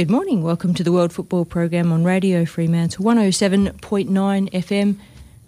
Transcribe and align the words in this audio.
Good 0.00 0.10
morning. 0.10 0.42
Welcome 0.42 0.72
to 0.76 0.82
the 0.82 0.92
World 0.92 1.12
Football 1.12 1.44
Program 1.44 1.92
on 1.92 2.04
Radio 2.04 2.46
Fremantle 2.46 3.04
107.9 3.04 4.08
FM. 4.50 4.96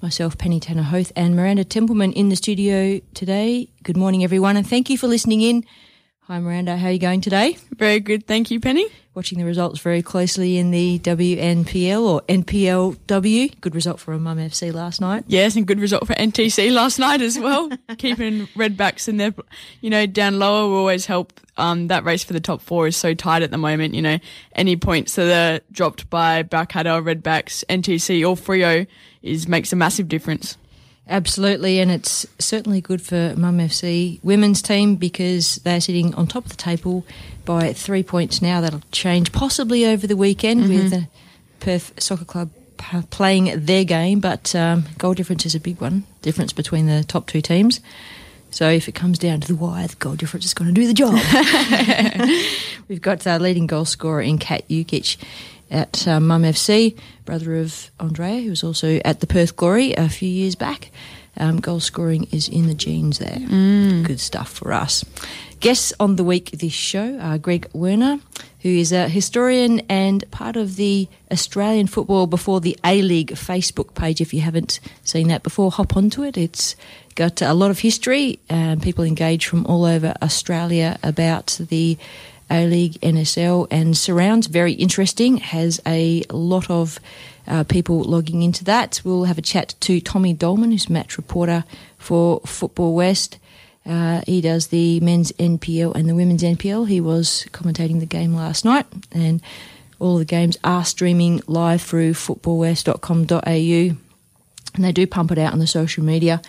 Myself, 0.03 0.37
Penny 0.37 0.61
Tanner 0.61 0.83
Hoath, 0.83 1.11
and 1.17 1.35
Miranda 1.35 1.65
Templeman 1.65 2.13
in 2.13 2.29
the 2.29 2.37
studio 2.37 3.01
today. 3.15 3.71
Good 3.83 3.97
morning, 3.97 4.23
everyone, 4.23 4.59
and 4.59 4.67
thank 4.67 4.91
you 4.91 4.99
for 4.99 5.07
listening 5.07 5.41
in. 5.41 5.65
Hi, 6.25 6.39
Miranda. 6.39 6.77
How 6.77 6.89
are 6.89 6.91
you 6.91 6.99
going 6.99 7.23
today? 7.23 7.57
Very 7.79 7.99
good, 8.01 8.27
thank 8.27 8.51
you, 8.51 8.61
Penny. 8.61 8.89
Watching 9.15 9.39
the 9.39 9.45
results 9.45 9.79
very 9.79 10.01
closely 10.01 10.57
in 10.57 10.71
the 10.71 10.99
WNPL 11.01 12.01
or 12.01 12.23
NPLW. 12.23 13.61
Good 13.61 13.75
result 13.75 14.01
for 14.01 14.15
a 14.15 14.19
Mum 14.19 14.39
FC 14.39 14.73
last 14.73 15.03
night. 15.03 15.25
Yes, 15.27 15.55
and 15.55 15.67
good 15.67 15.81
result 15.81 16.07
for 16.07 16.15
NTC 16.15 16.73
last 16.73 16.99
night 16.99 17.21
as 17.21 17.39
well. 17.39 17.69
Keeping 17.99 18.47
Redbacks 18.57 19.09
in 19.09 19.19
there, 19.19 19.35
you 19.83 19.91
know, 19.91 20.07
down 20.07 20.39
lower 20.39 20.67
will 20.67 20.79
always 20.79 21.05
help. 21.05 21.39
Um, 21.59 21.89
that 21.89 22.05
race 22.05 22.25
for 22.25 22.33
the 22.33 22.41
top 22.41 22.63
four 22.63 22.87
is 22.87 22.97
so 22.97 23.13
tight 23.13 23.43
at 23.43 23.51
the 23.51 23.59
moment. 23.59 23.93
You 23.93 24.01
know, 24.01 24.19
any 24.55 24.77
points 24.77 25.17
that 25.17 25.61
are 25.61 25.63
dropped 25.71 26.09
by 26.09 26.43
Balcatta, 26.43 27.03
Redbacks, 27.05 27.65
NTC, 27.69 28.27
or 28.27 28.35
Freo 28.35 28.87
is 29.21 29.47
makes 29.47 29.75
a 29.75 29.77
massive 29.77 30.09
difference. 30.09 30.57
Absolutely, 31.09 31.81
and 31.81 31.91
it's 31.91 32.27
certainly 32.39 32.81
good 32.81 33.03
for 33.03 33.35
Mum 33.37 33.59
FC 33.59 34.23
women's 34.23 34.63
team 34.63 34.97
because 34.97 35.57
they're 35.57 35.81
sitting 35.81 36.15
on 36.15 36.27
top 36.27 36.45
of 36.45 36.53
the 36.53 36.57
table 36.57 37.05
by 37.45 37.73
three 37.73 38.03
points 38.03 38.43
now. 38.43 38.61
That'll 38.61 38.83
change 38.93 39.33
possibly 39.33 39.87
over 39.87 40.07
the 40.07 40.17
weekend 40.17 40.69
with 40.69 40.91
the 40.91 41.09
Perth 41.61 41.93
Soccer 42.03 42.25
Club 42.25 42.51
playing 43.11 43.65
their 43.65 43.85
game, 43.85 44.21
but 44.21 44.55
um, 44.55 44.85
goal 44.99 45.15
difference 45.15 45.47
is 45.47 45.55
a 45.55 45.61
big 45.61 45.81
one. 45.81 46.05
Difference 46.23 46.53
between 46.53 46.87
the 46.87 47.05
top 47.05 47.27
two 47.27 47.41
teams. 47.41 47.81
So 48.51 48.69
if 48.69 48.87
it 48.87 48.95
comes 48.95 49.19
down 49.19 49.41
to 49.41 49.49
the 49.49 49.55
wire, 49.55 49.87
the 49.87 49.97
goal 49.97 50.15
difference 50.15 50.45
is 50.45 50.53
going 50.53 50.73
to 50.73 50.79
do 50.79 50.87
the 50.87 50.93
job. 50.93 51.15
We've 52.89 53.01
got 53.01 53.27
our 53.27 53.39
leading 53.39 53.67
goal 53.67 53.87
scorer 53.87 54.21
in 54.21 54.39
Kat 54.39 54.69
Jukic 54.69 55.17
at 55.71 56.07
uh, 56.07 56.21
Mum 56.21 56.43
FC, 56.43 56.99
brother 57.25 57.57
of 57.57 57.91
Andrea, 57.99 58.43
who 58.43 58.51
was 58.51 58.63
also 58.63 59.01
at 59.05 59.21
the 59.21 59.27
Perth 59.27 59.57
Glory 59.57 59.95
a 59.95 60.09
few 60.09 60.29
years 60.29 60.55
back. 60.55 60.91
Um, 61.37 61.61
goal 61.61 61.81
scoring 61.81 62.29
is 62.31 62.49
in 62.49 62.67
the 62.67 62.75
genes 62.75 63.19
there. 63.19 63.39
Good 64.07 64.21
stuff 64.21 64.51
for 64.51 64.73
us. 64.73 65.05
Guests 65.61 65.93
on 66.01 66.17
the 66.17 66.25
week 66.25 66.51
this 66.51 66.73
show 66.73 67.19
are 67.21 67.39
Greg 67.39 67.69
Werner, 67.73 68.19
who 68.63 68.69
is 68.69 68.93
a 68.93 69.09
historian 69.09 69.81
and 69.89 70.29
part 70.31 70.57
of 70.57 70.77
the 70.77 71.09
Australian 71.31 71.87
Football 71.87 72.27
Before 72.27 72.61
the 72.61 72.77
A 72.85 73.01
League 73.01 73.31
Facebook 73.33 73.95
page. 73.95 74.21
If 74.21 74.35
you 74.35 74.41
haven't 74.41 74.81
seen 75.05 75.29
that 75.29 75.43
before, 75.43 75.71
hop 75.71 75.97
onto 75.97 76.23
it. 76.23 76.37
It's 76.37 76.77
got 77.15 77.41
a 77.41 77.55
lot 77.55 77.71
of 77.71 77.79
history. 77.79 78.41
Um, 78.51 78.81
people 78.81 79.05
engage 79.05 79.47
from 79.47 79.65
all 79.67 79.85
over 79.85 80.15
Australia 80.21 80.99
about 81.03 81.59
the 81.69 81.97
A 82.51 82.67
League, 82.67 83.01
NSL, 83.01 83.69
and 83.71 83.97
surrounds. 83.97 84.49
Very 84.49 84.73
interesting. 84.73 85.37
Has 85.39 85.81
a 85.87 86.25
lot 86.31 86.69
of 86.71 86.99
uh, 87.47 87.65
people 87.65 88.03
logging 88.03 88.43
into 88.43 88.65
that. 88.65 89.01
We'll 89.05 89.25
have 89.25 89.39
a 89.39 89.43
chat 89.43 89.75
to 89.81 90.01
Tommy 90.01 90.33
Doleman, 90.33 90.71
who's 90.71 90.89
match 90.89 91.17
reporter 91.17 91.65
for 91.99 92.41
Football 92.41 92.95
West. 92.95 93.39
Uh, 93.85 94.23
he 94.27 94.41
does 94.41 94.69
the 94.69 95.01
men's 95.01 95.33
NPL 95.33 95.95
and 95.95 96.09
the 96.09 96.15
women's 96.15 96.43
NPL. 96.43 96.87
He 96.89 97.01
was 97.01 97.47
commentating 97.51 98.01
the 98.01 98.07
game 98.07 98.35
last 98.35 98.65
night, 98.65 98.87
and 99.11 99.43
all 99.99 100.19
the 100.19 100.25
games 100.25 100.57
are 100.63 100.85
streaming 100.85 101.43
live 101.47 101.83
through 101.83 102.15
footballwest.com.au. 102.15 103.97
And 104.75 104.85
they 104.85 104.93
do 104.93 105.07
pump 105.07 105.33
it 105.33 105.39
out 105.39 105.53
on 105.53 105.59
the 105.59 105.67
social 105.67 106.05
media, 106.05 106.41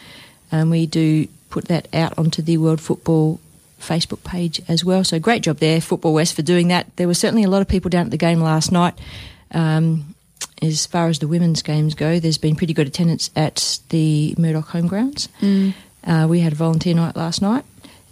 and 0.51 0.69
we 0.69 0.85
do 0.85 1.27
put 1.49 1.65
that 1.65 1.87
out 1.93 2.17
onto 2.17 2.41
the 2.41 2.57
World 2.57 2.81
Football 2.81 3.39
Facebook 3.79 4.23
page 4.23 4.61
as 4.67 4.85
well. 4.85 5.03
So 5.03 5.19
great 5.19 5.43
job 5.43 5.57
there, 5.57 5.81
Football 5.81 6.13
West, 6.13 6.35
for 6.35 6.41
doing 6.41 6.69
that. 6.69 6.95
There 6.95 7.07
were 7.07 7.13
certainly 7.13 7.43
a 7.43 7.49
lot 7.49 7.61
of 7.61 7.67
people 7.67 7.89
down 7.89 8.05
at 8.05 8.11
the 8.11 8.17
game 8.17 8.39
last 8.39 8.71
night. 8.71 8.93
Um, 9.51 10.12
as 10.61 10.85
far 10.85 11.07
as 11.07 11.19
the 11.19 11.27
women's 11.27 11.61
games 11.61 11.93
go, 11.95 12.19
there's 12.19 12.37
been 12.37 12.55
pretty 12.55 12.73
good 12.73 12.87
attendance 12.87 13.29
at 13.35 13.79
the 13.89 14.35
Murdoch 14.37 14.67
home 14.69 14.87
grounds. 14.87 15.29
Uh, 16.05 16.27
we 16.29 16.39
had 16.41 16.53
a 16.53 16.55
volunteer 16.55 16.93
night 16.93 17.15
last 17.15 17.41
night, 17.41 17.63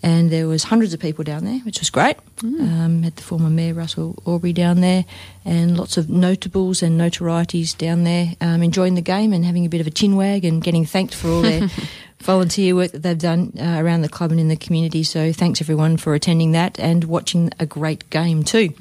and 0.03 0.29
there 0.31 0.47
was 0.47 0.63
hundreds 0.65 0.93
of 0.93 0.99
people 0.99 1.23
down 1.23 1.43
there, 1.45 1.59
which 1.59 1.79
was 1.79 1.89
great. 1.89 2.15
Um, 2.41 3.03
had 3.03 3.15
the 3.17 3.21
former 3.21 3.49
mayor 3.49 3.73
Russell 3.73 4.15
Aubrey 4.25 4.53
down 4.53 4.81
there, 4.81 5.05
and 5.45 5.77
lots 5.77 5.97
of 5.97 6.09
notables 6.09 6.81
and 6.81 6.99
notorieties 6.99 7.77
down 7.77 8.03
there, 8.03 8.33
um, 8.41 8.63
enjoying 8.63 8.95
the 8.95 9.01
game 9.01 9.31
and 9.33 9.45
having 9.45 9.65
a 9.65 9.69
bit 9.69 9.81
of 9.81 9.87
a 9.87 9.91
chin 9.91 10.15
wag 10.15 10.43
and 10.45 10.63
getting 10.63 10.85
thanked 10.85 11.13
for 11.13 11.27
all 11.29 11.41
their 11.41 11.69
volunteer 12.19 12.75
work 12.75 12.91
that 12.91 13.03
they've 13.03 13.17
done 13.17 13.51
uh, 13.59 13.77
around 13.79 14.01
the 14.01 14.09
club 14.09 14.31
and 14.31 14.39
in 14.39 14.47
the 14.47 14.55
community. 14.55 15.03
So 15.03 15.31
thanks 15.33 15.59
everyone 15.61 15.97
for 15.97 16.13
attending 16.15 16.51
that 16.53 16.79
and 16.79 17.03
watching 17.03 17.51
a 17.59 17.65
great 17.65 18.09
game 18.09 18.43
too. 18.43 18.73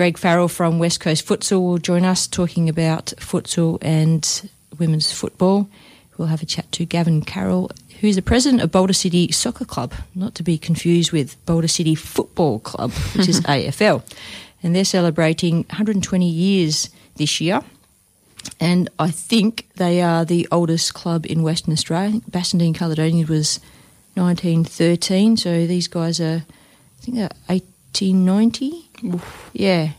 Greg 0.00 0.16
Farrell 0.16 0.48
from 0.48 0.78
West 0.78 0.98
Coast 0.98 1.26
Futsal 1.26 1.60
will 1.60 1.76
join 1.76 2.06
us 2.06 2.26
talking 2.26 2.70
about 2.70 3.12
futsal 3.18 3.76
and 3.82 4.48
women's 4.78 5.12
football. 5.12 5.68
We'll 6.16 6.28
have 6.28 6.42
a 6.42 6.46
chat 6.46 6.72
to 6.72 6.86
Gavin 6.86 7.20
Carroll, 7.20 7.70
who's 8.00 8.16
the 8.16 8.22
president 8.22 8.62
of 8.62 8.72
Boulder 8.72 8.94
City 8.94 9.30
Soccer 9.30 9.66
Club, 9.66 9.92
not 10.14 10.34
to 10.36 10.42
be 10.42 10.56
confused 10.56 11.12
with 11.12 11.36
Boulder 11.44 11.68
City 11.68 11.94
Football 11.94 12.60
Club, 12.60 12.92
which 13.14 13.28
is 13.28 13.40
AFL. 13.42 14.02
And 14.62 14.74
they're 14.74 14.86
celebrating 14.86 15.64
120 15.64 16.26
years 16.26 16.88
this 17.16 17.38
year. 17.38 17.60
And 18.58 18.88
I 18.98 19.10
think 19.10 19.68
they 19.76 20.00
are 20.00 20.24
the 20.24 20.48
oldest 20.50 20.94
club 20.94 21.26
in 21.26 21.42
Western 21.42 21.74
Australia. 21.74 22.22
Bassendean 22.22 22.74
Caledonia 22.74 23.26
was 23.26 23.60
1913, 24.14 25.36
so 25.36 25.66
these 25.66 25.88
guys 25.88 26.22
are, 26.22 26.42
I 26.46 27.02
think 27.02 27.18
they're 27.18 27.28
1890. 27.48 28.89
Yeah. 29.52 29.92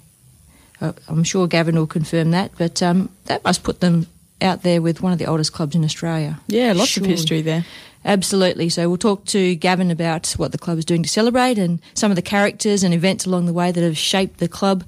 Uh, 0.80 0.94
I'm 1.08 1.24
sure 1.24 1.48
Gavin 1.48 1.76
will 1.76 1.88
confirm 1.88 2.32
that, 2.32 2.52
but 2.58 2.82
um, 2.82 3.10
that 3.26 3.44
must 3.44 3.64
put 3.64 3.82
them 3.82 4.08
out 4.42 4.64
there 4.64 4.82
with 4.82 5.02
one 5.02 5.14
of 5.14 5.20
the 5.20 5.26
oldest 5.26 5.54
clubs 5.54 5.76
in 5.76 5.84
Australia. 5.84 6.40
Yeah, 6.48 6.74
lots 6.74 6.90
Surely. 6.90 7.12
of 7.12 7.18
history 7.18 7.42
there. 7.42 7.66
Absolutely. 8.04 8.70
So 8.70 8.90
we'll 8.90 8.98
talk 8.98 9.26
to 9.26 9.54
Gavin 9.56 9.92
about 9.92 10.32
what 10.32 10.52
the 10.52 10.58
club 10.58 10.80
is 10.80 10.86
doing 10.86 11.04
to 11.04 11.10
celebrate 11.10 11.60
and 11.60 11.80
some 11.94 12.12
of 12.12 12.16
the 12.16 12.24
characters 12.24 12.84
and 12.84 12.96
events 12.96 13.28
along 13.28 13.46
the 13.46 13.54
way 13.54 13.72
that 13.72 13.84
have 13.84 13.98
shaped 13.98 14.40
the 14.40 14.48
club. 14.48 14.84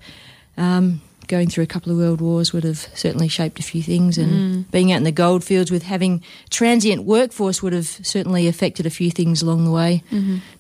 Um, 0.58 1.02
going 1.28 1.48
through 1.48 1.64
a 1.64 1.68
couple 1.68 1.92
of 1.92 1.98
world 1.98 2.22
wars 2.22 2.54
would 2.54 2.64
have 2.64 2.90
certainly 2.96 3.28
shaped 3.28 3.60
a 3.60 3.64
few 3.64 3.82
things, 3.82 4.18
and 4.18 4.70
being 4.72 4.92
out 4.92 4.98
in 4.98 5.04
the 5.04 5.12
goldfields 5.12 5.72
with 5.72 5.84
having 5.84 6.22
transient 6.50 7.04
workforce 7.04 7.64
would 7.64 7.74
have 7.74 7.88
certainly 7.88 8.48
affected 8.48 8.86
a 8.86 8.90
few 8.90 9.10
things 9.10 9.42
along 9.42 9.66
the 9.66 9.72
way, 9.72 10.04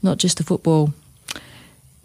not 0.02 0.20
just 0.20 0.38
the 0.38 0.44
football. 0.44 0.94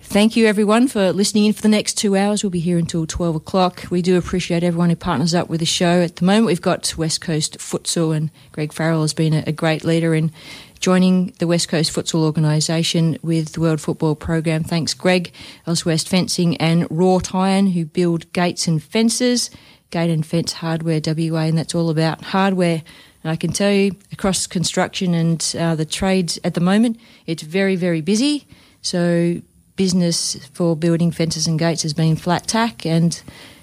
Thank 0.09 0.37
you, 0.37 0.47
everyone, 0.47 0.89
for 0.89 1.13
listening 1.13 1.45
in 1.45 1.53
for 1.53 1.61
the 1.61 1.69
next 1.69 1.99
two 1.99 2.17
hours. 2.17 2.43
We'll 2.43 2.49
be 2.49 2.61
here 2.61 2.79
until 2.79 3.07
12 3.07 3.37
o'clock. 3.37 3.85
We 3.91 4.01
do 4.01 4.17
appreciate 4.17 4.63
everyone 4.63 4.89
who 4.89 4.97
partners 4.97 5.35
up 5.35 5.51
with 5.51 5.61
the 5.61 5.67
show. 5.67 6.01
At 6.01 6.17
the 6.17 6.25
moment, 6.25 6.47
we've 6.47 6.63
got 6.63 6.97
West 6.97 7.21
Coast 7.21 7.59
Futsal, 7.59 8.17
and 8.17 8.31
Greg 8.51 8.73
Farrell 8.73 9.03
has 9.03 9.13
been 9.13 9.35
a, 9.35 9.53
great 9.53 9.85
leader 9.85 10.15
in 10.15 10.33
joining 10.81 11.35
the 11.41 11.47
West 11.47 11.69
Coast 11.69 11.95
Futsal 11.95 12.21
Organisation 12.21 13.19
with 13.21 13.53
the 13.53 13.61
World 13.61 13.83
Football 13.83 14.15
Program. 14.15 14.65
Thanks, 14.65 14.95
Greg, 14.95 15.31
Auswest 15.67 16.09
Fencing, 16.09 16.57
and 16.57 16.87
Wrought 16.91 17.35
Iron, 17.35 17.67
who 17.67 17.85
build 17.85 18.33
gates 18.33 18.67
and 18.67 18.83
fences, 18.83 19.51
gate 19.91 20.11
and 20.11 20.25
fence 20.25 20.55
hardware 20.55 21.03
WA, 21.05 21.43
and 21.43 21.59
that's 21.59 21.75
all 21.75 21.91
about 21.91 22.25
hardware. 22.25 22.83
And 23.23 23.31
I 23.31 23.37
can 23.37 23.53
tell 23.53 23.71
you, 23.71 23.95
across 24.11 24.47
construction 24.47 25.13
and 25.13 25.55
uh, 25.59 25.75
the 25.75 25.85
trades 25.85 26.39
at 26.45 26.55
the 26.55 26.63
moment, 26.63 26.99
it's 27.27 27.43
very, 27.43 27.77
very 27.77 28.01
busy. 28.01 28.49
So 28.81 29.43
business 29.79 30.37
for 30.53 30.77
building 30.77 31.11
fences 31.11 31.47
and 31.47 31.59
gates 31.59 31.83
has 31.83 31.95
been 31.95 32.17
flat 32.17 32.47
tack 32.47 32.85
and 32.85 33.23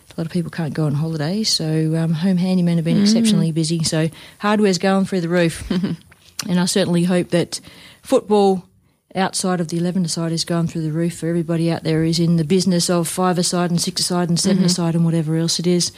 a 0.10 0.20
lot 0.20 0.26
of 0.26 0.32
people 0.32 0.50
can't 0.50 0.74
go 0.74 0.86
on 0.86 0.94
holiday 0.94 1.44
so 1.44 1.94
um, 1.96 2.14
home 2.14 2.38
handymen 2.38 2.78
have 2.78 2.86
been 2.86 3.02
exceptionally 3.02 3.52
busy 3.52 3.84
so 3.84 4.10
hardware's 4.40 4.78
going 4.78 5.06
through 5.06 5.22
the 5.22 5.30
roof 5.30 5.70
and 6.50 6.60
I 6.60 6.66
certainly 6.66 7.04
hope 7.04 7.30
that 7.30 7.60
football 8.02 8.66
outside 9.14 9.60
of 9.60 9.68
the 9.68 9.78
11 9.78 10.08
side 10.08 10.32
is 10.32 10.46
going 10.46 10.68
through 10.68 10.82
the 10.84 10.92
roof 10.92 11.20
for 11.20 11.28
everybody 11.28 11.70
out 11.70 11.84
there 11.84 12.04
who's 12.04 12.20
in 12.20 12.38
the 12.38 12.46
business 12.46 12.90
of 12.90 13.08
five 13.08 13.38
aside 13.38 13.70
and 13.70 13.82
six 13.82 14.02
aside 14.02 14.30
and 14.30 14.40
7 14.40 14.64
aside 14.64 14.96
and 14.96 15.04
whatever 15.04 15.36
else 15.36 15.60
it 15.60 15.68
is 15.68 15.92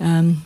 um, 0.00 0.42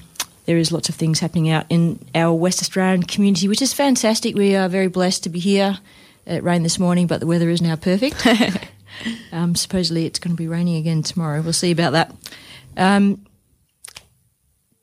there 0.46 0.58
is 0.58 0.72
lots 0.72 0.88
of 0.88 0.96
things 0.96 1.20
happening 1.20 1.48
out 1.48 1.66
in 1.68 1.98
our 2.14 2.32
West 2.32 2.60
Australian 2.62 3.02
community, 3.02 3.48
which 3.48 3.60
is 3.60 3.72
fantastic. 3.72 4.36
We 4.36 4.54
are 4.54 4.68
very 4.68 4.86
blessed 4.86 5.24
to 5.24 5.28
be 5.28 5.40
here. 5.40 5.78
It 6.24 6.42
rained 6.42 6.64
this 6.64 6.78
morning, 6.78 7.08
but 7.08 7.20
the 7.20 7.26
weather 7.26 7.50
is 7.50 7.60
now 7.60 7.76
perfect. 7.76 8.24
um, 9.32 9.54
supposedly 9.54 10.06
it's 10.06 10.18
going 10.18 10.36
to 10.36 10.36
be 10.36 10.48
raining 10.48 10.76
again 10.76 11.02
tomorrow. 11.02 11.40
We'll 11.40 11.52
see 11.52 11.70
about 11.70 11.92
that. 11.92 12.14
Um, 12.76 13.26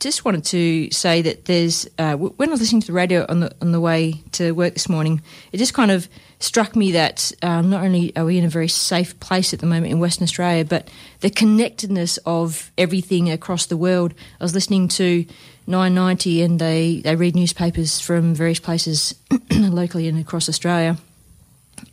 just 0.03 0.25
wanted 0.25 0.43
to 0.43 0.91
say 0.91 1.21
that 1.21 1.45
there's 1.45 1.87
uh, 1.97 2.15
when 2.15 2.49
I 2.49 2.51
was 2.51 2.59
listening 2.59 2.81
to 2.81 2.87
the 2.87 2.93
radio 2.93 3.25
on 3.29 3.39
the 3.39 3.55
on 3.61 3.71
the 3.71 3.79
way 3.79 4.21
to 4.33 4.51
work 4.51 4.73
this 4.73 4.89
morning, 4.89 5.21
it 5.53 5.57
just 5.57 5.73
kind 5.73 5.91
of 5.91 6.09
struck 6.39 6.75
me 6.75 6.91
that 6.91 7.31
um, 7.41 7.69
not 7.69 7.85
only 7.85 8.13
are 8.17 8.25
we 8.25 8.37
in 8.37 8.43
a 8.43 8.49
very 8.49 8.67
safe 8.67 9.17
place 9.21 9.53
at 9.53 9.61
the 9.61 9.65
moment 9.65 9.93
in 9.93 9.99
Western 9.99 10.25
Australia, 10.25 10.65
but 10.65 10.89
the 11.21 11.29
connectedness 11.29 12.17
of 12.25 12.69
everything 12.77 13.31
across 13.31 13.65
the 13.67 13.77
world. 13.77 14.13
I 14.41 14.43
was 14.43 14.53
listening 14.53 14.89
to 14.89 15.25
990, 15.67 16.41
and 16.41 16.59
they 16.59 16.99
they 16.99 17.15
read 17.15 17.33
newspapers 17.33 18.01
from 18.01 18.35
various 18.35 18.59
places 18.59 19.15
locally 19.51 20.09
and 20.09 20.19
across 20.19 20.49
Australia, 20.49 20.97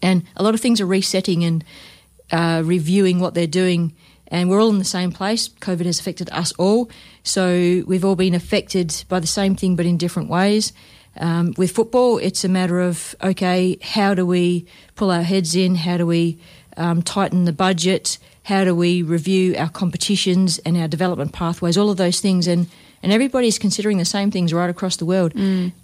and 0.02 0.24
a 0.34 0.42
lot 0.42 0.54
of 0.54 0.60
things 0.60 0.80
are 0.80 0.86
resetting 0.86 1.44
and 1.44 1.64
uh, 2.32 2.62
reviewing 2.64 3.20
what 3.20 3.34
they're 3.34 3.46
doing. 3.46 3.94
And 4.28 4.48
we're 4.48 4.60
all 4.60 4.70
in 4.70 4.78
the 4.78 4.84
same 4.84 5.10
place. 5.10 5.48
COVID 5.48 5.86
has 5.86 5.98
affected 5.98 6.30
us 6.30 6.52
all. 6.52 6.88
So 7.22 7.82
we've 7.86 8.04
all 8.04 8.16
been 8.16 8.34
affected 8.34 9.04
by 9.08 9.18
the 9.18 9.26
same 9.26 9.56
thing, 9.56 9.76
but 9.76 9.86
in 9.86 9.96
different 9.96 10.28
ways. 10.28 10.72
Um, 11.16 11.54
with 11.56 11.72
football, 11.72 12.18
it's 12.18 12.44
a 12.44 12.48
matter 12.48 12.80
of 12.80 13.14
okay, 13.22 13.78
how 13.82 14.14
do 14.14 14.24
we 14.24 14.66
pull 14.94 15.10
our 15.10 15.22
heads 15.22 15.56
in? 15.56 15.74
How 15.74 15.96
do 15.96 16.06
we 16.06 16.38
um, 16.76 17.02
tighten 17.02 17.44
the 17.44 17.52
budget? 17.52 18.18
How 18.44 18.64
do 18.64 18.74
we 18.74 19.02
review 19.02 19.56
our 19.56 19.68
competitions 19.68 20.58
and 20.60 20.76
our 20.76 20.88
development 20.88 21.32
pathways? 21.32 21.76
All 21.76 21.90
of 21.90 21.96
those 21.96 22.20
things, 22.20 22.46
and 22.46 22.68
and 23.02 23.12
everybody's 23.12 23.58
considering 23.58 23.98
the 23.98 24.04
same 24.04 24.30
things 24.30 24.52
right 24.52 24.70
across 24.70 24.96
the 24.96 25.04
world, 25.04 25.32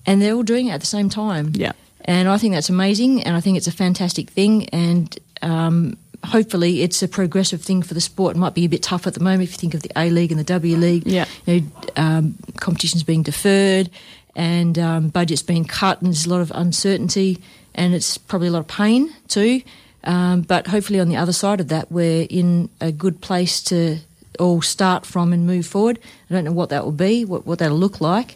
and 0.07 0.23
they're 0.23 0.35
all 0.35 0.43
doing 0.43 0.69
it 0.69 0.73
at 0.73 0.81
the 0.81 0.87
same 0.87 1.09
time. 1.09 1.53
Yeah. 1.55 1.73
And 2.05 2.29
I 2.29 2.39
think 2.39 2.55
that's 2.55 2.69
amazing, 2.69 3.25
and 3.25 3.37
I 3.37 3.41
think 3.41 3.57
it's 3.57 3.67
a 3.67 3.73
fantastic 3.73 4.31
thing, 4.31 4.69
and 4.69 5.19
um, 5.43 5.99
hopefully 6.27 6.83
it's 6.83 7.03
a 7.03 7.09
progressive 7.09 7.63
thing 7.63 7.83
for 7.83 7.95
the 7.95 8.01
sport. 8.01 8.37
It 8.37 8.39
might 8.39 8.55
be 8.55 8.65
a 8.65 8.69
bit 8.69 8.83
tough 8.83 9.07
at 9.07 9.15
the 9.15 9.21
moment 9.21 9.45
if 9.45 9.53
you 9.53 9.59
think 9.59 9.75
of 9.75 9.83
the 9.83 9.91
A 9.97 10.11
League 10.11 10.31
and 10.31 10.39
the 10.39 10.45
W 10.45 10.77
League. 10.77 11.07
Yeah. 11.07 11.27
You 11.47 11.61
know, 11.61 11.67
um, 11.97 12.35
competitions 12.61 13.03
being 13.03 13.23
deferred 13.23 13.91
and 14.35 14.79
um, 14.79 15.09
budgets 15.09 15.43
being 15.43 15.65
cut, 15.65 16.03
and 16.03 16.09
there's 16.09 16.27
a 16.27 16.31
lot 16.31 16.41
of 16.41 16.53
uncertainty, 16.55 17.39
and 17.75 17.95
it's 17.95 18.19
probably 18.19 18.49
a 18.49 18.51
lot 18.51 18.61
of 18.61 18.69
pain 18.69 19.13
too. 19.29 19.63
Um, 20.05 20.43
but 20.43 20.67
hopefully, 20.69 21.01
on 21.01 21.09
the 21.09 21.17
other 21.17 21.33
side 21.33 21.61
of 21.61 21.69
that, 21.69 21.91
we're 21.91 22.27
in 22.29 22.69
a 22.81 22.93
good 22.93 23.21
place 23.21 23.63
to 23.65 23.99
all 24.39 24.61
start 24.61 25.07
from 25.07 25.33
and 25.33 25.47
move 25.47 25.67
forward. 25.67 25.99
I 26.31 26.35
don't 26.35 26.45
know 26.45 26.53
what 26.53 26.69
that 26.69 26.85
will 26.85 26.93
be, 26.93 27.25
what, 27.25 27.47
what 27.47 27.59
that'll 27.59 27.79
look 27.79 28.01
like, 28.03 28.35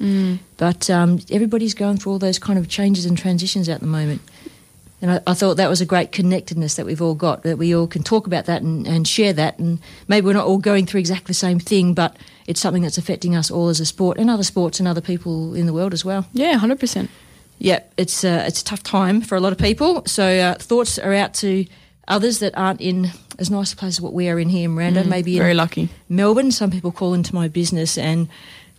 but 0.57 0.89
um, 0.89 1.21
everybody's 1.31 1.75
going 1.75 1.99
through 1.99 2.13
all 2.13 2.19
those 2.19 2.39
kind 2.39 2.59
of 2.59 2.69
changes 2.69 3.05
and 3.05 3.19
transitions 3.19 3.69
at 3.69 3.81
the 3.81 3.87
moment. 3.87 4.23
And 5.02 5.12
I, 5.12 5.20
I 5.26 5.35
thought 5.35 5.56
that 5.56 5.69
was 5.69 5.81
a 5.81 5.87
great 5.87 6.12
connectedness 6.12 6.75
that 6.75 6.87
we've 6.87 7.00
all 7.00 7.14
got, 7.14 7.43
that 7.43 7.58
we 7.58 7.75
all 7.75 7.87
can 7.87 8.02
talk 8.02 8.26
about 8.26 8.47
that 8.47 8.62
and, 8.62 8.87
and 8.87 9.06
share 9.06 9.32
that. 9.32 9.58
And 9.58 9.79
maybe 10.08 10.26
we're 10.26 10.35
not 10.35 10.47
all 10.47 10.58
going 10.58 10.87
through 10.87 11.00
exactly 11.00 11.29
the 11.29 11.35
same 11.35 11.58
thing, 11.58 11.94
but 11.94 12.17
it's 12.47 12.61
something 12.61 12.82
that's 12.82 12.99
affecting 12.99 13.35
us 13.35 13.50
all 13.50 13.69
as 13.69 13.81
a 13.81 13.87
sport 13.87 14.19
and 14.19 14.29
other 14.29 14.43
sports 14.43 14.79
and 14.79 14.88
other 14.88 15.00
people 15.00 15.55
in 15.55 15.67
the 15.67 15.73
world 15.73 15.93
as 15.93 16.05
well. 16.05 16.26
Yeah, 16.32 16.58
100%. 16.58 17.08
Yeah, 17.58 17.81
it's 17.99 18.25
uh, 18.25 18.44
it's 18.47 18.62
a 18.62 18.64
tough 18.64 18.82
time 18.82 19.20
for 19.20 19.37
a 19.37 19.41
lot 19.41 19.52
of 19.52 19.58
people. 19.58 20.02
So 20.06 20.25
uh, 20.25 20.55
thoughts 20.55 20.99
are 20.99 21.12
out 21.12 21.35
to 21.35 21.67
others 22.08 22.38
that 22.38 22.56
aren't 22.56 22.81
in 22.81 23.11
as 23.38 23.50
nice 23.50 23.73
a 23.73 23.76
place 23.76 23.99
as 23.99 24.00
what 24.00 24.14
we 24.14 24.29
are 24.31 24.38
in 24.38 24.49
here 24.49 24.64
in 24.64 24.75
Miranda. 24.75 25.05
maybe 25.05 25.38
Very 25.38 25.53
in 25.53 25.56
lucky. 25.58 25.88
Melbourne. 26.08 26.53
Some 26.53 26.70
people 26.70 26.91
call 26.91 27.12
into 27.12 27.35
my 27.35 27.49
business 27.49 27.99
and 27.99 28.29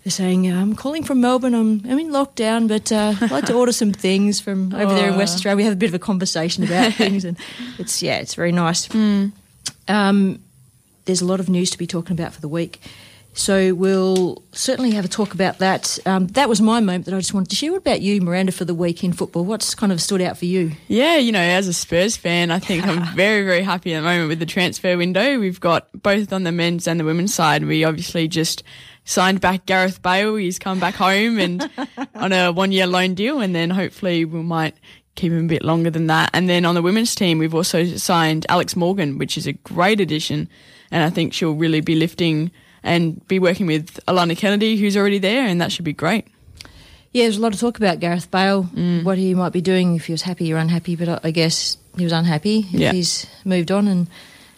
they're 0.03 0.11
saying, 0.11 0.51
"I'm 0.51 0.75
calling 0.75 1.03
from 1.03 1.21
Melbourne. 1.21 1.53
I'm, 1.53 1.81
I'm 1.85 1.99
in 1.99 2.09
lockdown, 2.09 2.67
but 2.67 2.91
uh, 2.91 3.13
I'd 3.21 3.31
like 3.31 3.45
to 3.45 3.53
order 3.53 3.71
some 3.71 3.91
things 3.91 4.39
from 4.39 4.73
over 4.75 4.93
there 4.93 5.09
in 5.09 5.17
West 5.17 5.35
Australia." 5.35 5.57
We 5.57 5.63
have 5.63 5.73
a 5.73 5.77
bit 5.77 5.89
of 5.89 5.93
a 5.93 5.99
conversation 5.99 6.63
about 6.63 6.93
things, 6.95 7.25
and 7.25 7.37
it's 7.77 8.01
yeah, 8.01 8.17
it's 8.17 8.35
very 8.35 8.51
nice. 8.51 8.89
Um, 9.87 10.43
there's 11.05 11.21
a 11.21 11.25
lot 11.25 11.39
of 11.39 11.49
news 11.49 11.69
to 11.71 11.77
be 11.77 11.87
talking 11.87 12.13
about 12.13 12.33
for 12.33 12.41
the 12.41 12.47
week. 12.47 12.79
So 13.33 13.73
we'll 13.73 14.43
certainly 14.51 14.91
have 14.91 15.05
a 15.05 15.07
talk 15.07 15.33
about 15.33 15.59
that. 15.59 15.97
Um, 16.05 16.27
that 16.27 16.49
was 16.49 16.59
my 16.59 16.81
moment 16.81 17.05
that 17.05 17.13
I 17.13 17.17
just 17.17 17.33
wanted 17.33 17.49
to 17.51 17.55
share. 17.55 17.71
What 17.71 17.77
about 17.77 18.01
you, 18.01 18.19
Miranda, 18.19 18.51
for 18.51 18.65
the 18.65 18.75
week 18.75 19.05
in 19.05 19.13
football? 19.13 19.45
What's 19.45 19.73
kind 19.73 19.91
of 19.91 20.01
stood 20.01 20.21
out 20.21 20.37
for 20.37 20.45
you? 20.45 20.73
Yeah, 20.89 21.15
you 21.15 21.31
know, 21.31 21.39
as 21.39 21.67
a 21.67 21.73
Spurs 21.73 22.17
fan, 22.17 22.51
I 22.51 22.59
think 22.59 22.85
I'm 22.85 23.05
very, 23.15 23.45
very 23.45 23.61
happy 23.61 23.93
at 23.93 24.01
the 24.01 24.03
moment 24.03 24.27
with 24.27 24.39
the 24.39 24.45
transfer 24.45 24.97
window. 24.97 25.39
We've 25.39 25.59
got 25.61 25.87
both 25.93 26.33
on 26.33 26.43
the 26.43 26.51
men's 26.51 26.87
and 26.87 26.99
the 26.99 27.05
women's 27.05 27.33
side. 27.33 27.63
We 27.63 27.85
obviously 27.85 28.27
just 28.27 28.63
signed 29.11 29.41
back 29.41 29.65
Gareth 29.65 30.01
Bale. 30.01 30.35
He's 30.35 30.57
come 30.57 30.79
back 30.79 30.95
home 30.95 31.37
and 31.39 31.69
on 32.15 32.31
a 32.31 32.51
one 32.51 32.71
year 32.71 32.87
loan 32.87 33.13
deal, 33.13 33.41
and 33.41 33.53
then 33.53 33.69
hopefully 33.69 34.25
we 34.25 34.41
might 34.41 34.75
keep 35.15 35.31
him 35.31 35.45
a 35.45 35.47
bit 35.47 35.63
longer 35.63 35.89
than 35.89 36.07
that. 36.07 36.29
And 36.33 36.49
then 36.49 36.65
on 36.65 36.75
the 36.75 36.81
women's 36.81 37.13
team, 37.13 37.37
we've 37.37 37.53
also 37.53 37.85
signed 37.85 38.45
Alex 38.49 38.75
Morgan, 38.75 39.17
which 39.17 39.37
is 39.37 39.45
a 39.45 39.53
great 39.53 39.99
addition, 39.99 40.49
and 40.89 41.03
I 41.03 41.09
think 41.09 41.33
she'll 41.33 41.53
really 41.53 41.81
be 41.81 41.95
lifting 41.95 42.51
and 42.83 43.25
be 43.27 43.37
working 43.37 43.67
with 43.67 43.99
Alana 44.07 44.35
Kennedy, 44.35 44.77
who's 44.77 44.97
already 44.97 45.19
there, 45.19 45.45
and 45.45 45.61
that 45.61 45.71
should 45.71 45.85
be 45.85 45.93
great. 45.93 46.27
Yeah, 47.11 47.25
there's 47.25 47.37
a 47.37 47.41
lot 47.41 47.53
of 47.53 47.59
talk 47.59 47.77
about 47.77 47.99
Gareth 47.99 48.31
Bale, 48.31 48.63
mm. 48.63 49.03
what 49.03 49.17
he 49.17 49.35
might 49.35 49.51
be 49.51 49.61
doing 49.61 49.95
if 49.95 50.05
he 50.05 50.13
was 50.13 50.21
happy 50.21 50.51
or 50.53 50.57
unhappy, 50.57 50.95
but 50.95 51.09
I, 51.09 51.19
I 51.25 51.31
guess 51.31 51.77
he 51.97 52.05
was 52.05 52.13
unhappy. 52.13 52.59
If 52.59 52.79
Yeah. 52.79 52.93
He's 52.93 53.27
moved 53.43 53.69
on, 53.69 53.87
and 53.87 54.07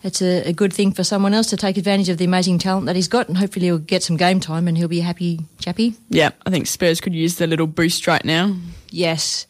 it's 0.04 0.22
a, 0.22 0.50
a 0.50 0.54
good 0.54 0.74
thing 0.74 0.92
for 0.92 1.04
someone 1.04 1.34
else 1.34 1.48
to 1.48 1.58
take 1.58 1.78
advantage 1.78 2.10
of 2.10 2.18
the 2.18 2.26
amazing 2.26 2.60
talent 2.60 2.86
that 2.88 2.96
he's 2.96 3.08
got, 3.08 3.28
and 3.28 3.38
hopefully 3.38 3.66
he'll 3.66 3.78
get 3.78 4.04
some 4.04 4.18
game 4.18 4.40
time 4.40 4.68
and 4.68 4.78
he'll 4.78 4.88
be 4.88 5.00
a 5.00 5.04
happy 5.04 5.40
chappy. 5.60 5.96
Yeah, 6.10 6.32
I 6.46 6.50
think 6.50 6.68
Spurs 6.68 7.02
could 7.02 7.16
use 7.16 7.36
the 7.36 7.48
little 7.48 7.68
boost 7.68 8.06
right 8.08 8.24
now. 8.24 8.56
Yes. 8.90 9.48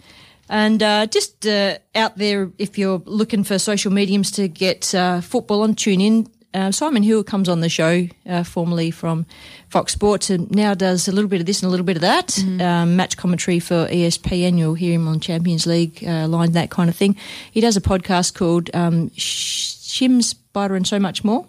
And 0.50 0.84
uh, 0.84 1.08
just 1.08 1.48
uh, 1.48 1.78
out 1.96 2.18
there, 2.18 2.52
if 2.58 2.78
you're 2.78 3.02
looking 3.06 3.44
for 3.44 3.58
social 3.58 3.92
mediums 3.92 4.32
to 4.32 4.48
get 4.48 4.94
uh, 4.94 5.22
football 5.22 5.64
on, 5.64 5.76
tune 5.76 6.02
in. 6.02 6.28
Uh, 6.54 6.72
Simon 6.72 7.02
Hill 7.02 7.24
comes 7.24 7.50
on 7.50 7.62
the 7.62 7.70
show, 7.70 8.08
uh, 8.30 8.44
formerly 8.44 8.92
from 8.92 9.26
Fox 9.70 9.92
Sports, 9.94 10.30
and 10.30 10.52
now 10.52 10.76
does 10.76 11.08
a 11.08 11.12
little 11.12 11.28
bit 11.28 11.40
of 11.40 11.48
this 11.48 11.64
and 11.64 11.68
a 11.68 11.72
little 11.72 11.86
bit 11.86 11.98
of 11.98 12.02
that. 12.02 12.38
Um, 12.62 12.96
match 12.96 13.18
commentary 13.18 13.60
for 13.60 13.88
ESPN. 13.88 14.60
You'll 14.60 14.76
hear 14.76 14.94
him 14.94 15.08
on 15.08 15.20
Champions 15.20 15.66
League 15.66 16.04
uh, 16.06 16.28
line, 16.28 16.52
that 16.52 16.70
kind 16.70 16.92
of 16.92 16.96
thing. 16.96 17.16
He 17.52 17.60
does 17.60 17.76
a 17.76 17.82
podcast 17.82 18.36
called 18.36 18.70
um, 18.76 19.10
Shims, 19.12 20.36
Butter, 20.54 20.76
and 20.76 20.88
So 20.88 21.00
Much 21.00 21.24
More 21.24 21.48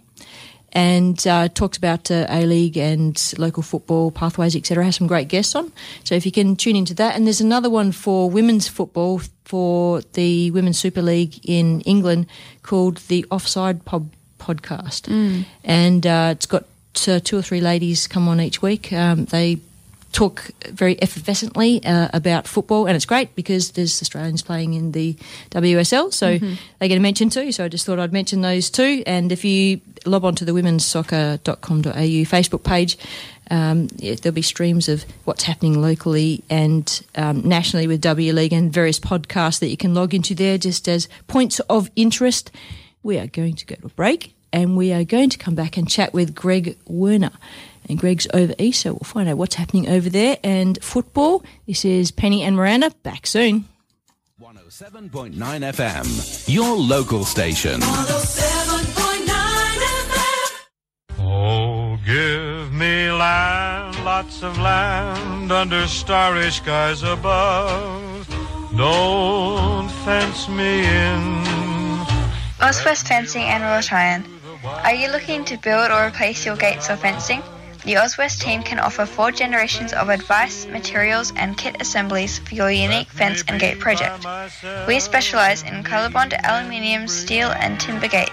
and 0.75 1.25
uh, 1.26 1.49
talks 1.49 1.76
about 1.76 2.11
uh, 2.11 2.26
A 2.28 2.44
League 2.46 2.76
and 2.76 3.32
local 3.38 3.62
football 3.62 4.11
pathways, 4.11 4.56
etc. 4.56 4.84
Has 4.84 4.96
some 4.96 5.06
great 5.06 5.28
guests 5.28 5.54
on, 5.54 5.73
so 6.02 6.14
if 6.14 6.26
you 6.26 6.32
can 6.32 6.56
tune 6.56 6.76
into 6.76 6.94
that. 6.94 7.14
And 7.14 7.26
there's 7.26 7.40
another 7.40 7.70
one 7.70 7.92
for 7.92 8.28
women's 8.28 8.66
football 8.66 9.20
for 9.44 10.00
the 10.14 10.50
Women's 10.50 10.78
Super 10.78 11.02
League 11.02 11.38
in 11.44 11.80
England 11.82 12.26
called 12.62 12.96
the 13.08 13.25
Offside 13.30 13.84
Pod 13.84 14.11
podcast, 14.38 15.08
and 15.62 16.06
uh, 16.06 16.30
it's 16.32 16.46
got 16.46 16.64
uh, 17.06 17.20
two 17.20 17.38
or 17.38 17.42
three 17.42 17.61
ladies 17.61 18.06
come 18.08 18.28
on 18.28 18.40
each 18.40 18.61
week. 18.61 18.92
Um, 18.92 19.26
they 19.26 19.58
talk 20.14 20.50
very 20.71 20.94
effervescently 20.97 21.85
uh, 21.85 22.09
about 22.14 22.47
football, 22.47 22.87
and 22.87 22.97
it's 22.97 23.04
great 23.04 23.35
because 23.35 23.73
there's 23.73 24.00
Australians 24.00 24.42
playing 24.42 24.75
in 24.75 24.92
the 24.92 25.14
WSL, 25.50 26.12
so 26.12 26.38
mm-hmm. 26.38 26.54
they 26.78 26.88
get 26.88 26.97
a 26.97 27.00
mention 27.00 27.28
too. 27.28 27.52
So 27.52 27.64
I 27.64 27.68
just 27.68 27.85
thought 27.85 27.99
I'd 27.99 28.12
mention 28.12 28.40
those 28.40 28.71
two. 28.71 29.02
And 29.06 29.33
if 29.33 29.44
you 29.44 29.80
log 30.06 30.25
on 30.25 30.35
to 30.37 30.44
the 30.44 30.52
womenssoccer.com.au 30.52 31.90
Facebook 31.92 32.62
page, 32.62 32.97
um, 33.50 33.88
yeah, 33.97 34.14
there'll 34.14 34.35
be 34.35 34.42
streams 34.42 34.88
of 34.88 35.04
what's 35.25 35.42
happening 35.42 35.83
locally 35.83 36.42
and 36.49 37.04
um, 37.16 37.42
nationally 37.42 37.87
with 37.87 38.00
W 38.00 38.33
League 38.33 38.52
and 38.52 38.73
various 38.73 39.00
podcasts 39.00 39.59
that 39.61 39.68
you 39.68 39.76
can 39.76 39.94
log 39.94 40.14
into 40.14 40.35
there 40.35 40.56
just 40.56 40.88
as 40.88 41.09
points 41.26 41.61
of 41.61 41.90
interest. 41.97 42.50
We 43.02 43.18
are 43.18 43.26
going 43.26 43.56
to 43.56 43.66
go 43.66 43.75
to 43.75 43.87
a 43.87 43.90
break 43.90 44.35
and 44.52 44.76
we 44.76 44.92
are 44.92 45.04
going 45.04 45.28
to 45.30 45.38
come 45.38 45.56
back 45.56 45.76
and 45.76 45.90
chat 45.90 46.14
with 46.14 46.35
Greg 46.35 46.78
Werner. 46.87 47.33
And 47.88 47.98
Greg's 47.98 48.26
over 48.32 48.54
east, 48.58 48.80
so 48.82 48.92
we'll 48.92 49.00
find 49.00 49.28
out 49.28 49.36
what's 49.36 49.56
happening 49.56 49.88
over 49.88 50.08
there. 50.08 50.38
And 50.42 50.82
football, 50.82 51.42
this 51.66 51.84
is 51.84 52.10
Penny 52.10 52.42
and 52.42 52.56
Miranda. 52.56 52.90
Back 53.02 53.26
soon. 53.26 53.66
107.9 54.40 55.34
FM, 55.34 56.48
your 56.52 56.76
local 56.76 57.24
station. 57.24 57.80
107.9 57.80 59.26
FM. 60.10 60.66
Oh, 61.20 61.98
give 62.04 62.72
me 62.72 63.10
land, 63.10 64.04
lots 64.04 64.42
of 64.42 64.58
land 64.58 65.52
under 65.52 65.86
starry 65.86 66.50
skies 66.50 67.02
above. 67.02 68.26
Don't 68.76 69.88
fence 70.04 70.48
me 70.48 70.80
in. 70.80 71.22
Auswest 72.58 73.06
Fencing 73.06 73.44
and 73.44 73.62
Wrought 73.62 73.92
Iron. 73.92 74.24
Are 74.64 74.94
you 74.94 75.10
looking 75.12 75.44
to 75.44 75.56
build 75.58 75.90
or 75.90 76.06
replace 76.08 76.44
your 76.44 76.56
gates 76.56 76.90
or 76.90 76.96
fencing? 76.96 77.42
The 77.84 77.94
Auswest 77.94 78.40
team 78.40 78.62
can 78.62 78.78
offer 78.78 79.04
four 79.04 79.30
generations 79.30 79.92
of 79.92 80.08
advice, 80.08 80.64
materials, 80.66 81.34
and 81.36 81.58
kit 81.58 81.76
assemblies 81.80 82.38
for 82.38 82.54
your 82.54 82.70
unique 82.70 83.08
fence 83.08 83.44
and 83.46 83.60
gate 83.60 83.78
project. 83.78 84.24
We 84.88 84.98
specialise 85.00 85.62
in 85.62 85.84
colorbond, 85.84 86.32
aluminium, 86.44 87.06
steel, 87.08 87.50
and 87.50 87.78
timber 87.78 88.08
gates. 88.08 88.32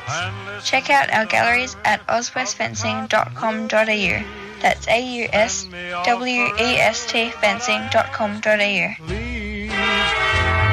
Check 0.64 0.90
out 0.90 1.12
our 1.12 1.26
galleries 1.26 1.76
at 1.84 2.08
auswestfencing.com.au. 2.08 4.24
That's 4.62 4.88
A 4.88 5.02
U 5.02 5.28
S 5.34 5.68
W 6.06 6.48
E 6.58 6.80
S 6.80 7.06
T 7.08 7.30
fencing.com.au. 7.32 8.96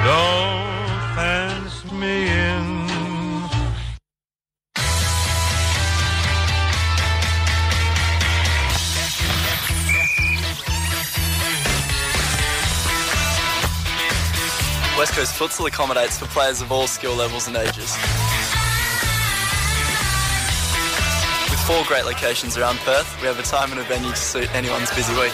Don't 0.04 0.68
fence 1.16 1.84
me 1.92 2.27
West 14.98 15.12
Coast 15.12 15.38
Futsal 15.38 15.68
accommodates 15.68 16.18
for 16.18 16.26
players 16.26 16.60
of 16.60 16.72
all 16.72 16.88
skill 16.88 17.14
levels 17.14 17.46
and 17.46 17.56
ages. 17.56 17.94
With 21.48 21.60
four 21.60 21.84
great 21.86 22.04
locations 22.04 22.58
around 22.58 22.78
Perth, 22.78 23.06
we 23.20 23.28
have 23.28 23.38
a 23.38 23.44
time 23.44 23.70
and 23.70 23.80
a 23.80 23.84
venue 23.84 24.10
to 24.10 24.16
suit 24.16 24.52
anyone's 24.56 24.92
busy 24.96 25.14
week. 25.14 25.30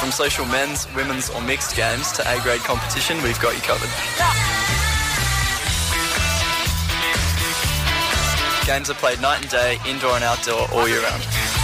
From 0.00 0.10
social 0.10 0.44
men's, 0.46 0.92
women's 0.96 1.30
or 1.30 1.40
mixed 1.42 1.76
games 1.76 2.10
to 2.10 2.22
A-grade 2.34 2.62
competition, 2.62 3.22
we've 3.22 3.38
got 3.38 3.54
you 3.54 3.62
covered. 3.62 3.90
Games 8.66 8.90
are 8.90 8.94
played 8.94 9.20
night 9.20 9.40
and 9.42 9.48
day, 9.48 9.78
indoor 9.86 10.16
and 10.16 10.24
outdoor, 10.24 10.68
all 10.72 10.88
year 10.88 11.00
round. 11.00 11.61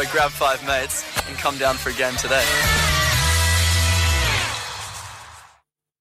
So 0.00 0.10
grab 0.12 0.30
five 0.30 0.66
mates 0.66 1.04
and 1.28 1.36
come 1.36 1.58
down 1.58 1.76
for 1.76 1.90
a 1.90 1.92
game 1.92 2.16
today. 2.16 2.42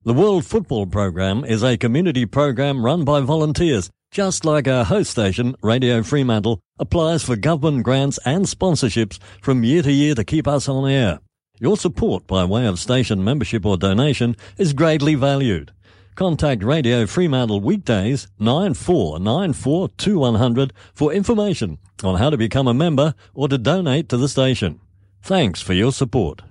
The 0.05 0.13
World 0.13 0.45
Football 0.45 0.85
Program 0.85 1.43
is 1.43 1.65
a 1.65 1.75
community 1.75 2.25
program 2.25 2.85
run 2.85 3.03
by 3.03 3.19
volunteers, 3.19 3.89
just 4.09 4.45
like 4.45 4.69
our 4.69 4.85
host 4.85 5.11
station, 5.11 5.53
Radio 5.61 6.01
Fremantle, 6.01 6.61
applies 6.79 7.23
for 7.23 7.35
government 7.35 7.83
grants 7.83 8.17
and 8.23 8.45
sponsorships 8.45 9.19
from 9.41 9.65
year 9.65 9.81
to 9.81 9.91
year 9.91 10.15
to 10.15 10.23
keep 10.23 10.47
us 10.47 10.69
on 10.69 10.89
air. 10.89 11.19
Your 11.59 11.75
support 11.75 12.25
by 12.25 12.45
way 12.45 12.67
of 12.67 12.79
station 12.79 13.21
membership 13.21 13.65
or 13.65 13.75
donation 13.75 14.37
is 14.57 14.71
greatly 14.71 15.15
valued. 15.15 15.73
Contact 16.19 16.63
Radio 16.65 17.05
Fremantle 17.05 17.61
weekdays 17.61 18.27
94942100 18.41 20.71
for 20.93 21.13
information 21.13 21.77
on 22.03 22.15
how 22.15 22.29
to 22.29 22.35
become 22.35 22.67
a 22.67 22.73
member 22.73 23.15
or 23.33 23.47
to 23.47 23.57
donate 23.57 24.09
to 24.09 24.17
the 24.17 24.27
station. 24.27 24.81
Thanks 25.21 25.61
for 25.61 25.71
your 25.71 25.93
support. 25.93 26.41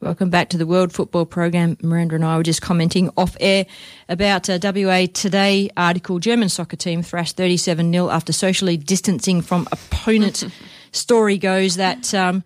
Welcome 0.00 0.30
back 0.30 0.48
to 0.50 0.58
the 0.58 0.66
World 0.66 0.92
Football 0.92 1.26
Program. 1.26 1.76
Miranda 1.82 2.14
and 2.14 2.24
I 2.24 2.36
were 2.36 2.44
just 2.44 2.62
commenting 2.62 3.10
off 3.16 3.36
air 3.40 3.66
about 4.08 4.48
a 4.48 4.60
WA 4.62 5.06
Today 5.12 5.68
article. 5.76 6.20
German 6.20 6.48
soccer 6.48 6.76
team 6.76 7.02
thrashed 7.02 7.36
37 7.36 7.92
0 7.92 8.10
after 8.10 8.32
socially 8.32 8.76
distancing 8.76 9.42
from 9.42 9.66
opponent. 9.72 10.44
Story 10.92 11.36
goes 11.36 11.74
that 11.74 12.14
um, 12.14 12.44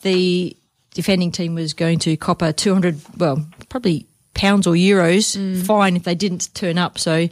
the 0.00 0.56
defending 0.94 1.30
team 1.30 1.54
was 1.54 1.74
going 1.74 1.98
to 1.98 2.16
cop 2.16 2.40
a 2.40 2.54
200, 2.54 2.98
well, 3.18 3.44
probably 3.68 4.06
pounds 4.38 4.66
or 4.66 4.74
euros 4.74 5.36
mm. 5.36 5.66
fine 5.66 5.96
if 5.96 6.04
they 6.04 6.14
didn't 6.14 6.54
turn 6.54 6.78
up. 6.78 6.98
So 6.98 7.28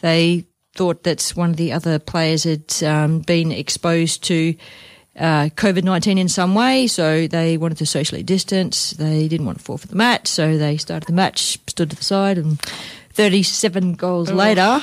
they 0.00 0.46
thought 0.74 1.02
that 1.02 1.32
one 1.34 1.50
of 1.50 1.56
the 1.56 1.72
other 1.72 1.98
players 1.98 2.44
had 2.44 2.72
um, 2.82 3.20
been 3.20 3.52
exposed 3.52 4.24
to 4.24 4.54
uh, 5.16 5.46
COVID 5.50 5.84
19 5.84 6.16
in 6.16 6.28
some 6.28 6.54
way, 6.54 6.86
so 6.86 7.26
they 7.26 7.56
wanted 7.56 7.78
to 7.78 7.86
socially 7.86 8.22
distance. 8.22 8.92
They 8.92 9.28
didn't 9.28 9.46
want 9.46 9.58
to 9.58 9.64
fall 9.64 9.78
for 9.78 9.86
the 9.86 9.96
match, 9.96 10.26
so 10.26 10.56
they 10.56 10.76
started 10.76 11.06
the 11.06 11.12
match, 11.12 11.58
stood 11.68 11.90
to 11.90 11.96
the 11.96 12.04
side, 12.04 12.38
and 12.38 12.60
37 13.12 13.94
goals 13.94 14.30
oh. 14.30 14.34
later, 14.34 14.82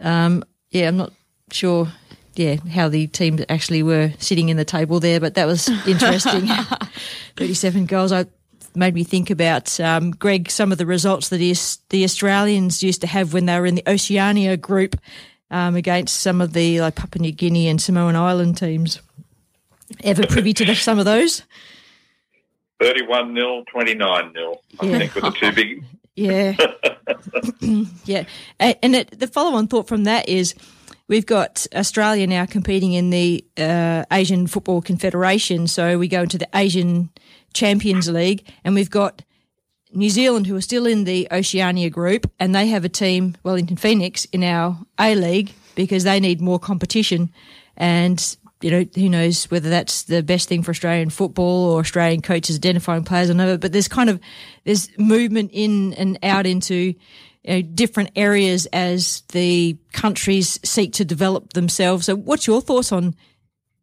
um, 0.00 0.44
yeah, 0.70 0.88
I'm 0.88 0.96
not 0.96 1.12
sure. 1.50 1.88
Yeah, 2.34 2.56
how 2.56 2.88
the 2.88 3.06
teams 3.06 3.44
actually 3.48 3.84
were 3.84 4.12
sitting 4.18 4.48
in 4.48 4.56
the 4.56 4.64
table 4.64 4.98
there, 4.98 5.20
but 5.20 5.34
that 5.34 5.46
was 5.46 5.68
interesting. 5.86 6.48
37 7.36 7.86
goals. 7.86 8.10
I 8.10 8.26
made 8.74 8.94
me 8.94 9.04
think 9.04 9.30
about 9.30 9.78
um, 9.80 10.10
Greg 10.10 10.50
some 10.50 10.72
of 10.72 10.78
the 10.78 10.86
results 10.86 11.28
that 11.28 11.40
is, 11.40 11.78
the 11.90 12.04
Australians 12.04 12.82
used 12.82 13.00
to 13.02 13.06
have 13.06 13.32
when 13.32 13.46
they 13.46 13.58
were 13.58 13.66
in 13.66 13.74
the 13.74 13.88
Oceania 13.88 14.56
group 14.56 14.96
um, 15.50 15.76
against 15.76 16.20
some 16.20 16.40
of 16.40 16.52
the 16.52 16.80
like 16.80 16.96
Papua 16.96 17.22
New 17.22 17.32
Guinea 17.32 17.68
and 17.68 17.80
Samoan 17.80 18.16
Island 18.16 18.56
teams. 18.56 19.00
Ever 20.02 20.26
privy 20.26 20.52
to 20.54 20.64
the, 20.64 20.74
some 20.74 20.98
of 20.98 21.04
those? 21.04 21.42
31 22.80 23.34
0, 23.34 23.64
29 23.70 24.32
0, 24.32 24.60
I 24.80 24.86
yeah. 24.86 24.98
think, 24.98 25.14
were 25.14 25.20
the 25.22 25.30
two 25.30 25.52
big. 25.52 25.84
Yeah. 26.16 26.54
yeah. 28.04 28.24
And 28.60 28.94
it, 28.94 29.18
the 29.18 29.26
follow 29.26 29.56
on 29.56 29.66
thought 29.66 29.88
from 29.88 30.04
that 30.04 30.28
is 30.28 30.54
we've 31.08 31.26
got 31.26 31.66
Australia 31.74 32.24
now 32.28 32.46
competing 32.46 32.92
in 32.92 33.10
the 33.10 33.44
uh, 33.58 34.04
Asian 34.12 34.46
Football 34.46 34.80
Confederation. 34.80 35.66
So 35.66 35.98
we 35.98 36.06
go 36.06 36.22
into 36.22 36.38
the 36.38 36.48
Asian 36.54 37.10
Champions 37.54 38.08
League, 38.10 38.46
and 38.64 38.74
we've 38.74 38.90
got 38.90 39.22
New 39.92 40.10
Zealand 40.10 40.46
who 40.46 40.56
are 40.56 40.60
still 40.60 40.86
in 40.86 41.04
the 41.04 41.28
Oceania 41.30 41.88
group, 41.88 42.30
and 42.38 42.54
they 42.54 42.66
have 42.66 42.84
a 42.84 42.88
team, 42.88 43.36
Wellington 43.42 43.76
Phoenix, 43.76 44.24
in 44.26 44.42
our 44.42 44.78
A 44.98 45.14
League 45.14 45.52
because 45.74 46.04
they 46.04 46.20
need 46.20 46.40
more 46.40 46.58
competition. 46.58 47.32
And 47.76 48.36
you 48.60 48.70
know, 48.70 48.84
who 48.94 49.08
knows 49.08 49.50
whether 49.50 49.68
that's 49.68 50.04
the 50.04 50.22
best 50.22 50.48
thing 50.48 50.62
for 50.62 50.70
Australian 50.70 51.10
football 51.10 51.70
or 51.70 51.80
Australian 51.80 52.22
coaches 52.22 52.56
identifying 52.56 53.04
players 53.04 53.30
or 53.30 53.34
not. 53.34 53.60
But 53.60 53.72
there's 53.72 53.88
kind 53.88 54.10
of 54.10 54.20
there's 54.64 54.88
movement 54.98 55.50
in 55.52 55.92
and 55.94 56.18
out 56.22 56.46
into 56.46 56.94
you 57.44 57.54
know, 57.54 57.62
different 57.62 58.10
areas 58.16 58.66
as 58.72 59.22
the 59.32 59.76
countries 59.92 60.58
seek 60.64 60.94
to 60.94 61.04
develop 61.04 61.52
themselves. 61.52 62.06
So, 62.06 62.16
what's 62.16 62.46
your 62.46 62.60
thoughts 62.60 62.90
on 62.90 63.14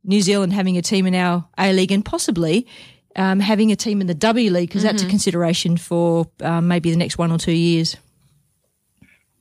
New 0.04 0.22
Zealand 0.22 0.54
having 0.54 0.78
a 0.78 0.82
team 0.82 1.06
in 1.06 1.16
our 1.16 1.48
A 1.58 1.74
League 1.74 1.92
and 1.92 2.04
possibly 2.04 2.68
um, 3.16 3.40
having 3.40 3.72
a 3.72 3.76
team 3.76 4.02
in 4.02 4.08
the 4.08 4.14
W 4.14 4.52
League 4.52 4.70
because 4.70 4.82
mm-hmm. 4.82 4.92
that's 4.92 5.02
a 5.02 5.06
mm-hmm. 5.06 5.12
consideration 5.12 5.78
for 5.78 6.28
um, 6.42 6.68
maybe 6.68 6.92
the 6.92 6.98
next 6.98 7.18
one 7.18 7.32
or 7.32 7.38
two 7.38 7.52
years? 7.52 7.98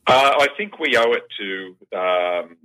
Uh, 0.07 0.33
I 0.41 0.49
think 0.57 0.79
we 0.79 0.97
owe 0.97 1.13
it 1.13 1.25
to 1.39 1.77
um, 1.97 2.57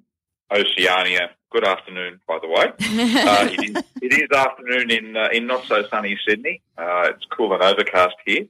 Oceania. 0.52 1.32
Good 1.52 1.66
afternoon, 1.66 2.20
by 2.28 2.40
the 2.42 2.48
way. 2.48 2.66
uh, 2.70 3.50
it, 3.52 3.70
is, 3.70 3.84
it 4.02 4.14
is 4.14 4.38
afternoon 4.38 4.92
in 4.92 5.16
uh, 5.16 5.30
in 5.32 5.48
not 5.48 5.66
so 5.66 5.84
sunny 5.90 6.18
Sydney. 6.28 6.62
Uh, 6.78 7.10
it's 7.12 7.26
cool 7.32 7.54
and 7.54 7.64
overcast 7.64 8.16
here. 8.26 8.46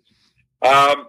Um, 0.61 1.07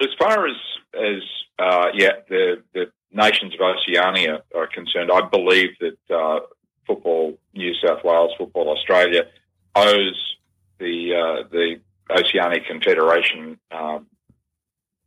as 0.00 0.08
far 0.18 0.46
as 0.46 0.56
as 0.94 1.22
uh, 1.58 1.88
yeah, 1.94 2.12
the 2.28 2.62
the 2.74 2.86
nations 3.12 3.54
of 3.54 3.60
Oceania 3.60 4.42
are 4.54 4.66
concerned, 4.66 5.10
I 5.12 5.22
believe 5.28 5.70
that 5.80 6.14
uh, 6.14 6.40
Football 6.86 7.38
New 7.54 7.72
South 7.74 8.04
Wales, 8.04 8.32
Football 8.36 8.68
Australia 8.76 9.26
owes 9.74 10.35
the 10.78 11.14
uh, 11.14 11.48
the 11.50 11.80
Oceanic 12.10 12.66
Confederation 12.66 13.58
um, 13.70 14.06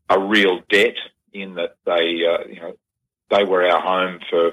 a 0.09 0.19
real 0.19 0.61
debt 0.69 0.95
in 1.33 1.55
that 1.55 1.75
they 1.85 2.25
uh, 2.25 2.47
you 2.47 2.59
know 2.59 2.73
they 3.29 3.43
were 3.43 3.65
our 3.65 3.81
home 3.81 4.19
for 4.29 4.51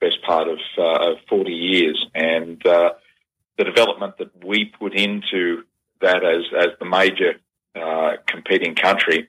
best 0.00 0.22
part 0.22 0.46
of 0.46 0.58
uh, 0.78 1.14
40 1.28 1.50
years, 1.50 2.06
and 2.14 2.64
uh, 2.66 2.90
the 3.56 3.64
development 3.64 4.18
that 4.18 4.44
we 4.44 4.66
put 4.66 4.94
into 4.94 5.64
that 6.00 6.24
as 6.24 6.44
as 6.56 6.68
the 6.78 6.86
major 6.86 7.34
uh, 7.74 8.16
competing 8.26 8.74
country 8.74 9.28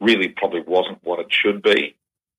really 0.00 0.28
probably 0.28 0.62
wasn't 0.66 0.98
what 1.02 1.20
it 1.20 1.28
should 1.30 1.62
be 1.62 1.94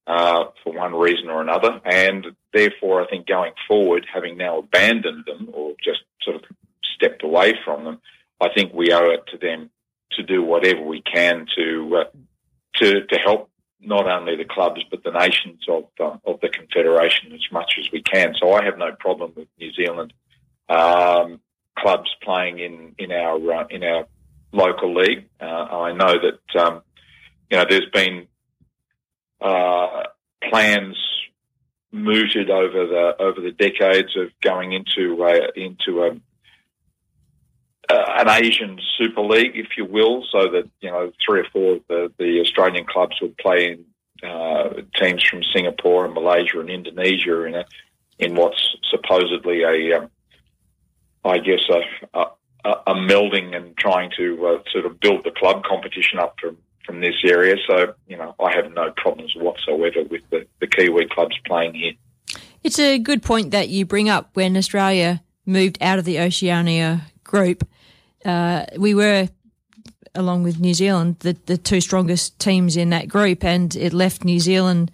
uh, 0.06 0.46
for 0.64 0.74
one 0.74 0.94
reason 0.94 1.30
or 1.30 1.42
another, 1.42 1.80
and 1.86 2.28
therefore 2.54 3.02
I 3.02 3.08
think 3.08 3.26
going 3.26 3.54
forward, 3.68 4.06
having 4.14 4.38
now 4.38 4.60
abandoned 4.60 5.26
them 5.26 5.50
or 5.54 5.74
just 5.84 6.02
sort 6.22 6.38
of 6.38 6.44
stepped 6.96 7.24
away 7.24 7.54
from 7.64 7.84
them, 7.84 8.00
I 8.42 8.50
think 8.54 8.74
we 8.74 8.92
owe 8.92 9.10
it 9.12 9.26
to 9.32 9.38
them 9.38 9.70
to 10.14 10.24
do 10.24 10.44
whatever 10.44 10.82
we 10.82 11.02
can 11.02 11.46
to 11.56 11.98
uh, 11.98 12.18
to 12.76 13.06
to 13.06 13.18
help 13.18 13.50
not 13.80 14.08
only 14.08 14.36
the 14.36 14.46
clubs 14.46 14.82
but 14.90 15.04
the 15.04 15.12
nations 15.12 15.62
of 15.68 15.86
uh, 16.00 16.18
of 16.26 16.40
the 16.42 16.50
confederation 16.50 17.32
as 17.34 17.42
much 17.52 17.76
as 17.80 17.92
we 17.92 18.02
can. 18.02 18.34
So 18.40 18.54
I 18.54 18.64
have 18.64 18.78
no 18.78 18.92
problem 19.00 19.34
with 19.36 19.48
New 19.60 19.74
Zealand 19.74 20.14
um, 20.70 21.40
clubs 21.78 22.10
playing 22.22 22.60
in 22.60 22.96
in 22.98 23.12
our 23.12 23.54
uh, 23.54 23.68
in 23.70 23.84
our 23.84 24.08
local 24.52 24.94
league. 24.94 25.28
Uh, 25.42 25.46
I 25.46 25.94
know 25.94 26.16
that 26.20 26.62
um, 26.62 26.82
you 27.50 27.58
know 27.58 27.66
there's 27.70 27.90
been 27.92 28.28
uh, 29.42 30.04
plans 30.50 30.98
mooted 31.92 32.50
over 32.50 32.88
the 32.88 33.16
over 33.20 33.42
the 33.42 33.52
decades 33.52 34.16
of 34.18 34.30
going 34.42 34.74
into 34.74 35.24
a, 35.24 35.52
into 35.56 36.04
a 36.04 36.10
uh, 36.12 36.16
an 37.94 38.30
Asian 38.30 38.80
Super 38.98 39.22
League, 39.22 39.56
if 39.56 39.78
you 39.78 39.86
will, 39.86 40.24
so 40.32 40.50
that 40.50 40.70
you 40.82 40.90
know 40.90 41.12
three 41.26 41.42
or 41.42 41.48
four 41.52 41.74
of 41.74 41.82
the, 41.88 42.12
the 42.18 42.40
Australian 42.42 42.86
clubs 42.86 43.20
would 43.22 43.38
play 43.38 43.72
in 43.72 44.30
uh, 44.30 44.82
teams 44.96 45.24
from 45.24 45.42
Singapore 45.54 46.06
and 46.06 46.14
Malaysia 46.14 46.60
and 46.60 46.70
Indonesia 46.70 47.44
in 47.44 47.56
a, 47.56 47.66
in 48.20 48.36
what's 48.36 48.76
supposedly 48.90 49.64
a, 49.64 49.98
um, 49.98 50.10
I 51.26 51.40
guess 51.40 51.64
a, 51.70 52.20
a, 52.66 52.70
a 52.88 52.94
melding 52.96 53.56
and 53.56 53.76
trying 53.78 54.12
to 54.18 54.48
uh, 54.48 54.64
sort 54.72 54.86
of 54.86 55.00
build 55.00 55.24
the 55.24 55.32
club 55.32 55.64
competition 55.64 56.20
up 56.20 56.36
from 56.40 56.58
from 56.86 57.00
this 57.00 57.16
area. 57.26 57.56
So 57.68 57.94
you 58.08 58.18
know 58.18 58.36
I 58.40 58.54
have 58.56 58.74
no 58.74 58.92
problems 58.98 59.34
whatsoever 59.36 60.04
with 60.10 60.22
the, 60.30 60.46
the 60.60 60.68
Kiwi 60.68 61.08
clubs 61.08 61.38
playing 61.46 61.76
here. 61.76 61.94
It's 62.64 62.80
a 62.80 62.98
good 62.98 63.22
point 63.22 63.52
that 63.52 63.70
you 63.70 63.86
bring 63.86 64.10
up 64.10 64.30
when 64.34 64.56
Australia 64.56 65.22
moved 65.46 65.78
out 65.82 66.00
of 66.00 66.06
the 66.06 66.20
Oceania 66.20 67.02
group 67.26 67.68
uh, 68.26 68.66
we 68.78 68.94
were, 68.94 69.30
along 70.16 70.44
with 70.44 70.60
New 70.60 70.74
Zealand, 70.74 71.18
the, 71.20 71.38
the 71.46 71.58
two 71.58 71.82
strongest 71.82 72.40
teams 72.40 72.78
in 72.78 72.90
that 72.90 73.08
group, 73.08 73.44
and 73.44 73.76
it 73.76 73.94
left 73.94 74.24
New 74.24 74.40
Zealand 74.40 74.92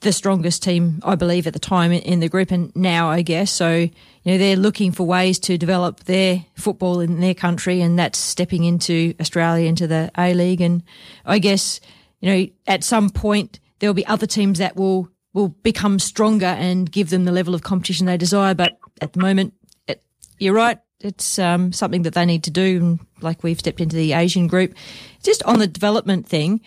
the 0.00 0.12
strongest 0.12 0.62
team, 0.62 1.00
I 1.02 1.16
believe, 1.16 1.46
at 1.46 1.52
the 1.52 1.58
time 1.58 1.90
in 1.90 2.20
the 2.20 2.28
group, 2.28 2.50
and 2.50 2.74
now 2.76 3.10
I 3.10 3.22
guess. 3.22 3.50
So, 3.50 3.76
you 3.76 3.90
know, 4.24 4.38
they're 4.38 4.56
looking 4.56 4.92
for 4.92 5.04
ways 5.04 5.38
to 5.40 5.58
develop 5.58 6.04
their 6.04 6.44
football 6.54 7.00
in 7.00 7.20
their 7.20 7.34
country, 7.34 7.80
and 7.80 7.98
that's 7.98 8.18
stepping 8.18 8.64
into 8.64 9.14
Australia 9.20 9.68
into 9.68 9.86
the 9.86 10.10
A 10.16 10.34
League. 10.34 10.60
And 10.60 10.82
I 11.24 11.38
guess, 11.38 11.80
you 12.20 12.30
know, 12.30 12.46
at 12.66 12.84
some 12.84 13.10
point 13.10 13.58
there'll 13.80 13.94
be 13.94 14.06
other 14.06 14.26
teams 14.26 14.58
that 14.58 14.76
will 14.76 15.08
will 15.34 15.48
become 15.48 15.98
stronger 15.98 16.46
and 16.46 16.90
give 16.90 17.10
them 17.10 17.24
the 17.24 17.32
level 17.32 17.54
of 17.54 17.62
competition 17.62 18.06
they 18.06 18.16
desire. 18.16 18.54
But 18.54 18.78
at 19.00 19.12
the 19.12 19.20
moment, 19.20 19.54
it, 19.86 20.02
you're 20.38 20.54
right 20.54 20.78
it's 21.00 21.38
um, 21.38 21.72
something 21.72 22.02
that 22.02 22.14
they 22.14 22.26
need 22.26 22.44
to 22.44 22.50
do. 22.50 22.98
Like 23.20 23.42
we've 23.42 23.58
stepped 23.58 23.80
into 23.80 23.96
the 23.96 24.12
Asian 24.12 24.46
group. 24.46 24.74
Just 25.22 25.42
on 25.44 25.58
the 25.58 25.66
development 25.66 26.26
thing, 26.26 26.60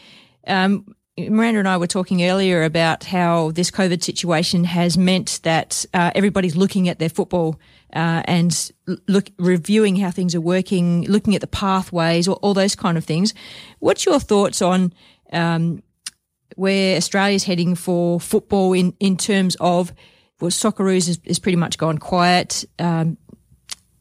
um, 0.47 0.95
Miranda 1.17 1.60
and 1.60 1.67
I 1.67 1.77
were 1.77 1.88
talking 1.88 2.23
earlier 2.23 2.63
about 2.63 3.03
how 3.03 3.51
this 3.51 3.69
COVID 3.69 4.01
situation 4.03 4.63
has 4.63 4.97
meant 4.97 5.41
that 5.43 5.86
uh, 5.93 6.12
everybody's 6.15 6.56
looking 6.56 6.88
at 6.88 6.99
their 6.99 7.10
football 7.10 7.60
uh, 7.93 8.23
and 8.25 8.71
look 9.08 9.29
reviewing 9.38 9.97
how 9.97 10.10
things 10.10 10.34
are 10.34 10.41
working, 10.41 11.03
looking 11.03 11.36
at 11.36 11.41
the 11.41 11.47
pathways, 11.47 12.27
all, 12.27 12.39
all 12.41 12.53
those 12.53 12.75
kind 12.75 12.97
of 12.97 13.03
things. 13.03 13.34
What's 13.79 14.06
your 14.06 14.19
thoughts 14.19 14.62
on 14.62 14.93
um, 15.34 15.84
where 16.56 16.95
Australia's 16.97 17.43
heading 17.43 17.75
for 17.75 18.19
football 18.19 18.73
in 18.73 18.93
in 18.99 19.17
terms 19.17 19.58
of 19.60 19.93
well, 20.39 20.49
Socceroos 20.49 21.08
is, 21.08 21.19
is 21.23 21.39
pretty 21.39 21.56
much 21.56 21.77
gone 21.77 21.97
quiet. 21.97 22.65
Um, 22.79 23.17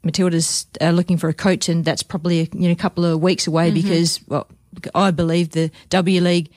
Matilda's 0.02 0.66
uh, 0.80 0.90
looking 0.90 1.18
for 1.18 1.28
a 1.28 1.34
coach, 1.34 1.68
and 1.68 1.84
that's 1.84 2.02
probably 2.02 2.40
a, 2.40 2.48
you 2.52 2.68
know 2.68 2.72
a 2.72 2.76
couple 2.76 3.04
of 3.04 3.20
weeks 3.20 3.46
away 3.46 3.70
mm-hmm. 3.70 3.82
because 3.82 4.20
well, 4.26 4.46
I 4.94 5.10
believe 5.10 5.50
the 5.50 5.70
W 5.90 6.20
League 6.20 6.50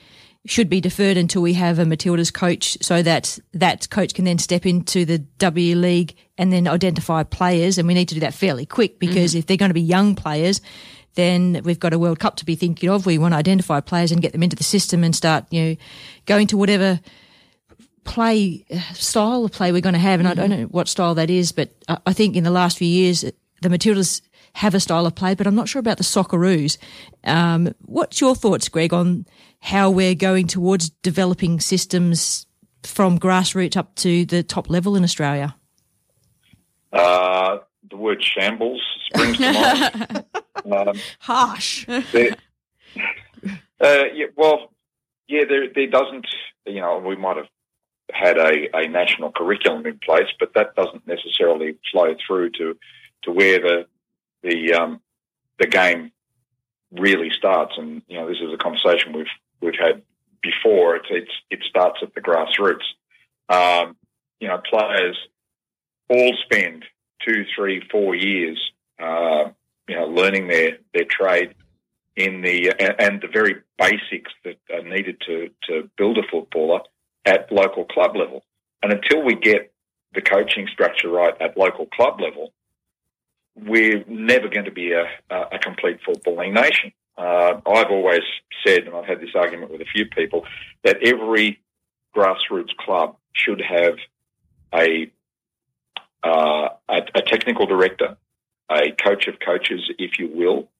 should 0.46 0.68
be 0.68 0.80
deferred 0.80 1.16
until 1.16 1.40
we 1.40 1.54
have 1.54 1.78
a 1.78 1.84
Matilda's 1.84 2.30
coach, 2.30 2.78
so 2.80 3.02
that 3.02 3.38
that 3.52 3.90
coach 3.90 4.14
can 4.14 4.24
then 4.24 4.38
step 4.38 4.66
into 4.66 5.04
the 5.04 5.18
W 5.18 5.76
League 5.76 6.16
and 6.38 6.52
then 6.52 6.66
identify 6.66 7.22
players. 7.22 7.78
And 7.78 7.86
we 7.86 7.94
need 7.94 8.08
to 8.08 8.14
do 8.14 8.20
that 8.20 8.34
fairly 8.34 8.66
quick 8.66 8.98
because 8.98 9.32
mm-hmm. 9.32 9.38
if 9.38 9.46
they're 9.46 9.56
going 9.56 9.70
to 9.70 9.74
be 9.74 9.82
young 9.82 10.14
players, 10.14 10.60
then 11.14 11.60
we've 11.64 11.80
got 11.80 11.92
a 11.92 11.98
World 11.98 12.18
Cup 12.18 12.36
to 12.36 12.44
be 12.44 12.56
thinking 12.56 12.88
of. 12.88 13.06
We 13.06 13.18
want 13.18 13.32
to 13.32 13.38
identify 13.38 13.80
players 13.80 14.10
and 14.12 14.22
get 14.22 14.32
them 14.32 14.42
into 14.42 14.56
the 14.56 14.64
system 14.64 15.04
and 15.04 15.14
start 15.14 15.44
you 15.50 15.62
know 15.62 15.76
going 16.26 16.46
to 16.48 16.56
whatever 16.56 17.00
play 18.04 18.64
style 18.92 19.44
of 19.44 19.52
play 19.52 19.72
we're 19.72 19.80
going 19.80 19.94
to 19.94 19.98
have, 19.98 20.20
and 20.20 20.28
mm-hmm. 20.28 20.40
I 20.40 20.46
don't 20.46 20.60
know 20.60 20.66
what 20.66 20.88
style 20.88 21.14
that 21.14 21.30
is, 21.30 21.52
but 21.52 21.70
I 22.06 22.12
think 22.12 22.36
in 22.36 22.44
the 22.44 22.50
last 22.50 22.78
few 22.78 22.88
years 22.88 23.24
the 23.60 23.68
Matildas 23.68 24.20
have 24.54 24.74
a 24.74 24.80
style 24.80 25.06
of 25.06 25.14
play, 25.14 25.34
but 25.34 25.46
I'm 25.46 25.54
not 25.54 25.68
sure 25.68 25.80
about 25.80 25.98
the 25.98 26.04
Socceroos. 26.04 26.78
Um, 27.24 27.74
what's 27.80 28.20
your 28.20 28.36
thoughts, 28.36 28.68
Greg, 28.68 28.92
on 28.92 29.26
how 29.60 29.90
we're 29.90 30.14
going 30.14 30.46
towards 30.46 30.90
developing 30.90 31.58
systems 31.58 32.46
from 32.84 33.18
grassroots 33.18 33.76
up 33.76 33.94
to 33.96 34.24
the 34.24 34.42
top 34.42 34.70
level 34.70 34.94
in 34.94 35.02
Australia? 35.02 35.56
Uh, 36.92 37.58
the 37.90 37.96
word 37.96 38.22
shambles 38.22 38.80
springs 39.06 39.38
to 39.38 40.24
mind. 40.64 40.88
um, 40.88 41.00
Harsh. 41.18 41.88
uh, 41.88 42.00
yeah, 43.80 44.26
well, 44.36 44.72
yeah, 45.26 45.44
there, 45.48 45.66
there 45.74 45.88
doesn't, 45.88 46.26
you 46.66 46.80
know, 46.80 46.98
we 46.98 47.16
might 47.16 47.36
have 47.36 47.46
had 48.12 48.38
a, 48.38 48.68
a 48.74 48.88
national 48.88 49.32
curriculum 49.32 49.86
in 49.86 49.98
place, 49.98 50.28
but 50.38 50.52
that 50.54 50.74
doesn't 50.74 51.06
necessarily 51.06 51.76
flow 51.90 52.14
through 52.26 52.50
to, 52.50 52.76
to 53.22 53.32
where 53.32 53.58
the 53.60 53.86
the 54.42 54.74
um, 54.74 55.00
the 55.58 55.66
game 55.66 56.12
really 56.92 57.30
starts. 57.30 57.74
And 57.76 58.02
you 58.08 58.18
know, 58.18 58.28
this 58.28 58.38
is 58.40 58.52
a 58.52 58.58
conversation 58.58 59.12
we've 59.12 59.26
we've 59.60 59.78
had 59.78 60.02
before. 60.42 60.96
It's, 60.96 61.06
it's 61.10 61.32
it 61.50 61.60
starts 61.68 61.98
at 62.02 62.14
the 62.14 62.20
grassroots. 62.20 62.84
Um, 63.48 63.96
you 64.40 64.48
know, 64.48 64.60
players 64.70 65.16
all 66.08 66.34
spend 66.44 66.84
two, 67.26 67.44
three, 67.56 67.82
four 67.90 68.14
years, 68.14 68.60
uh, 69.00 69.50
you 69.88 69.96
know, 69.96 70.06
learning 70.06 70.48
their 70.48 70.78
their 70.92 71.06
trade 71.08 71.54
in 72.16 72.42
the 72.42 72.72
and 72.98 73.20
the 73.20 73.28
very 73.32 73.56
basics 73.78 74.32
that 74.44 74.58
are 74.72 74.82
needed 74.82 75.20
to 75.26 75.50
to 75.68 75.90
build 75.96 76.18
a 76.18 76.22
footballer 76.30 76.80
at 77.24 77.50
local 77.50 77.84
club 77.84 78.16
level. 78.16 78.44
And 78.82 78.92
until 78.92 79.22
we 79.22 79.34
get 79.34 79.72
the 80.14 80.20
coaching 80.20 80.68
structure 80.72 81.08
right 81.08 81.34
at 81.40 81.56
local 81.56 81.86
club 81.86 82.20
level, 82.20 82.52
we're 83.56 84.04
never 84.06 84.48
going 84.48 84.64
to 84.64 84.72
be 84.72 84.92
a, 84.92 85.06
a 85.30 85.58
complete 85.58 86.00
footballing 86.06 86.52
nation. 86.52 86.92
Uh, 87.16 87.60
I've 87.66 87.90
always 87.90 88.22
said, 88.66 88.84
and 88.84 88.94
I've 88.94 89.06
had 89.06 89.20
this 89.20 89.34
argument 89.34 89.70
with 89.70 89.80
a 89.80 89.86
few 89.86 90.06
people, 90.06 90.44
that 90.82 90.96
every 91.02 91.60
grassroots 92.16 92.76
club 92.76 93.16
should 93.32 93.60
have 93.60 93.94
a 94.74 95.10
uh, 96.24 96.68
a, 96.88 97.02
a, 97.14 97.22
technical 97.22 97.66
director, 97.66 98.16
a 98.70 98.92
coach 98.92 99.28
of 99.28 99.34
coaches, 99.44 99.90
if 99.98 100.18
you 100.18 100.30
will, 100.34 100.70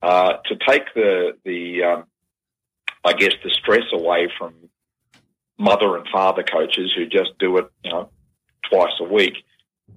uh, 0.00 0.34
to 0.46 0.56
take 0.66 0.94
the 0.94 1.36
the 1.44 1.82
um, 1.82 2.04
I 3.04 3.12
guess 3.14 3.32
the 3.42 3.50
stress 3.50 3.84
away 3.92 4.30
from 4.38 4.54
mother 5.62 5.96
and 5.96 6.06
father 6.08 6.42
coaches 6.42 6.92
who 6.94 7.06
just 7.06 7.38
do 7.38 7.56
it, 7.58 7.70
you 7.84 7.90
know, 7.90 8.08
twice 8.68 8.92
a 9.00 9.04
week, 9.04 9.34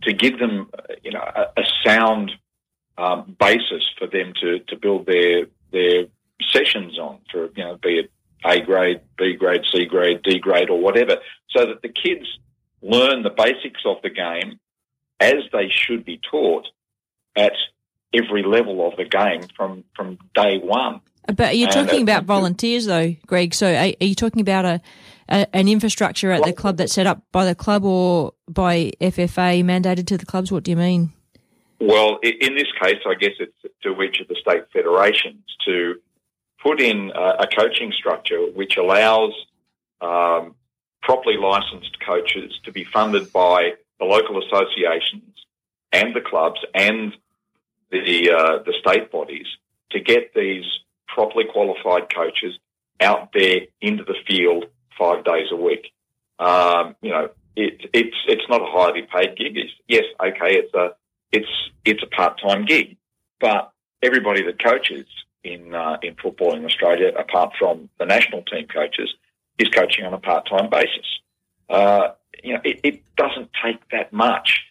to 0.04 0.14
give 0.14 0.38
them, 0.38 0.70
you 1.04 1.12
know, 1.12 1.24
a, 1.36 1.62
a 1.62 1.64
sound 1.84 2.32
um, 2.98 3.36
basis 3.40 3.90
for 3.98 4.08
them 4.08 4.34
to, 4.42 4.60
to 4.60 4.76
build 4.78 5.06
their 5.06 5.48
their 5.72 6.06
sessions 6.52 6.98
on, 7.00 7.20
for 7.32 7.50
you 7.56 7.64
know, 7.64 7.78
be 7.82 8.00
it 8.00 8.12
A 8.46 8.62
grade, 8.62 9.02
B 9.18 9.34
grade, 9.34 9.64
C 9.72 9.86
grade, 9.86 10.22
D 10.24 10.40
grade, 10.40 10.70
or 10.70 10.80
whatever, 10.80 11.18
so 11.50 11.66
that 11.66 11.82
the 11.82 11.90
kids 11.90 12.26
learn 12.82 13.24
the 13.24 13.30
basics 13.30 13.82
of 13.86 13.98
the 14.04 14.10
game 14.10 14.60
as 15.20 15.42
they 15.52 15.70
should 15.70 16.06
be 16.06 16.20
taught 16.30 16.68
at 17.36 17.54
every 18.14 18.44
level 18.44 18.88
of 18.88 18.96
the 18.98 19.06
game 19.06 19.44
from 19.58 19.84
from 19.96 20.18
day 20.36 20.58
one. 20.60 21.02
But 21.28 21.58
you're 21.58 21.68
you 21.68 21.74
talking 21.74 22.04
about 22.04 22.26
volunteers, 22.26 22.86
though, 22.86 23.16
Greg? 23.26 23.54
So 23.56 23.68
are, 23.68 23.94
are 24.00 24.06
you 24.06 24.16
talking 24.16 24.42
about 24.42 24.66
a 24.66 24.82
a, 25.30 25.48
an 25.56 25.68
infrastructure 25.68 26.32
at 26.32 26.44
the 26.44 26.54
club 26.54 26.78
that's 26.78 26.94
set 26.94 27.08
up 27.08 27.22
by 27.32 27.46
the 27.46 27.56
club 27.56 27.84
or 27.84 28.34
by 28.48 28.92
FFA 29.02 29.64
mandated 29.64 30.08
to 30.08 30.18
the 30.18 30.26
clubs? 30.26 30.52
What 30.52 30.64
do 30.64 30.72
you 30.72 30.78
mean? 30.78 31.14
Well, 31.80 32.20
in 32.24 32.56
this 32.56 32.72
case, 32.82 33.02
I 33.06 33.16
guess 33.16 33.34
it's 33.40 33.54
to 33.84 34.02
each 34.02 34.20
of 34.22 34.28
the 34.28 34.36
state 34.36 34.64
federations 34.72 35.44
to 35.66 35.96
put 36.62 36.80
in 36.80 37.12
a, 37.14 37.44
a 37.44 37.48
coaching 37.48 37.92
structure 37.92 38.40
which 38.40 38.78
allows 38.78 39.34
um, 40.02 40.56
properly 41.02 41.38
licensed 41.38 42.00
coaches 42.00 42.60
to 42.64 42.72
be 42.72 42.84
funded 42.84 43.32
by 43.32 43.74
the 44.00 44.06
local 44.06 44.42
associations 44.44 45.46
and 45.92 46.16
the 46.16 46.22
clubs 46.22 46.60
and 46.74 47.14
the 47.92 48.32
uh, 48.32 48.64
the 48.64 48.74
state 48.80 49.12
bodies 49.12 49.46
to 49.92 50.00
get 50.00 50.34
these 50.34 50.66
properly 51.08 51.46
qualified 51.46 52.14
coaches 52.14 52.58
out 53.00 53.32
there 53.34 53.62
into 53.82 54.04
the 54.04 54.16
field 54.28 54.66
five 54.98 55.24
days 55.24 55.48
a 55.52 55.56
week. 55.56 55.92
Um, 56.40 56.96
you 57.02 57.12
know, 57.12 57.30
it, 57.56 57.90
it's 57.94 58.18
it's 58.28 58.50
not 58.50 58.62
a 58.62 58.66
highly 58.66 59.04
paid 59.04 59.38
gig. 59.38 59.58
It's, 59.58 59.72
yes, 59.88 60.04
okay, 60.20 60.58
it's 60.58 60.74
a 60.74 60.96
it's 61.32 61.48
it's 61.86 62.04
a 62.04 62.08
part 62.08 62.40
time 62.40 62.66
gig, 62.66 62.98
but 63.40 63.72
everybody 64.02 64.44
that 64.44 64.62
coaches 64.62 65.06
in 65.44 65.74
uh, 65.74 65.98
in 66.02 66.16
football 66.16 66.56
in 66.56 66.66
Australia, 66.66 67.12
apart 67.18 67.54
from 67.58 67.90
the 68.00 68.06
national 68.06 68.44
team 68.44 68.68
coaches, 68.68 69.14
is 69.58 69.70
coaching 69.70 70.06
on 70.06 70.14
a 70.14 70.20
part 70.20 70.48
time 70.48 70.70
basis. 70.70 71.20
Uh, 71.70 72.10
you 72.44 72.54
know, 72.54 72.62
it, 72.64 72.80
it 72.84 73.16
doesn't 73.16 73.50
take 73.64 73.80
that 73.92 74.12
much 74.12 74.62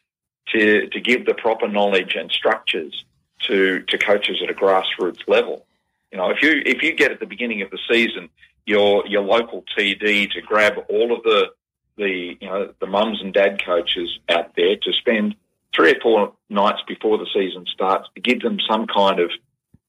to 0.53 0.89
to 0.89 1.01
give 1.01 1.27
the 1.27 1.35
proper 1.35 1.69
knowledge 1.69 2.15
and 2.15 2.31
structures 2.31 3.05
to 3.41 3.81
to 3.89 3.99
coaches 3.99 4.41
at 4.43 4.51
a 4.51 4.55
grassroots 4.55 5.27
level. 5.27 5.67
You 6.13 6.19
know, 6.19 6.31
if 6.31 6.43
you 6.43 6.63
if 6.65 6.83
you 6.83 6.95
get 6.95 7.11
at 7.11 7.21
the 7.21 7.27
beginning 7.27 7.63
of 7.63 7.71
the 7.71 7.79
season 7.91 8.29
your 8.67 9.07
your 9.07 9.23
local 9.23 9.65
TD 9.77 10.31
to 10.33 10.41
grab 10.41 10.75
all 10.89 11.17
of 11.17 11.23
the 11.23 11.51
the 11.97 12.37
you 12.41 12.49
know 12.49 12.73
the 12.81 12.87
mums 12.87 13.21
and 13.21 13.33
dad 13.33 13.63
coaches 13.65 14.19
out 14.29 14.55
there 14.57 14.77
to 14.77 14.93
spend 14.93 15.35
three 15.75 15.93
or 15.93 16.01
four 16.01 16.33
nights 16.49 16.83
before 16.87 17.19
the 17.19 17.27
season 17.35 17.65
starts 17.67 18.09
to 18.15 18.21
give 18.21 18.41
them 18.41 18.59
some 18.69 18.87
kind 18.87 19.21
of 19.21 19.31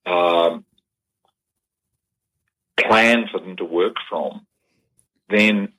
um, 0.06 0.66
plan 2.78 3.26
for 3.32 3.40
them 3.40 3.56
to 3.58 3.66
work 3.66 3.96
from, 4.10 4.46
then 5.30 5.70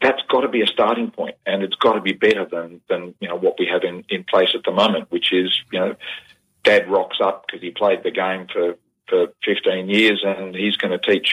that's 0.00 0.22
got 0.30 0.42
to 0.42 0.48
be 0.48 0.62
a 0.62 0.66
starting 0.66 1.10
point, 1.10 1.36
and 1.44 1.62
it's 1.62 1.74
got 1.76 1.94
to 1.94 2.00
be 2.00 2.12
better 2.12 2.44
than 2.44 2.80
than 2.88 3.14
you 3.20 3.28
know 3.28 3.36
what 3.36 3.56
we 3.58 3.66
have 3.66 3.82
in, 3.82 4.04
in 4.08 4.24
place 4.24 4.50
at 4.54 4.62
the 4.64 4.70
moment, 4.70 5.10
which 5.10 5.32
is 5.32 5.60
you 5.72 5.78
know, 5.78 5.96
dad 6.64 6.88
rocks 6.88 7.18
up 7.22 7.46
because 7.46 7.60
he 7.60 7.70
played 7.70 8.02
the 8.02 8.10
game 8.10 8.46
for 8.52 8.76
for 9.08 9.28
15 9.44 9.88
years, 9.88 10.22
and 10.24 10.54
he's 10.54 10.76
going 10.76 10.92
to 10.92 10.98
teach, 10.98 11.32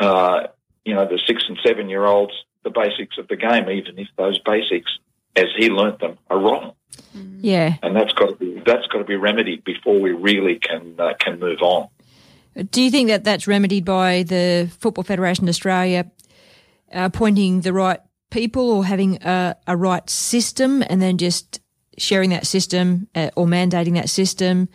uh, 0.00 0.48
you 0.84 0.94
know, 0.94 1.06
the 1.06 1.20
six 1.26 1.44
and 1.48 1.58
seven 1.64 1.88
year 1.88 2.04
olds 2.04 2.32
the 2.64 2.70
basics 2.70 3.18
of 3.18 3.28
the 3.28 3.36
game, 3.36 3.70
even 3.70 3.98
if 3.98 4.08
those 4.16 4.38
basics, 4.40 4.90
as 5.36 5.46
he 5.56 5.70
learnt 5.70 6.00
them, 6.00 6.18
are 6.28 6.38
wrong. 6.38 6.72
Yeah. 7.38 7.76
And 7.82 7.94
that's 7.94 8.12
got 8.12 8.30
to 8.30 8.36
be 8.36 8.62
that's 8.66 8.86
got 8.86 8.98
to 8.98 9.04
be 9.04 9.16
remedied 9.16 9.64
before 9.64 10.00
we 10.00 10.10
really 10.10 10.58
can 10.58 10.94
uh, 10.98 11.12
can 11.18 11.38
move 11.38 11.60
on. 11.60 11.88
Do 12.70 12.82
you 12.82 12.90
think 12.90 13.08
that 13.08 13.24
that's 13.24 13.46
remedied 13.46 13.84
by 13.84 14.22
the 14.22 14.70
Football 14.78 15.04
Federation 15.04 15.48
Australia 15.48 16.10
uh, 16.92 17.10
appointing 17.12 17.60
the 17.60 17.72
right 17.72 18.00
people 18.30 18.70
or 18.70 18.84
having 18.84 19.22
a, 19.22 19.56
a 19.66 19.76
right 19.76 20.08
system 20.08 20.82
and 20.88 21.02
then 21.02 21.18
just 21.18 21.60
sharing 21.98 22.30
that 22.30 22.46
system 22.46 23.08
uh, 23.14 23.30
or 23.36 23.46
mandating 23.46 23.94
that 23.94 24.08
system 24.08 24.68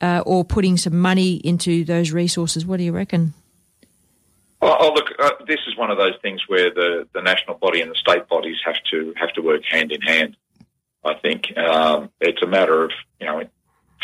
uh, 0.00 0.22
or 0.26 0.44
putting 0.44 0.76
some 0.76 0.98
money 0.98 1.34
into 1.34 1.84
those 1.84 2.12
resources? 2.12 2.66
What 2.66 2.78
do 2.78 2.84
you 2.84 2.92
reckon? 2.92 3.32
Oh, 4.62 4.76
oh 4.78 4.92
look, 4.92 5.06
uh, 5.18 5.44
this 5.46 5.60
is 5.66 5.76
one 5.76 5.90
of 5.90 5.98
those 5.98 6.14
things 6.22 6.42
where 6.46 6.70
the, 6.72 7.08
the 7.14 7.22
national 7.22 7.56
body 7.56 7.80
and 7.80 7.90
the 7.90 7.94
state 7.94 8.28
bodies 8.28 8.56
have 8.64 8.76
to 8.90 9.14
have 9.16 9.32
to 9.34 9.40
work 9.40 9.62
hand 9.64 9.92
in 9.92 10.00
hand. 10.02 10.36
I 11.04 11.14
think 11.14 11.56
um, 11.56 12.10
it's 12.20 12.42
a 12.42 12.46
matter 12.46 12.84
of 12.84 12.90
you 13.18 13.26
know 13.26 13.42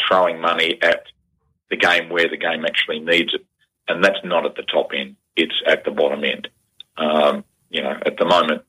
throwing 0.08 0.40
money 0.40 0.78
at 0.82 1.04
the 1.70 1.76
game 1.76 2.08
where 2.08 2.28
the 2.28 2.36
game 2.36 2.64
actually 2.64 3.00
needs 3.00 3.34
it, 3.34 3.44
and 3.88 4.02
that's 4.02 4.24
not 4.24 4.46
at 4.46 4.56
the 4.56 4.62
top 4.62 4.90
end; 4.94 5.16
it's 5.36 5.62
at 5.66 5.84
the 5.84 5.90
bottom 5.90 6.24
end. 6.24 6.48
Um, 6.96 7.44
you 7.68 7.82
know, 7.82 7.98
at 8.06 8.16
the 8.16 8.24
moment, 8.24 8.62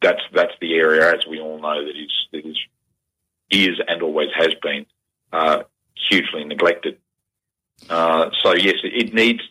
that's 0.00 0.22
that's 0.32 0.52
the 0.60 0.74
area, 0.74 1.12
as 1.12 1.26
we 1.26 1.40
all 1.40 1.60
know, 1.60 1.84
that 1.84 1.96
is 1.96 2.12
that 2.32 2.46
is 2.46 2.58
is 3.50 3.80
and 3.88 4.02
always 4.02 4.30
has 4.36 4.54
been 4.62 4.86
uh, 5.32 5.62
hugely 6.08 6.44
neglected. 6.44 6.98
Uh, 7.88 8.30
so 8.42 8.54
yes, 8.54 8.76
it, 8.84 9.08
it 9.08 9.14
needs, 9.14 9.42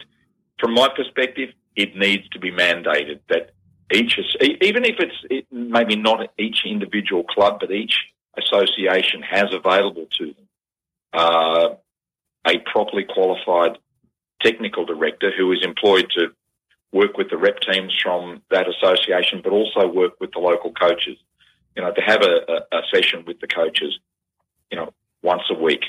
from 0.61 0.73
my 0.73 0.87
perspective, 0.95 1.49
it 1.75 1.97
needs 1.97 2.27
to 2.29 2.39
be 2.39 2.51
mandated 2.51 3.19
that 3.29 3.51
each, 3.93 4.17
even 4.61 4.85
if 4.85 4.95
it's 4.99 5.45
maybe 5.51 5.97
not 5.97 6.31
each 6.37 6.61
individual 6.65 7.25
club, 7.25 7.59
but 7.59 7.71
each 7.71 7.95
association 8.37 9.21
has 9.21 9.53
available 9.53 10.05
to 10.17 10.27
them 10.27 10.47
uh, 11.13 11.69
a 12.47 12.57
properly 12.71 13.03
qualified 13.03 13.77
technical 14.41 14.85
director 14.85 15.31
who 15.35 15.51
is 15.51 15.63
employed 15.63 16.09
to 16.11 16.27
work 16.91 17.17
with 17.17 17.29
the 17.29 17.37
rep 17.37 17.59
teams 17.59 17.97
from 18.01 18.41
that 18.49 18.67
association, 18.67 19.41
but 19.43 19.51
also 19.51 19.87
work 19.87 20.19
with 20.19 20.31
the 20.31 20.39
local 20.39 20.71
coaches. 20.71 21.17
You 21.75 21.83
know, 21.83 21.93
to 21.93 22.01
have 22.01 22.21
a, 22.21 22.65
a, 22.71 22.77
a 22.77 22.81
session 22.93 23.23
with 23.25 23.39
the 23.39 23.47
coaches, 23.47 23.97
you 24.71 24.77
know, 24.77 24.93
once 25.21 25.43
a 25.49 25.53
week 25.53 25.85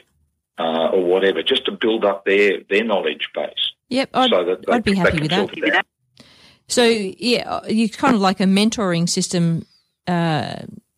uh, 0.59 0.91
or 0.93 1.05
whatever, 1.05 1.43
just 1.43 1.65
to 1.67 1.73
build 1.73 2.05
up 2.05 2.25
their 2.25 2.61
their 2.69 2.85
knowledge 2.85 3.31
base. 3.35 3.72
Yep, 3.93 4.09
I'd, 4.15 4.31
so 4.31 4.45
that 4.45 4.65
I'd 4.71 4.85
be 4.85 4.95
happy 4.95 5.21
with 5.21 5.31
that. 5.31 5.85
So 6.67 6.85
yeah, 6.85 7.67
you 7.67 7.91
kind 7.91 8.15
of 8.15 8.23
like 8.23 8.41
a 8.41 8.45
mentoring 8.45 9.07
system. 9.07 9.67
Uh, 10.07 10.57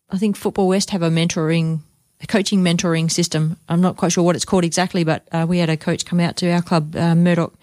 I 0.09 0.17
think 0.17 0.37
Football 0.37 0.69
West 0.69 0.91
have 0.91 1.01
a 1.01 1.09
mentoring, 1.09 1.81
a 2.21 2.27
coaching 2.27 2.63
mentoring 2.63 3.11
system. 3.11 3.57
I'm 3.67 3.81
not 3.81 3.97
quite 3.97 4.13
sure 4.13 4.23
what 4.23 4.37
it's 4.37 4.45
called 4.45 4.63
exactly, 4.63 5.03
but 5.03 5.27
uh, 5.33 5.45
we 5.47 5.57
had 5.57 5.69
a 5.69 5.75
coach 5.75 6.05
come 6.05 6.21
out 6.21 6.37
to 6.37 6.49
our 6.49 6.61
club, 6.61 6.95
uh, 6.95 7.15
Murdoch 7.15 7.53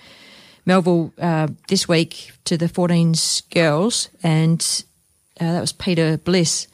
Melville, 0.67 1.15
uh, 1.19 1.49
this 1.69 1.89
week 1.89 2.33
to 2.45 2.59
the 2.59 2.67
14s 2.67 3.49
girls, 3.49 4.11
and 4.23 4.85
uh, 5.41 5.53
that 5.53 5.61
was 5.63 5.73
Peter 5.73 6.19
Bliss, 6.19 6.69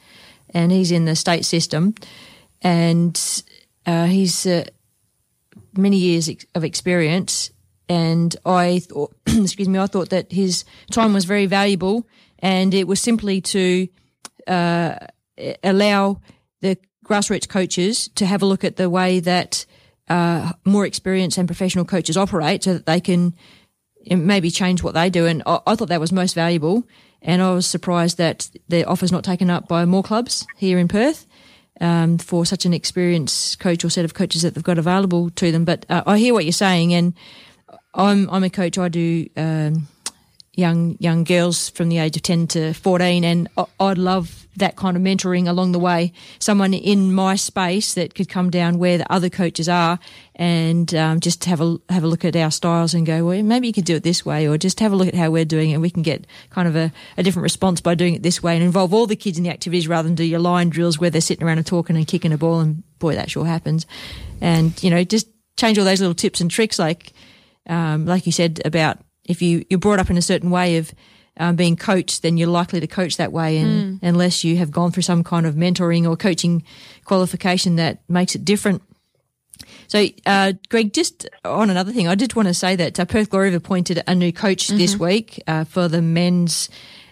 and 0.50 0.72
he's 0.72 0.90
in 0.90 1.04
the 1.04 1.14
state 1.14 1.44
system, 1.44 1.94
and 2.60 3.44
uh, 3.86 4.06
he's 4.06 4.46
uh, 4.46 4.64
many 5.76 5.96
years 5.96 6.28
ex- 6.28 6.46
of 6.56 6.64
experience, 6.64 7.50
and 7.88 8.34
I 8.44 8.80
thought, 8.80 9.14
excuse 9.26 9.68
me, 9.68 9.78
I 9.78 9.86
thought 9.86 10.10
that 10.10 10.30
his 10.32 10.64
time 10.90 11.14
was 11.14 11.24
very 11.24 11.46
valuable, 11.46 12.06
and 12.38 12.74
it 12.74 12.86
was 12.86 13.00
simply 13.00 13.40
to 13.40 13.88
uh, 14.46 14.94
allow 15.62 16.20
the 16.60 16.76
grassroots 17.04 17.48
coaches 17.48 18.08
to 18.16 18.26
have 18.26 18.42
a 18.42 18.46
look 18.46 18.64
at 18.64 18.76
the 18.76 18.90
way 18.90 19.20
that 19.20 19.64
uh, 20.08 20.52
more 20.64 20.86
experienced 20.86 21.38
and 21.38 21.48
professional 21.48 21.84
coaches 21.84 22.16
operate, 22.16 22.64
so 22.64 22.74
that 22.74 22.86
they 22.86 23.00
can 23.00 23.34
maybe 24.06 24.50
change 24.50 24.82
what 24.82 24.94
they 24.94 25.10
do. 25.10 25.26
And 25.26 25.42
I, 25.46 25.60
I 25.66 25.74
thought 25.74 25.88
that 25.88 26.00
was 26.00 26.12
most 26.12 26.34
valuable, 26.34 26.86
and 27.22 27.42
I 27.42 27.52
was 27.52 27.66
surprised 27.66 28.18
that 28.18 28.50
the 28.68 28.84
offer's 28.84 29.12
not 29.12 29.24
taken 29.24 29.50
up 29.50 29.68
by 29.68 29.84
more 29.84 30.02
clubs 30.02 30.46
here 30.56 30.78
in 30.78 30.88
Perth 30.88 31.26
um, 31.80 32.18
for 32.18 32.44
such 32.44 32.64
an 32.64 32.74
experienced 32.74 33.58
coach 33.58 33.84
or 33.84 33.90
set 33.90 34.04
of 34.04 34.14
coaches 34.14 34.42
that 34.42 34.54
they've 34.54 34.64
got 34.64 34.78
available 34.78 35.30
to 35.30 35.52
them. 35.52 35.64
But 35.64 35.86
uh, 35.88 36.02
I 36.06 36.18
hear 36.18 36.34
what 36.34 36.44
you're 36.44 36.52
saying, 36.52 36.94
and 36.94 37.14
I'm 37.94 38.28
I'm 38.30 38.44
a 38.44 38.50
coach. 38.50 38.78
I 38.78 38.88
do 38.88 39.28
um, 39.36 39.88
young 40.54 40.96
young 40.98 41.24
girls 41.24 41.70
from 41.70 41.88
the 41.88 41.98
age 41.98 42.16
of 42.16 42.22
ten 42.22 42.46
to 42.48 42.72
fourteen, 42.74 43.24
and 43.24 43.48
I, 43.56 43.64
I'd 43.80 43.98
love 43.98 44.46
that 44.56 44.74
kind 44.74 44.96
of 44.96 45.02
mentoring 45.02 45.48
along 45.48 45.70
the 45.70 45.78
way. 45.78 46.12
Someone 46.40 46.74
in 46.74 47.14
my 47.14 47.36
space 47.36 47.94
that 47.94 48.16
could 48.16 48.28
come 48.28 48.50
down 48.50 48.78
where 48.78 48.98
the 48.98 49.12
other 49.12 49.30
coaches 49.30 49.68
are, 49.68 49.98
and 50.34 50.92
um, 50.94 51.20
just 51.20 51.44
have 51.44 51.60
a 51.60 51.78
have 51.88 52.04
a 52.04 52.08
look 52.08 52.24
at 52.24 52.36
our 52.36 52.50
styles 52.50 52.92
and 52.92 53.06
go, 53.06 53.24
well, 53.24 53.42
maybe 53.42 53.68
you 53.68 53.72
could 53.72 53.84
do 53.84 53.96
it 53.96 54.02
this 54.02 54.26
way, 54.26 54.46
or 54.48 54.58
just 54.58 54.80
have 54.80 54.92
a 54.92 54.96
look 54.96 55.08
at 55.08 55.14
how 55.14 55.30
we're 55.30 55.44
doing 55.44 55.72
and 55.72 55.80
We 55.80 55.90
can 55.90 56.02
get 56.02 56.26
kind 56.50 56.68
of 56.68 56.76
a, 56.76 56.92
a 57.16 57.22
different 57.22 57.44
response 57.44 57.80
by 57.80 57.94
doing 57.94 58.14
it 58.14 58.22
this 58.22 58.42
way, 58.42 58.54
and 58.54 58.64
involve 58.64 58.92
all 58.92 59.06
the 59.06 59.16
kids 59.16 59.38
in 59.38 59.44
the 59.44 59.50
activities 59.50 59.88
rather 59.88 60.08
than 60.08 60.16
do 60.16 60.24
your 60.24 60.40
line 60.40 60.68
drills 60.70 60.98
where 60.98 61.10
they're 61.10 61.20
sitting 61.20 61.46
around 61.46 61.58
and 61.58 61.66
talking 61.66 61.96
and 61.96 62.06
kicking 62.06 62.32
a 62.32 62.38
ball. 62.38 62.60
And 62.60 62.82
boy, 62.98 63.14
that 63.14 63.30
sure 63.30 63.46
happens. 63.46 63.86
And 64.40 64.80
you 64.82 64.90
know, 64.90 65.04
just 65.04 65.28
change 65.56 65.78
all 65.78 65.84
those 65.84 66.00
little 66.00 66.14
tips 66.14 66.40
and 66.40 66.50
tricks, 66.50 66.78
like 66.78 67.12
um, 67.68 68.06
like 68.06 68.26
you 68.26 68.32
said 68.32 68.60
about 68.64 68.98
if 69.24 69.42
you 69.42 69.64
you're 69.68 69.78
brought 69.78 69.98
up 69.98 70.10
in 70.10 70.16
a 70.16 70.22
certain 70.22 70.50
way 70.50 70.78
of 70.78 70.92
um, 71.36 71.56
being 71.56 71.76
coached, 71.76 72.22
then 72.22 72.36
you're 72.36 72.48
likely 72.48 72.80
to 72.80 72.86
coach 72.86 73.16
that 73.16 73.32
way, 73.32 73.58
and 73.58 74.00
unless 74.02 74.42
you 74.42 74.56
have 74.56 74.70
gone 74.70 74.90
through 74.90 75.04
some 75.04 75.22
kind 75.22 75.46
of 75.46 75.54
mentoring 75.54 76.08
or 76.08 76.16
coaching 76.16 76.64
qualification 77.04 77.76
that 77.76 78.02
makes 78.08 78.34
it 78.34 78.44
different. 78.44 78.82
So, 79.86 80.06
uh, 80.26 80.52
Greg, 80.68 80.92
just 80.92 81.28
on 81.44 81.70
another 81.70 81.92
thing, 81.92 82.08
I 82.08 82.14
did 82.14 82.34
want 82.34 82.48
to 82.48 82.54
say 82.54 82.76
that 82.76 82.98
uh, 82.98 83.04
Perth 83.04 83.30
Glory 83.30 83.52
have 83.52 83.62
appointed 83.62 84.02
a 84.06 84.14
new 84.14 84.32
coach 84.32 84.68
this 84.68 84.96
week 84.98 85.42
uh, 85.46 85.64
for 85.64 85.88
the 85.88 86.02
men's 86.02 86.68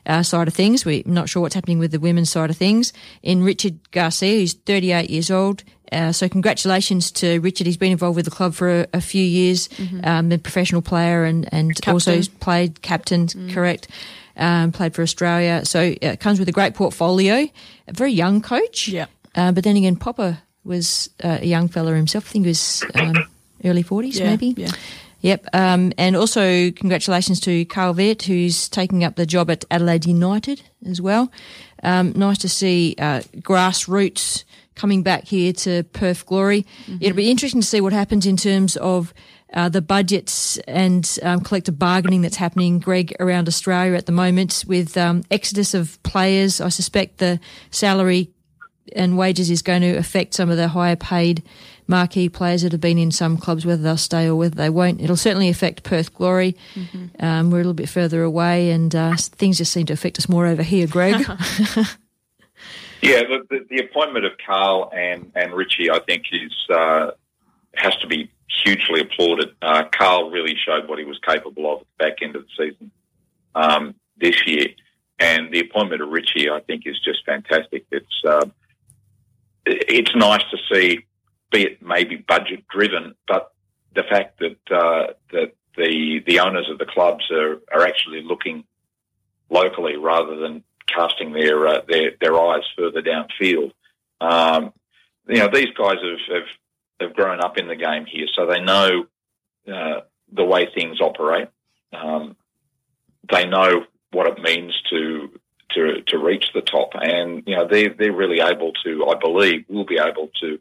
uh, 0.06 0.22
side 0.22 0.48
of 0.48 0.54
things. 0.54 0.84
We're 0.84 1.02
not 1.04 1.28
sure 1.28 1.42
what's 1.42 1.54
happening 1.54 1.78
with 1.78 1.90
the 1.92 2.00
women's 2.00 2.30
side 2.30 2.48
of 2.50 2.56
things. 2.56 2.92
In 3.22 3.42
Richard 3.42 3.78
Garcia, 3.90 4.38
who's 4.40 4.54
38 4.54 5.10
years 5.10 5.30
old. 5.30 5.62
Uh, 5.92 6.10
so 6.12 6.28
congratulations 6.28 7.12
to 7.12 7.38
Richard. 7.40 7.66
He's 7.66 7.76
been 7.76 7.92
involved 7.92 8.16
with 8.16 8.24
the 8.24 8.30
club 8.30 8.54
for 8.54 8.80
a, 8.82 8.86
a 8.94 9.00
few 9.00 9.22
years, 9.22 9.68
um, 10.02 10.32
a 10.32 10.38
professional 10.38 10.82
player 10.82 11.24
and, 11.24 11.48
and 11.52 11.78
also 11.86 12.12
Mm-hmm. 12.12 12.20
Captain. 12.22 12.38
played 12.40 12.82
captain, 12.82 13.50
correct. 13.52 13.88
Um, 14.36 14.72
played 14.72 14.94
for 14.94 15.02
Australia. 15.02 15.64
So 15.64 15.80
uh, 15.80 15.94
it 16.00 16.20
comes 16.20 16.38
with 16.40 16.48
a 16.48 16.52
great 16.52 16.74
portfolio. 16.74 17.48
A 17.88 17.92
very 17.92 18.12
young 18.12 18.42
coach. 18.42 18.88
Yeah. 18.88 19.06
Uh, 19.34 19.52
but 19.52 19.62
then 19.64 19.76
again, 19.76 19.96
Popper 19.96 20.38
was 20.64 21.08
uh, 21.22 21.38
a 21.40 21.46
young 21.46 21.68
fella 21.68 21.94
himself. 21.94 22.26
I 22.26 22.30
think 22.32 22.44
he 22.46 22.50
was 22.50 22.84
um, 22.96 23.14
early 23.64 23.84
40s, 23.84 24.18
Yeah, 24.18 24.26
maybe. 24.30 24.54
yeah. 24.56 24.72
Yep. 25.26 25.46
Um, 25.54 25.92
and 25.98 26.14
also, 26.14 26.70
congratulations 26.70 27.40
to 27.40 27.64
Carl 27.64 27.94
Veart, 27.94 28.22
who's 28.22 28.68
taking 28.68 29.02
up 29.02 29.16
the 29.16 29.26
job 29.26 29.50
at 29.50 29.64
Adelaide 29.72 30.06
United 30.06 30.62
as 30.88 31.00
well. 31.00 31.32
Um, 31.82 32.12
nice 32.14 32.38
to 32.38 32.48
see 32.48 32.94
uh, 33.00 33.22
grassroots 33.38 34.44
coming 34.76 35.02
back 35.02 35.24
here 35.24 35.52
to 35.52 35.82
Perth 35.82 36.26
Glory. 36.26 36.64
It'll 37.00 37.16
be 37.16 37.28
interesting 37.28 37.60
to 37.60 37.66
see 37.66 37.80
what 37.80 37.92
happens 37.92 38.24
in 38.24 38.36
terms 38.36 38.76
of 38.76 39.12
uh, 39.52 39.68
the 39.68 39.82
budgets 39.82 40.58
and 40.68 41.18
um, 41.24 41.40
collective 41.40 41.76
bargaining 41.76 42.22
that's 42.22 42.36
happening, 42.36 42.78
Greg, 42.78 43.12
around 43.18 43.48
Australia 43.48 43.94
at 43.94 44.06
the 44.06 44.12
moment 44.12 44.64
with 44.68 44.96
um, 44.96 45.24
exodus 45.32 45.74
of 45.74 46.00
players. 46.04 46.60
I 46.60 46.68
suspect 46.68 47.18
the 47.18 47.40
salary 47.72 48.30
and 48.94 49.18
wages 49.18 49.50
is 49.50 49.62
going 49.62 49.82
to 49.82 49.96
affect 49.96 50.34
some 50.34 50.50
of 50.50 50.56
the 50.56 50.68
higher 50.68 50.94
paid 50.94 51.42
marquee 51.86 52.28
players 52.28 52.62
that 52.62 52.72
have 52.72 52.80
been 52.80 52.98
in 52.98 53.10
some 53.10 53.36
clubs, 53.36 53.64
whether 53.64 53.82
they'll 53.82 53.96
stay 53.96 54.26
or 54.26 54.36
whether 54.36 54.54
they 54.54 54.70
won't. 54.70 55.00
It'll 55.00 55.16
certainly 55.16 55.48
affect 55.48 55.82
Perth 55.82 56.14
Glory. 56.14 56.56
Um, 57.20 57.50
we're 57.50 57.58
a 57.58 57.60
little 57.60 57.74
bit 57.74 57.88
further 57.88 58.22
away, 58.22 58.70
and 58.70 58.94
uh, 58.94 59.16
things 59.16 59.58
just 59.58 59.72
seem 59.72 59.86
to 59.86 59.92
affect 59.92 60.18
us 60.18 60.28
more 60.28 60.46
over 60.46 60.62
here, 60.62 60.86
Greg. 60.86 61.24
Yeah, 63.02 63.22
the, 63.22 63.46
the, 63.50 63.66
the 63.68 63.84
appointment 63.84 64.24
of 64.24 64.32
Carl 64.44 64.90
and, 64.92 65.30
and 65.34 65.54
Richie, 65.54 65.90
I 65.90 66.00
think, 66.00 66.24
is 66.32 66.52
uh, 66.74 67.10
has 67.74 67.94
to 67.96 68.06
be 68.06 68.30
hugely 68.64 69.00
applauded. 69.00 69.50
Uh, 69.60 69.84
Carl 69.92 70.30
really 70.30 70.56
showed 70.56 70.88
what 70.88 70.98
he 70.98 71.04
was 71.04 71.18
capable 71.18 71.72
of 71.72 71.80
at 71.82 71.86
the 71.86 72.04
back 72.04 72.22
end 72.22 72.36
of 72.36 72.44
the 72.44 72.48
season 72.70 72.90
um, 73.54 73.94
this 74.16 74.46
year, 74.46 74.68
and 75.18 75.52
the 75.52 75.60
appointment 75.60 76.02
of 76.02 76.08
Richie, 76.08 76.50
I 76.50 76.60
think, 76.60 76.86
is 76.86 76.98
just 76.98 77.24
fantastic. 77.26 77.84
It's 77.92 78.22
uh, 78.24 78.46
it's 79.66 80.14
nice 80.16 80.42
to 80.50 80.58
see, 80.72 81.04
be 81.50 81.62
it 81.62 81.82
maybe 81.82 82.16
budget 82.16 82.66
driven, 82.68 83.14
but 83.26 83.52
the 83.94 84.02
fact 84.02 84.40
that 84.40 84.76
uh, 84.76 85.12
that 85.32 85.54
the 85.76 86.22
the 86.26 86.40
owners 86.40 86.68
of 86.70 86.78
the 86.78 86.86
clubs 86.86 87.24
are, 87.30 87.60
are 87.72 87.86
actually 87.86 88.22
looking 88.22 88.64
locally 89.50 89.96
rather 89.96 90.36
than 90.36 90.64
casting 90.86 91.32
their 91.32 91.66
uh, 91.66 91.80
their 91.88 92.12
their 92.20 92.38
eyes 92.38 92.62
further 92.76 93.02
downfield. 93.02 93.72
Um, 94.20 94.72
you 95.28 95.38
know, 95.38 95.48
these 95.52 95.72
guys 95.76 95.96
have, 96.02 96.36
have 96.36 96.48
have 97.00 97.16
grown 97.16 97.40
up 97.40 97.58
in 97.58 97.68
the 97.68 97.76
game 97.76 98.06
here, 98.06 98.26
so 98.34 98.46
they 98.46 98.60
know 98.60 99.06
uh, 99.72 100.00
the 100.32 100.44
way 100.44 100.68
things 100.74 101.00
operate. 101.00 101.48
Um, 101.92 102.36
they 103.30 103.46
know 103.46 103.84
what 104.12 104.26
it 104.26 104.42
means 104.42 104.74
to 104.90 105.30
to 105.72 106.02
to 106.06 106.18
reach 106.18 106.46
the 106.54 106.62
top, 106.62 106.90
and 106.94 107.42
you 107.46 107.56
know 107.56 107.66
they 107.66 107.88
they're 107.88 108.12
really 108.12 108.40
able 108.40 108.72
to. 108.84 109.06
I 109.08 109.18
believe 109.18 109.64
will 109.68 109.84
be 109.84 109.98
able 109.98 110.30
to 110.40 110.58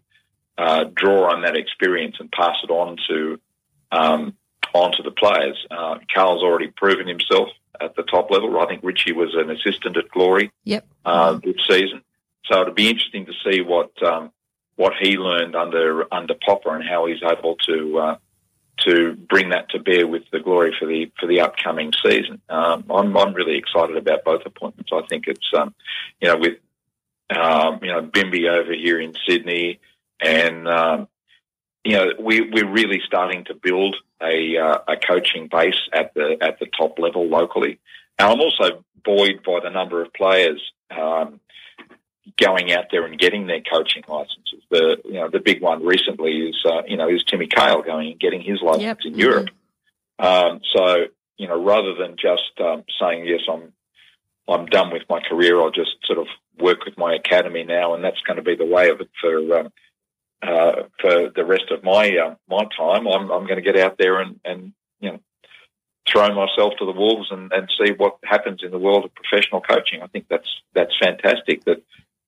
uh, 0.58 0.86
draw 0.96 1.32
on 1.34 1.42
that 1.42 1.56
experience 1.56 2.16
and 2.20 2.32
pass 2.32 2.56
it 2.64 2.70
on 2.70 2.98
to 3.08 3.40
um, 3.92 4.36
onto 4.74 5.04
the 5.04 5.12
players. 5.12 5.66
Uh, 5.70 6.00
Carl's 6.14 6.44
already 6.44 6.68
proven 6.68 7.08
himself 7.08 7.50
at 7.80 7.96
the 7.96 8.04
top 8.04 8.32
level. 8.32 8.60
I 8.60 8.68
think 8.68 8.82
Richie 8.84 9.12
was 9.12 9.36
an 9.36 9.50
assistant 9.50 9.98
at 9.98 10.10
Glory 10.10 10.52
yep. 10.64 10.86
uh, 11.04 11.40
this 11.44 11.56
season, 11.68 12.02
so 12.46 12.62
it'll 12.62 12.74
be 12.74 12.90
interesting 12.90 13.26
to 13.26 13.34
see 13.44 13.62
what 13.62 13.92
um, 14.04 14.32
what 14.76 14.94
he 15.00 15.18
learned 15.18 15.56
under 15.56 16.14
under 16.14 16.36
Popper 16.46 16.76
and 16.76 16.88
how 16.88 17.06
he's 17.06 17.24
able 17.24 17.56
to 17.68 17.98
uh, 18.00 18.18
to 18.80 19.16
bring 19.16 19.50
that 19.50 19.70
to 19.70 19.80
bear 19.80 20.08
with 20.08 20.24
the 20.32 20.40
Glory 20.40 20.76
for 20.78 20.86
the 20.86 21.12
for 21.20 21.28
the 21.28 21.42
upcoming 21.42 21.92
season. 22.06 22.42
Um, 22.50 22.86
I'm 22.90 23.16
I'm 23.18 23.34
really 23.34 23.58
excited 23.58 23.98
about 23.98 24.24
both 24.24 24.46
appointments. 24.46 24.92
I 24.94 25.02
think 25.10 25.26
it's 25.28 25.52
um, 25.58 25.74
you 26.22 26.30
know 26.30 26.38
with 26.38 26.58
um, 27.36 27.80
you 27.82 27.92
know 27.92 28.02
Bimby 28.02 28.50
over 28.50 28.74
here 28.74 29.00
in 29.00 29.14
Sydney 29.28 29.80
and 30.22 30.68
um, 30.68 31.08
you 31.86 31.94
know, 31.94 32.12
we, 32.20 32.42
we're 32.42 32.70
really 32.70 33.00
starting 33.06 33.46
to 33.46 33.54
build 33.54 33.96
a, 34.22 34.58
uh, 34.58 34.80
a 34.88 34.98
coaching 34.98 35.48
base 35.50 35.80
at 35.94 36.14
the 36.16 36.36
at 36.42 36.60
the 36.60 36.66
top 36.78 36.98
level 36.98 37.28
locally. 37.28 37.80
And 38.18 38.28
I'm 38.28 38.42
also 38.42 38.84
buoyed 39.04 39.44
by 39.46 39.60
the 39.64 39.70
number 39.70 40.02
of 40.02 40.12
players 40.14 40.62
um, 40.90 41.40
going 42.42 42.74
out 42.74 42.86
there 42.92 43.06
and 43.06 43.20
getting 43.20 43.46
their 43.46 43.62
coaching 43.62 44.04
licenses. 44.08 44.64
The 44.72 44.98
you 45.06 45.14
know 45.14 45.30
the 45.30 45.40
big 45.40 45.62
one 45.62 45.86
recently 45.86 46.32
is 46.50 46.58
uh, 46.66 46.82
you 46.88 46.98
know 46.98 47.08
is 47.08 47.24
Timmy 47.24 47.48
Cahill 47.48 47.84
going 47.84 48.12
and 48.12 48.20
getting 48.20 48.42
his 48.42 48.62
license 48.64 48.84
Yep. 48.84 48.98
in 49.06 49.20
Europe. 49.20 49.50
Um, 50.18 50.62
so 50.76 51.06
you 51.38 51.48
know 51.48 51.64
rather 51.64 51.94
than 51.94 52.16
just 52.18 52.60
um, 52.60 52.84
saying 53.00 53.28
yes, 53.28 53.42
I'm 53.48 53.74
I'm 54.48 54.66
done 54.66 54.92
with 54.92 55.04
my 55.08 55.20
career. 55.20 55.60
I'll 55.62 55.72
just 55.72 55.98
sort 56.06 56.18
of 56.18 56.28
work 56.60 56.86
with 56.86 56.98
my 56.98 57.14
academy 57.14 57.64
now, 57.64 57.94
and 57.94 58.04
that's 58.04 58.22
going 58.22 58.38
to 58.38 58.44
be 58.44 58.56
the 58.56 58.66
way 58.66 58.90
of 58.90 59.02
it 59.02 59.10
for 59.22 59.60
um, 59.60 59.72
uh, 60.48 60.84
for 61.00 61.30
the 61.36 61.46
rest 61.46 61.72
of 61.72 61.84
my 61.84 62.18
uh, 62.18 62.36
my 62.48 62.66
time. 62.78 63.08
I'm 63.08 63.32
I'm 63.32 63.48
going 63.48 63.56
to 63.56 63.62
get 63.62 63.78
out 63.78 63.98
there 63.98 64.20
and 64.20 64.40
and 64.46 64.74
you 65.00 65.12
know 65.12 65.20
throw 66.08 66.28
myself 66.34 66.74
to 66.78 66.86
the 66.86 66.92
wolves 66.92 67.30
and, 67.32 67.52
and 67.52 67.70
see 67.80 67.92
what 67.92 68.18
happens 68.24 68.62
in 68.64 68.72
the 68.72 68.78
world 68.78 69.06
of 69.06 69.16
professional 69.16 69.62
coaching. 69.62 70.02
I 70.02 70.08
think 70.08 70.28
that's 70.30 70.50
that's 70.74 70.94
fantastic. 71.00 71.66
That 71.66 71.84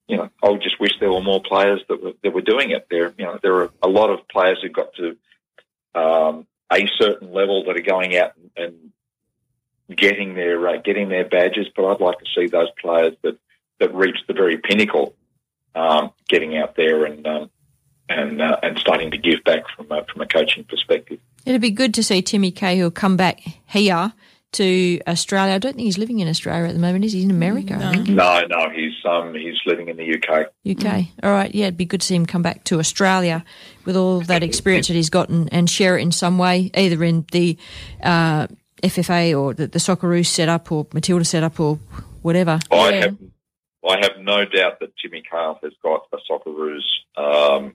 you 0.08 0.18
know, 0.18 0.30
I 0.44 0.54
just 0.56 0.80
wish 0.80 0.94
there 1.00 1.12
were 1.12 1.22
more 1.22 1.42
players 1.42 1.82
that 1.90 2.02
were 2.02 2.14
that 2.24 2.34
were 2.34 2.42
doing 2.42 2.72
it. 2.72 2.88
There, 2.90 3.14
you 3.18 3.26
know, 3.26 3.40
there 3.42 3.56
are 3.56 3.72
a 3.82 3.90
lot 3.90 4.10
of 4.10 4.28
players 4.28 4.60
who 4.62 4.70
got 4.70 4.94
to 4.96 5.18
um, 5.96 6.48
a 6.72 6.88
certain 6.98 7.32
level 7.32 7.66
that 7.66 7.78
are 7.78 7.82
going 7.82 8.18
out 8.18 8.34
and, 8.38 8.74
and 9.90 9.98
getting 9.98 10.34
their 10.34 10.68
uh, 10.68 10.78
getting 10.78 11.10
their 11.10 11.28
badges. 11.28 11.68
But 11.76 11.86
I'd 11.86 12.02
like 12.02 12.20
to 12.20 12.26
see 12.36 12.48
those 12.48 12.70
players 12.82 13.14
that 13.24 13.38
that 13.80 13.94
reach 13.94 14.18
the 14.28 14.34
very 14.34 14.58
pinnacle, 14.58 15.16
um, 15.76 16.12
getting 16.28 16.58
out 16.58 16.76
there 16.76 17.06
and 17.06 17.26
um, 17.28 17.50
and 18.10 18.41
uh, 18.41 18.58
and 18.63 18.78
starting 18.78 19.12
to 19.12 19.17
give 19.17 19.43
back 19.43 19.63
from 19.76 19.91
a, 19.91 20.06
from 20.06 20.22
a 20.22 20.28
coaching 20.28 20.63
perspective. 20.63 21.20
It'd 21.46 21.62
be 21.62 21.72
good 21.72 21.93
to 21.96 22.04
see 22.04 22.22
Timmy 22.22 22.52
Cahill 22.52 22.91
come 22.91 23.17
back 23.17 23.39
here 23.65 24.13
to 24.54 25.00
Australia. 25.08 25.56
I 25.56 25.58
don't 25.58 25.74
think 25.76 25.86
he's 25.86 25.98
living 25.98 26.20
in 26.20 26.28
Australia 26.28 26.67
at 26.67 26.74
the 26.74 26.80
moment, 26.80 27.06
is 27.06 27.13
he? 27.13 27.24
In 27.24 27.32
America, 27.32 27.76
I 27.76 27.93
think. 27.93 28.10
No, 28.10 28.41
no, 28.50 28.70
he's 28.70 28.93
um 29.06 29.34
he's 29.34 29.58
living 29.65 29.89
in 29.89 29.98
the 29.98 30.15
UK. 30.15 30.48
UK. 30.70 31.06
All 31.24 31.32
right. 31.32 31.54
Yeah, 31.54 31.65
it'd 31.65 31.78
be 31.78 31.86
good 31.86 32.02
to 32.02 32.08
see 32.08 32.15
him 32.15 32.26
come 32.26 32.41
back 32.41 32.63
to 32.65 32.80
Australia 32.80 33.43
with 33.86 33.96
all 33.96 34.22
that 34.22 34.43
experience 34.43 34.88
that 34.88 34.93
he's 34.93 35.10
gotten 35.10 35.50
and 35.50 35.70
share 35.70 35.98
it 35.98 36.02
in 36.02 36.12
some 36.12 36.38
way, 36.38 36.72
either 36.76 37.04
in 37.04 37.26
the 37.32 37.58
uh, 38.02 38.48
FFA 38.84 39.39
or 39.39 39.54
the, 39.54 39.67
the 39.67 39.80
Socceroos 39.80 40.28
setup 40.28 40.72
or 40.72 40.88
Matilda 40.93 41.26
setup 41.26 41.60
or 41.60 41.80
whatever. 42.22 42.60
I 42.72 42.93
have 42.93 43.17
I 43.88 44.00
have 44.02 44.17
no 44.20 44.46
doubt 44.46 44.80
that 44.80 44.98
Timmy 44.98 45.24
Cahill 45.30 45.60
has 45.63 45.74
got 45.84 46.08
a 46.12 46.17
Socceroos 46.30 46.84
um, 47.15 47.74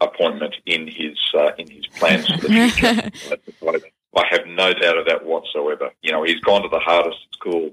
appointment 0.00 0.54
in 0.66 0.86
his 0.86 1.18
uh, 1.34 1.52
in 1.58 1.70
his 1.70 1.86
plans 1.86 2.26
for 2.26 2.38
the 2.38 2.48
future. 2.48 3.80
I 4.16 4.24
have 4.30 4.46
no 4.46 4.72
doubt 4.72 4.98
of 4.98 5.06
that 5.06 5.24
whatsoever. 5.24 5.90
You 6.02 6.12
know, 6.12 6.24
he's 6.24 6.40
gone 6.40 6.62
to 6.62 6.68
the 6.68 6.80
hardest 6.80 7.18
school 7.32 7.70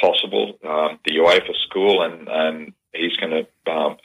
possible, 0.00 0.58
um, 0.64 0.98
the 1.04 1.16
UEFA 1.16 1.54
school, 1.68 2.02
and 2.02 2.28
and 2.28 2.72
he's 2.94 3.16
going 3.16 3.44
to 3.44 3.72
um, 3.72 3.96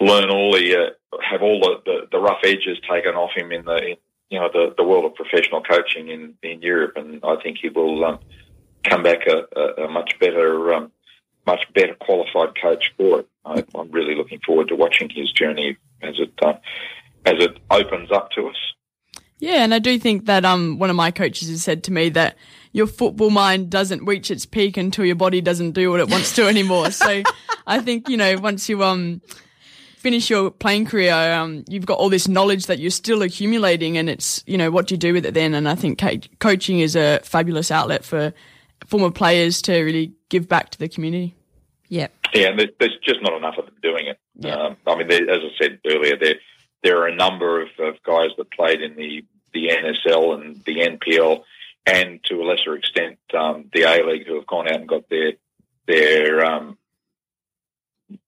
learn 0.00 0.30
all 0.30 0.52
the 0.52 0.76
uh, 0.76 1.16
have 1.28 1.42
all 1.42 1.60
the, 1.60 1.82
the, 1.84 2.08
the 2.12 2.18
rough 2.18 2.40
edges 2.44 2.78
taken 2.88 3.14
off 3.14 3.30
him 3.34 3.52
in 3.52 3.64
the 3.64 3.76
in, 3.76 3.96
you 4.30 4.38
know 4.38 4.48
the, 4.52 4.74
the 4.76 4.84
world 4.84 5.04
of 5.04 5.14
professional 5.14 5.62
coaching 5.62 6.08
in, 6.08 6.34
in 6.42 6.62
Europe, 6.62 6.92
and 6.96 7.20
I 7.24 7.36
think 7.42 7.58
he 7.58 7.68
will 7.68 8.04
um, 8.04 8.18
come 8.84 9.02
back 9.02 9.26
a, 9.26 9.44
a, 9.58 9.84
a 9.84 9.88
much 9.90 10.18
better 10.18 10.74
um, 10.74 10.92
much 11.46 11.64
better 11.74 11.94
qualified 11.94 12.60
coach 12.60 12.92
for 12.96 13.20
it. 13.20 13.28
I, 13.44 13.64
I'm 13.74 13.90
really 13.90 14.14
looking 14.14 14.40
forward 14.46 14.68
to 14.68 14.76
watching 14.76 15.10
his 15.10 15.30
journey 15.32 15.76
as 16.02 16.14
it 16.18 16.32
uh, 16.42 16.54
as 17.24 17.34
it 17.38 17.58
opens 17.70 18.10
up 18.10 18.30
to 18.32 18.48
us. 18.48 18.56
Yeah, 19.38 19.64
and 19.64 19.74
I 19.74 19.80
do 19.80 19.98
think 19.98 20.26
that 20.26 20.44
um 20.44 20.78
one 20.78 20.90
of 20.90 20.96
my 20.96 21.10
coaches 21.10 21.48
has 21.48 21.62
said 21.62 21.82
to 21.84 21.92
me 21.92 22.10
that 22.10 22.36
your 22.72 22.86
football 22.86 23.30
mind 23.30 23.70
doesn't 23.70 24.04
reach 24.04 24.30
its 24.30 24.46
peak 24.46 24.76
until 24.76 25.04
your 25.04 25.16
body 25.16 25.40
doesn't 25.40 25.72
do 25.72 25.90
what 25.90 26.00
it 26.00 26.08
wants 26.08 26.34
to 26.36 26.46
anymore. 26.46 26.90
so 26.90 27.22
I 27.66 27.80
think 27.80 28.08
you 28.08 28.16
know 28.16 28.38
once 28.38 28.68
you 28.68 28.84
um 28.84 29.20
finish 29.96 30.30
your 30.30 30.50
playing 30.50 30.86
career, 30.86 31.14
um 31.14 31.64
you've 31.68 31.86
got 31.86 31.98
all 31.98 32.08
this 32.08 32.28
knowledge 32.28 32.66
that 32.66 32.78
you're 32.78 32.90
still 32.90 33.22
accumulating, 33.22 33.98
and 33.98 34.08
it's 34.08 34.44
you 34.46 34.56
know 34.56 34.70
what 34.70 34.86
do 34.86 34.94
you 34.94 34.98
do 34.98 35.12
with 35.12 35.26
it 35.26 35.34
then? 35.34 35.54
And 35.54 35.68
I 35.68 35.74
think 35.74 36.00
coaching 36.38 36.78
is 36.78 36.94
a 36.94 37.18
fabulous 37.24 37.70
outlet 37.70 38.04
for 38.04 38.32
former 38.86 39.10
players 39.10 39.60
to 39.62 39.82
really 39.82 40.12
give 40.28 40.48
back 40.48 40.70
to 40.70 40.78
the 40.78 40.88
community. 40.88 41.34
Yep. 41.88 42.12
Yeah, 42.34 42.48
and 42.48 42.58
there's, 42.58 42.70
there's 42.80 42.96
just 43.04 43.20
not 43.22 43.34
enough 43.34 43.56
of 43.58 43.66
them 43.66 43.74
doing 43.82 44.06
it. 44.06 44.18
Um, 44.56 44.76
I 44.86 44.96
mean, 44.96 45.08
there, 45.08 45.28
as 45.30 45.40
I 45.42 45.50
said 45.62 45.80
earlier, 45.86 46.16
there 46.16 46.36
there 46.82 46.98
are 47.02 47.06
a 47.08 47.14
number 47.14 47.60
of, 47.62 47.68
of 47.78 48.02
guys 48.02 48.30
that 48.38 48.50
played 48.50 48.80
in 48.82 48.96
the, 48.96 49.24
the 49.54 49.68
NSL 49.68 50.34
and 50.34 50.56
the 50.64 50.78
NPL 50.80 51.44
and 51.86 52.18
to 52.24 52.42
a 52.42 52.44
lesser 52.44 52.74
extent, 52.74 53.18
um, 53.38 53.66
the 53.72 53.82
A 53.82 54.04
League 54.04 54.26
who 54.26 54.34
have 54.36 54.46
gone 54.46 54.66
out 54.68 54.80
and 54.80 54.88
got 54.88 55.08
their 55.08 55.32
their 55.86 56.44
um, 56.44 56.76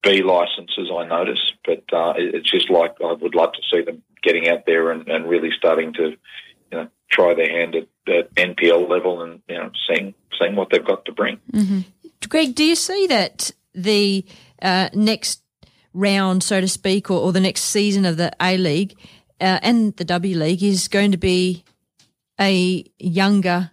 B 0.03 0.23
licenses. 0.23 0.90
I 0.95 1.07
notice, 1.07 1.53
but 1.64 1.85
uh, 1.93 2.14
it- 2.17 2.35
it's 2.35 2.51
just 2.51 2.71
like 2.71 2.95
I 3.05 3.12
would 3.12 3.35
love 3.35 3.53
to 3.53 3.61
see 3.73 3.83
them 3.83 4.03
getting 4.23 4.49
out 4.49 4.67
there 4.67 4.90
and, 4.90 5.07
and 5.09 5.29
really 5.29 5.51
starting 5.57 5.93
to, 5.95 6.11
you 6.11 6.17
know, 6.73 6.88
try 7.11 7.35
their 7.35 7.51
hand 7.51 7.75
at, 7.77 7.88
at 8.12 8.35
NPL 8.35 8.88
level 8.88 9.23
and 9.23 9.40
you 9.49 9.57
know 9.57 9.71
seeing 9.88 10.14
seeing 10.38 10.57
what 10.57 10.71
they've 10.71 10.85
got 10.85 11.05
to 11.05 11.12
bring. 11.12 11.38
Greg, 12.29 12.55
do 12.55 12.64
you 12.64 12.75
see 12.75 13.07
that 13.09 13.51
the 13.75 14.25
uh, 14.62 14.88
next 14.95 15.43
round, 15.94 16.42
so 16.42 16.61
to 16.61 16.68
speak, 16.68 17.11
or, 17.11 17.20
or 17.20 17.33
the 17.33 17.40
next 17.40 17.62
season 17.62 18.04
of 18.04 18.16
the 18.16 18.33
A 18.42 18.59
League 18.59 18.98
uh, 19.40 19.59
and 19.62 19.96
the 19.96 20.04
W 20.04 20.37
League 20.37 20.62
is 20.62 20.88
going 20.88 21.12
to 21.12 21.16
be 21.16 21.64
a 22.40 22.85
younger 22.98 23.70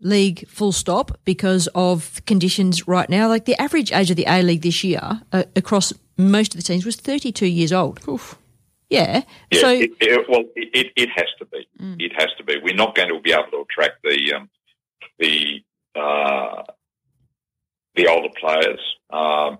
league 0.00 0.46
full 0.48 0.72
stop 0.72 1.18
because 1.24 1.68
of 1.74 2.20
conditions 2.26 2.86
right 2.88 3.08
now? 3.08 3.28
Like 3.28 3.44
the 3.44 3.60
average 3.60 3.92
age 3.92 4.10
of 4.10 4.16
the 4.16 4.26
A 4.26 4.42
League 4.42 4.62
this 4.62 4.84
year 4.84 5.22
uh, 5.32 5.44
across 5.56 5.92
most 6.16 6.54
of 6.54 6.60
the 6.60 6.64
teams 6.64 6.84
was 6.84 6.96
32 6.96 7.46
years 7.46 7.72
old. 7.72 8.00
Yeah. 8.90 9.22
Yeah, 9.50 9.60
so 9.60 9.70
it, 9.70 9.90
it, 10.00 10.26
well, 10.28 10.44
it, 10.54 10.68
it, 10.74 10.92
it 10.96 11.08
has 11.14 11.26
to 11.38 11.46
be. 11.46 11.66
It 11.98 12.12
has 12.18 12.28
to 12.36 12.44
be. 12.44 12.56
We're 12.62 12.74
not 12.74 12.94
going 12.94 13.08
to 13.08 13.20
be 13.20 13.32
able 13.32 13.50
to 13.52 13.64
attract 13.68 14.02
the 14.02 14.34
um, 14.34 14.50
the 15.18 15.62
uh, 15.98 16.62
the 17.94 18.06
older 18.06 18.28
players 18.38 18.80
um, 19.10 19.58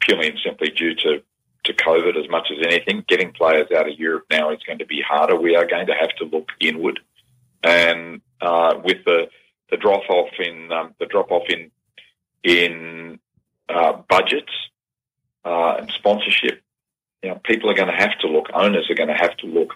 purely 0.00 0.28
and 0.28 0.38
simply 0.44 0.70
due 0.70 0.94
to 0.94 1.22
to 1.64 1.72
COVID 1.72 2.16
as 2.16 2.30
much 2.30 2.48
as 2.52 2.64
anything. 2.64 3.04
Getting 3.08 3.32
players 3.32 3.66
out 3.76 3.88
of 3.88 3.98
Europe 3.98 4.26
now 4.30 4.50
is 4.50 4.62
going 4.64 4.78
to 4.78 4.86
be 4.86 5.02
harder. 5.02 5.36
We 5.36 5.56
are 5.56 5.66
going 5.66 5.86
to 5.88 5.94
have 5.94 6.14
to 6.18 6.24
look 6.24 6.50
inward, 6.60 7.00
and 7.62 8.20
uh, 8.40 8.74
with 8.82 9.04
the 9.04 9.28
the 9.70 9.76
drop 9.76 10.08
off 10.08 10.30
in 10.38 10.70
um, 10.72 10.94
the 11.00 11.06
drop 11.06 11.30
off 11.30 11.48
in 11.48 11.70
in 12.44 13.18
uh, 13.68 13.94
budgets 14.08 14.52
uh, 15.44 15.76
and 15.78 15.90
sponsorship 15.90 16.62
you 17.26 17.32
know, 17.32 17.40
people 17.44 17.68
are 17.70 17.74
going 17.74 17.88
to 17.88 17.94
have 17.94 18.16
to 18.20 18.28
look, 18.28 18.46
owners 18.54 18.88
are 18.88 18.94
going 18.94 19.08
to 19.08 19.14
have 19.14 19.36
to 19.38 19.46
look 19.46 19.74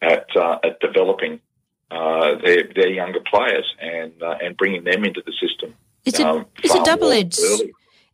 at 0.00 0.26
uh, 0.34 0.58
at 0.64 0.80
developing 0.80 1.40
uh, 1.90 2.36
their 2.42 2.68
their 2.74 2.88
younger 2.88 3.20
players 3.20 3.66
and 3.80 4.22
uh, 4.22 4.36
and 4.42 4.56
bringing 4.56 4.84
them 4.84 5.04
into 5.04 5.22
the 5.24 5.32
system. 5.32 5.74
It's 6.06 6.18
a 6.18 6.26
um, 6.26 6.46
it's 6.62 6.74
a 6.74 6.82
double 6.84 7.10
edged. 7.10 7.40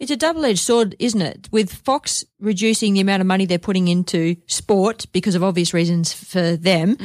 It's 0.03 0.11
a 0.11 0.17
double 0.17 0.45
edged 0.45 0.59
sword, 0.59 0.97
isn't 0.99 1.23
it? 1.23 1.49
With 1.53 1.73
Fox 1.73 2.25
reducing 2.41 2.95
the 2.95 3.01
amount 3.01 3.21
of 3.21 3.27
money 3.29 3.47
they're 3.47 3.57
putting 3.57 3.87
into 3.87 4.35
sport 4.49 5.07
because 5.12 5.37
of 5.37 5.45
obvious 5.45 5.73
reasons 5.73 6.12
for 6.12 6.57
them. 6.57 6.97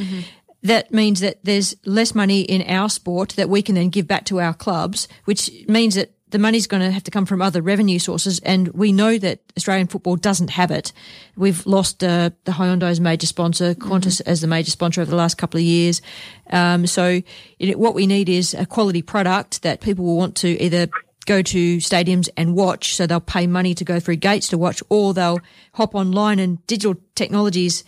That 0.64 0.92
means 0.92 1.20
that 1.20 1.38
there's 1.44 1.76
less 1.84 2.12
money 2.12 2.40
in 2.40 2.62
our 2.68 2.88
sport 2.88 3.34
that 3.36 3.48
we 3.48 3.62
can 3.62 3.76
then 3.76 3.90
give 3.90 4.08
back 4.08 4.24
to 4.24 4.40
our 4.40 4.52
clubs, 4.52 5.06
which 5.26 5.48
means 5.68 5.94
that 5.94 6.12
the 6.30 6.40
money's 6.40 6.66
going 6.66 6.82
to 6.82 6.90
have 6.90 7.04
to 7.04 7.12
come 7.12 7.24
from 7.24 7.40
other 7.40 7.62
revenue 7.62 8.00
sources, 8.00 8.40
and 8.40 8.66
we 8.68 8.90
know 8.90 9.16
that 9.16 9.38
Australian 9.56 9.86
football 9.86 10.16
doesn't 10.16 10.50
have 10.50 10.72
it. 10.72 10.92
We've 11.36 11.64
lost 11.64 12.02
uh, 12.02 12.30
the 12.44 12.52
Hyundai 12.52 12.90
as 12.90 13.00
major 13.00 13.28
sponsor, 13.28 13.74
Qantas 13.74 14.20
as 14.26 14.40
the 14.40 14.48
major 14.48 14.72
sponsor 14.72 15.00
over 15.00 15.10
the 15.10 15.16
last 15.16 15.38
couple 15.38 15.58
of 15.58 15.64
years. 15.64 16.02
Um, 16.50 16.88
so, 16.88 17.22
know, 17.60 17.78
what 17.78 17.94
we 17.94 18.08
need 18.08 18.28
is 18.28 18.54
a 18.54 18.66
quality 18.66 19.02
product 19.02 19.62
that 19.62 19.80
people 19.80 20.04
will 20.04 20.16
want 20.16 20.36
to 20.38 20.48
either 20.60 20.88
go 21.28 21.42
to 21.42 21.76
stadiums 21.76 22.28
and 22.36 22.56
watch, 22.56 22.94
so 22.96 23.06
they'll 23.06 23.20
pay 23.20 23.46
money 23.46 23.74
to 23.74 23.84
go 23.84 24.00
through 24.00 24.16
gates 24.16 24.48
to 24.48 24.58
watch, 24.58 24.82
or 24.88 25.12
they'll 25.12 25.40
hop 25.74 25.94
online 25.94 26.38
and 26.38 26.66
digital 26.66 26.96
technologies 27.14 27.84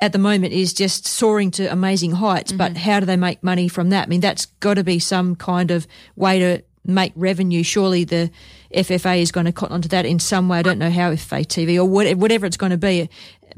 at 0.00 0.12
the 0.12 0.18
moment 0.18 0.52
is 0.52 0.72
just 0.72 1.06
soaring 1.06 1.50
to 1.52 1.66
amazing 1.66 2.12
heights. 2.12 2.52
But 2.52 2.76
how 2.76 3.00
do 3.00 3.06
they 3.06 3.16
make 3.16 3.42
money 3.42 3.68
from 3.68 3.90
that? 3.90 4.04
I 4.04 4.06
mean, 4.08 4.20
that's 4.20 4.46
got 4.46 4.74
to 4.74 4.84
be 4.84 4.98
some 4.98 5.36
kind 5.36 5.70
of 5.70 5.86
way 6.16 6.38
to 6.40 6.62
make 6.84 7.12
revenue. 7.14 7.62
Surely 7.62 8.04
the 8.04 8.30
FFA 8.74 9.20
is 9.20 9.30
going 9.30 9.46
to 9.46 9.52
cotton 9.52 9.74
onto 9.74 9.88
that 9.88 10.06
in 10.06 10.18
some 10.18 10.48
way. 10.48 10.58
I 10.58 10.62
don't 10.62 10.78
know 10.78 10.90
how 10.90 11.12
FFA 11.12 11.44
TV 11.46 11.76
or 11.76 11.84
whatever 11.84 12.46
it's 12.46 12.56
going 12.56 12.70
to 12.70 12.78
be, 12.78 13.08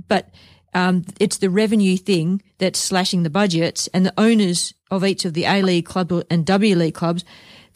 but 0.09 0.31
um, 0.75 1.05
it's 1.21 1.39
the 1.39 1.49
revenue 1.51 1.97
thing 1.97 2.43
that's 2.59 2.79
slashing 2.79 3.23
the 3.23 3.31
budgets, 3.31 3.89
and 3.89 4.07
the 4.07 4.15
owners 4.19 4.75
of 4.91 5.05
each 5.05 5.25
of 5.25 5.35
the 5.35 5.45
A 5.45 5.63
League 5.63 5.87
club 5.87 6.13
and 6.31 6.47
W 6.47 6.77
League 6.77 6.95
clubs, 6.95 7.25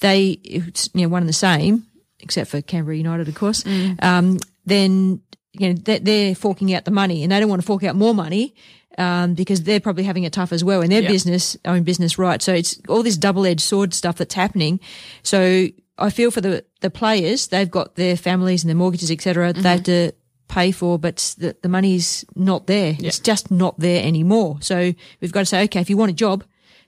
they 0.00 0.30
it's, 0.44 0.88
you 0.94 1.02
know 1.02 1.08
one 1.08 1.22
and 1.22 1.28
the 1.28 1.32
same, 1.32 1.86
except 2.20 2.50
for 2.50 2.60
Canberra 2.62 2.96
United, 2.96 3.28
of 3.28 3.34
course. 3.34 3.64
Um, 4.00 4.38
then 4.64 5.20
you 5.52 5.68
know 5.68 5.74
they're, 5.74 5.98
they're 6.00 6.34
forking 6.34 6.74
out 6.74 6.84
the 6.84 6.90
money, 6.90 7.22
and 7.22 7.32
they 7.32 7.40
don't 7.40 7.48
want 7.48 7.62
to 7.62 7.66
fork 7.66 7.84
out 7.84 7.96
more 7.96 8.14
money. 8.14 8.54
Um, 8.98 9.34
because 9.34 9.62
they're 9.64 9.78
probably 9.80 10.04
having 10.04 10.24
it 10.24 10.32
tough 10.32 10.52
as 10.54 10.64
well 10.64 10.80
in 10.80 10.88
their 10.88 11.02
Yeah. 11.02 11.08
business, 11.08 11.54
own 11.66 11.82
business, 11.82 12.16
right? 12.16 12.40
So 12.40 12.54
it's 12.54 12.80
all 12.88 13.02
this 13.02 13.18
double-edged 13.18 13.60
sword 13.60 13.92
stuff 13.92 14.16
that's 14.16 14.32
happening. 14.32 14.80
So 15.22 15.68
I 15.98 16.08
feel 16.08 16.30
for 16.30 16.40
the 16.40 16.64
the 16.80 16.88
players; 16.88 17.48
they've 17.48 17.70
got 17.70 17.96
their 17.96 18.16
families 18.16 18.62
and 18.64 18.70
their 18.70 18.76
mortgages, 18.76 19.10
etc. 19.10 19.52
They 19.52 19.68
have 19.68 19.82
to 19.84 20.12
pay 20.48 20.70
for, 20.72 20.98
but 20.98 21.34
the, 21.36 21.54
the 21.60 21.68
money's 21.68 22.24
not 22.36 22.66
there. 22.68 22.96
It's 22.98 23.18
just 23.18 23.50
not 23.50 23.78
there 23.78 24.02
anymore. 24.02 24.56
So 24.62 24.94
we've 25.20 25.32
got 25.32 25.40
to 25.40 25.46
say, 25.46 25.64
okay, 25.64 25.80
if 25.82 25.90
you 25.90 25.98
want 25.98 26.12
a 26.12 26.14
job, 26.14 26.44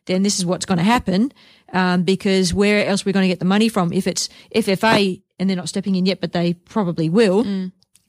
then 0.06 0.22
this 0.22 0.38
is 0.38 0.46
what's 0.46 0.64
going 0.64 0.78
to 0.78 0.84
happen. 0.84 1.30
Um, 1.72 2.02
because 2.02 2.54
where 2.54 2.86
else 2.86 3.02
are 3.02 3.04
we 3.04 3.12
going 3.12 3.24
to 3.24 3.28
get 3.28 3.40
the 3.40 3.44
money 3.44 3.68
from? 3.68 3.92
If 3.92 4.06
it's 4.06 4.28
FFA 4.54 5.20
and 5.38 5.48
they're 5.48 5.56
not 5.56 5.68
stepping 5.68 5.96
in 5.96 6.06
yet, 6.06 6.20
but 6.20 6.32
they 6.32 6.54
probably 6.54 7.08
will. 7.10 7.44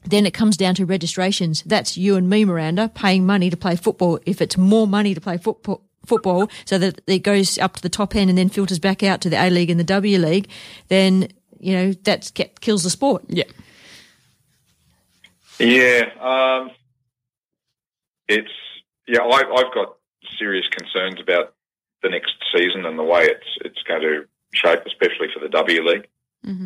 Then 0.06 0.26
it 0.26 0.34
comes 0.34 0.56
down 0.56 0.76
to 0.76 0.86
registrations. 0.86 1.62
That's 1.64 1.98
you 1.98 2.16
and 2.16 2.30
me, 2.30 2.46
Miranda, 2.46 2.90
paying 2.90 3.26
money 3.26 3.50
to 3.50 3.58
play 3.58 3.76
football. 3.76 4.20
If 4.26 4.42
it's 4.42 4.58
more 4.58 4.88
money 4.88 5.14
to 5.14 5.22
play 5.22 5.38
football, 5.38 5.84
football, 6.06 6.50
so 6.66 6.78
that 6.78 7.02
it 7.06 7.20
goes 7.20 7.58
up 7.58 7.76
to 7.76 7.82
the 7.82 7.90
top 7.90 8.16
end 8.16 8.30
and 8.30 8.38
then 8.38 8.50
filters 8.50 8.80
back 8.80 9.04
out 9.04 9.22
to 9.22 9.30
the 9.30 9.36
A 9.36 9.50
League 9.50 9.70
and 9.70 9.80
the 9.80 9.84
W 9.84 10.18
League, 10.18 10.50
then 10.88 11.28
you 11.60 11.74
know 11.74 11.92
that 11.92 12.32
kills 12.62 12.84
the 12.84 12.90
sport. 12.90 13.26
Yeah. 13.28 13.44
Yeah, 15.60 16.04
um, 16.22 16.72
it's 18.30 18.52
yeah. 19.06 19.20
I, 19.20 19.44
I've 19.54 19.74
got 19.74 19.98
serious 20.38 20.66
concerns 20.70 21.20
about 21.20 21.54
the 22.02 22.10
next 22.10 22.34
season 22.56 22.86
and 22.86 22.98
the 22.98 23.04
way 23.04 23.26
it's 23.26 23.48
it's 23.66 23.84
going 23.84 24.02
to 24.02 24.26
shape, 24.54 24.80
especially 24.86 25.28
for 25.34 25.40
the 25.40 25.50
W 25.50 25.84
League. 25.84 26.08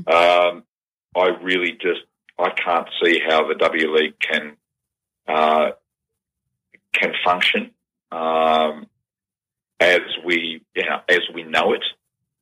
Um, 0.07 0.63
I 1.15 1.27
really 1.41 1.71
just 1.73 2.01
I 2.39 2.49
can't 2.51 2.87
see 3.03 3.19
how 3.27 3.47
the 3.47 3.55
W 3.55 3.93
League 3.95 4.19
can 4.19 4.55
uh, 5.27 5.71
can 6.93 7.13
function 7.25 7.71
um, 8.11 8.87
as 9.79 10.01
we 10.25 10.61
you 10.75 10.83
know, 10.83 10.99
as 11.09 11.21
we 11.33 11.43
know 11.43 11.73
it 11.73 11.83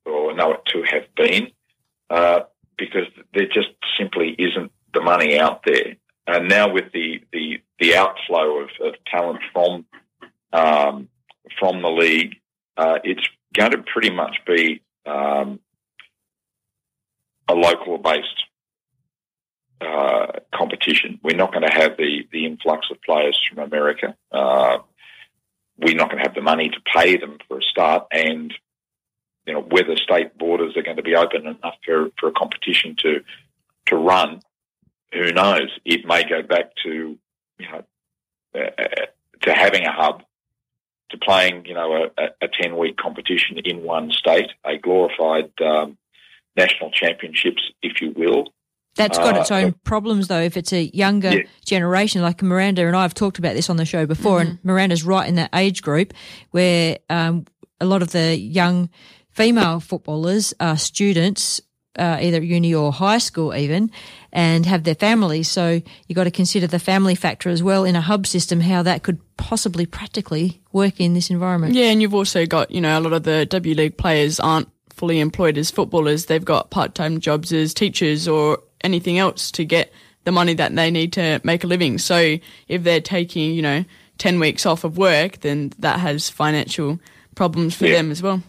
or 0.06 0.34
know 0.36 0.54
it 0.54 0.62
to 0.68 0.84
have 0.84 1.14
been, 1.16 1.48
uh, 2.10 2.42
because 2.78 3.08
there 3.34 3.48
just 3.48 3.70
simply 3.98 4.36
isn't 4.38 4.72
the 4.94 5.02
money 5.02 5.40
out 5.40 5.62
there. 5.66 5.96
And 6.28 6.50
now 6.50 6.72
with 6.72 6.92
the 6.94 7.22
the, 7.32 7.62
the 7.80 7.96
outflow 7.96 8.60
of, 8.60 8.70
of 8.82 8.94
talent 9.06 9.40
from 9.54 9.86
um, 10.54 11.10
from 11.60 11.82
the 11.82 11.90
league, 11.90 12.36
uh, 12.78 13.00
it's 13.04 13.26
going 13.54 13.72
to 13.72 13.80
pretty 13.80 14.12
much 14.12 14.38
be 14.46 14.82
um, 15.06 15.60
a 17.48 17.54
local 17.54 17.98
based 17.98 18.44
uh, 19.82 20.28
competition. 20.54 21.20
We're 21.24 21.36
not 21.36 21.52
going 21.52 21.68
to 21.68 21.74
have 21.74 21.98
the, 21.98 22.28
the 22.32 22.46
influx 22.46 22.88
of 22.92 23.02
players 23.02 23.40
from 23.50 23.64
America. 23.64 24.16
Uh, 24.32 24.80
we're 25.78 25.96
not 25.96 26.10
going 26.10 26.22
to 26.22 26.28
have 26.28 26.36
the 26.36 26.42
money 26.42 26.70
to 26.70 26.82
pay 26.96 27.18
them 27.18 27.40
for 27.48 27.58
a 27.58 27.64
start, 27.64 28.08
and 28.12 28.54
you 29.48 29.54
know 29.54 29.62
whether 29.62 29.96
state 29.96 30.38
borders 30.38 30.78
are 30.78 30.84
going 30.84 30.98
to 30.98 31.04
be 31.04 31.16
open 31.16 31.48
enough 31.48 31.76
for, 31.84 32.10
for 32.20 32.30
a 32.30 32.32
competition 32.32 32.96
to 33.00 33.22
to 33.88 33.96
run. 33.96 34.42
Who 35.14 35.32
knows? 35.32 35.72
It 35.84 36.06
may 36.06 36.24
go 36.30 36.44
back 36.44 36.76
to 36.84 37.18
you 37.58 37.68
know 37.72 37.84
uh, 38.54 39.06
to 39.42 39.54
having 39.54 39.86
a 39.86 39.92
hub, 39.92 40.24
to 41.12 41.18
playing 41.18 41.66
you 41.66 41.74
know 41.74 42.10
a, 42.18 42.24
a 42.42 42.48
ten 42.48 42.78
week 42.78 42.98
competition 42.98 43.58
in 43.64 43.84
one 43.84 44.12
state, 44.12 44.50
a 44.66 44.78
glorified 44.78 45.52
um, 45.62 45.98
national 46.58 46.92
championships, 46.92 47.62
if 47.82 48.02
you 48.02 48.12
will. 48.16 48.54
That's 48.96 49.18
got 49.18 49.38
Uh, 49.38 49.40
its 49.40 49.52
own 49.52 49.74
problems, 49.86 50.28
though. 50.28 50.42
If 50.42 50.58
it's 50.58 50.74
a 50.74 50.84
younger 50.94 51.32
Yeah. 51.36 51.44
generation, 51.66 52.22
like 52.22 52.42
Miranda 52.42 52.86
and 52.86 52.96
I 52.96 53.04
have 53.04 53.14
talked 53.14 53.40
about 53.40 53.56
this 53.56 53.70
on 53.70 53.78
the 53.78 53.86
show 53.86 54.06
before, 54.06 54.42
and 54.42 54.60
Miranda's 54.64 55.04
right 55.04 55.28
in 55.30 55.36
that 55.36 55.50
age 55.56 55.82
group 55.82 56.14
where 56.52 56.98
um, 57.10 57.46
a 57.80 57.86
lot 57.86 58.02
of 58.02 58.12
the 58.12 58.38
young 58.38 58.90
female 59.30 59.80
footballers 59.80 60.54
are 60.60 60.76
students, 60.78 61.62
uh, 61.98 62.18
either 62.22 62.42
uni 62.42 62.74
or 62.74 62.92
high 62.92 63.18
school, 63.18 63.54
even, 63.56 63.92
and 64.32 64.66
have 64.66 64.84
their 64.84 64.96
families. 64.96 65.50
So 65.50 65.82
you've 66.08 66.16
got 66.16 66.24
to 66.26 66.32
consider 66.32 66.68
the 66.68 66.80
family 66.80 67.16
factor 67.16 67.50
as 67.50 67.62
well 67.62 67.84
in 67.84 67.96
a 67.96 68.02
hub 68.02 68.26
system, 68.28 68.62
how 68.62 68.84
that 68.84 69.04
could 69.04 69.20
possibly 69.38 69.86
practically 69.86 70.62
work 70.72 71.00
in 71.00 71.14
this 71.14 71.30
environment. 71.30 71.74
Yeah, 71.74 71.86
and 71.92 72.02
you've 72.02 72.14
also 72.16 72.46
got, 72.46 72.72
you 72.72 72.82
know, 72.82 72.98
a 72.98 73.02
lot 73.02 73.14
of 73.14 73.24
the 73.24 73.46
W 73.46 73.76
League 73.76 73.98
players 73.98 74.40
aren't 74.40 74.70
fully 74.90 75.20
employed 75.20 75.58
as 75.58 75.72
footballers. 75.72 76.26
They've 76.28 76.44
got 76.46 76.70
part 76.70 76.96
time 76.96 77.20
jobs 77.20 77.52
as 77.52 77.74
teachers 77.74 78.28
or 78.28 78.60
anything 78.84 79.18
else 79.18 79.52
to 79.52 79.66
get 79.66 79.92
the 80.24 80.32
money 80.32 80.54
that 80.54 80.76
they 80.76 80.92
need 80.92 81.14
to 81.14 81.42
make 81.44 81.64
a 81.64 81.68
living. 81.68 81.98
So 81.98 82.38
if 82.68 82.84
they're 82.84 83.02
taking, 83.02 83.54
you 83.54 83.62
know, 83.62 83.84
10 84.20 84.40
weeks 84.40 84.66
off 84.68 84.84
of 84.84 84.98
work, 84.98 85.40
then 85.40 85.74
that 85.80 86.00
has 86.00 86.30
financial 86.30 87.00
problems 87.36 87.76
for 87.76 87.88
Yeah. 87.88 87.94
them 87.96 88.12
as 88.12 88.22
well. 88.22 88.44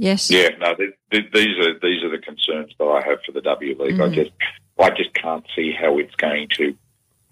Yes. 0.00 0.30
Yeah, 0.30 0.48
no, 0.58 0.74
th- 0.74 0.94
th- 1.12 1.30
these 1.34 1.58
are 1.58 1.78
these 1.78 2.02
are 2.02 2.08
the 2.08 2.18
concerns 2.24 2.72
that 2.78 2.84
I 2.86 3.02
have 3.06 3.18
for 3.24 3.32
the 3.32 3.42
W 3.42 3.76
League. 3.82 4.00
I 4.00 4.08
Mhm. 4.08 4.14
just 4.14 4.30
I 4.78 4.88
just 4.88 5.12
can't 5.12 5.44
see 5.54 5.72
how 5.72 5.98
it's 5.98 6.14
going 6.14 6.48
to 6.56 6.74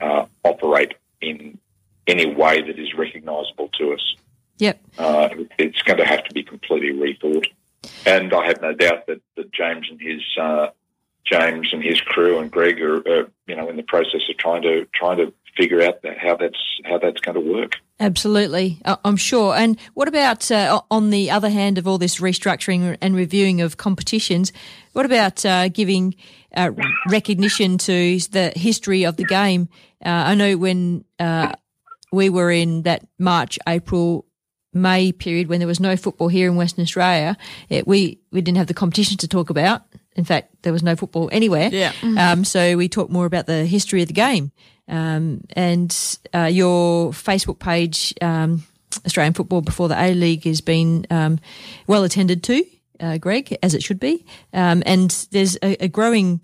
uh, 0.02 0.26
operate 0.44 0.92
in 1.22 1.58
any 2.06 2.26
way 2.26 2.60
that 2.60 2.78
is 2.78 2.92
recognisable 2.94 3.68
to 3.78 3.94
us. 3.94 4.14
Yep. 4.58 4.80
Uh, 4.98 5.28
it's 5.58 5.80
going 5.82 5.98
to 5.98 6.04
have 6.04 6.24
to 6.24 6.34
be 6.34 6.42
completely 6.42 6.90
rethought. 6.92 7.46
And 8.04 8.34
I 8.34 8.46
have 8.46 8.60
no 8.60 8.74
doubt 8.74 9.06
that, 9.06 9.20
that 9.36 9.50
James 9.50 9.86
and 9.90 9.98
his 10.00 10.20
uh, 10.38 10.68
James 11.24 11.72
and 11.72 11.82
his 11.82 12.00
crew 12.02 12.38
and 12.38 12.50
Greg 12.50 12.82
are, 12.82 12.96
uh, 13.08 13.24
you 13.46 13.56
know, 13.56 13.68
in 13.70 13.76
the 13.76 13.82
process 13.82 14.20
of 14.28 14.36
trying 14.36 14.60
to 14.62 14.86
trying 14.92 15.16
to 15.16 15.32
figure 15.56 15.80
out 15.80 16.02
that, 16.02 16.18
how 16.18 16.36
that's 16.36 16.62
how 16.84 16.98
that's 16.98 17.20
going 17.22 17.34
to 17.42 17.52
work. 17.52 17.76
Absolutely, 18.00 18.80
I- 18.84 18.98
I'm 19.04 19.16
sure. 19.16 19.54
And 19.56 19.78
what 19.94 20.06
about 20.08 20.50
uh, 20.50 20.80
on 20.90 21.10
the 21.10 21.30
other 21.30 21.48
hand 21.50 21.78
of 21.78 21.88
all 21.88 21.98
this 21.98 22.20
restructuring 22.20 22.96
and 23.00 23.16
reviewing 23.16 23.60
of 23.60 23.76
competitions? 23.76 24.52
What 24.92 25.04
about 25.04 25.44
uh, 25.44 25.68
giving 25.68 26.14
uh, 26.54 26.70
recognition 27.08 27.76
to 27.78 28.18
the 28.30 28.52
history 28.54 29.04
of 29.04 29.16
the 29.16 29.24
game? 29.24 29.68
Uh, 30.04 30.08
I 30.10 30.34
know 30.36 30.56
when 30.56 31.04
uh, 31.18 31.52
we 32.12 32.28
were 32.30 32.52
in 32.52 32.82
that 32.82 33.04
March, 33.18 33.58
April, 33.68 34.24
May 34.74 35.12
period 35.12 35.48
when 35.48 35.58
there 35.60 35.66
was 35.66 35.80
no 35.80 35.96
football 35.96 36.28
here 36.28 36.48
in 36.48 36.54
Western 36.54 36.82
Australia, 36.82 37.36
it, 37.70 37.88
we 37.88 38.20
we 38.30 38.42
didn't 38.42 38.58
have 38.58 38.66
the 38.66 38.74
competition 38.74 39.16
to 39.16 39.26
talk 39.26 39.48
about. 39.50 39.82
In 40.14 40.24
fact, 40.24 40.62
there 40.62 40.72
was 40.74 40.82
no 40.82 40.94
football 40.94 41.30
anywhere. 41.32 41.70
Yeah. 41.72 41.92
Um, 42.02 42.44
so 42.44 42.76
we 42.76 42.88
talked 42.88 43.10
more 43.10 43.24
about 43.24 43.46
the 43.46 43.64
history 43.64 44.02
of 44.02 44.08
the 44.08 44.14
game. 44.14 44.52
Um, 44.88 45.42
and 45.52 46.18
uh, 46.34 46.44
your 46.44 47.10
Facebook 47.10 47.58
page, 47.58 48.14
um, 48.20 48.64
Australian 49.04 49.34
Football 49.34 49.60
Before 49.60 49.88
the 49.88 50.00
A 50.00 50.14
League, 50.14 50.44
has 50.44 50.60
been 50.60 51.06
um, 51.10 51.38
well 51.86 52.04
attended 52.04 52.42
to, 52.44 52.64
uh, 53.00 53.18
Greg, 53.18 53.56
as 53.62 53.74
it 53.74 53.82
should 53.82 54.00
be. 54.00 54.24
Um, 54.52 54.82
and 54.86 55.10
there's 55.30 55.56
a, 55.56 55.84
a 55.84 55.88
growing. 55.88 56.40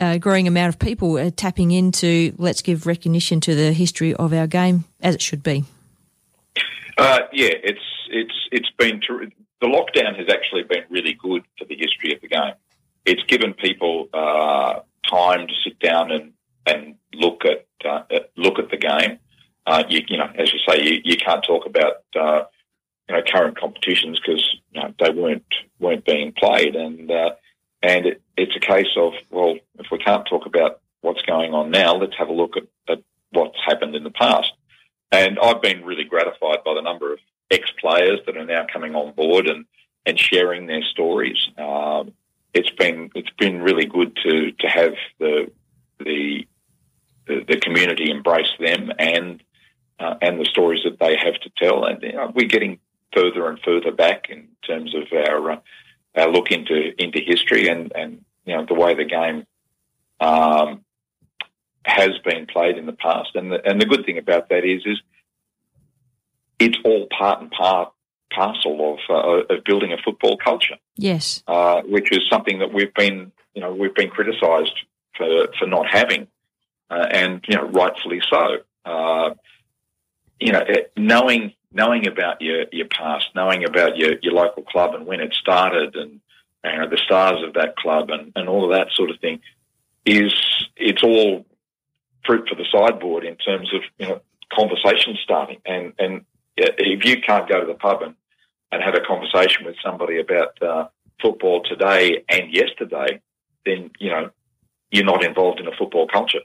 Uh, 0.00 0.16
growing 0.16 0.46
amount 0.46 0.68
of 0.68 0.78
people 0.78 1.28
tapping 1.32 1.72
into 1.72 2.32
let's 2.38 2.62
give 2.62 2.86
recognition 2.86 3.40
to 3.40 3.56
the 3.56 3.72
history 3.72 4.14
of 4.14 4.32
our 4.32 4.46
game 4.46 4.84
as 5.00 5.16
it 5.16 5.20
should 5.20 5.42
be. 5.42 5.64
Uh, 6.96 7.20
yeah, 7.32 7.50
it's 7.64 7.80
it's 8.08 8.48
it's 8.52 8.70
been 8.78 9.00
ter- 9.00 9.26
the 9.60 9.66
lockdown 9.66 10.16
has 10.16 10.28
actually 10.28 10.62
been 10.62 10.84
really 10.88 11.14
good 11.14 11.44
for 11.58 11.64
the 11.64 11.76
history 11.76 12.14
of 12.14 12.20
the 12.20 12.28
game. 12.28 12.54
It's 13.06 13.22
given 13.24 13.54
people 13.54 14.08
uh, 14.12 14.80
time 15.08 15.46
to 15.46 15.54
sit 15.64 15.78
down 15.78 16.10
and 16.10 16.32
and 16.68 16.94
look 17.14 17.42
at 17.44 17.66
uh, 17.84 18.02
look 18.36 18.58
at 18.58 18.70
the 18.70 18.76
game. 18.76 19.18
Uh, 19.66 19.84
you, 19.88 20.00
you 20.08 20.16
know, 20.16 20.30
as 20.36 20.52
you 20.52 20.58
say, 20.66 20.82
you, 20.82 21.00
you 21.04 21.16
can't 21.16 21.44
talk 21.44 21.66
about 21.66 22.04
uh, 22.18 22.44
you 23.08 23.16
know 23.16 23.22
current 23.22 23.58
competitions 23.58 24.20
because 24.20 24.44
you 24.72 24.80
know, 24.80 24.94
they 24.98 25.10
weren't 25.10 25.44
weren't 25.78 26.04
being 26.04 26.32
played, 26.32 26.76
and 26.76 27.10
uh, 27.10 27.30
and 27.82 28.06
it, 28.06 28.22
it's 28.36 28.56
a 28.56 28.60
case 28.60 28.94
of 28.96 29.12
well, 29.30 29.56
if 29.78 29.86
we 29.90 29.98
can't 29.98 30.26
talk 30.26 30.46
about 30.46 30.80
what's 31.00 31.22
going 31.22 31.54
on 31.54 31.70
now, 31.70 31.94
let's 31.94 32.16
have 32.18 32.28
a 32.28 32.32
look 32.32 32.56
at, 32.56 32.64
at 32.88 33.02
what's 33.30 33.58
happened 33.64 33.94
in 33.94 34.04
the 34.04 34.10
past. 34.10 34.52
And 35.10 35.38
I've 35.38 35.62
been 35.62 35.84
really 35.84 36.04
gratified 36.04 36.64
by 36.64 36.74
the 36.74 36.82
number 36.82 37.12
of 37.12 37.18
ex 37.50 37.70
players 37.80 38.20
that 38.26 38.36
are 38.36 38.44
now 38.44 38.66
coming 38.70 38.94
on 38.94 39.14
board 39.14 39.46
and, 39.48 39.64
and 40.04 40.18
sharing 40.18 40.66
their 40.66 40.82
stories. 40.82 41.38
Um, 41.56 42.12
it's 42.52 42.70
been 42.70 43.10
it's 43.14 43.30
been 43.38 43.62
really 43.62 43.86
good 43.86 44.16
to, 44.24 44.52
to 44.52 44.66
have 44.68 44.94
the 45.18 45.50
the 46.00 46.46
the, 47.28 47.44
the 47.46 47.60
community 47.60 48.10
embrace 48.10 48.52
them 48.58 48.90
and 48.98 49.42
uh, 50.00 50.14
and 50.22 50.40
the 50.40 50.44
stories 50.46 50.82
that 50.84 50.98
they 50.98 51.16
have 51.16 51.34
to 51.40 51.50
tell. 51.56 51.84
And 51.84 52.02
you 52.02 52.12
know, 52.12 52.32
we're 52.34 52.48
getting 52.48 52.78
further 53.14 53.48
and 53.48 53.58
further 53.64 53.92
back 53.92 54.26
in 54.30 54.48
terms 54.66 54.94
of 54.94 55.02
our 55.12 55.52
uh, 55.52 55.60
our 56.16 56.28
look 56.30 56.50
into 56.50 56.92
into 57.02 57.20
history 57.20 57.68
and, 57.68 57.92
and 57.94 58.24
you 58.44 58.56
know 58.56 58.64
the 58.66 58.74
way 58.74 58.94
the 58.94 59.04
game 59.04 59.46
um, 60.20 60.84
has 61.84 62.10
been 62.24 62.46
played 62.46 62.76
in 62.76 62.86
the 62.86 62.92
past. 62.92 63.30
And 63.34 63.52
the, 63.52 63.66
and 63.66 63.80
the 63.80 63.86
good 63.86 64.04
thing 64.04 64.18
about 64.18 64.48
that 64.50 64.64
is, 64.64 64.82
is 64.84 65.00
it's 66.58 66.78
all 66.84 67.06
part 67.16 67.40
and 67.40 67.50
part 67.50 67.92
parcel 68.30 68.94
of, 68.94 68.98
uh, 69.08 69.54
of 69.54 69.64
building 69.64 69.92
a 69.92 69.96
football 70.04 70.36
culture, 70.36 70.76
Yes. 70.96 71.42
uh, 71.46 71.80
which 71.82 72.12
is 72.12 72.20
something 72.30 72.58
that 72.58 72.74
we've 72.74 72.92
been, 72.92 73.32
you 73.54 73.62
know, 73.62 73.72
we've 73.72 73.94
been 73.94 74.10
criticised 74.10 74.74
for, 75.16 75.48
for 75.58 75.66
not 75.66 75.86
having, 75.88 76.26
uh, 76.90 77.06
and 77.10 77.44
you 77.48 77.56
know, 77.56 77.68
rightfully 77.68 78.20
so. 78.30 78.58
Uh, 78.84 79.34
you 80.40 80.52
know, 80.52 80.64
knowing 80.96 81.52
knowing 81.72 82.06
about 82.06 82.40
your 82.40 82.66
your 82.72 82.86
past, 82.86 83.26
knowing 83.34 83.64
about 83.64 83.96
your 83.96 84.14
your 84.22 84.34
local 84.34 84.62
club 84.62 84.94
and 84.94 85.06
when 85.06 85.20
it 85.20 85.34
started, 85.34 85.96
and 85.96 86.20
you 86.64 86.78
know, 86.78 86.88
the 86.88 86.98
stars 87.04 87.42
of 87.46 87.54
that 87.54 87.76
club, 87.76 88.10
and, 88.10 88.32
and 88.36 88.48
all 88.48 88.64
of 88.64 88.76
that 88.78 88.88
sort 88.94 89.10
of 89.10 89.20
thing, 89.20 89.40
is 90.04 90.32
it's 90.76 91.02
all 91.02 91.44
fruit 92.24 92.48
for 92.48 92.54
the 92.54 92.66
sideboard 92.72 93.24
in 93.24 93.36
terms 93.36 93.72
of 93.74 93.82
you 93.98 94.08
know 94.08 94.20
conversation 94.52 95.16
starting. 95.22 95.58
And 95.66 95.92
and 95.98 96.24
if 96.56 97.04
you 97.04 97.20
can't 97.20 97.48
go 97.48 97.60
to 97.60 97.66
the 97.66 97.74
pub 97.74 98.02
and, 98.02 98.14
and 98.72 98.82
have 98.82 98.94
a 98.94 99.00
conversation 99.00 99.64
with 99.64 99.76
somebody 99.84 100.18
about 100.18 100.60
uh, 100.62 100.88
football 101.20 101.62
today 101.62 102.24
and 102.28 102.52
yesterday, 102.52 103.20
then 103.64 103.90
you 103.98 104.10
know 104.10 104.30
you're 104.90 105.04
not 105.04 105.24
involved 105.24 105.60
in 105.60 105.66
a 105.66 105.76
football 105.76 106.06
culture. 106.06 106.40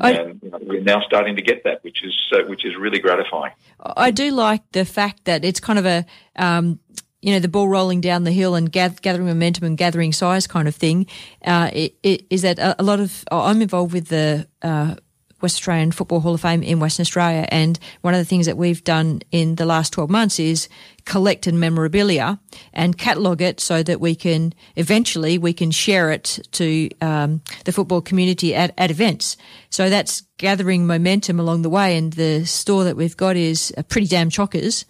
I- 0.00 0.12
and 0.12 0.40
you 0.42 0.50
know, 0.50 0.58
we're 0.62 0.80
now 0.80 1.00
starting 1.02 1.36
to 1.36 1.42
get 1.42 1.64
that, 1.64 1.82
which 1.84 2.04
is 2.04 2.14
uh, 2.32 2.44
which 2.48 2.64
is 2.64 2.76
really 2.76 2.98
gratifying. 2.98 3.52
I 3.80 4.10
do 4.10 4.30
like 4.30 4.62
the 4.72 4.84
fact 4.84 5.24
that 5.24 5.44
it's 5.44 5.60
kind 5.60 5.78
of 5.78 5.86
a, 5.86 6.04
um, 6.36 6.80
you 7.20 7.32
know, 7.32 7.38
the 7.38 7.48
ball 7.48 7.68
rolling 7.68 8.00
down 8.00 8.24
the 8.24 8.32
hill 8.32 8.54
and 8.54 8.70
gathering 8.70 9.26
momentum 9.26 9.64
and 9.64 9.78
gathering 9.78 10.12
size 10.12 10.46
kind 10.46 10.68
of 10.68 10.74
thing. 10.74 11.06
Uh, 11.44 11.70
it, 11.72 11.94
it, 12.02 12.26
is 12.30 12.42
that 12.42 12.58
a, 12.58 12.80
a 12.80 12.84
lot 12.84 13.00
of 13.00 13.24
I'm 13.30 13.62
involved 13.62 13.92
with 13.92 14.08
the 14.08 14.46
uh, 14.62 14.96
West 15.40 15.56
Australian 15.56 15.92
Football 15.92 16.20
Hall 16.20 16.34
of 16.34 16.40
Fame 16.40 16.62
in 16.62 16.78
Western 16.80 17.02
Australia, 17.02 17.46
and 17.50 17.78
one 18.00 18.14
of 18.14 18.18
the 18.18 18.24
things 18.24 18.46
that 18.46 18.56
we've 18.56 18.82
done 18.84 19.22
in 19.30 19.56
the 19.56 19.66
last 19.66 19.92
12 19.92 20.08
months 20.08 20.38
is 20.38 20.68
collect 21.04 21.46
in 21.46 21.58
memorabilia 21.58 22.38
and 22.72 22.96
catalogue 22.98 23.42
it 23.42 23.60
so 23.60 23.82
that 23.82 24.00
we 24.00 24.14
can 24.14 24.52
eventually 24.76 25.38
we 25.38 25.52
can 25.52 25.70
share 25.70 26.10
it 26.10 26.38
to 26.52 26.88
um, 27.00 27.42
the 27.64 27.72
football 27.72 28.00
community 28.00 28.54
at, 28.54 28.72
at 28.78 28.90
events. 28.90 29.36
So 29.70 29.90
that's 29.90 30.22
gathering 30.38 30.86
momentum 30.86 31.38
along 31.38 31.62
the 31.62 31.70
way, 31.70 31.96
and 31.96 32.12
the 32.12 32.44
store 32.44 32.84
that 32.84 32.96
we've 32.96 33.16
got 33.16 33.36
is 33.36 33.72
uh, 33.76 33.82
pretty 33.82 34.06
damn 34.06 34.30
chockers. 34.30 34.84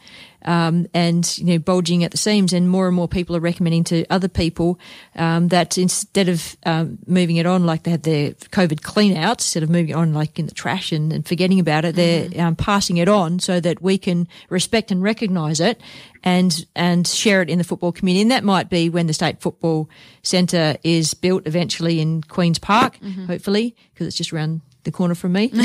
Um, 0.44 0.86
and 0.92 1.38
you 1.38 1.44
know, 1.44 1.58
bulging 1.58 2.04
at 2.04 2.10
the 2.10 2.16
seams, 2.16 2.52
and 2.52 2.68
more 2.68 2.86
and 2.86 2.96
more 2.96 3.08
people 3.08 3.36
are 3.36 3.40
recommending 3.40 3.84
to 3.84 4.04
other 4.10 4.28
people 4.28 4.78
um, 5.16 5.48
that 5.48 5.78
instead 5.78 6.28
of 6.28 6.56
um, 6.66 6.98
moving 7.06 7.36
it 7.36 7.46
on 7.46 7.64
like 7.64 7.84
they 7.84 7.90
had 7.90 8.02
their 8.02 8.32
COVID 8.32 8.82
clean 8.82 9.16
out, 9.16 9.40
instead 9.40 9.62
of 9.62 9.70
moving 9.70 9.90
it 9.90 9.96
on 9.96 10.12
like 10.12 10.38
in 10.38 10.46
the 10.46 10.54
trash 10.54 10.92
and, 10.92 11.12
and 11.12 11.26
forgetting 11.26 11.60
about 11.60 11.84
it, 11.84 11.94
they're 11.94 12.28
um, 12.40 12.56
passing 12.56 12.96
it 12.96 13.08
on 13.08 13.38
so 13.38 13.60
that 13.60 13.82
we 13.82 13.98
can 13.98 14.26
respect 14.48 14.90
and 14.90 15.02
recognise 15.02 15.60
it 15.60 15.80
and 16.24 16.66
and 16.74 17.06
share 17.06 17.42
it 17.42 17.50
in 17.50 17.58
the 17.58 17.64
football 17.64 17.92
community. 17.92 18.22
And 18.22 18.30
that 18.30 18.44
might 18.44 18.70
be 18.70 18.88
when 18.88 19.06
the 19.06 19.12
state 19.12 19.40
football 19.40 19.88
centre 20.22 20.76
is 20.82 21.14
built 21.14 21.46
eventually 21.46 22.00
in 22.00 22.22
Queens 22.22 22.58
Park, 22.58 22.98
hopefully, 23.26 23.76
because 23.92 24.06
it's 24.06 24.16
just 24.16 24.32
around 24.32 24.62
the 24.84 24.90
corner 24.90 25.14
from 25.14 25.32
me. 25.32 25.50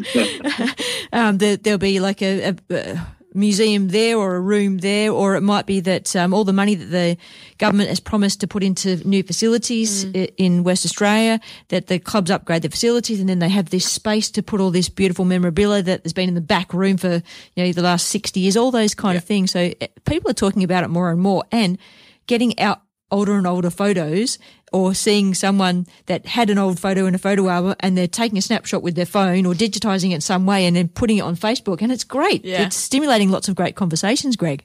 um, 1.12 1.38
there, 1.38 1.56
there'll 1.56 1.78
be 1.78 2.00
like 2.00 2.22
a, 2.22 2.50
a, 2.50 2.56
a 2.70 3.06
museum 3.34 3.88
there 3.88 4.16
or 4.16 4.34
a 4.34 4.40
room 4.40 4.78
there, 4.78 5.12
or 5.12 5.36
it 5.36 5.40
might 5.42 5.66
be 5.66 5.80
that 5.80 6.14
um, 6.16 6.34
all 6.34 6.44
the 6.44 6.52
money 6.52 6.74
that 6.74 6.86
the 6.86 7.16
government 7.58 7.88
has 7.88 8.00
promised 8.00 8.40
to 8.40 8.46
put 8.46 8.62
into 8.62 8.96
new 9.08 9.22
facilities 9.22 10.04
i- 10.14 10.28
in 10.36 10.64
West 10.64 10.84
Australia, 10.84 11.40
that 11.68 11.86
the 11.86 11.98
clubs 11.98 12.30
upgrade 12.30 12.62
the 12.62 12.68
facilities, 12.70 13.20
and 13.20 13.28
then 13.28 13.38
they 13.38 13.48
have 13.48 13.70
this 13.70 13.84
space 13.90 14.30
to 14.30 14.42
put 14.42 14.60
all 14.60 14.70
this 14.70 14.88
beautiful 14.88 15.24
memorabilia 15.24 15.82
that 15.82 16.02
has 16.02 16.12
been 16.12 16.28
in 16.28 16.34
the 16.34 16.40
back 16.40 16.72
room 16.74 16.96
for 16.96 17.22
you 17.54 17.64
know 17.64 17.72
the 17.72 17.82
last 17.82 18.06
sixty 18.08 18.40
years, 18.40 18.56
all 18.56 18.70
those 18.70 18.94
kind 18.94 19.16
of 19.16 19.24
things. 19.24 19.50
So 19.52 19.72
eh, 19.80 19.86
people 20.04 20.30
are 20.30 20.34
talking 20.34 20.64
about 20.64 20.84
it 20.84 20.88
more 20.88 21.10
and 21.10 21.20
more, 21.20 21.44
and 21.52 21.78
getting 22.26 22.58
out 22.58 22.82
older 23.12 23.34
and 23.36 23.46
older 23.46 23.70
photos 23.70 24.38
or 24.72 24.94
seeing 24.94 25.34
someone 25.34 25.86
that 26.06 26.26
had 26.26 26.50
an 26.50 26.58
old 26.58 26.78
photo 26.78 27.06
in 27.06 27.14
a 27.14 27.18
photo 27.18 27.48
album 27.48 27.74
and 27.80 27.96
they're 27.96 28.06
taking 28.06 28.38
a 28.38 28.42
snapshot 28.42 28.82
with 28.82 28.94
their 28.94 29.06
phone 29.06 29.46
or 29.46 29.54
digitizing 29.54 30.14
it 30.14 30.22
some 30.22 30.46
way 30.46 30.66
and 30.66 30.76
then 30.76 30.88
putting 30.88 31.18
it 31.18 31.22
on 31.22 31.36
Facebook 31.36 31.82
and 31.82 31.90
it's 31.90 32.04
great. 32.04 32.44
Yeah. 32.44 32.66
It's 32.66 32.76
stimulating 32.76 33.30
lots 33.30 33.48
of 33.48 33.54
great 33.54 33.76
conversations, 33.76 34.36
Greg. 34.36 34.64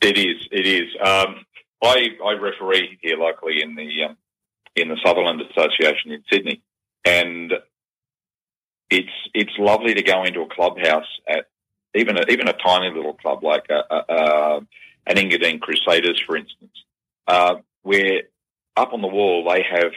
It 0.00 0.18
is. 0.18 0.48
It 0.50 0.66
is. 0.66 0.88
Um, 1.00 1.44
I, 1.82 2.08
I 2.24 2.32
referee 2.32 2.98
here 3.02 3.16
locally 3.16 3.62
in 3.62 3.74
the 3.74 4.04
um, 4.08 4.16
in 4.76 4.88
the 4.88 4.96
Sutherland 5.04 5.40
Association 5.40 6.12
in 6.12 6.22
Sydney, 6.30 6.62
and 7.04 7.52
it's 8.88 9.08
it's 9.34 9.52
lovely 9.58 9.94
to 9.94 10.02
go 10.02 10.24
into 10.24 10.40
a 10.42 10.48
clubhouse 10.48 11.06
at 11.28 11.46
even 11.94 12.16
a, 12.16 12.22
even 12.28 12.48
a 12.48 12.52
tiny 12.52 12.94
little 12.94 13.14
club 13.14 13.42
like 13.42 13.66
a, 13.68 13.82
a, 13.94 14.04
a, 14.08 14.56
an 15.06 15.16
Engadine 15.16 15.60
Crusaders, 15.60 16.22
for 16.26 16.36
instance, 16.36 16.72
uh, 17.26 17.56
where 17.82 18.22
up 18.76 18.92
on 18.92 19.02
the 19.02 19.08
wall 19.08 19.44
they 19.48 19.62
have 19.62 19.92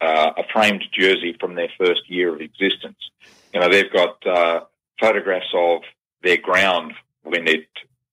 uh, 0.00 0.32
a 0.36 0.42
framed 0.52 0.84
jersey 0.92 1.36
from 1.38 1.54
their 1.54 1.70
first 1.78 2.08
year 2.08 2.34
of 2.34 2.40
existence. 2.40 2.98
You 3.54 3.60
know, 3.60 3.68
they've 3.68 3.92
got 3.92 4.26
uh, 4.26 4.64
photographs 4.98 5.52
of 5.54 5.82
their 6.22 6.38
ground 6.38 6.94
when 7.22 7.46
it 7.46 7.68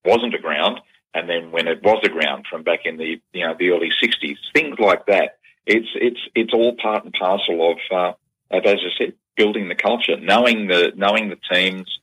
wasn't 0.05 0.35
a 0.35 0.39
ground 0.39 0.81
and 1.13 1.29
then 1.29 1.51
when 1.51 1.67
it 1.67 1.81
was 1.83 1.99
a 2.03 2.09
ground 2.09 2.45
from 2.49 2.63
back 2.63 2.81
in 2.85 2.97
the 2.97 3.21
you 3.33 3.45
know 3.45 3.55
the 3.57 3.69
early 3.71 3.89
'60s, 4.01 4.37
things 4.53 4.77
like 4.79 5.05
that. 5.07 5.37
It's 5.65 5.87
it's 5.95 6.19
it's 6.35 6.53
all 6.53 6.75
part 6.75 7.03
and 7.03 7.13
parcel 7.13 7.71
of, 7.71 7.77
uh, 7.91 8.13
as 8.51 8.63
I 8.65 8.75
said, 8.97 9.13
building 9.35 9.69
the 9.69 9.75
culture, 9.75 10.17
knowing 10.19 10.67
the 10.67 10.91
knowing 10.95 11.29
the 11.29 11.39
teams 11.51 11.99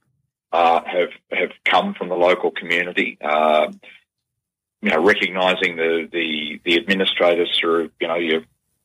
uh, 0.52 0.80
have 0.84 1.10
have 1.30 1.50
come 1.64 1.94
from 1.94 2.08
the 2.08 2.16
local 2.16 2.50
community. 2.50 3.18
You 4.86 4.92
know, 4.92 5.02
recognising 5.02 5.74
the, 5.74 6.08
the 6.12 6.60
the 6.64 6.76
administrators 6.76 7.50
through 7.58 7.90
you 8.00 8.06
know 8.06 8.14
you 8.14 8.44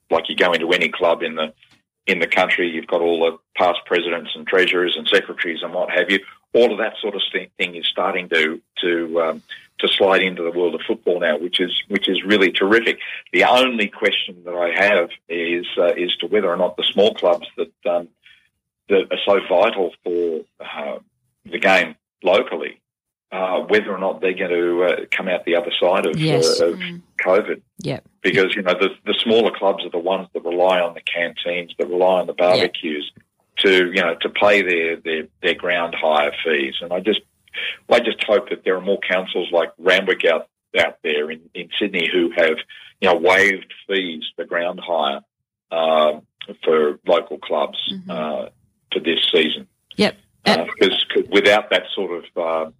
like 0.09 0.29
you 0.29 0.35
go 0.35 0.51
into 0.51 0.71
any 0.71 0.89
club 0.89 1.21
in 1.21 1.35
the 1.35 1.53
in 2.07 2.17
the 2.17 2.25
country, 2.25 2.71
you've 2.71 2.87
got 2.87 3.01
all 3.01 3.19
the 3.19 3.37
past 3.55 3.81
presidents 3.85 4.31
and 4.33 4.47
treasurers 4.47 4.95
and 4.97 5.07
secretaries 5.07 5.61
and 5.61 5.75
what 5.75 5.91
have 5.91 6.09
you. 6.09 6.19
All 6.53 6.71
of 6.71 6.79
that 6.79 6.95
sort 6.99 7.13
of 7.13 7.21
thing 7.31 7.75
is 7.75 7.85
starting 7.87 8.29
to 8.29 8.59
to 8.81 9.21
um, 9.21 9.43
to 9.77 9.87
slide 9.87 10.23
into 10.23 10.41
the 10.41 10.57
world 10.57 10.73
of 10.73 10.81
football 10.87 11.19
now, 11.19 11.37
which 11.37 11.59
is 11.59 11.71
which 11.87 12.09
is 12.09 12.23
really 12.23 12.51
terrific. 12.51 12.97
The 13.31 13.43
only 13.43 13.87
question 13.87 14.43
that 14.45 14.55
I 14.55 14.71
have 14.83 15.09
is 15.29 15.67
uh, 15.77 15.93
is 15.93 16.15
to 16.17 16.25
whether 16.27 16.49
or 16.49 16.57
not 16.57 16.77
the 16.77 16.83
small 16.91 17.13
clubs 17.13 17.45
that 17.57 17.91
um, 17.91 18.07
that 18.89 19.05
are 19.11 19.19
so 19.23 19.39
vital 19.47 19.93
for 20.03 20.41
uh, 20.59 20.97
the 21.45 21.59
game 21.59 21.93
locally, 22.23 22.81
uh, 23.31 23.61
whether 23.61 23.91
or 23.91 23.97
not 23.97 24.19
they're 24.21 24.33
going 24.33 24.51
to 24.51 24.83
uh, 24.83 25.05
come 25.11 25.27
out 25.27 25.45
the 25.45 25.55
other 25.55 25.71
side 25.79 26.05
of, 26.05 26.17
Yes. 26.19 26.59
uh, 26.59 26.67
of 26.67 26.79
COVID. 27.19 27.61
Yep. 27.79 28.03
Because 28.21 28.55
you 28.55 28.61
know 28.61 28.73
the 28.73 28.89
the 29.05 29.15
smaller 29.19 29.51
clubs 29.51 29.83
are 29.85 29.89
the 29.89 29.97
ones 29.97 30.27
that 30.33 30.43
rely 30.43 30.79
on 30.79 30.93
the 30.93 31.01
canteens, 31.01 31.73
that 31.79 31.87
rely 31.87 32.19
on 32.19 32.27
the 32.27 32.33
barbecues 32.33 33.11
to 33.57 33.87
you 33.91 34.01
know 34.01 34.15
to 34.21 34.29
pay 34.29 34.61
their 34.61 34.95
their 34.97 35.27
their 35.41 35.55
ground 35.55 35.95
hire 35.99 36.33
fees, 36.43 36.75
and 36.81 36.91
I 36.93 36.99
just 36.99 37.21
I 37.89 37.99
just 37.99 38.23
hope 38.23 38.49
that 38.49 38.63
there 38.63 38.75
are 38.75 38.81
more 38.81 38.99
councils 38.99 39.49
like 39.51 39.71
Randwick 39.79 40.23
out 40.25 40.47
out 40.79 40.97
there 41.03 41.31
in, 41.31 41.41
in 41.53 41.69
Sydney 41.79 42.09
who 42.11 42.31
have 42.35 42.57
you 42.99 43.09
know 43.09 43.15
waived 43.15 43.73
fees 43.87 44.23
for 44.35 44.45
ground 44.45 44.79
hire 44.83 45.21
uh, 45.71 46.19
for 46.63 46.99
local 47.07 47.37
clubs 47.39 47.77
uh, 48.09 48.49
for 48.91 48.99
this 48.99 49.19
season. 49.31 49.67
Yep. 49.97 50.17
Because 50.43 51.05
without 51.31 51.69
that 51.69 51.83
sort 51.93 52.23
of 52.23 52.25
uh, 52.37 52.71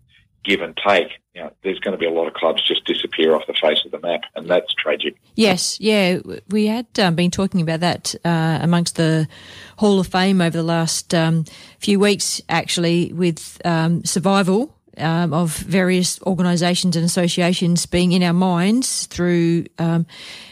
give 0.43 0.61
and 0.61 0.75
take, 0.77 1.19
you 1.35 1.41
know, 1.41 1.51
there's 1.63 1.79
going 1.79 1.93
to 1.93 1.97
be 1.97 2.05
a 2.05 2.11
lot 2.11 2.27
of 2.27 2.33
clubs 2.33 2.65
just 2.67 2.83
disappear 2.85 3.35
off 3.35 3.45
the 3.47 3.53
face 3.53 3.85
of 3.85 3.91
the 3.91 3.99
map, 3.99 4.21
and 4.35 4.49
that's 4.49 4.73
tragic. 4.73 5.15
Yes, 5.35 5.79
yeah, 5.79 6.19
we 6.49 6.67
had 6.67 6.87
um, 6.99 7.15
been 7.15 7.31
talking 7.31 7.61
about 7.61 7.79
that 7.81 8.15
uh, 8.25 8.59
amongst 8.61 8.95
the 8.95 9.27
Hall 9.77 9.99
of 9.99 10.07
Fame 10.07 10.41
over 10.41 10.57
the 10.57 10.63
last 10.63 11.13
um, 11.13 11.45
few 11.79 11.99
weeks, 11.99 12.41
actually, 12.49 13.13
with 13.13 13.61
um, 13.63 14.03
survival 14.03 14.75
um, 14.97 15.33
of 15.33 15.55
various 15.57 16.21
organisations 16.23 16.95
and 16.95 17.05
associations 17.05 17.85
being 17.85 18.11
in 18.11 18.23
our 18.23 18.33
minds 18.33 19.05
through, 19.05 19.65
um, 19.79 20.05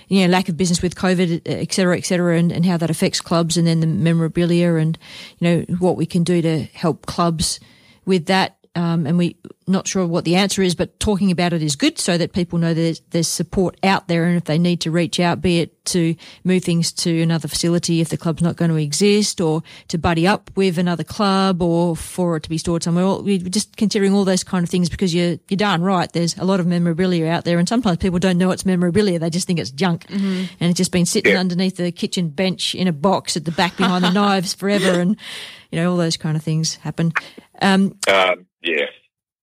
you 0.08 0.22
know, 0.22 0.32
lack 0.32 0.50
of 0.50 0.56
business 0.56 0.82
with 0.82 0.96
COVID, 0.96 1.42
et 1.46 1.74
cetera, 1.74 1.98
et 1.98 2.06
cetera, 2.06 2.38
and, 2.38 2.52
and 2.52 2.66
how 2.66 2.78
that 2.78 2.90
affects 2.90 3.22
clubs, 3.22 3.58
and 3.58 3.68
then 3.68 3.80
the 3.80 3.88
memorabilia, 3.88 4.76
and 4.76 4.98
you 5.40 5.48
know 5.48 5.76
what 5.80 5.98
we 5.98 6.06
can 6.06 6.24
do 6.24 6.42
to 6.42 6.64
help 6.74 7.06
clubs 7.06 7.60
with 8.06 8.28
that. 8.28 8.56
Um, 8.76 9.08
and 9.08 9.18
we're 9.18 9.34
not 9.68 9.88
sure 9.88 10.06
what 10.06 10.26
the 10.26 10.36
answer 10.36 10.62
is, 10.62 10.76
but 10.76 11.00
talking 11.00 11.32
about 11.32 11.54
it 11.54 11.64
is 11.64 11.76
good 11.76 11.98
so 11.98 12.18
that 12.18 12.34
people 12.34 12.60
know 12.60 12.74
there's, 12.74 13.02
there's 13.10 13.28
support 13.28 13.78
out 13.84 14.08
there. 14.08 14.26
And 14.26 14.38
if 14.38 14.46
they 14.46 14.60
need 14.60 14.82
to 14.82 14.92
reach 14.92 15.20
out, 15.20 15.42
be 15.42 15.60
it 15.60 15.86
to 15.86 16.16
move 16.44 16.64
things 16.64 16.92
to 16.92 17.22
another 17.22 17.48
facility 17.48 18.00
if 18.00 18.10
the 18.10 18.18
club's 18.18 18.44
not 18.44 18.58
going 18.58 18.70
to 18.70 18.78
exist 18.78 19.42
or 19.42 19.64
to 19.88 19.98
buddy 19.98 20.28
up 20.28 20.52
with 20.56 20.78
another 20.78 21.04
club 21.04 21.64
or 21.64 21.96
for 21.96 22.38
it 22.38 22.44
to 22.44 22.50
be 22.50 22.60
stored 22.60 22.84
somewhere, 22.84 23.08
we're 23.16 23.40
just 23.40 23.76
considering 23.76 24.14
all 24.14 24.24
those 24.24 24.44
kind 24.44 24.64
of 24.64 24.70
things 24.70 24.88
because 24.88 25.16
you're, 25.16 25.38
you're 25.50 25.58
darn 25.58 25.82
right. 25.82 26.12
There's 26.14 26.38
a 26.38 26.46
lot 26.46 26.60
of 26.60 26.68
memorabilia 26.68 27.28
out 27.28 27.44
there 27.44 27.58
and 27.58 27.68
sometimes 27.68 27.98
people 27.98 28.20
don't 28.20 28.38
know 28.38 28.52
it's 28.52 28.68
memorabilia. 28.68 29.18
They 29.18 29.32
just 29.32 29.48
think 29.48 29.60
it's 29.60 29.72
junk 29.72 30.06
and 30.10 30.50
it's 30.60 30.78
just 30.78 30.92
been 30.92 31.08
sitting 31.08 31.36
underneath 31.36 31.78
the 31.78 31.92
kitchen 31.92 32.30
bench 32.30 32.76
in 32.76 32.88
a 32.88 32.94
box 32.94 33.36
at 33.36 33.46
the 33.46 33.52
back 33.52 33.78
behind 33.78 34.04
the 34.04 34.12
knives 34.14 34.54
forever. 34.54 35.00
And, 35.00 35.18
you 35.72 35.80
know, 35.80 35.92
all 35.92 35.98
those 35.98 36.18
kind 36.18 36.38
of 36.38 36.44
things 36.44 36.76
happen. 36.76 37.14
Um, 37.62 37.98
Um, 38.08 38.46
yeah, 38.62 38.86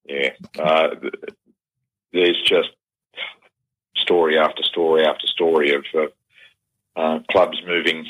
yeah. 0.05 0.31
Uh, 0.59 0.89
there's 2.12 2.41
just 2.43 2.69
story 3.97 4.39
after 4.39 4.62
story 4.62 5.05
after 5.05 5.27
story 5.27 5.75
of 5.75 5.85
uh, 5.95 7.01
uh, 7.01 7.21
clubs 7.31 7.61
moving 7.67 8.07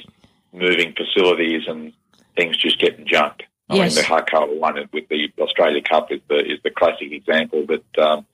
moving 0.53 0.95
facilities 0.95 1.63
and 1.67 1.93
things 2.37 2.57
just 2.57 2.79
getting 2.79 3.07
junked. 3.07 3.43
I 3.69 3.77
Yes. 3.77 3.97
mean, 3.97 4.05
the 4.05 4.09
Harcola 4.09 4.59
one 4.59 4.89
with 4.93 5.09
the 5.09 5.33
Australia 5.41 5.83
Cup 5.83 6.13
is 6.13 6.21
the 6.29 6.39
is 6.39 6.61
the 6.63 6.71
classic 6.71 7.13
example 7.13 7.67
that. 7.67 7.99
Um, 7.99 8.27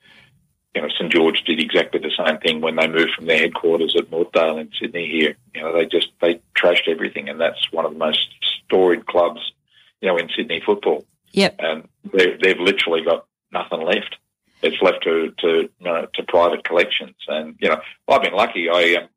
you 0.75 0.81
know, 0.81 0.89
St 0.89 1.13
George 1.13 1.45
did 1.45 1.61
exactly 1.61 2.01
the 2.01 2.11
same 2.17 2.39
thing 2.39 2.63
when 2.63 2.77
they 2.77 2.89
moved 2.89 3.11
from 3.15 3.27
their 3.27 3.37
headquarters 3.37 3.95
at 3.95 4.11
Northdale 4.11 4.59
in 4.59 4.71
Sydney 4.81 5.07
here. 5.07 5.37
You 5.55 5.61
know, 5.61 5.75
they 5.75 5.85
just 5.85 6.09
they 6.23 6.41
trashed 6.57 6.89
everything, 6.89 7.29
and 7.29 7.39
that's 7.39 7.71
one 7.73 7.85
of 7.85 7.93
the 7.93 7.99
most 7.99 8.27
storied 8.65 9.05
clubs, 9.07 9.53
you 10.01 10.09
know, 10.09 10.17
in 10.17 10.31
Sydney 10.35 10.63
football 10.65 11.05
Yep. 11.33 11.57
and 11.59 11.89
they've, 12.13 12.41
they've 12.41 12.61
literally 12.61 13.03
got 13.05 13.27
nothing 13.53 13.81
left. 13.83 14.17
It's 14.63 14.81
left 14.81 15.03
to 15.05 15.33
to 15.39 15.49
you 15.49 15.71
know, 15.81 16.07
to 16.15 16.23
private 16.25 16.65
collections, 16.65 17.17
and 17.27 17.57
you 17.61 17.69
know 17.69 17.81
I've 18.09 18.23
been 18.23 18.35
lucky. 18.35 18.69
I 18.69 18.95
um, 19.03 19.09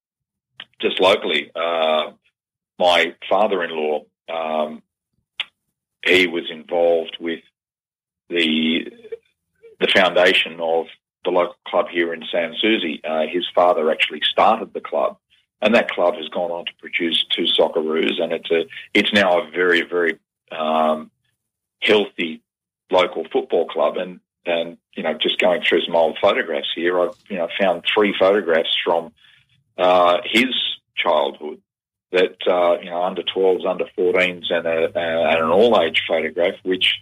just 0.81 0.99
locally, 0.99 1.51
uh, 1.55 2.11
my 2.79 3.13
father-in-law, 3.29 4.05
um, 4.29 4.81
he 6.05 6.27
was 6.27 6.49
involved 6.49 7.17
with 7.19 7.41
the 8.29 8.91
the 9.79 9.87
foundation 9.87 10.59
of 10.59 10.87
the 11.25 11.31
local 11.31 11.55
club 11.67 11.87
here 11.89 12.13
in 12.13 12.23
Sans 12.31 12.55
Souci. 12.59 13.01
Uh, 13.03 13.27
his 13.27 13.45
father 13.53 13.91
actually 13.91 14.21
started 14.23 14.73
the 14.73 14.81
club, 14.81 15.17
and 15.61 15.75
that 15.75 15.91
club 15.91 16.15
has 16.15 16.27
gone 16.29 16.51
on 16.51 16.65
to 16.65 16.71
produce 16.79 17.23
two 17.35 17.43
Socceroos, 17.43 18.21
and 18.21 18.31
it's 18.31 18.49
a 18.49 18.65
it's 18.93 19.13
now 19.13 19.41
a 19.41 19.51
very 19.51 19.83
very 19.83 20.17
um, 20.51 21.11
healthy 21.85 22.41
local 22.91 23.25
football 23.31 23.67
club. 23.67 23.97
And 23.97 24.19
and 24.45 24.77
you 24.95 25.03
know, 25.03 25.13
just 25.13 25.39
going 25.39 25.63
through 25.63 25.81
some 25.81 25.95
old 25.95 26.17
photographs 26.21 26.71
here, 26.75 26.99
I've 26.99 27.15
you 27.29 27.37
know 27.37 27.47
found 27.59 27.83
three 27.93 28.15
photographs 28.17 28.75
from 28.83 29.11
uh, 29.77 30.17
his 30.25 30.53
childhood 30.95 31.61
that 32.11 32.37
uh, 32.47 32.79
you 32.81 32.89
know 32.89 33.03
under 33.03 33.23
12s, 33.23 33.65
under 33.65 33.85
14s, 33.97 34.51
and, 34.51 34.65
a, 34.65 34.85
and 34.85 35.41
an 35.41 35.49
all 35.49 35.79
age 35.81 36.03
photograph, 36.07 36.55
which 36.63 36.95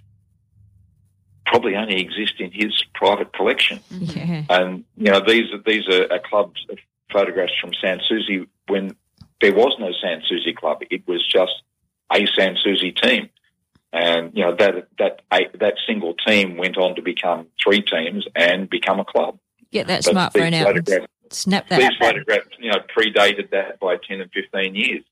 probably 1.46 1.76
only 1.76 2.00
exist 2.00 2.34
in 2.40 2.52
his 2.52 2.84
private 2.96 3.34
collection. 3.34 3.80
Yeah. 3.90 4.44
And 4.50 4.86
you 4.98 5.12
know, 5.12 5.22
these 5.26 5.52
are 5.54 5.62
these 5.66 5.88
are, 5.88 6.12
are 6.12 6.20
clubs 6.20 6.66
photographs 7.12 7.54
from 7.62 7.72
Sans 7.80 8.02
Souci 8.08 8.48
when 8.68 8.96
there 9.42 9.54
was 9.54 9.76
no 9.80 9.92
Sans 10.02 10.24
Souci 10.28 10.54
club. 10.54 10.82
It 10.90 11.08
was 11.08 11.26
just 11.28 11.62
a 12.12 12.26
Sans 12.36 12.60
Souci 12.62 12.92
team, 12.92 13.30
and 13.94 14.32
you 14.36 14.44
know 14.44 14.56
that 14.56 14.88
that 14.98 15.22
that 15.32 15.76
single 15.88 16.16
team 16.28 16.58
went 16.58 16.78
on 16.78 16.96
to 16.96 17.02
become 17.02 17.48
three 17.64 17.82
teams 17.82 18.26
and 18.36 18.70
become 18.70 19.00
a 19.00 19.06
club. 19.06 19.38
Get 19.72 19.88
that 19.88 20.04
But 20.04 20.16
smartphone 20.16 20.54
out 20.54 20.76
and 20.76 20.86
photographs- 20.86 21.08
These 21.80 21.98
photographs, 22.00 22.48
you 22.60 22.72
know, 22.72 22.80
predated 22.96 23.52
that 23.52 23.80
by 23.80 23.98
ten 23.98 24.20
and 24.20 24.32
fifteen 24.32 24.76
years, 24.76 25.04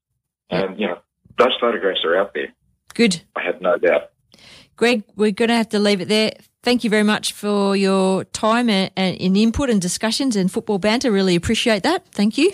and 0.50 0.80
you 0.80 0.88
know 0.88 1.00
those 1.38 1.56
photographs 1.60 2.04
are 2.04 2.18
out 2.18 2.34
there. 2.34 2.50
Good. 2.94 3.22
I 3.36 3.44
have 3.44 3.62
no 3.62 3.78
doubt. 3.78 4.12
Greg, 4.76 5.04
we're 5.16 5.32
going 5.32 5.50
to 5.50 5.56
have 5.56 5.70
to 5.70 5.80
leave 5.80 6.02
it 6.02 6.08
there. 6.08 6.34
Thank 6.64 6.84
you 6.84 6.90
very 6.90 7.04
much 7.04 7.34
for 7.34 7.76
your 7.76 8.24
time 8.26 8.70
and, 8.70 8.92
and 8.98 9.16
in 9.16 9.36
input 9.36 9.70
and 9.70 9.82
discussions 9.82 10.36
and 10.36 10.52
football 10.52 10.80
banter. 10.80 11.12
Really 11.12 11.36
appreciate 11.36 11.84
that. 11.84 12.08
Thank 12.10 12.38
you. 12.38 12.52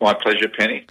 My 0.00 0.14
pleasure, 0.14 0.48
Penny. 0.48 0.86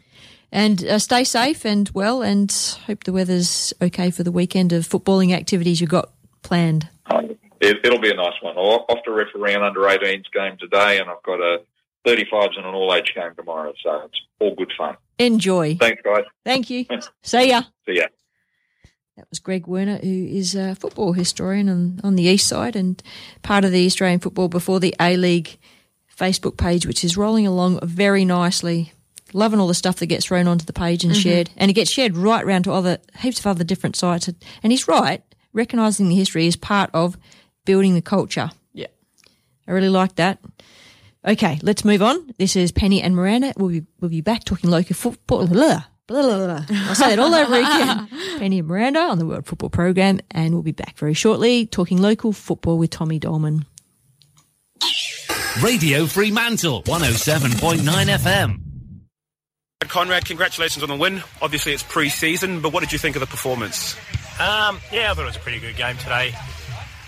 And 0.52 0.84
uh, 0.84 1.00
stay 1.00 1.24
safe 1.24 1.66
and 1.66 1.90
well, 1.94 2.22
and 2.22 2.52
hope 2.88 3.04
the 3.04 3.14
weather's 3.14 3.74
okay 3.82 4.10
for 4.10 4.24
the 4.24 4.32
weekend 4.32 4.74
of 4.74 4.88
footballing 4.88 5.34
activities 5.34 5.80
you've 5.80 5.92
got 5.92 6.12
planned. 6.42 6.90
Um, 7.06 7.38
it, 7.62 7.78
it'll 7.84 8.00
be 8.00 8.12
a 8.12 8.16
nice 8.16 8.34
one. 8.42 8.58
I'll 8.58 8.86
off 8.90 9.04
to 9.06 9.12
referee 9.12 9.54
an 9.54 9.62
under 9.62 9.82
18s 9.82 10.32
game 10.34 10.58
today, 10.58 11.00
and 11.00 11.10
I've 11.10 11.22
got 11.24 11.40
a 11.40 11.62
35s 12.08 12.58
and 12.58 12.66
an 12.66 12.74
all 12.74 12.94
age 12.94 13.14
game 13.14 13.32
tomorrow. 13.36 13.74
So 13.84 14.02
it's 14.06 14.22
all 14.40 14.56
good 14.56 14.72
fun. 14.78 14.98
Enjoy. 15.18 15.76
Thanks, 15.76 16.02
guys. 16.02 16.24
Thank 16.46 16.70
you. 16.70 16.86
See 17.22 17.50
ya. 17.50 17.64
See 17.86 17.98
ya. 17.98 18.06
That 19.18 19.30
was 19.30 19.40
Greg 19.40 19.68
Werner, 19.68 19.98
who 19.98 20.28
is 20.28 20.56
a 20.56 20.76
football 20.76 21.12
historian 21.12 21.68
on, 21.68 22.00
on 22.06 22.16
the 22.16 22.24
east 22.24 22.48
side 22.48 22.78
and 22.78 23.04
part 23.42 23.66
of 23.66 23.72
the 23.74 23.86
Australian 23.86 24.22
Football 24.22 24.48
Before 24.48 24.80
the 24.80 24.96
A 25.00 25.18
League 25.18 25.58
Facebook 26.16 26.56
page, 26.56 26.86
which 26.86 27.04
is 27.04 27.18
rolling 27.18 27.46
along 27.46 27.82
very 27.84 28.24
nicely. 28.24 28.94
Loving 29.34 29.60
all 29.60 29.68
the 29.68 29.74
stuff 29.74 29.98
that 29.98 30.08
gets 30.08 30.26
thrown 30.26 30.48
onto 30.48 30.66
the 30.66 30.74
page 30.74 31.04
and 31.04 31.14
Mhm. 31.14 31.22
shared, 31.22 31.50
and 31.58 31.70
it 31.70 31.74
gets 31.74 31.92
shared 31.92 32.18
right 32.18 32.46
round 32.46 32.64
to 32.66 32.72
other 32.72 32.98
heaps 33.20 33.40
of 33.40 33.48
other 33.48 33.64
different 33.64 33.96
sites. 33.96 34.30
And 34.64 34.72
he's 34.72 34.88
right, 34.88 35.22
recognising 35.54 36.10
the 36.10 36.16
history 36.16 36.48
is 36.48 36.56
part 36.56 36.90
of 36.94 37.18
building 37.66 37.94
the 37.94 38.02
culture. 38.02 38.50
Yeah. 38.74 38.88
I 39.68 39.72
really 39.72 39.90
like 39.90 40.16
that. 40.16 40.40
Okay, 41.28 41.60
let's 41.62 41.84
move 41.84 42.02
on. 42.02 42.34
This 42.38 42.56
is 42.56 42.72
Penny 42.72 43.02
and 43.02 43.16
Miranda. 43.16 43.54
We'll 43.58 43.70
be 43.70 43.84
we'll 44.00 44.10
be 44.10 44.22
back 44.22 44.46
talking 44.46 44.70
local 44.70 44.96
football. 44.96 45.46
Blah, 45.48 45.84
blah, 46.08 46.22
blah, 46.24 46.46
blah. 46.46 46.66
I'll 46.88 46.96
say 46.96 47.14
it 47.14 47.20
all 47.20 47.36
over 47.36 47.54
again. 47.56 48.08
Penny 48.40 48.60
and 48.60 48.68
Miranda 48.68 49.00
on 49.02 49.20
the 49.20 49.26
World 49.28 49.46
Football 49.46 49.70
Program, 49.70 50.20
and 50.32 50.54
we'll 50.54 50.64
be 50.64 50.72
back 50.72 50.98
very 50.98 51.14
shortly 51.14 51.66
talking 51.68 52.02
local 52.02 52.32
football 52.32 52.78
with 52.80 52.90
Tommy 52.90 53.20
Doleman. 53.20 53.66
Radio 55.62 56.06
Fremantle, 56.06 56.84
107.9 56.84 57.84
FM. 58.08 58.62
Conrad, 59.88 60.26
congratulations 60.26 60.84
on 60.84 60.90
the 60.90 60.96
win. 60.96 61.24
Obviously, 61.42 61.72
it's 61.72 61.84
pre-season, 61.84 62.60
but 62.60 62.74
what 62.74 62.82
did 62.82 62.92
you 62.92 63.00
think 63.00 63.16
of 63.16 63.22
the 63.22 63.26
performance? 63.26 63.96
Um, 64.38 64.82
yeah, 64.92 65.10
I 65.10 65.14
thought 65.14 65.22
it 65.22 65.28
was 65.28 65.38
a 65.38 65.40
pretty 65.40 65.62
good 65.62 65.78
game 65.78 65.96
today. 65.96 66.34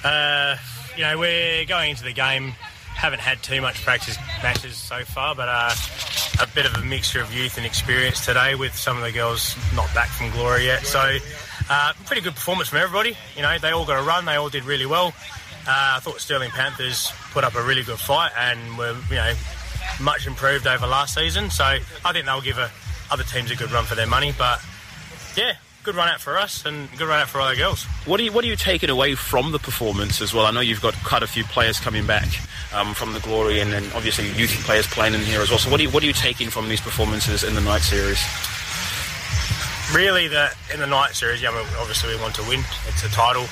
Uh, 0.06 0.56
you 0.96 1.04
know, 1.04 1.20
we're 1.20 1.66
going 1.66 1.90
into 1.90 2.06
the 2.06 2.14
game, 2.14 2.54
haven't 2.96 3.20
had 3.20 3.44
too 3.44 3.60
much 3.60 3.84
practice 3.84 4.18
matches 4.42 4.78
so 4.78 5.04
far, 5.04 5.36
but 5.36 5.50
uh, 5.50 5.72
a 6.42 6.48
bit 6.56 6.66
of 6.66 6.74
a 6.76 6.86
mixture 6.86 7.20
of 7.20 7.34
youth 7.34 7.58
and 7.58 7.66
experience 7.66 8.26
today 8.26 8.56
with 8.56 8.74
some 8.74 8.96
of 8.96 9.04
the 9.04 9.12
girls 9.12 9.54
not 9.76 9.94
back 9.94 10.08
from 10.08 10.32
glory 10.32 10.64
yet. 10.64 10.86
So, 10.86 11.18
uh, 11.70 11.92
pretty 12.06 12.22
good 12.22 12.36
performance 12.36 12.70
from 12.70 12.80
everybody. 12.80 13.18
You 13.36 13.42
know, 13.42 13.58
they 13.60 13.72
all 13.72 13.86
got 13.86 14.00
a 14.00 14.04
run, 14.04 14.24
they 14.24 14.36
all 14.36 14.50
did 14.50 14.64
really 14.64 14.86
well. 14.86 15.08
Uh, 15.68 15.98
I 15.98 16.00
thought 16.00 16.22
Stirling 16.22 16.52
Panthers 16.52 17.12
put 17.32 17.44
up 17.44 17.54
a 17.56 17.62
really 17.62 17.84
good 17.84 18.00
fight 18.00 18.32
and 18.38 18.78
were, 18.78 18.96
you 19.10 19.16
know, 19.16 19.34
much 20.02 20.28
improved 20.28 20.68
over 20.68 20.88
last 20.88 21.16
season. 21.16 21.50
So 21.50 21.64
I 21.64 22.14
think 22.14 22.26
they'll 22.26 22.42
give 22.42 22.58
a, 22.58 22.70
other 23.10 23.24
teams 23.24 23.52
a 23.52 23.56
good 23.56 23.72
run 23.72 23.86
for 23.86 23.96
their 23.96 24.08
money. 24.08 24.34
But 24.38 24.64
yeah, 25.36 25.54
good 25.84 25.96
run 25.96 26.10
out 26.10 26.22
for 26.22 26.38
us 26.38 26.66
and 26.66 26.90
good 26.98 27.08
run 27.08 27.22
out 27.22 27.30
for 27.30 27.42
our 27.42 27.56
girls. 27.56 27.84
What 28.06 28.18
do 28.18 28.24
you 28.24 28.32
What 28.32 28.44
are 28.44 28.48
you 28.48 28.56
taking 28.56 28.90
away 28.90 29.16
from 29.16 29.52
the 29.52 29.60
performance 29.60 30.22
as 30.22 30.34
well? 30.34 30.46
I 30.46 30.52
know 30.52 30.62
you've 30.62 30.82
got 30.82 30.96
quite 31.04 31.24
a 31.24 31.28
few 31.28 31.44
players 31.44 31.80
coming 31.80 32.06
back 32.06 32.28
um, 32.74 32.94
from 32.94 33.14
the 33.14 33.20
glory, 33.20 33.60
and 33.60 33.72
then 33.72 33.84
obviously 33.96 34.30
youth 34.32 34.52
players 34.64 34.88
playing 34.88 35.14
in 35.14 35.22
here 35.22 35.42
as 35.42 35.50
well. 35.50 35.60
So 35.60 35.70
what 35.70 35.78
do 35.78 35.84
you 35.84 35.90
What 35.90 36.04
are 36.04 36.08
you 36.08 36.14
taking 36.14 36.50
from 36.50 36.70
these 36.70 36.82
performances 36.82 37.44
in 37.44 37.56
the 37.56 37.62
night 37.62 37.82
series? 37.82 38.22
Really, 39.94 40.30
that 40.30 40.56
in 40.74 40.80
the 40.80 40.88
night 40.88 41.16
series, 41.16 41.42
yeah, 41.42 41.52
I 41.52 41.56
mean, 41.56 41.68
obviously 41.78 42.16
we 42.16 42.22
want 42.22 42.36
to 42.36 42.44
win. 42.44 42.62
It's 42.88 43.04
a 43.04 43.10
title, 43.10 43.44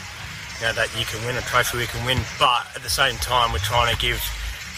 you 0.61 0.67
know, 0.67 0.73
that 0.73 0.87
you 0.97 1.03
can 1.03 1.19
win, 1.25 1.35
a 1.35 1.41
trophy 1.41 1.79
we 1.79 1.85
can 1.85 2.05
win. 2.05 2.17
But 2.39 2.65
at 2.75 2.81
the 2.81 2.89
same 2.89 3.17
time, 3.17 3.51
we're 3.51 3.59
trying 3.59 3.93
to 3.93 3.99
give 3.99 4.23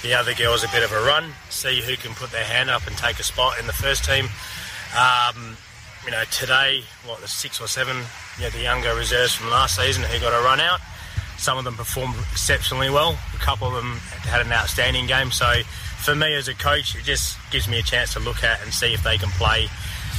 the 0.02 0.14
other 0.14 0.34
girls 0.34 0.64
a 0.64 0.68
bit 0.70 0.84
of 0.84 0.92
a 0.92 1.02
run, 1.06 1.32
see 1.50 1.82
who 1.82 1.96
can 1.96 2.14
put 2.16 2.32
their 2.32 2.44
hand 2.44 2.70
up 2.70 2.88
and 2.88 2.98
take 2.98 3.20
a 3.20 3.24
spot 3.24 3.60
in 3.60 3.68
the 3.68 3.74
first 3.74 4.04
team. 4.04 4.26
Um, 4.98 5.56
you 6.06 6.12
know, 6.12 6.24
today, 6.32 6.84
what, 7.06 7.22
the 7.22 7.28
six 7.28 7.62
or 7.62 7.68
seven, 7.68 7.98
you 8.40 8.50
the 8.50 8.62
younger 8.62 8.96
reserves 8.96 9.36
from 9.36 9.50
last 9.52 9.76
season 9.76 10.04
who 10.04 10.20
got 10.20 10.34
a 10.34 10.44
run 10.44 10.60
out. 10.60 10.80
Some 11.38 11.58
of 11.58 11.64
them 11.64 11.76
performed 11.76 12.16
exceptionally 12.32 12.90
well. 12.90 13.18
A 13.34 13.38
couple 13.38 13.68
of 13.68 13.74
them 13.74 13.98
had 14.26 14.42
an 14.42 14.52
outstanding 14.52 15.08
game. 15.08 15.32
So 15.32 15.62
for 15.98 16.16
me 16.16 16.34
as 16.34 16.48
a 16.48 16.56
coach, 16.56 16.96
it 16.96 17.04
just 17.04 17.38
gives 17.52 17.68
me 17.68 17.80
a 17.80 17.84
chance 17.84 18.14
to 18.14 18.20
look 18.20 18.44
at 18.44 18.62
and 18.64 18.74
see 18.74 18.94
if 18.94 19.04
they 19.04 19.18
can 19.18 19.30
play 19.32 19.68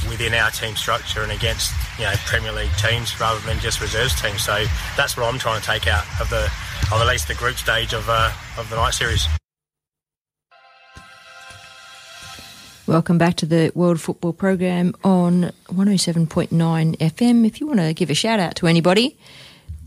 within 0.07 0.33
our 0.33 0.51
team 0.51 0.75
structure 0.75 1.23
and 1.23 1.31
against, 1.31 1.73
you 1.97 2.03
know, 2.03 2.13
Premier 2.25 2.51
League 2.51 2.75
teams 2.77 3.17
rather 3.19 3.39
than 3.45 3.59
just 3.59 3.81
reserves 3.81 4.19
teams. 4.21 4.43
So 4.43 4.65
that's 4.97 5.15
what 5.15 5.25
I'm 5.31 5.39
trying 5.39 5.59
to 5.59 5.65
take 5.65 5.87
out 5.87 6.05
of 6.19 6.29
the, 6.29 6.45
of 6.93 7.01
at 7.01 7.07
least 7.07 7.27
the 7.27 7.35
group 7.35 7.55
stage 7.55 7.93
of, 7.93 8.07
uh, 8.09 8.31
of 8.57 8.69
the 8.69 8.75
night 8.75 8.93
series. 8.93 9.27
Welcome 12.85 13.17
back 13.17 13.35
to 13.35 13.45
the 13.45 13.71
World 13.73 14.01
Football 14.01 14.33
Program 14.33 14.93
on 15.05 15.51
107.9 15.67 16.49
FM. 16.97 17.45
If 17.45 17.61
you 17.61 17.67
want 17.67 17.79
to 17.79 17.93
give 17.93 18.09
a 18.09 18.13
shout 18.13 18.39
out 18.41 18.55
to 18.57 18.67
anybody, 18.67 19.17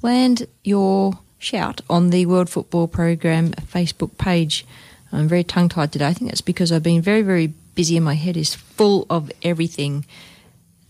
land 0.02 0.46
your 0.64 1.18
shout 1.38 1.82
on 1.90 2.08
the 2.08 2.24
World 2.24 2.48
Football 2.48 2.88
Program 2.88 3.50
Facebook 3.52 4.16
page. 4.16 4.64
I'm 5.12 5.28
very 5.28 5.44
tongue 5.44 5.68
tied 5.68 5.92
today. 5.92 6.06
I 6.06 6.14
think 6.14 6.30
that's 6.30 6.40
because 6.40 6.72
I've 6.72 6.82
been 6.82 7.02
very, 7.02 7.20
very 7.20 7.48
busy 7.48 7.96
and 7.96 8.04
my 8.04 8.14
head 8.14 8.36
is 8.36 8.54
full 8.54 9.06
of 9.10 9.30
everything 9.42 10.06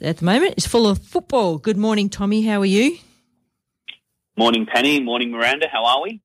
at 0.01 0.19
the 0.19 0.25
moment. 0.25 0.55
It's 0.57 0.67
full 0.67 0.87
of 0.87 0.99
football. 1.03 1.59
Good 1.59 1.77
morning, 1.77 2.09
Tommy. 2.09 2.43
How 2.43 2.61
are 2.61 2.67
you? 2.67 2.99
Morning, 4.37 4.65
Penny. 4.65 5.01
Morning, 5.01 5.33
Miranda. 5.33 5.67
How 5.67 5.85
are 5.85 6.03
we? 6.03 6.21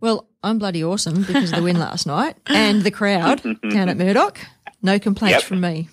Well, 0.00 0.26
I'm 0.42 0.58
bloody 0.58 0.82
awesome 0.82 1.22
because 1.24 1.52
of 1.52 1.58
the 1.58 1.62
win 1.62 1.78
last 1.78 2.06
night 2.06 2.34
and 2.46 2.82
the 2.82 2.90
crowd 2.90 3.42
down 3.70 3.90
at 3.90 3.98
Murdoch. 3.98 4.38
No 4.82 4.98
complaints 4.98 5.40
Yep. 5.40 5.44
from 5.44 5.60
me. 5.60 5.88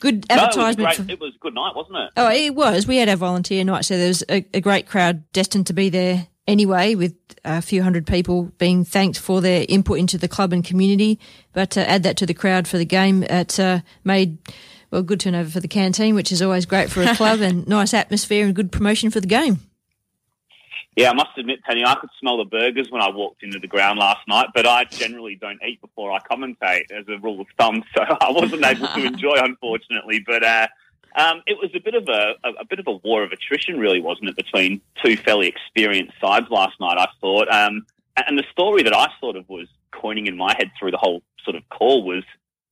Good 0.00 0.26
No, 0.30 0.36
it 0.36 0.40
was, 0.56 0.56
advertisement. 0.58 1.08
for- 1.08 1.12
it 1.12 1.20
was 1.20 1.34
a 1.34 1.38
good 1.38 1.54
night, 1.54 1.72
wasn't 1.74 1.96
it? 1.98 2.10
Oh, 2.16 2.30
it 2.30 2.54
was. 2.54 2.86
We 2.86 2.98
had 2.98 3.08
our 3.08 3.16
volunteer 3.16 3.64
night, 3.64 3.84
so 3.84 3.96
there 3.96 4.08
was 4.08 4.22
a, 4.30 4.44
a 4.54 4.60
great 4.60 4.86
crowd 4.86 5.24
destined 5.32 5.66
to 5.68 5.72
be 5.72 5.88
there 5.88 6.28
anyway, 6.46 6.94
with 6.94 7.14
a 7.44 7.60
few 7.60 7.82
hundred 7.82 8.06
people 8.06 8.44
being 8.58 8.84
thanked 8.84 9.18
for 9.18 9.40
their 9.40 9.66
input 9.68 9.98
into 9.98 10.16
the 10.16 10.28
club 10.28 10.52
and 10.52 10.64
community. 10.64 11.18
But 11.52 11.76
uh, 11.76 11.80
add 11.80 12.04
that 12.04 12.16
to 12.18 12.26
the 12.26 12.34
crowd 12.34 12.68
for 12.68 12.78
the 12.78 12.84
game, 12.84 13.24
it 13.24 13.58
uh, 13.58 13.80
made 14.04 14.38
well 14.92 15.02
good 15.02 15.18
turnover 15.20 15.50
for 15.50 15.60
the 15.60 15.68
canteen, 15.68 16.14
which 16.14 16.30
is 16.30 16.40
always 16.42 16.64
great 16.64 16.90
for 16.90 17.02
a 17.02 17.14
club, 17.16 17.40
and 17.40 17.66
nice 17.66 17.92
atmosphere 17.92 18.46
and 18.46 18.54
good 18.54 18.70
promotion 18.70 19.10
for 19.10 19.20
the 19.20 19.26
game. 19.26 19.58
Yeah, 20.98 21.10
I 21.10 21.12
must 21.12 21.38
admit, 21.38 21.62
Penny, 21.62 21.84
I 21.86 21.94
could 21.94 22.10
smell 22.18 22.38
the 22.38 22.44
burgers 22.44 22.90
when 22.90 23.00
I 23.00 23.08
walked 23.08 23.44
into 23.44 23.60
the 23.60 23.68
ground 23.68 24.00
last 24.00 24.26
night, 24.26 24.48
but 24.52 24.66
I 24.66 24.82
generally 24.82 25.36
don't 25.36 25.60
eat 25.64 25.80
before 25.80 26.10
I 26.10 26.18
commentate 26.18 26.90
as 26.90 27.06
a 27.06 27.20
rule 27.20 27.40
of 27.40 27.46
thumb, 27.56 27.84
so 27.96 28.02
I 28.02 28.32
wasn't 28.32 28.66
able 28.66 28.88
to 28.88 29.04
enjoy, 29.04 29.34
unfortunately. 29.36 30.24
But 30.26 30.42
uh, 30.42 30.66
um, 31.14 31.42
it 31.46 31.56
was 31.56 31.70
a 31.72 31.78
bit 31.78 31.94
of 31.94 32.08
a, 32.08 32.34
a, 32.42 32.62
a 32.62 32.64
bit 32.68 32.80
of 32.80 32.88
a 32.88 32.96
war 33.06 33.22
of 33.22 33.30
attrition, 33.30 33.78
really, 33.78 34.00
wasn't 34.00 34.30
it, 34.30 34.34
between 34.34 34.80
two 35.04 35.16
fairly 35.16 35.46
experienced 35.46 36.14
sides 36.20 36.46
last 36.50 36.74
night? 36.80 36.98
I 36.98 37.06
thought, 37.20 37.48
um, 37.48 37.86
and 38.16 38.36
the 38.36 38.44
story 38.50 38.82
that 38.82 38.92
I 38.92 39.06
sort 39.20 39.36
of 39.36 39.48
was 39.48 39.68
coining 39.92 40.26
in 40.26 40.36
my 40.36 40.52
head 40.58 40.72
through 40.76 40.90
the 40.90 40.98
whole 40.98 41.22
sort 41.44 41.54
of 41.54 41.62
call 41.68 42.02
was 42.02 42.24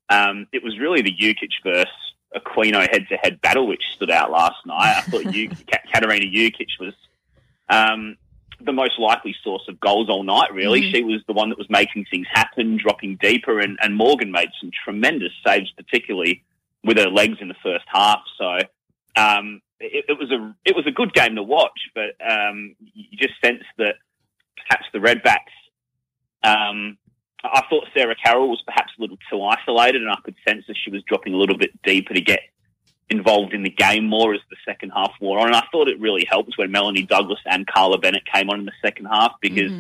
um, 0.08 0.48
it 0.52 0.64
was 0.64 0.80
really 0.80 1.00
the 1.00 1.16
Jukic 1.16 1.52
versus 1.62 1.92
Aquino 2.34 2.80
head-to-head 2.90 3.40
battle 3.40 3.68
which 3.68 3.84
stood 3.94 4.10
out 4.10 4.32
last 4.32 4.66
night. 4.66 4.96
I 4.96 5.02
thought 5.02 5.32
you, 5.32 5.48
Katarina 5.92 6.26
Jukic 6.26 6.70
was 6.80 6.92
um, 7.68 8.16
the 8.60 8.72
most 8.72 8.98
likely 8.98 9.34
source 9.44 9.62
of 9.68 9.78
goals 9.80 10.08
all 10.08 10.22
night, 10.22 10.52
really. 10.52 10.80
Mhm. 10.80 10.90
She 10.90 11.02
was 11.02 11.22
the 11.26 11.32
one 11.32 11.50
that 11.50 11.58
was 11.58 11.68
making 11.68 12.06
things 12.06 12.26
happen, 12.32 12.76
dropping 12.76 13.16
deeper, 13.16 13.60
and, 13.60 13.78
and 13.82 13.94
Morgan 13.94 14.30
made 14.30 14.48
some 14.60 14.70
tremendous 14.84 15.32
saves, 15.46 15.70
particularly 15.72 16.42
with 16.84 16.96
her 16.98 17.10
legs 17.10 17.38
in 17.40 17.48
the 17.48 17.56
first 17.62 17.84
half. 17.88 18.22
So 18.38 18.58
um, 19.16 19.60
it, 19.80 20.06
it 20.08 20.18
was 20.18 20.30
a 20.30 20.54
it 20.64 20.74
was 20.74 20.86
a 20.86 20.90
good 20.90 21.12
game 21.12 21.36
to 21.36 21.42
watch, 21.42 21.90
but 21.94 22.16
um, 22.26 22.76
you 22.94 23.18
just 23.18 23.34
sense 23.44 23.64
that 23.78 23.96
perhaps 24.56 24.86
the 24.92 24.98
Redbacks. 24.98 25.52
Um, 26.42 26.96
I 27.44 27.62
thought 27.68 27.86
Sarah 27.94 28.16
Carroll 28.16 28.48
was 28.48 28.62
perhaps 28.66 28.92
a 28.98 29.00
little 29.00 29.18
too 29.30 29.42
isolated, 29.42 30.02
and 30.02 30.10
I 30.10 30.18
could 30.24 30.36
sense 30.46 30.64
that 30.66 30.76
she 30.82 30.90
was 30.90 31.02
dropping 31.02 31.34
a 31.34 31.36
little 31.36 31.58
bit 31.58 31.70
deeper 31.82 32.14
to 32.14 32.20
get 32.20 32.40
involved 33.09 33.52
in 33.52 33.62
the 33.62 33.70
game 33.70 34.04
more 34.07 34.34
as 34.34 34.40
the 34.50 34.57
second 34.64 34.90
half 34.90 35.12
wore 35.20 35.38
on. 35.38 35.46
And 35.46 35.57
I 35.57 35.62
thought 35.70 35.88
it 35.88 36.00
really 36.00 36.26
helped 36.28 36.54
when 36.57 36.70
Melanie 36.72 37.02
Douglas 37.02 37.38
and 37.46 37.66
Carla 37.66 37.98
Bennett 37.98 38.24
came 38.32 38.50
on 38.50 38.61
in 38.61 38.66
the 38.66 38.72
second 38.82 39.07
half 39.07 39.34
because 39.40 39.70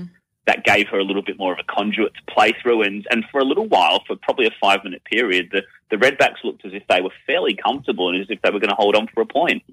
that 0.46 0.64
gave 0.64 0.86
her 0.88 0.98
a 0.98 1.04
little 1.04 1.22
bit 1.22 1.36
more 1.36 1.52
of 1.52 1.58
a 1.58 1.64
conduit 1.64 2.14
to 2.14 2.32
play 2.32 2.52
through. 2.62 2.82
And, 2.82 3.04
and 3.10 3.24
for 3.32 3.40
a 3.40 3.44
little 3.44 3.66
while, 3.66 4.04
for 4.06 4.14
probably 4.14 4.46
a 4.46 4.52
five 4.60 4.84
minute 4.84 5.02
period, 5.04 5.48
the, 5.50 5.62
the 5.90 5.96
Redbacks 5.96 6.44
looked 6.44 6.64
as 6.64 6.72
if 6.72 6.84
they 6.88 7.00
were 7.00 7.10
fairly 7.26 7.54
comfortable 7.54 8.08
and 8.10 8.20
as 8.20 8.28
if 8.30 8.40
they 8.42 8.50
were 8.50 8.60
going 8.60 8.70
to 8.70 8.76
hold 8.76 8.94
on 8.94 9.08
for 9.12 9.22
a 9.22 9.26
point. 9.26 9.64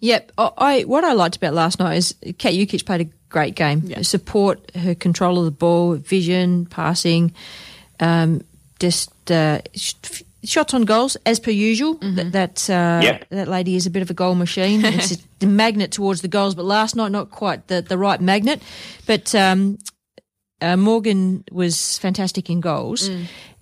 Yep. 0.00 0.32
I, 0.38 0.50
I 0.56 0.80
what 0.82 1.04
I 1.04 1.12
liked 1.12 1.36
about 1.36 1.52
last 1.52 1.78
night 1.78 1.96
is 1.96 2.14
Kat 2.38 2.54
Jukic 2.54 2.86
played 2.86 3.02
a 3.02 3.10
great 3.28 3.54
game. 3.54 4.02
Support, 4.02 4.74
her 4.74 4.94
control 4.94 5.38
of 5.38 5.44
the 5.44 5.50
ball, 5.50 5.96
vision, 5.96 6.64
passing, 6.64 7.34
um, 8.00 8.40
just 8.78 9.30
uh, 9.30 9.60
sh- 9.74 10.22
shots 10.44 10.74
on 10.74 10.84
goals 10.84 11.16
as 11.26 11.38
per 11.40 11.50
usual. 11.50 11.94
Th- 11.96 12.32
that 12.32 12.68
uh, 12.70 13.00
Yep. 13.02 13.26
that 13.30 13.48
lady 13.48 13.76
is 13.76 13.86
a 13.86 13.90
bit 13.90 14.02
of 14.02 14.10
a 14.10 14.14
goal 14.14 14.34
machine. 14.34 14.84
it's 14.84 15.18
a 15.40 15.46
magnet 15.46 15.92
towards 15.92 16.20
the 16.22 16.28
goals, 16.28 16.54
but 16.54 16.64
last 16.64 16.96
night 16.96 17.12
not 17.12 17.30
quite 17.30 17.68
the 17.68 17.82
the 17.82 17.96
right 17.98 18.20
magnet. 18.20 18.62
But 19.06 19.34
um, 19.34 19.78
uh, 20.60 20.76
Morgan 20.76 21.42
was 21.50 21.98
fantastic 21.98 22.48
in 22.48 22.60
goals, 22.60 23.10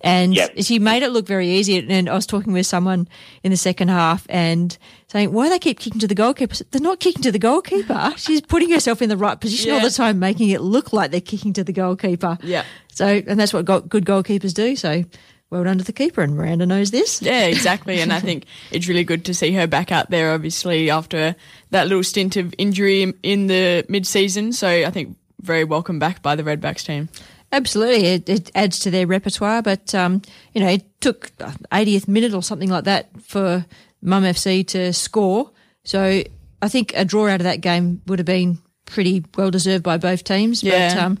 and 0.01 0.35
Yep. 0.35 0.51
she 0.63 0.77
made 0.77 1.01
it 1.01 1.09
look 1.11 1.25
very 1.25 1.49
easy. 1.49 1.79
And 1.89 2.07
I 2.07 2.13
was 2.13 2.27
talking 2.27 2.53
with 2.53 2.67
someone 2.67 3.07
in 3.43 3.49
the 3.49 3.57
second 3.57 3.87
half 3.87 4.25
and 4.29 4.77
saying, 5.07 5.33
"Why 5.33 5.45
do 5.45 5.49
they 5.49 5.59
keep 5.59 5.79
kicking 5.79 5.99
to 6.01 6.07
the 6.07 6.13
goalkeeper?" 6.15 6.53
Said, 6.55 6.67
They're 6.71 6.79
not 6.81 6.99
kicking 6.99 7.23
to 7.23 7.31
the 7.31 7.39
goalkeeper. 7.39 8.13
She's 8.17 8.41
putting 8.41 8.69
herself 8.69 9.01
in 9.01 9.09
the 9.09 9.17
right 9.17 9.39
position 9.39 9.71
all 9.73 9.81
the 9.81 9.89
time, 9.89 10.19
making 10.19 10.49
it 10.49 10.61
look 10.61 10.93
like 10.93 11.09
they're 11.09 11.21
kicking 11.21 11.53
to 11.53 11.63
the 11.63 11.73
goalkeeper. 11.73 12.37
Yeah. 12.43 12.65
So, 12.93 13.07
and 13.07 13.39
that's 13.39 13.51
what 13.53 13.65
go- 13.65 13.81
good 13.81 14.05
goalkeepers 14.05 14.53
do. 14.53 14.75
So, 14.75 15.03
well 15.51 15.63
done 15.63 15.77
to 15.77 15.83
the 15.83 15.93
keeper, 15.93 16.21
and 16.21 16.35
Miranda 16.35 16.65
knows 16.65 16.89
this. 16.91 17.21
Yeah, 17.21 17.45
exactly. 17.45 17.99
and 18.01 18.11
I 18.11 18.19
think 18.27 18.45
it's 18.71 18.87
really 18.87 19.03
good 19.03 19.25
to 19.25 19.33
see 19.33 19.51
her 19.53 19.67
back 19.67 19.91
out 19.91 20.09
there, 20.09 20.31
obviously, 20.33 20.89
after 20.89 21.35
that 21.69 21.87
little 21.87 22.03
stint 22.03 22.37
of 22.37 22.55
injury 22.57 23.13
in 23.21 23.47
the 23.47 23.85
mid 23.89 24.07
season. 24.07 24.53
So 24.53 24.67
I 24.67 24.89
think 24.89 25.15
very 25.41 25.63
welcome 25.63 25.99
back 25.99 26.21
by 26.23 26.35
the 26.35 26.43
Redbacks 26.43 26.85
team. 26.85 27.09
Absolutely, 27.51 28.05
it, 28.07 28.29
it 28.29 28.51
adds 28.55 28.79
to 28.79 28.89
their 28.91 29.05
repertoire. 29.05 29.61
But 29.61 29.93
um, 29.93 30.21
you 30.53 30.61
know, 30.61 30.69
it 30.69 30.83
took 31.01 31.29
80th 31.37 32.07
minute 32.07 32.33
or 32.33 32.41
something 32.41 32.69
like 32.69 32.85
that 32.85 33.09
for 33.21 33.65
Mum 34.01 34.23
FC 34.23 34.65
to 34.67 34.93
score. 34.93 35.51
So 35.83 36.23
I 36.61 36.67
think 36.69 36.93
a 36.95 37.03
draw 37.03 37.27
out 37.27 37.41
of 37.41 37.43
that 37.43 37.59
game 37.61 38.01
would 38.07 38.19
have 38.19 38.25
been 38.25 38.59
pretty 38.85 39.25
well 39.35 39.51
deserved 39.51 39.83
by 39.83 39.97
both 39.97 40.23
teams. 40.23 40.61
But 40.61 40.69
Yeah. 40.71 41.05
um, 41.05 41.19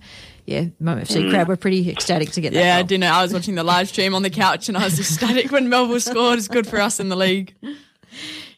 yeah, 0.51 0.65
Mum 0.79 0.99
FC 0.99 1.23
Mm. 1.23 1.31
crowd 1.31 1.47
were 1.47 1.55
pretty 1.57 1.89
ecstatic 1.89 2.31
to 2.31 2.41
get 2.41 2.53
that. 2.53 2.59
Yeah, 2.63 2.75
I 2.75 2.79
goal. 2.81 2.87
didn't 2.87 3.01
know. 3.01 3.11
I 3.13 3.21
was 3.23 3.33
watching 3.33 3.55
the 3.55 3.63
live 3.63 3.87
stream 3.89 4.13
on 4.13 4.21
the 4.23 4.29
couch 4.29 4.67
and 4.69 4.77
I 4.77 4.83
was 4.85 4.99
ecstatic 4.99 5.51
when 5.51 5.69
Melville 5.69 5.99
scored. 5.99 6.37
It's 6.39 6.47
good 6.47 6.67
for 6.67 6.79
us 6.79 6.99
in 6.99 7.09
the 7.09 7.15
league. 7.15 7.55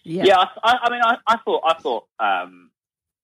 Yeah, 0.04 0.24
Yeah, 0.26 0.38
I, 0.38 0.48
I 0.64 0.78
I 0.84 0.90
mean, 0.92 1.02
I, 1.04 1.16
I 1.28 1.38
thought, 1.46 1.62
I 1.66 1.74
thought, 1.82 2.06
um, 2.20 2.70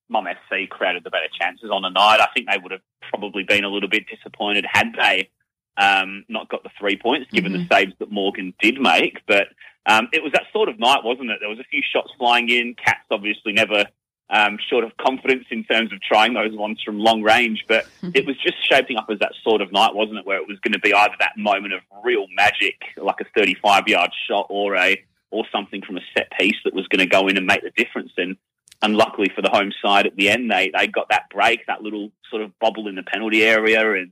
Mum 0.09 0.25
FC 0.25 0.69
created 0.69 1.03
the 1.03 1.09
better 1.09 1.27
chances 1.39 1.69
on 1.71 1.81
the 1.83 1.89
night. 1.89 2.19
I 2.21 2.27
think 2.33 2.47
they 2.49 2.57
would 2.57 2.71
have 2.71 2.81
probably 3.09 3.43
been 3.43 3.63
a 3.63 3.69
little 3.69 3.89
bit 3.89 4.03
disappointed 4.07 4.65
had 4.71 4.93
they 4.97 5.29
um, 5.77 6.25
not 6.29 6.49
got 6.49 6.63
the 6.63 6.69
three 6.79 6.97
points, 6.97 7.29
given 7.31 7.53
the 7.53 7.65
saves 7.71 7.93
that 7.99 8.11
Morgan 8.11 8.53
did 8.59 8.79
make. 8.81 9.19
But 9.27 9.47
um, 9.85 10.07
it 10.13 10.23
was 10.23 10.31
that 10.33 10.43
sort 10.51 10.67
of 10.69 10.79
night, 10.79 11.03
wasn't 11.03 11.29
it? 11.31 11.37
There 11.39 11.49
was 11.49 11.59
a 11.59 11.63
few 11.65 11.81
shots 11.93 12.11
flying 12.17 12.49
in. 12.49 12.75
Cats 12.83 13.05
obviously 13.11 13.53
never 13.53 13.85
um, 14.29 14.57
short 14.69 14.83
of 14.83 14.95
confidence 14.97 15.45
in 15.49 15.63
terms 15.63 15.91
of 15.91 16.01
trying 16.01 16.33
those 16.33 16.55
ones 16.55 16.81
from 16.83 16.99
long 16.99 17.21
range, 17.23 17.65
but 17.67 17.87
it 18.13 18.25
was 18.25 18.37
just 18.37 18.57
shaping 18.69 18.97
up 18.97 19.07
as 19.09 19.19
that 19.19 19.33
sort 19.43 19.61
of 19.61 19.71
night, 19.71 19.95
wasn't 19.95 20.19
it? 20.19 20.25
Where 20.25 20.37
it 20.37 20.47
was 20.47 20.59
going 20.59 20.73
to 20.73 20.79
be 20.79 20.93
either 20.93 21.15
that 21.19 21.37
moment 21.37 21.73
of 21.73 21.81
real 22.03 22.27
magic, 22.35 22.75
like 22.97 23.19
a 23.21 23.25
35 23.39 23.87
yard 23.87 24.11
shot, 24.27 24.47
or 24.49 24.75
a 24.75 25.03
or 25.31 25.45
something 25.51 25.81
from 25.81 25.97
a 25.97 26.01
set 26.15 26.31
piece 26.39 26.55
that 26.63 26.73
was 26.73 26.87
going 26.87 26.99
to 26.99 27.05
go 27.05 27.27
in 27.27 27.37
and 27.37 27.45
make 27.45 27.61
the 27.61 27.71
difference. 27.71 28.11
And 28.17 28.35
unluckily 28.81 29.31
for 29.35 29.41
the 29.41 29.49
home 29.49 29.71
side 29.83 30.05
at 30.05 30.15
the 30.15 30.29
end, 30.29 30.51
they 30.51 30.71
they 30.75 30.87
got 30.87 31.09
that 31.09 31.29
break, 31.31 31.65
that 31.67 31.81
little 31.81 32.11
sort 32.29 32.43
of 32.43 32.57
bobble 32.59 32.87
in 32.87 32.95
the 32.95 33.03
penalty 33.03 33.43
area, 33.43 33.93
and 33.93 34.11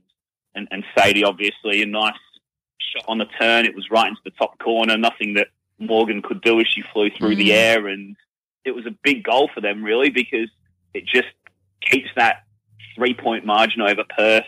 and, 0.54 0.68
and 0.70 0.84
Sadie 0.96 1.24
obviously 1.24 1.82
a 1.82 1.86
nice 1.86 2.14
shot 2.92 3.04
on 3.08 3.18
the 3.18 3.26
turn. 3.40 3.66
It 3.66 3.74
was 3.74 3.90
right 3.90 4.08
into 4.08 4.20
the 4.24 4.30
top 4.32 4.58
corner, 4.58 4.96
nothing 4.96 5.34
that 5.34 5.48
Morgan 5.78 6.22
could 6.22 6.40
do 6.40 6.58
as 6.60 6.66
she 6.66 6.82
flew 6.92 7.10
through 7.10 7.36
the 7.36 7.52
air, 7.52 7.86
and 7.86 8.16
it 8.64 8.72
was 8.72 8.86
a 8.86 8.94
big 9.02 9.24
goal 9.24 9.50
for 9.54 9.60
them 9.60 9.82
really 9.82 10.10
because 10.10 10.48
it 10.94 11.04
just 11.06 11.28
keeps 11.80 12.08
that 12.16 12.44
three 12.94 13.14
point 13.14 13.44
margin 13.44 13.80
over 13.80 14.04
Perth 14.16 14.44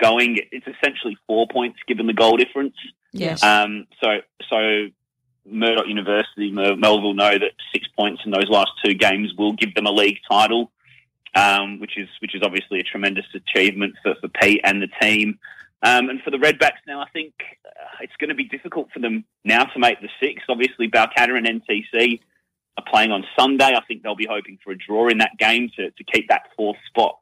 going. 0.00 0.38
It's 0.50 0.66
essentially 0.66 1.16
four 1.26 1.46
points 1.48 1.78
given 1.86 2.06
the 2.06 2.12
goal 2.12 2.36
difference. 2.36 2.74
Yes. 3.12 3.42
Um, 3.42 3.86
so 4.02 4.18
so 4.50 4.88
Murdoch 5.46 5.86
University, 5.86 6.50
Mer- 6.50 6.76
Melville 6.76 7.14
know 7.14 7.38
that 7.38 7.52
six 7.72 7.86
points 7.96 8.22
in 8.24 8.30
those 8.30 8.48
last 8.48 8.72
two 8.84 8.94
games 8.94 9.32
will 9.36 9.52
give 9.52 9.74
them 9.74 9.86
a 9.86 9.92
league 9.92 10.18
title, 10.28 10.70
um, 11.34 11.80
which 11.80 11.98
is 11.98 12.08
which 12.20 12.34
is 12.34 12.42
obviously 12.42 12.80
a 12.80 12.84
tremendous 12.84 13.26
achievement 13.34 13.94
for, 14.02 14.14
for 14.20 14.28
Pete 14.28 14.60
and 14.64 14.82
the 14.82 14.88
team. 15.00 15.38
Um, 15.82 16.08
and 16.08 16.22
for 16.22 16.30
the 16.30 16.38
Redbacks 16.38 16.80
now, 16.86 17.02
I 17.02 17.10
think 17.10 17.34
uh, 17.66 17.98
it's 18.00 18.16
going 18.18 18.30
to 18.30 18.34
be 18.34 18.44
difficult 18.44 18.88
for 18.90 19.00
them 19.00 19.24
now 19.44 19.64
to 19.64 19.78
make 19.78 20.00
the 20.00 20.08
six. 20.18 20.42
Obviously, 20.48 20.88
Balcatta 20.88 21.36
and 21.36 21.62
NTC 21.62 22.20
are 22.76 22.84
playing 22.90 23.12
on 23.12 23.24
Sunday. 23.38 23.74
I 23.74 23.80
think 23.86 24.02
they'll 24.02 24.16
be 24.16 24.28
hoping 24.28 24.58
for 24.62 24.72
a 24.72 24.76
draw 24.76 25.08
in 25.08 25.18
that 25.18 25.36
game 25.38 25.70
to, 25.76 25.90
to 25.90 26.04
keep 26.04 26.28
that 26.28 26.50
fourth 26.56 26.78
spot 26.88 27.18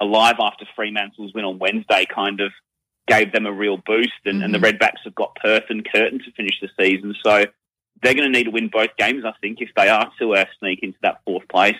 alive 0.00 0.36
after 0.40 0.64
Fremantle's 0.74 1.32
win 1.34 1.44
on 1.44 1.58
Wednesday 1.58 2.06
kind 2.12 2.40
of 2.40 2.52
gave 3.08 3.32
them 3.32 3.46
a 3.46 3.52
real 3.52 3.78
boost. 3.78 4.12
And, 4.24 4.42
and 4.42 4.54
the 4.54 4.58
Redbacks 4.58 5.04
have 5.04 5.14
got 5.14 5.36
Perth 5.36 5.64
and 5.68 5.84
Curtin 5.84 6.20
to 6.20 6.32
finish 6.32 6.60
the 6.60 6.68
season. 6.78 7.14
So 7.24 7.44
they're 8.02 8.14
going 8.14 8.30
to 8.30 8.38
need 8.38 8.44
to 8.44 8.50
win 8.50 8.68
both 8.68 8.90
games, 8.96 9.24
I 9.24 9.32
think, 9.40 9.60
if 9.60 9.70
they 9.76 9.88
are 9.88 10.10
to 10.18 10.34
uh, 10.34 10.44
sneak 10.58 10.80
into 10.82 10.98
that 11.02 11.20
fourth 11.24 11.46
place. 11.48 11.76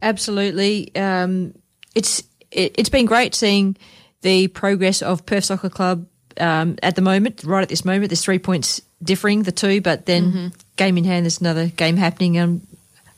Absolutely. 0.00 0.94
Um, 0.96 1.54
it's 1.94 2.22
it, 2.50 2.74
it's 2.76 2.88
been 2.88 3.06
great 3.06 3.34
seeing 3.34 3.76
the 4.22 4.48
progress 4.48 5.02
of 5.02 5.26
Perth 5.26 5.44
Soccer 5.44 5.68
Club 5.68 6.06
um, 6.38 6.76
at 6.82 6.96
the 6.96 7.02
moment. 7.02 7.42
Right 7.44 7.62
at 7.62 7.68
this 7.68 7.84
moment, 7.84 8.10
there's 8.10 8.24
three 8.24 8.38
points 8.38 8.80
differing 9.02 9.42
the 9.42 9.52
two, 9.52 9.80
but 9.80 10.06
then 10.06 10.52
game 10.76 10.96
in 10.98 11.04
hand, 11.04 11.24
there's 11.24 11.40
another 11.40 11.66
game 11.68 11.96
happening. 11.96 12.38
I'm 12.38 12.66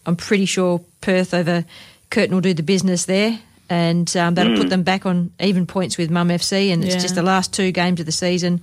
I'm 0.07 0.17
pretty 0.17 0.45
sure 0.47 0.81
Perth 1.01 1.33
over 1.35 1.65
Curtin 2.11 2.35
will 2.35 2.43
do 2.43 2.55
the 2.55 2.63
business 2.63 3.07
there, 3.07 3.39
and 3.71 4.15
um, 4.17 4.35
that'll 4.35 4.57
put 4.57 4.67
Mm. 4.67 4.71
them 4.71 4.83
back 4.83 5.07
on 5.07 5.31
even 5.41 5.67
points 5.67 5.97
with 5.97 6.11
Mum 6.11 6.29
FC. 6.29 6.71
And 6.73 6.85
it's 6.85 6.95
Yeah. 6.95 7.01
just 7.01 7.15
the 7.15 7.23
last 7.23 7.53
two 7.53 7.73
games 7.73 8.01
of 8.01 8.07
the 8.07 8.13
season. 8.13 8.61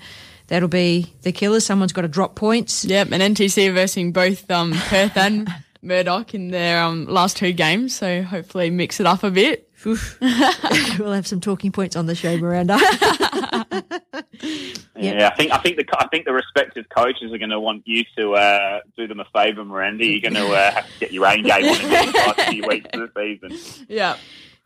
That'll 0.47 0.67
be 0.69 1.13
the 1.23 1.31
killer. 1.31 1.59
Someone's 1.61 1.93
got 1.93 2.01
to 2.01 2.07
drop 2.09 2.35
points. 2.35 2.83
Yep, 2.85 3.11
and 3.11 3.23
NTC 3.35 3.67
are 3.69 3.73
versing 3.73 4.11
both 4.11 4.49
um, 4.51 4.73
Perth 4.73 5.15
and 5.17 5.49
Murdoch 5.81 6.35
in 6.35 6.49
their 6.51 6.83
um, 6.83 7.05
last 7.07 7.37
two 7.37 7.53
games, 7.53 7.95
so 7.95 8.21
hopefully 8.21 8.69
mix 8.69 8.99
it 8.99 9.05
up 9.07 9.23
a 9.23 9.31
bit. 9.31 9.67
we'll 10.99 11.13
have 11.13 11.27
some 11.27 11.39
talking 11.39 11.71
points 11.71 11.95
on 11.95 12.05
the 12.05 12.15
show, 12.15 12.37
Miranda. 12.37 12.77
Yeah, 15.01 15.29
I 15.29 15.35
think 15.35 15.51
I 15.51 15.57
think 15.57 15.77
the 15.77 15.85
I 15.97 16.07
think 16.07 16.25
the 16.25 16.33
respective 16.33 16.85
coaches 16.95 17.33
are 17.33 17.37
going 17.37 17.49
to 17.49 17.59
want 17.59 17.83
you 17.85 18.03
to 18.17 18.35
uh, 18.35 18.81
do 18.95 19.07
them 19.07 19.19
a 19.19 19.25
favour, 19.33 19.65
Miranda. 19.65 20.05
You're 20.05 20.21
going 20.21 20.35
to 20.35 20.53
uh, 20.53 20.71
have 20.71 20.85
to 20.85 20.99
get 20.99 21.11
your 21.11 21.25
own 21.25 21.41
game 21.41 21.65
on 21.65 21.81
in 21.81 22.11
the 22.11 22.23
last 22.27 22.41
few 22.49 22.63
weeks 22.67 22.87
of 22.93 23.11
the 23.13 23.15
season. 23.15 23.85
Yeah. 23.89 24.17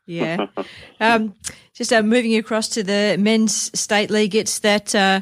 Yeah. 0.06 0.48
um, 1.00 1.36
just 1.74 1.94
uh, 1.94 2.02
moving 2.02 2.36
across 2.36 2.68
to 2.70 2.84
the 2.84 3.16
men's 3.18 3.78
state 3.80 4.12
league, 4.12 4.36
it's 4.36 4.60
that 4.60 4.94
uh, 4.94 5.22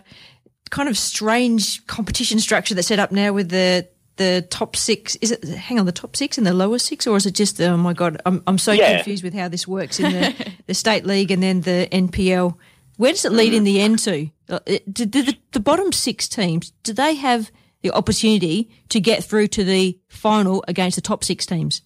kind 0.71 0.89
of 0.89 0.97
strange 0.97 1.85
competition 1.85 2.39
structure 2.39 2.73
that's 2.73 2.87
set 2.87 2.99
up 2.99 3.11
now 3.11 3.33
with 3.33 3.49
the 3.49 3.87
the 4.17 4.45
top 4.49 4.75
six. 4.75 5.15
Is 5.17 5.31
it? 5.31 5.43
Hang 5.43 5.79
on, 5.79 5.85
the 5.85 5.91
top 5.91 6.15
six 6.15 6.37
and 6.37 6.45
the 6.47 6.53
lower 6.53 6.77
six, 6.79 7.07
or 7.07 7.17
is 7.17 7.25
it 7.25 7.33
just? 7.35 7.59
Oh 7.61 7.77
my 7.77 7.93
god, 7.93 8.21
I'm 8.25 8.43
I'm 8.47 8.57
so 8.57 8.71
Yeah. 8.71 8.95
confused 8.95 9.23
with 9.23 9.33
how 9.33 9.47
this 9.47 9.67
works 9.67 9.99
in 9.99 10.11
the, 10.11 10.53
the 10.67 10.73
state 10.73 11.05
league 11.05 11.31
and 11.31 11.41
then 11.41 11.61
the 11.61 11.87
NPL. 11.91 12.57
Where 12.97 13.11
does 13.11 13.25
it 13.25 13.31
lead 13.31 13.53
in 13.53 13.63
the 13.63 13.81
end 13.81 13.99
to? 13.99 14.29
Uh, 14.47 14.59
Do, 14.91 15.05
do 15.05 15.23
the, 15.23 15.35
the 15.51 15.59
bottom 15.59 15.91
six 15.91 16.27
teams 16.27 16.71
do 16.83 16.93
they 16.93 17.15
have 17.15 17.51
the 17.81 17.89
opportunity 17.91 18.69
to 18.89 18.99
get 18.99 19.23
through 19.23 19.47
to 19.47 19.63
the 19.63 19.97
final 20.09 20.63
against 20.67 20.95
the 20.95 21.01
top 21.01 21.23
six 21.23 21.45
teams? 21.45 21.81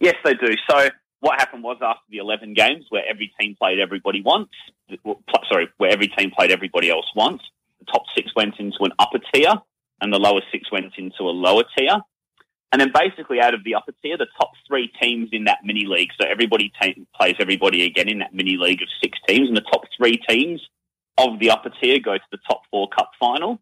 Yes, 0.00 0.14
they 0.24 0.32
do. 0.34 0.54
So 0.70 0.88
what 1.20 1.38
happened 1.38 1.62
was 1.62 1.76
after 1.82 2.02
the 2.08 2.18
11 2.18 2.54
games 2.54 2.86
where 2.88 3.02
every 3.08 3.32
team 3.38 3.54
played 3.60 3.80
everybody 3.80 4.22
once, 4.22 4.48
sorry, 5.50 5.68
where 5.76 5.90
every 5.90 6.08
team 6.08 6.30
played 6.30 6.50
everybody 6.50 6.90
else 6.90 7.06
once, 7.14 7.42
the 7.80 7.84
top 7.86 8.04
six 8.16 8.34
went 8.34 8.54
into 8.58 8.78
an 8.80 8.92
upper 8.98 9.18
tier 9.32 9.54
and 10.00 10.12
the 10.12 10.18
lower 10.18 10.40
six 10.52 10.70
went 10.70 10.92
into 10.96 11.22
a 11.22 11.30
lower 11.30 11.64
tier. 11.76 12.00
And 12.70 12.80
then 12.80 12.92
basically 12.92 13.40
out 13.40 13.54
of 13.54 13.64
the 13.64 13.74
upper 13.74 13.92
tier, 14.02 14.18
the 14.18 14.26
top 14.38 14.52
three 14.66 14.92
teams 15.00 15.30
in 15.32 15.44
that 15.44 15.58
mini 15.64 15.86
league, 15.86 16.10
so 16.20 16.28
everybody 16.28 16.70
ta- 16.80 17.00
plays 17.18 17.36
everybody 17.40 17.84
again 17.86 18.08
in 18.08 18.18
that 18.18 18.34
mini 18.34 18.56
league 18.58 18.82
of 18.82 18.88
six 19.02 19.18
teams, 19.26 19.48
and 19.48 19.56
the 19.56 19.62
top 19.62 19.84
three 19.96 20.20
teams 20.28 20.60
of 21.16 21.38
the 21.38 21.50
upper 21.50 21.70
tier 21.80 21.98
go 21.98 22.16
to 22.16 22.24
the 22.30 22.38
top 22.48 22.62
four 22.70 22.88
cup 22.88 23.10
final. 23.18 23.58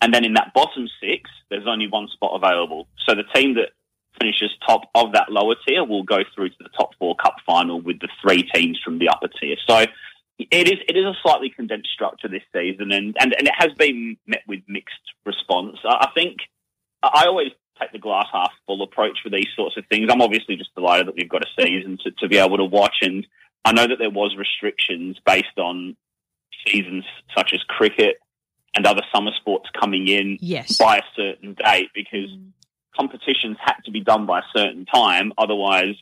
And 0.00 0.14
then 0.14 0.24
in 0.24 0.34
that 0.34 0.52
bottom 0.54 0.88
six, 1.00 1.28
there's 1.50 1.66
only 1.66 1.88
one 1.88 2.08
spot 2.08 2.32
available. 2.34 2.88
So 3.06 3.14
the 3.14 3.24
team 3.34 3.54
that 3.54 3.70
finishes 4.18 4.50
top 4.66 4.82
of 4.94 5.12
that 5.12 5.30
lower 5.30 5.54
tier 5.66 5.84
will 5.84 6.02
go 6.02 6.18
through 6.34 6.48
to 6.50 6.56
the 6.60 6.70
top 6.70 6.90
four 6.98 7.16
cup 7.16 7.36
final 7.44 7.80
with 7.80 8.00
the 8.00 8.08
three 8.22 8.42
teams 8.54 8.80
from 8.82 8.98
the 8.98 9.08
upper 9.08 9.28
tier. 9.28 9.56
So 9.66 9.86
it 10.38 10.68
is 10.68 10.78
it 10.88 10.96
is 10.96 11.04
a 11.04 11.14
slightly 11.22 11.50
condensed 11.50 11.90
structure 11.92 12.28
this 12.28 12.42
season, 12.52 12.92
and, 12.92 13.16
and, 13.20 13.34
and 13.36 13.48
it 13.48 13.54
has 13.56 13.72
been 13.74 14.16
met 14.26 14.42
with 14.46 14.60
mixed 14.68 14.94
response. 15.26 15.78
I 15.84 16.08
I 16.08 16.10
think 16.14 16.38
I 17.02 17.24
always 17.26 17.50
take 17.80 17.92
the 17.92 17.98
glass 17.98 18.26
half 18.32 18.52
full 18.66 18.82
approach 18.82 19.18
with 19.24 19.32
these 19.32 19.48
sorts 19.54 19.76
of 19.76 19.84
things. 19.86 20.08
I'm 20.10 20.22
obviously 20.22 20.56
just 20.56 20.74
delighted 20.74 21.06
that 21.08 21.14
we've 21.16 21.28
got 21.28 21.44
a 21.44 21.62
season 21.62 21.98
to, 22.04 22.10
to 22.12 22.28
be 22.28 22.38
able 22.38 22.56
to 22.56 22.64
watch, 22.64 22.96
and 23.02 23.26
I 23.64 23.72
know 23.72 23.86
that 23.86 23.98
there 23.98 24.10
was 24.10 24.36
restrictions 24.36 25.16
based 25.24 25.58
on 25.58 25.96
seasons 26.66 27.04
such 27.36 27.52
as 27.52 27.62
cricket 27.64 28.16
and 28.74 28.86
other 28.86 29.02
summer 29.12 29.32
sports 29.40 29.68
coming 29.78 30.08
in 30.08 30.38
Yes. 30.40 30.78
by 30.78 30.98
a 30.98 31.02
certain 31.16 31.54
date 31.54 31.90
because 31.94 32.30
mm. 32.30 32.50
competitions 32.96 33.56
had 33.60 33.76
to 33.84 33.90
be 33.90 34.00
done 34.00 34.26
by 34.26 34.40
a 34.40 34.42
certain 34.54 34.84
time. 34.86 35.32
Otherwise, 35.38 35.94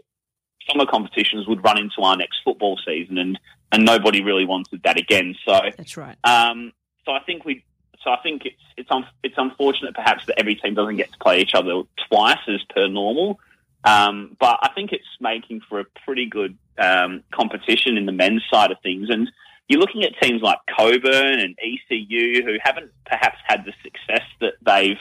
summer 0.71 0.87
competitions 0.87 1.47
would 1.47 1.63
run 1.65 1.79
into 1.79 2.03
our 2.03 2.17
next 2.17 2.39
football 2.45 2.79
season, 2.85 3.19
and 3.19 3.39
and 3.73 3.85
nobody 3.85 4.23
really 4.23 4.45
wanted 4.45 4.83
that 4.85 4.99
again. 4.99 5.35
So 5.45 5.61
That's 5.77 5.97
right. 5.97 6.17
um, 6.25 6.73
so 7.05 7.13
I 7.13 7.21
think 7.21 7.45
we. 7.45 7.65
So 8.03 8.11
I 8.11 8.19
think 8.23 8.45
it's 8.45 8.63
it's 8.77 8.91
un, 8.91 9.05
it's 9.23 9.35
unfortunate 9.37 9.95
perhaps 9.95 10.27
that 10.27 10.39
every 10.39 10.55
team 10.55 10.75
doesn't 10.75 10.97
get 10.97 11.11
to 11.13 11.19
play 11.19 11.41
each 11.41 11.55
other 11.55 11.83
twice 12.09 12.39
as 12.49 12.63
per 12.75 12.87
normal. 12.87 13.41
Um, 13.85 14.37
but 14.41 14.59
I 14.63 14.71
think 14.75 14.93
it's 14.93 15.05
making 15.21 15.61
for 15.69 15.81
a 15.81 15.85
pretty 16.05 16.27
good 16.27 16.57
um, 16.79 17.23
competition 17.33 17.97
in 17.97 18.07
the 18.07 18.13
men's 18.13 18.43
side 18.51 18.71
of 18.73 18.79
things. 18.83 19.09
And 19.11 19.31
you're 19.69 19.81
looking 19.81 20.05
at 20.05 20.13
teams 20.21 20.43
like 20.43 20.59
Cockburn 20.77 21.41
and 21.41 21.57
ECU 21.59 22.43
who 22.45 22.57
haven't 22.63 22.91
perhaps 23.05 23.39
had 23.47 23.65
the 23.65 23.73
success 23.83 24.27
that 24.41 24.55
they've 24.65 24.99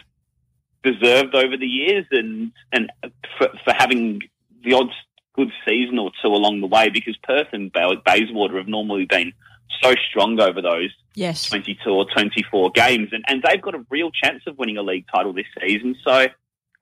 deserved 0.83 1.35
over 1.35 1.57
the 1.57 1.67
years, 1.67 2.05
and 2.11 2.51
and 2.71 2.91
for, 3.37 3.49
for 3.63 3.73
having 3.73 4.21
the 4.63 4.73
odd 4.73 4.89
good 5.35 5.51
season 5.67 5.99
or 5.99 6.11
two 6.21 6.29
along 6.29 6.61
the 6.61 6.67
way, 6.67 6.89
because 6.89 7.17
Perth 7.23 7.47
and 7.51 7.71
Bay- 7.71 8.01
Bayswater 8.05 8.57
have 8.57 8.67
normally 8.67 9.05
been 9.05 9.33
so 9.81 9.93
strong 10.09 10.39
over 10.39 10.61
those 10.61 10.91
Yes. 11.15 11.45
22 11.45 11.89
or 11.89 12.05
24 12.11 12.71
games, 12.71 13.09
and, 13.13 13.23
and 13.27 13.41
they've 13.41 13.61
got 13.61 13.73
a 13.73 13.85
real 13.89 14.11
chance 14.11 14.43
of 14.47 14.57
winning 14.57 14.77
a 14.77 14.81
league 14.81 15.05
title 15.13 15.31
this 15.33 15.45
season. 15.61 15.95
So, 16.05 16.27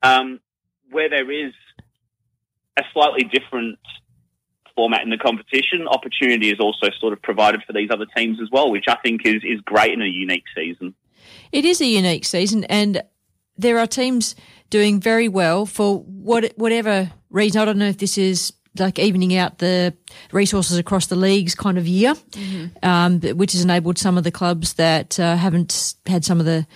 um, 0.02 0.40
where 0.90 1.08
there 1.08 1.30
is 1.30 1.52
a 2.76 2.82
slightly 2.92 3.22
different 3.32 3.78
format 4.74 5.02
in 5.02 5.10
the 5.10 5.18
competition, 5.18 5.86
opportunity 5.86 6.50
is 6.50 6.58
also 6.58 6.88
sort 6.98 7.12
of 7.12 7.22
provided 7.22 7.62
for 7.64 7.72
these 7.72 7.90
other 7.92 8.06
teams 8.16 8.40
as 8.42 8.48
well, 8.50 8.72
which 8.72 8.86
I 8.88 8.96
think 8.96 9.24
is, 9.24 9.42
is 9.44 9.60
great 9.60 9.92
in 9.92 10.02
a 10.02 10.06
unique 10.06 10.44
season. 10.54 10.94
It 11.52 11.64
is 11.64 11.80
a 11.80 11.86
unique 11.86 12.24
season, 12.24 12.64
and 12.64 13.02
there 13.56 13.78
are 13.78 13.86
teams 13.86 14.34
doing 14.70 15.00
very 15.00 15.28
well 15.28 15.66
for 15.66 16.00
what 16.00 16.52
whatever 16.56 17.10
reason. 17.30 17.60
I 17.60 17.64
don't 17.64 17.78
know 17.78 17.88
if 17.88 17.98
this 17.98 18.18
is 18.18 18.52
like 18.78 18.98
evening 18.98 19.36
out 19.36 19.58
the 19.58 19.94
resources 20.32 20.78
across 20.78 21.06
the 21.06 21.16
leagues 21.16 21.54
kind 21.54 21.78
of 21.78 21.86
year, 21.86 22.14
um, 22.82 23.20
which 23.20 23.52
has 23.52 23.62
enabled 23.62 23.98
some 23.98 24.18
of 24.18 24.24
the 24.24 24.32
clubs 24.32 24.74
that 24.74 25.18
uh, 25.20 25.36
haven't 25.36 25.94
had 26.06 26.24
some 26.24 26.40
of 26.40 26.46
the, 26.46 26.66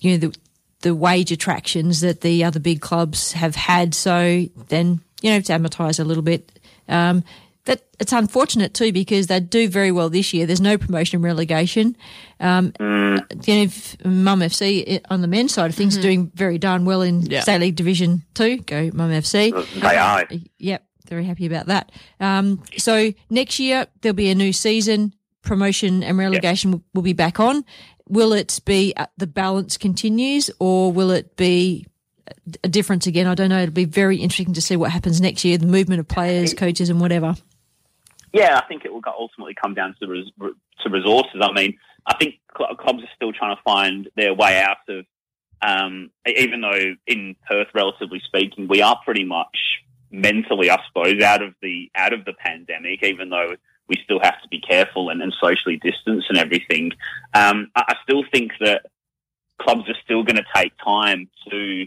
you 0.00 0.12
know, 0.12 0.16
the 0.16 0.36
the 0.80 0.94
wage 0.94 1.32
attractions 1.32 2.00
that 2.00 2.20
the 2.20 2.44
other 2.44 2.60
big 2.60 2.80
clubs 2.80 3.32
have 3.32 3.54
had. 3.54 3.94
So 3.94 4.46
then 4.68 5.00
you 5.22 5.30
know, 5.30 5.40
to 5.40 5.52
amortise 5.52 6.00
a 6.00 6.04
little 6.04 6.22
bit. 6.22 6.58
Um, 6.88 7.24
that 7.66 7.82
it's 8.00 8.12
unfortunate 8.12 8.74
too 8.74 8.92
because 8.92 9.26
they 9.28 9.38
do 9.40 9.68
very 9.68 9.92
well 9.92 10.08
this 10.10 10.32
year. 10.34 10.46
There's 10.46 10.60
no 10.60 10.76
promotion 10.78 11.16
and 11.18 11.24
relegation. 11.24 11.96
Um, 12.40 12.72
Mm. 12.80 13.46
you 13.46 13.54
know, 13.54 13.62
if 13.62 14.04
Mum 14.04 14.40
FC 14.42 15.00
on 15.10 15.20
the 15.20 15.28
men's 15.28 15.52
side 15.54 15.70
of 15.70 15.76
things 15.76 15.96
Mhm. 15.98 16.02
doing 16.02 16.30
very 16.34 16.58
darn 16.58 16.84
well 16.84 17.02
in 17.02 17.22
Yeah. 17.22 17.40
State 17.42 17.60
League 17.60 17.76
Division 17.76 18.22
Two. 18.34 18.58
Go 18.58 18.90
Mum 18.94 19.10
FC. 19.12 19.52
They 19.80 19.96
are. 19.96 20.26
Yep, 20.58 20.84
very 21.08 21.24
happy 21.24 21.46
about 21.46 21.66
that. 21.66 21.92
Um, 22.20 22.62
so 22.78 23.12
next 23.30 23.58
year 23.60 23.86
there'll 24.00 24.14
be 24.16 24.30
a 24.30 24.34
new 24.34 24.52
season. 24.52 25.12
Promotion 25.42 26.02
and 26.02 26.18
relegation 26.18 26.72
will, 26.72 26.82
will 26.94 27.02
be 27.02 27.12
back 27.12 27.38
on. 27.38 27.64
Will 28.08 28.32
it 28.32 28.60
be 28.64 28.92
uh, 28.96 29.06
the 29.16 29.26
balance 29.26 29.76
continues, 29.76 30.50
or 30.58 30.90
will 30.92 31.10
it 31.10 31.36
be 31.36 31.86
a 32.64 32.68
difference 32.68 33.06
again? 33.06 33.26
I 33.26 33.34
don't 33.34 33.48
know. 33.50 33.62
It'll 33.62 33.72
be 33.72 33.84
very 33.84 34.18
interesting 34.18 34.54
to 34.54 34.60
see 34.60 34.76
what 34.76 34.90
happens 34.90 35.20
next 35.20 35.44
year. 35.44 35.56
The 35.58 35.66
movement 35.66 36.00
of 36.00 36.08
players, 36.08 36.52
coaches, 36.54 36.88
and 36.90 37.00
whatever. 37.00 37.34
Yeah, 38.36 38.60
I 38.62 38.66
think 38.66 38.84
it 38.84 38.92
will 38.92 39.02
ultimately 39.06 39.54
come 39.54 39.72
down 39.72 39.96
to 40.00 40.06
res- 40.06 40.52
to 40.82 40.90
resources. 40.90 41.40
I 41.40 41.52
mean, 41.52 41.78
I 42.06 42.14
think 42.16 42.34
cl- 42.56 42.76
clubs 42.76 43.02
are 43.02 43.08
still 43.16 43.32
trying 43.32 43.56
to 43.56 43.62
find 43.62 44.08
their 44.14 44.34
way 44.34 44.60
out 44.60 44.76
of. 44.88 45.06
Um, 45.62 46.10
even 46.26 46.60
though 46.60 46.94
in 47.06 47.34
Perth, 47.48 47.68
relatively 47.72 48.20
speaking, 48.26 48.68
we 48.68 48.82
are 48.82 49.00
pretty 49.04 49.24
much 49.24 49.56
mentally, 50.10 50.70
I 50.70 50.78
suppose, 50.86 51.22
out 51.22 51.42
of 51.42 51.54
the 51.62 51.90
out 51.94 52.12
of 52.12 52.26
the 52.26 52.34
pandemic. 52.34 53.02
Even 53.02 53.30
though 53.30 53.56
we 53.88 53.96
still 54.04 54.20
have 54.20 54.40
to 54.42 54.48
be 54.50 54.60
careful 54.60 55.08
and, 55.08 55.22
and 55.22 55.32
socially 55.40 55.78
distance 55.78 56.26
and 56.28 56.36
everything, 56.36 56.92
um, 57.32 57.70
I, 57.74 57.84
I 57.88 57.94
still 58.02 58.22
think 58.30 58.52
that 58.60 58.84
clubs 59.62 59.88
are 59.88 59.96
still 60.04 60.22
going 60.24 60.36
to 60.36 60.44
take 60.54 60.72
time 60.84 61.30
to 61.50 61.86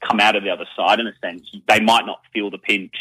come 0.00 0.20
out 0.20 0.36
of 0.36 0.42
the 0.42 0.50
other 0.50 0.66
side. 0.74 1.00
In 1.00 1.06
a 1.06 1.12
sense, 1.20 1.54
they 1.68 1.80
might 1.80 2.06
not 2.06 2.22
feel 2.32 2.50
the 2.50 2.58
pinch 2.58 2.94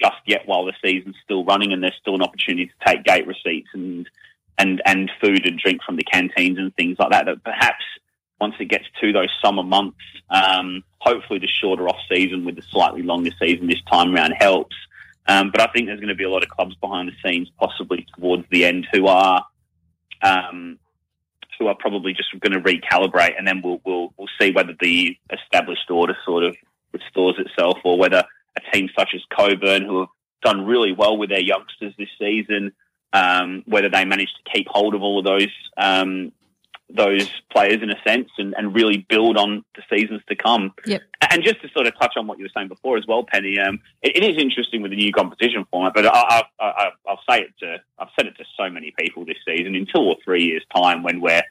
just 0.00 0.20
yet 0.26 0.42
while 0.46 0.64
the 0.64 0.72
season's 0.82 1.16
still 1.24 1.44
running 1.44 1.72
and 1.72 1.82
there's 1.82 1.96
still 2.00 2.14
an 2.14 2.22
opportunity 2.22 2.66
to 2.66 2.86
take 2.86 3.04
gate 3.04 3.26
receipts 3.26 3.68
and 3.74 4.08
and 4.58 4.82
and 4.84 5.10
food 5.20 5.46
and 5.46 5.58
drink 5.58 5.82
from 5.82 5.96
the 5.96 6.04
canteens 6.04 6.58
and 6.58 6.74
things 6.76 6.96
like 6.98 7.10
that. 7.10 7.26
That 7.26 7.42
perhaps 7.44 7.84
once 8.40 8.54
it 8.60 8.66
gets 8.66 8.84
to 9.00 9.12
those 9.12 9.30
summer 9.42 9.62
months, 9.62 9.98
um, 10.30 10.82
hopefully 10.98 11.38
the 11.38 11.48
shorter 11.48 11.88
off 11.88 11.98
season 12.10 12.44
with 12.44 12.56
the 12.56 12.62
slightly 12.62 13.02
longer 13.02 13.30
season 13.40 13.66
this 13.66 13.82
time 13.90 14.14
around 14.14 14.32
helps. 14.32 14.76
Um, 15.26 15.50
but 15.50 15.60
I 15.60 15.66
think 15.72 15.86
there's 15.86 16.00
going 16.00 16.08
to 16.08 16.14
be 16.14 16.24
a 16.24 16.30
lot 16.30 16.42
of 16.42 16.48
clubs 16.48 16.74
behind 16.76 17.08
the 17.08 17.28
scenes, 17.28 17.50
possibly 17.58 18.06
towards 18.16 18.44
the 18.50 18.64
end, 18.64 18.86
who 18.92 19.06
are 19.06 19.44
um, 20.22 20.78
who 21.58 21.66
are 21.66 21.74
probably 21.74 22.14
just 22.14 22.28
going 22.40 22.52
to 22.52 22.60
recalibrate, 22.60 23.36
and 23.36 23.46
then 23.46 23.60
we'll 23.62 23.80
we'll 23.84 24.12
we'll 24.16 24.28
see 24.40 24.52
whether 24.52 24.74
the 24.80 25.16
established 25.30 25.90
order 25.90 26.16
sort 26.24 26.44
of 26.44 26.56
restores 26.92 27.36
itself, 27.38 27.78
or 27.84 27.98
whether 27.98 28.24
a 28.68 28.76
team 28.76 28.88
such 28.96 29.10
as 29.14 29.22
Cockburn, 29.32 29.84
who 29.84 30.00
have 30.00 30.08
done 30.42 30.66
really 30.66 30.92
well 30.92 31.16
with 31.16 31.30
their 31.30 31.40
youngsters 31.40 31.94
this 31.98 32.08
season, 32.18 32.72
um, 33.12 33.62
whether 33.66 33.88
they 33.88 34.04
manage 34.04 34.28
to 34.28 34.52
keep 34.52 34.68
hold 34.68 34.94
of 34.94 35.02
all 35.02 35.18
of 35.18 35.24
those 35.24 35.48
um, 35.76 36.32
those 36.90 37.28
players 37.52 37.82
in 37.82 37.90
a 37.90 38.02
sense 38.06 38.30
and, 38.38 38.54
and 38.56 38.74
really 38.74 39.06
build 39.10 39.36
on 39.36 39.62
the 39.76 39.82
seasons 39.94 40.22
to 40.28 40.34
come. 40.34 40.72
Yep. 40.86 41.02
And 41.30 41.42
just 41.44 41.60
to 41.60 41.68
sort 41.68 41.86
of 41.86 41.92
touch 41.98 42.14
on 42.16 42.26
what 42.26 42.38
you 42.38 42.44
were 42.44 42.50
saying 42.56 42.68
before 42.68 42.96
as 42.96 43.06
well, 43.06 43.24
Penny, 43.24 43.58
um, 43.58 43.80
it, 44.02 44.16
it 44.16 44.24
is 44.24 44.42
interesting 44.42 44.80
with 44.80 44.92
the 44.92 44.96
new 44.96 45.12
competition 45.12 45.66
format, 45.70 45.92
but 45.94 46.06
I, 46.06 46.44
I, 46.58 46.64
I, 46.64 46.90
I'll 47.06 47.20
say 47.28 47.42
it 47.42 47.52
to, 47.60 47.76
I've 47.98 48.08
said 48.16 48.26
it 48.26 48.36
to 48.38 48.44
so 48.56 48.70
many 48.70 48.94
people 48.98 49.26
this 49.26 49.36
season. 49.46 49.74
In 49.74 49.84
two 49.84 50.00
or 50.00 50.16
three 50.24 50.44
years' 50.44 50.64
time, 50.74 51.02
when 51.02 51.20
we're 51.20 51.42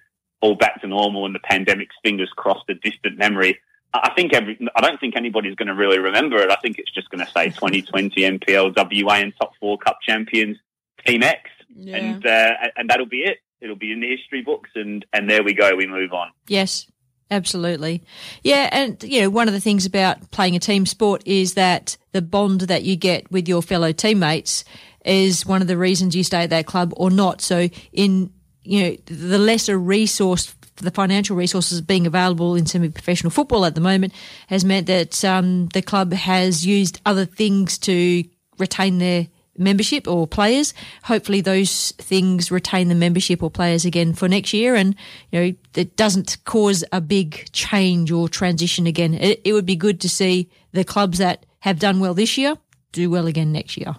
all 0.41 0.55
back 0.55 0.81
to 0.81 0.87
normal 0.87 1.25
and 1.25 1.35
the 1.35 1.39
pandemic's 1.39 1.95
fingers 2.03 2.31
crossed 2.35 2.67
a 2.69 2.73
distant 2.73 3.19
memory, 3.19 3.59
I 3.93 4.11
think 4.15 4.33
every, 4.33 4.59
I 4.75 4.81
don't 4.81 4.99
think 4.99 5.15
anybody's 5.15 5.55
going 5.55 5.67
to 5.67 5.73
really 5.73 5.99
remember 5.99 6.37
it. 6.37 6.51
I 6.51 6.55
think 6.57 6.77
it's 6.77 6.91
just 6.91 7.09
going 7.09 7.25
to 7.25 7.31
say 7.31 7.49
2020 7.49 8.21
NPL 8.21 8.75
WA 8.75 9.13
and 9.15 9.33
top 9.39 9.53
four 9.59 9.77
cup 9.77 9.99
champions 10.01 10.57
Team 11.05 11.23
X, 11.23 11.49
and 11.87 12.25
uh, 12.25 12.51
and 12.75 12.89
that'll 12.89 13.05
be 13.05 13.21
it. 13.21 13.37
It'll 13.61 13.75
be 13.75 13.91
in 13.91 14.01
the 14.01 14.09
history 14.09 14.41
books, 14.41 14.69
and 14.75 15.05
and 15.13 15.29
there 15.29 15.43
we 15.43 15.53
go. 15.53 15.75
We 15.75 15.87
move 15.87 16.11
on. 16.11 16.31
Yes, 16.47 16.85
absolutely. 17.31 18.03
Yeah, 18.43 18.69
and 18.71 19.01
you 19.03 19.21
know, 19.21 19.29
one 19.29 19.47
of 19.47 19.53
the 19.53 19.61
things 19.61 19.85
about 19.85 20.31
playing 20.31 20.55
a 20.55 20.59
team 20.59 20.85
sport 20.85 21.23
is 21.25 21.53
that 21.53 21.97
the 22.11 22.21
bond 22.21 22.61
that 22.61 22.83
you 22.83 22.95
get 22.95 23.31
with 23.31 23.47
your 23.47 23.61
fellow 23.61 23.91
teammates 23.91 24.65
is 25.05 25.45
one 25.45 25.61
of 25.61 25.67
the 25.67 25.77
reasons 25.77 26.15
you 26.15 26.23
stay 26.23 26.43
at 26.43 26.49
that 26.49 26.65
club 26.65 26.93
or 26.97 27.09
not. 27.09 27.41
So 27.41 27.69
in 27.93 28.31
you 28.67 28.83
know, 28.83 28.97
the 29.05 29.37
lesser 29.37 29.77
resource 29.77 30.53
the 30.77 30.91
financial 30.91 31.35
resources 31.35 31.81
being 31.81 32.07
available 32.07 32.55
in 32.55 32.65
semi-professional 32.65 33.31
football 33.31 33.65
at 33.65 33.75
the 33.75 33.81
moment 33.81 34.13
has 34.47 34.63
meant 34.63 34.87
that 34.87 35.23
um, 35.25 35.67
the 35.67 35.81
club 35.81 36.13
has 36.13 36.65
used 36.65 37.01
other 37.05 37.25
things 37.25 37.77
to 37.79 38.23
retain 38.57 38.97
their 38.97 39.27
membership 39.57 40.07
or 40.07 40.27
players. 40.27 40.73
Hopefully, 41.03 41.41
those 41.41 41.91
things 41.93 42.51
retain 42.51 42.89
the 42.89 42.95
membership 42.95 43.41
or 43.41 43.49
players 43.49 43.85
again 43.85 44.13
for 44.13 44.27
next 44.27 44.53
year, 44.53 44.75
and 44.75 44.95
you 45.31 45.39
know 45.39 45.53
it 45.75 45.95
doesn't 45.95 46.37
cause 46.45 46.83
a 46.91 47.01
big 47.01 47.51
change 47.51 48.11
or 48.11 48.29
transition 48.29 48.87
again. 48.87 49.13
It, 49.13 49.41
it 49.43 49.53
would 49.53 49.65
be 49.65 49.75
good 49.75 49.99
to 50.01 50.09
see 50.09 50.49
the 50.71 50.83
clubs 50.83 51.17
that 51.17 51.45
have 51.59 51.79
done 51.79 51.99
well 51.99 52.13
this 52.13 52.37
year 52.37 52.55
do 52.91 53.09
well 53.09 53.27
again 53.27 53.51
next 53.51 53.77
year. 53.77 53.95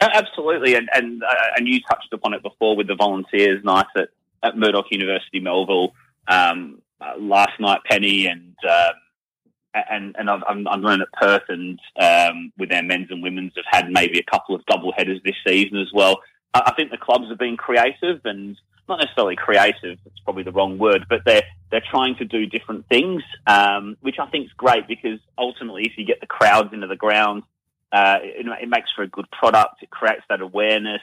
Absolutely, 0.00 0.74
and 0.74 0.88
and 0.92 1.22
uh, 1.22 1.56
and 1.56 1.66
you 1.66 1.80
touched 1.80 2.12
upon 2.12 2.34
it 2.34 2.42
before 2.42 2.76
with 2.76 2.86
the 2.86 2.94
volunteers 2.94 3.62
night 3.64 3.86
at, 3.96 4.08
at 4.42 4.56
Murdoch 4.56 4.86
University 4.90 5.40
Melville 5.40 5.92
um, 6.26 6.80
uh, 7.00 7.14
last 7.18 7.58
night, 7.60 7.80
Penny, 7.88 8.26
and 8.26 8.54
um, 8.68 8.94
and 9.90 10.16
and 10.18 10.30
I've, 10.30 10.42
I'm 10.48 10.66
running 10.84 11.02
at 11.02 11.20
Perth, 11.20 11.48
and 11.48 11.78
um, 12.00 12.52
with 12.58 12.70
their 12.70 12.82
men's 12.82 13.10
and 13.10 13.22
women's 13.22 13.52
have 13.56 13.64
had 13.84 13.90
maybe 13.90 14.18
a 14.18 14.30
couple 14.30 14.54
of 14.54 14.64
double 14.66 14.92
headers 14.96 15.20
this 15.24 15.36
season 15.46 15.78
as 15.78 15.88
well. 15.92 16.20
I, 16.54 16.62
I 16.66 16.74
think 16.74 16.90
the 16.90 16.98
clubs 16.98 17.28
have 17.28 17.38
been 17.38 17.56
creative 17.56 18.20
and 18.24 18.56
not 18.88 19.00
necessarily 19.00 19.36
creative. 19.36 19.98
It's 20.06 20.20
probably 20.24 20.42
the 20.42 20.52
wrong 20.52 20.78
word, 20.78 21.06
but 21.08 21.20
they're 21.24 21.42
they're 21.70 21.84
trying 21.90 22.16
to 22.16 22.24
do 22.24 22.46
different 22.46 22.86
things, 22.88 23.22
um, 23.46 23.96
which 24.00 24.16
I 24.18 24.26
think 24.26 24.46
is 24.46 24.52
great 24.56 24.88
because 24.88 25.20
ultimately, 25.36 25.82
if 25.84 25.92
you 25.96 26.04
get 26.04 26.20
the 26.20 26.26
crowds 26.26 26.72
into 26.72 26.86
the 26.86 26.96
ground, 26.96 27.42
uh, 27.92 28.18
it, 28.22 28.46
it 28.62 28.68
makes 28.68 28.90
for 28.96 29.02
a 29.02 29.08
good 29.08 29.30
product. 29.30 29.82
It 29.82 29.90
creates 29.90 30.22
that 30.30 30.40
awareness. 30.40 31.02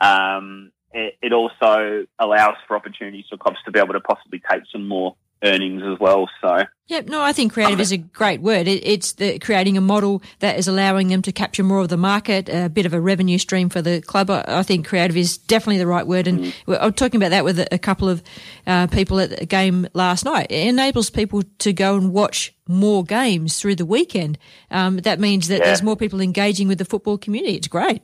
Um, 0.00 0.72
it, 0.94 1.32
also 1.32 2.06
allows 2.18 2.56
for 2.66 2.76
opportunities 2.76 3.24
for 3.30 3.36
clubs 3.36 3.58
to 3.64 3.70
be 3.70 3.78
able 3.78 3.94
to 3.94 4.00
possibly 4.00 4.40
take 4.50 4.62
some 4.70 4.86
more 4.88 5.16
earnings 5.44 5.82
as 5.82 5.98
well. 5.98 6.28
So 6.40 6.62
Yep, 6.86 7.06
no, 7.08 7.20
I 7.20 7.32
think 7.32 7.52
creative 7.52 7.80
is 7.80 7.90
a 7.90 7.96
great 7.96 8.40
word. 8.40 8.68
It, 8.68 8.86
it's 8.86 9.12
the 9.14 9.40
creating 9.40 9.76
a 9.76 9.80
model 9.80 10.22
that 10.38 10.56
is 10.56 10.68
allowing 10.68 11.08
them 11.08 11.20
to 11.22 11.32
capture 11.32 11.64
more 11.64 11.80
of 11.80 11.88
the 11.88 11.96
market, 11.96 12.48
a 12.48 12.68
bit 12.68 12.86
of 12.86 12.94
a 12.94 13.00
revenue 13.00 13.38
stream 13.38 13.68
for 13.68 13.82
the 13.82 14.00
club. 14.02 14.30
I, 14.30 14.44
I 14.46 14.62
think 14.62 14.86
creative 14.86 15.16
is 15.16 15.38
definitely 15.38 15.78
the 15.78 15.86
right 15.88 16.06
word. 16.06 16.28
And 16.28 16.52
we- 16.66 16.76
I 16.76 16.86
was 16.86 16.94
talking 16.94 17.18
about 17.20 17.30
that 17.30 17.44
with 17.44 17.58
a, 17.58 17.74
a 17.74 17.78
couple 17.78 18.08
of 18.08 18.22
uh, 18.68 18.86
people 18.88 19.18
at 19.18 19.42
a 19.42 19.46
game 19.46 19.88
last 19.94 20.24
night. 20.24 20.46
It 20.50 20.68
enables 20.68 21.10
people 21.10 21.42
to 21.58 21.72
go 21.72 21.96
and 21.96 22.12
watch 22.12 22.54
more 22.68 23.02
games 23.02 23.58
through 23.58 23.74
the 23.76 23.86
weekend. 23.86 24.38
Um, 24.70 24.98
that 24.98 25.18
means 25.18 25.48
that 25.48 25.58
Yeah. 25.58 25.64
there's 25.64 25.82
more 25.82 25.96
people 25.96 26.20
engaging 26.20 26.68
with 26.68 26.78
the 26.78 26.84
football 26.84 27.18
community. 27.18 27.56
It's 27.56 27.68
great. 27.68 28.02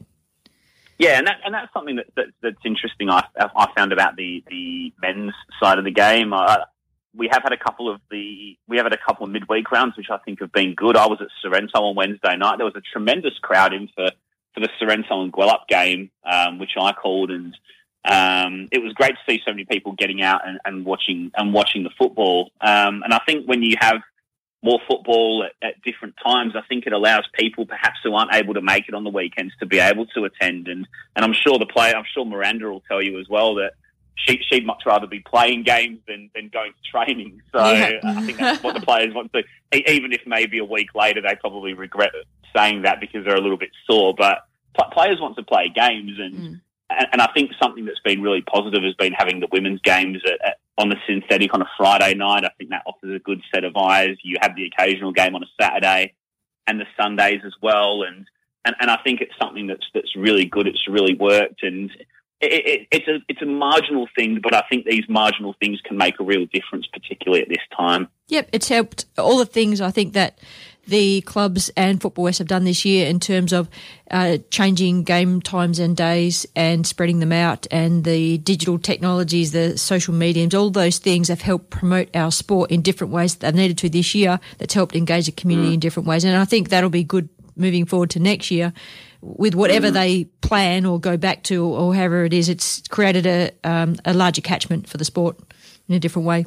Yeah, 0.99 1.18
and 1.18 1.26
that, 1.28 1.36
and 1.44 1.55
that's 1.55 1.72
something 1.72 1.96
that, 1.96 2.07
that 2.16 2.26
that's 2.42 2.64
interesting. 2.64 3.09
I, 3.09 3.24
I 3.36 3.68
found 3.76 3.92
about 3.92 4.16
the 4.16 4.42
the 4.49 4.92
men's 5.01 5.32
side 5.62 5.78
of 5.78 5.84
the 5.84 5.92
game. 5.92 6.34
I, 6.34 6.64
we 7.16 7.28
have 7.30 7.42
had 7.42 7.53
a 7.53 7.57
couple 7.57 7.88
of 7.88 8.01
the 8.11 8.57
we 8.66 8.76
have 8.76 8.86
had 8.86 8.92
a 8.92 8.99
couple 8.99 9.24
of 9.24 9.30
midweek 9.30 9.70
rounds, 9.70 9.96
which 9.96 10.11
I 10.11 10.18
think 10.18 10.40
have 10.40 10.53
been 10.53 10.74
good. 10.74 10.96
I 10.96 11.07
was 11.07 11.18
at 11.20 11.28
Sorrento 11.40 11.80
on 11.82 11.94
Wednesday 11.94 12.36
night. 12.36 12.57
There 12.59 12.66
was 12.66 12.76
a 12.76 12.80
tremendous 12.92 13.38
crowd 13.40 13.72
in 13.72 13.88
for 13.94 14.11
for 14.55 14.61
the 14.61 14.68
Sorrento 14.78 15.22
and 15.22 15.32
Gwelup 15.32 15.68
game, 15.68 16.11
um, 16.24 16.59
which 16.59 16.72
I 16.78 16.92
called, 16.92 17.30
and 17.30 17.57
um, 18.05 18.68
it 18.72 18.82
was 18.82 18.92
great 18.94 19.12
to 19.12 19.20
see 19.28 19.40
so 19.46 19.53
many 19.53 19.66
people 19.66 19.92
getting 19.92 20.20
out 20.20 20.46
and, 20.46 20.59
and 20.64 20.84
watching 20.84 21.30
and 21.36 21.53
watching 21.53 21.84
the 21.84 21.90
football. 21.96 22.51
Um, 22.61 23.03
and 23.05 23.14
I 23.14 23.20
think 23.26 23.46
when 23.46 23.62
you 23.62 23.76
have 23.80 24.01
more 24.62 24.80
football 24.88 25.44
at, 25.44 25.68
at 25.68 25.82
different 25.82 26.14
times, 26.24 26.54
I 26.56 26.62
think 26.68 26.86
it 26.86 26.92
allows 26.92 27.24
people 27.32 27.66
perhaps 27.66 27.98
who 28.02 28.14
aren't 28.14 28.34
able 28.34 28.54
to 28.54 28.62
make 28.62 28.88
it 28.88 28.94
on 28.94 29.04
the 29.04 29.11
weekends 29.11 29.54
to 29.61 29.66
be 29.66 29.78
able 29.78 30.06
to 30.06 30.24
attend. 30.24 30.68
And, 30.68 30.86
and 31.14 31.24
I'm 31.24 31.32
sure 31.32 31.59
the 31.59 31.66
player, 31.66 31.94
I'm 31.96 32.04
sure 32.12 32.24
Miranda 32.24 32.68
will 32.68 32.82
tell 32.88 33.02
you 33.02 33.20
as 33.20 33.28
well 33.28 33.54
that 33.56 33.72
she, 34.16 34.40
she'd 34.50 34.66
much 34.66 34.82
rather 34.84 35.06
be 35.06 35.20
playing 35.20 35.62
games 35.62 36.00
than, 36.09 36.30
than 36.34 36.48
going 36.48 36.72
to 36.72 36.90
training. 36.90 37.40
So 37.52 37.64
Yeah. 37.64 38.00
I 38.04 38.26
think 38.26 38.38
that's 38.38 38.62
what 38.62 38.74
the 38.74 38.80
players 38.80 39.14
want 39.14 39.32
to 39.32 39.42
do. 39.42 39.82
Even 39.86 40.12
if 40.12 40.22
maybe 40.26 40.59
a 40.59 40.64
week 40.64 40.94
later 40.94 41.22
they 41.22 41.36
probably 41.36 41.74
regret 41.74 42.11
saying 42.56 42.82
that 42.82 43.00
because 43.00 43.24
they're 43.24 43.36
a 43.36 43.40
little 43.40 43.59
bit 43.59 43.70
sore, 43.86 44.14
but 44.16 44.38
pl- 44.74 44.90
players 44.90 45.20
want 45.20 45.36
to 45.36 45.44
play 45.44 45.70
games 45.72 46.18
and, 46.18 46.34
mm. 46.34 46.61
and, 46.90 47.06
and 47.12 47.22
I 47.22 47.28
think 47.32 47.52
something 47.62 47.84
that's 47.84 48.00
been 48.00 48.22
really 48.22 48.42
positive 48.42 48.82
has 48.82 48.94
been 48.94 49.12
having 49.12 49.38
the 49.38 49.48
women's 49.52 49.80
games 49.82 50.20
at, 50.24 50.44
at, 50.44 50.59
on 50.78 50.88
the 50.88 50.96
synthetic 51.06 51.52
on 51.52 51.60
a 51.60 51.68
Friday 51.76 52.14
night. 52.14 52.44
I 52.44 52.50
think 52.56 52.70
that 52.70 52.82
offers 52.86 53.14
a 53.14 53.18
good 53.18 53.42
set 53.52 53.64
of 53.64 53.76
eyes. 53.76 54.16
You 54.22 54.36
have 54.40 54.54
the 54.56 54.66
occasional 54.66 55.12
game 55.12 55.34
on 55.34 55.42
a 55.42 55.46
Saturday 55.60 56.14
and 56.66 56.80
the 56.80 56.86
Sundays 56.98 57.40
as 57.44 57.54
well, 57.60 58.02
and 58.02 58.26
and, 58.64 58.76
and 58.80 58.90
I 58.90 58.98
think 59.02 59.20
it's 59.20 59.32
something 59.40 59.66
that's 59.66 59.86
that's 59.92 60.14
really 60.16 60.44
good. 60.44 60.66
It's 60.66 60.86
really 60.88 61.14
worked, 61.14 61.62
and 61.62 61.90
it, 62.40 62.66
it, 62.66 62.88
it's 62.90 63.08
a 63.08 63.18
it's 63.28 63.42
a 63.42 63.46
marginal 63.46 64.08
thing, 64.16 64.40
but 64.42 64.54
I 64.54 64.62
think 64.70 64.86
these 64.86 65.04
marginal 65.08 65.54
things 65.60 65.80
can 65.84 65.96
make 65.96 66.20
a 66.20 66.24
real 66.24 66.46
difference, 66.46 66.86
particularly 66.86 67.42
at 67.42 67.48
this 67.48 67.58
time. 67.76 68.08
Yep, 68.28 68.50
it's 68.52 68.68
helped 68.68 69.06
all 69.16 69.38
the 69.38 69.46
things 69.46 69.80
I 69.80 69.90
think 69.90 70.12
that 70.12 70.38
the 70.89 71.20
clubs 71.22 71.70
and 71.76 72.01
Football 72.01 72.24
West 72.24 72.39
have 72.39 72.49
done 72.49 72.64
this 72.64 72.84
year 72.84 73.07
in 73.07 73.20
terms 73.20 73.53
of 73.53 73.68
uh, 74.11 74.39
changing 74.51 75.05
game 75.05 75.41
times 75.43 75.78
and 75.78 75.97
days 75.97 76.47
and 76.57 76.86
spreading 76.86 77.20
them 77.20 77.32
out, 77.32 77.66
and 77.70 78.05
the 78.05 78.39
digital 78.39 78.78
technologies, 78.78 79.53
the 79.53 79.76
social 79.78 80.14
mediums, 80.14 80.55
all 80.55 80.70
those 80.70 80.99
things 80.99 81.28
have 81.28 81.43
helped 81.43 81.70
promote 81.70 82.09
our 82.16 82.32
sport 82.32 82.70
in 82.70 82.80
different 82.82 83.12
ways 83.12 83.36
that 83.36 83.53
they've 83.53 83.61
needed 83.62 83.78
to 83.78 83.89
this 83.89 84.14
year. 84.14 84.41
That's 84.59 84.74
helped 84.74 84.97
engage 84.97 85.26
the 85.26 85.32
community 85.32 85.70
Mm. 85.70 85.74
in 85.74 85.80
different 85.80 86.09
ways, 86.09 86.24
and 86.24 86.36
I 86.36 86.45
think 86.47 86.70
that'll 86.70 86.91
be 86.91 87.05
good 87.05 87.28
moving 87.55 87.84
forward 87.86 88.11
to 88.11 88.18
next 88.20 88.51
year. 88.51 88.72
With 89.20 89.55
whatever 89.57 89.91
Mm. 89.91 89.95
they 89.95 90.24
plan 90.43 90.86
or 90.86 91.01
go 91.01 91.16
back 91.16 91.43
to, 91.45 91.64
or 91.64 91.95
however 91.95 92.24
it 92.24 92.32
is, 92.32 92.49
it's 92.49 92.82
created 92.89 93.26
a 93.26 93.51
um, 93.64 93.97
a 94.05 94.14
larger 94.14 94.41
catchment 94.41 94.89
for 94.89 94.97
the 94.97 95.05
sport 95.05 95.36
in 95.89 95.95
a 95.97 95.99
different 95.99 96.26
way. 96.26 96.47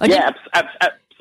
I 0.00 0.06
yeah, 0.06 0.30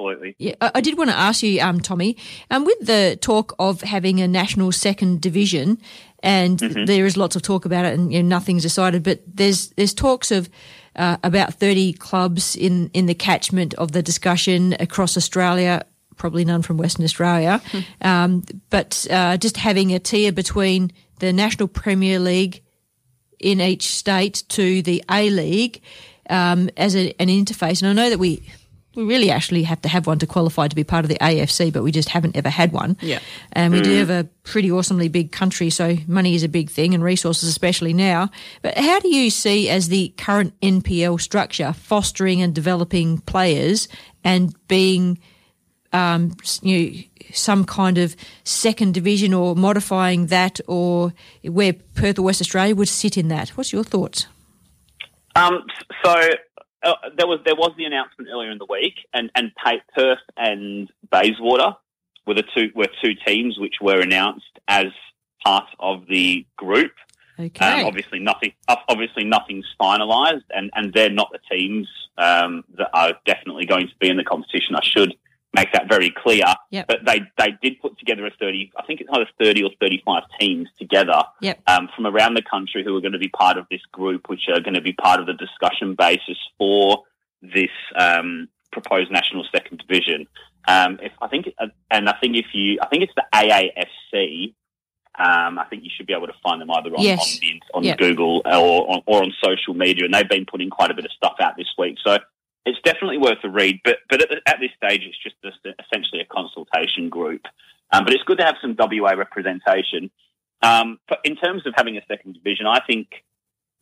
absolutely. 0.10 0.36
yeah, 0.40 0.56
I, 0.62 0.82
did 0.82 0.98
want 0.98 1.10
to 1.10 1.18
ask 1.18 1.44
you, 1.44 1.62
um, 1.62 1.80
Tommy, 1.80 2.18
um, 2.50 2.66
with 2.66 2.80
the 2.86 3.18
talk 3.22 3.54
of 3.60 3.82
having 3.82 4.20
a 4.22 4.28
national 4.28 4.72
second 4.72 5.22
division, 5.22 5.78
and 6.24 6.60
Mhm. 6.60 6.86
there 6.88 7.06
is 7.06 7.18
lots 7.18 7.36
of 7.36 7.42
talk 7.42 7.66
about 7.66 7.86
it, 7.86 7.98
and 7.98 8.12
you 8.14 8.22
know, 8.22 8.28
nothing's 8.30 8.64
decided. 8.64 9.04
But 9.04 9.22
there's 9.28 9.70
there's 9.78 9.94
talks 9.94 10.32
of 10.32 10.50
uh, 10.96 11.18
about 11.24 11.54
30 11.56 11.94
clubs 11.94 12.56
in 12.56 12.90
in 12.94 13.06
the 13.06 13.16
catchment 13.16 13.74
of 13.76 13.92
the 13.92 14.02
discussion 14.02 14.76
across 14.80 15.18
Australia. 15.18 15.86
Probably 16.18 16.46
none 16.46 16.62
from 16.62 16.78
Western 16.78 17.04
Australia, 17.06 17.62
um, 18.02 18.44
but 18.70 19.08
uh, 19.10 19.38
just 19.38 19.58
having 19.58 19.92
a 19.94 20.00
tier 20.00 20.32
between 20.32 20.92
the 21.20 21.34
National 21.34 21.68
Premier 21.68 22.20
League 22.20 22.62
in 23.40 23.60
each 23.60 23.88
state 23.88 24.44
to 24.50 24.84
the 24.84 25.04
A 25.10 25.32
League 25.32 25.82
um, 26.30 26.70
as 26.78 26.96
a, 26.96 27.14
an 27.20 27.28
interface. 27.28 27.82
And 27.82 27.90
I 27.90 27.94
know 28.04 28.10
that 28.12 28.20
we 28.20 28.44
we 28.96 29.04
really 29.04 29.32
actually 29.32 29.64
have 29.64 29.82
to 29.82 29.90
have 29.90 30.06
one 30.08 30.20
to 30.20 30.28
qualify 30.28 30.68
to 30.68 30.76
be 30.76 30.84
part 30.84 31.06
of 31.06 31.10
the 31.10 31.18
AFC, 31.22 31.72
but 31.72 31.82
we 31.84 31.92
just 31.92 32.10
haven't 32.10 32.36
ever 32.36 32.50
had 32.50 32.72
one. 32.74 32.98
Yeah. 33.02 33.20
And 33.54 33.74
we 33.74 33.82
do 33.82 33.92
Mm. 33.96 34.00
have 34.00 34.10
a 34.10 34.24
pretty 34.44 34.70
awesomely 34.72 35.08
big 35.08 35.32
country, 35.32 35.70
so 35.70 35.96
money 36.08 36.36
is 36.36 36.44
a 36.44 36.50
big 36.50 36.70
thing 36.70 36.94
and 36.94 37.04
resources, 37.04 37.48
especially 37.48 37.94
now. 37.94 38.30
But 38.62 38.78
how 38.78 39.00
do 39.00 39.08
you 39.16 39.30
see 39.30 39.70
as 39.70 39.88
the 39.88 40.14
current 40.18 40.54
NPL 40.62 41.18
structure 41.20 41.74
fostering 41.74 42.42
and 42.42 42.54
developing 42.54 43.20
players 43.20 43.88
and 44.24 44.54
being 44.68 45.20
um, 45.94 46.36
you 46.62 46.80
know, 46.80 47.00
some 47.34 47.66
kind 47.66 47.98
of 47.98 48.16
second 48.46 48.94
division 48.94 49.34
or 49.34 49.56
modifying 49.58 50.28
that, 50.28 50.60
or 50.68 51.14
where 51.44 51.74
Perth 51.96 52.18
or 52.20 52.22
West 52.24 52.40
Australia 52.42 52.76
would 52.76 52.88
sit 52.88 53.18
in 53.18 53.28
that? 53.28 53.50
What's 53.58 53.74
your 53.74 53.84
thoughts? 53.84 54.28
Um, 55.36 55.64
so 56.04 56.30
uh, 56.84 56.94
there 57.16 57.28
was 57.28 57.40
there 57.46 57.56
was 57.56 57.72
the 57.78 57.86
announcement 57.86 58.30
earlier 58.32 58.52
in 58.52 58.58
the 58.58 58.66
week, 58.66 58.96
and 59.14 59.30
and 59.36 59.52
Perth 59.96 60.20
and 60.38 60.92
Bayswater 61.12 61.76
were 62.26 62.34
the 62.34 62.44
two 62.56 62.72
were 62.76 62.88
two 63.04 63.14
teams 63.26 63.58
which 63.60 63.76
were 63.82 64.00
announced 64.02 64.60
as 64.68 64.88
part 65.44 65.68
of 65.80 66.06
the 66.08 66.46
group. 66.58 66.92
Okay. 67.40 67.82
Um, 67.82 67.86
obviously, 67.86 68.20
nothing. 68.20 68.54
Obviously, 68.68 69.24
nothing's 69.24 69.66
finalised, 69.80 70.44
and, 70.52 70.70
and 70.76 70.94
they're 70.94 71.10
not 71.10 71.32
the 71.32 71.40
teams 71.56 71.88
um, 72.18 72.64
that 72.78 72.90
are 72.94 73.14
definitely 73.26 73.66
going 73.66 73.88
to 73.88 73.96
be 74.00 74.10
in 74.10 74.18
the 74.18 74.24
competition. 74.24 74.76
I 74.76 74.84
should 74.84 75.16
make 75.54 75.72
that 75.74 75.90
very 75.90 76.14
clear. 76.16 76.46
Yep. 76.70 76.88
But 76.88 77.00
they 77.06 77.22
they 77.38 77.54
did 77.62 77.80
put 77.82 77.98
together 78.00 78.26
a 78.26 78.32
thirty. 78.40 78.72
I 78.78 78.84
think 78.86 79.02
it's 79.02 79.10
either 79.12 79.28
thirty 79.40 79.64
or 79.64 79.72
thirty 79.80 80.02
five 80.06 80.24
teams 80.40 80.70
together 80.80 81.24
Yep. 81.42 81.62
um, 81.68 81.90
from 81.96 82.08
around 82.08 82.36
the 82.36 82.42
country 82.44 82.84
who 82.84 82.96
are 82.96 83.02
going 83.02 83.12
to 83.14 83.20
be 83.20 83.30
part 83.30 83.58
of 83.58 83.66
this 83.70 83.82
group, 83.92 84.30
which 84.30 84.44
are 84.54 84.62
going 84.62 84.76
to 84.76 84.82
be 84.82 84.94
part 84.94 85.20
of 85.20 85.26
the 85.26 85.34
discussion 85.34 85.96
basis 85.96 86.38
for 86.58 87.04
this 87.42 87.72
um, 87.98 88.48
proposed 88.72 89.12
national 89.12 89.46
second 89.54 89.84
division. 89.88 90.28
Um, 90.68 91.00
if 91.02 91.12
I 91.22 91.28
think, 91.28 91.48
and 91.90 92.08
I 92.08 92.16
think 92.22 92.38
if 92.38 92.46
you, 92.54 92.78
I 92.82 92.88
think 92.88 93.04
it's 93.04 93.14
the 93.16 93.24
AAFC. 93.34 94.54
Um, 95.20 95.60
I 95.60 95.66
think 95.70 95.84
you 95.84 95.90
should 95.96 96.08
be 96.08 96.14
able 96.14 96.28
to 96.28 96.34
find 96.42 96.62
them 96.62 96.72
either 96.72 96.90
on, 96.96 97.04
Yes. 97.04 97.20
on, 97.20 97.40
the, 97.42 97.62
on 97.80 97.84
Yep. 97.84 97.98
Google 97.98 98.42
or 98.46 98.90
on, 98.92 99.02
or 99.06 99.22
on 99.24 99.34
social 99.44 99.74
media, 99.74 100.06
and 100.06 100.14
they've 100.14 100.28
been 100.30 100.46
putting 100.46 100.70
quite 100.70 100.90
a 100.90 100.94
bit 100.94 101.04
of 101.04 101.12
stuff 101.12 101.34
out 101.42 101.58
this 101.58 101.68
week. 101.78 101.98
So 102.06 102.18
it's 102.66 102.80
definitely 102.84 103.18
worth 103.18 103.40
a 103.44 103.50
read. 103.50 103.80
But 103.84 103.98
but 104.10 104.22
at, 104.22 104.30
the- 104.30 104.42
at 104.50 104.60
this 104.60 104.72
stage, 104.78 105.02
it's 105.04 105.18
just 105.22 105.36
a, 105.44 105.74
essentially 105.84 106.22
a 106.22 106.26
consultation 106.26 107.10
group. 107.10 107.42
Um, 107.92 108.06
but 108.06 108.14
it's 108.14 108.24
good 108.24 108.38
to 108.38 108.46
have 108.46 108.56
some 108.62 108.76
WA 108.78 109.12
representation. 109.12 110.12
Um, 110.62 111.00
but 111.10 111.20
in 111.24 111.36
terms 111.36 111.66
of 111.66 111.74
having 111.76 111.98
a 111.98 112.02
second 112.08 112.34
division, 112.34 112.66
I 112.68 112.80
think 112.86 113.08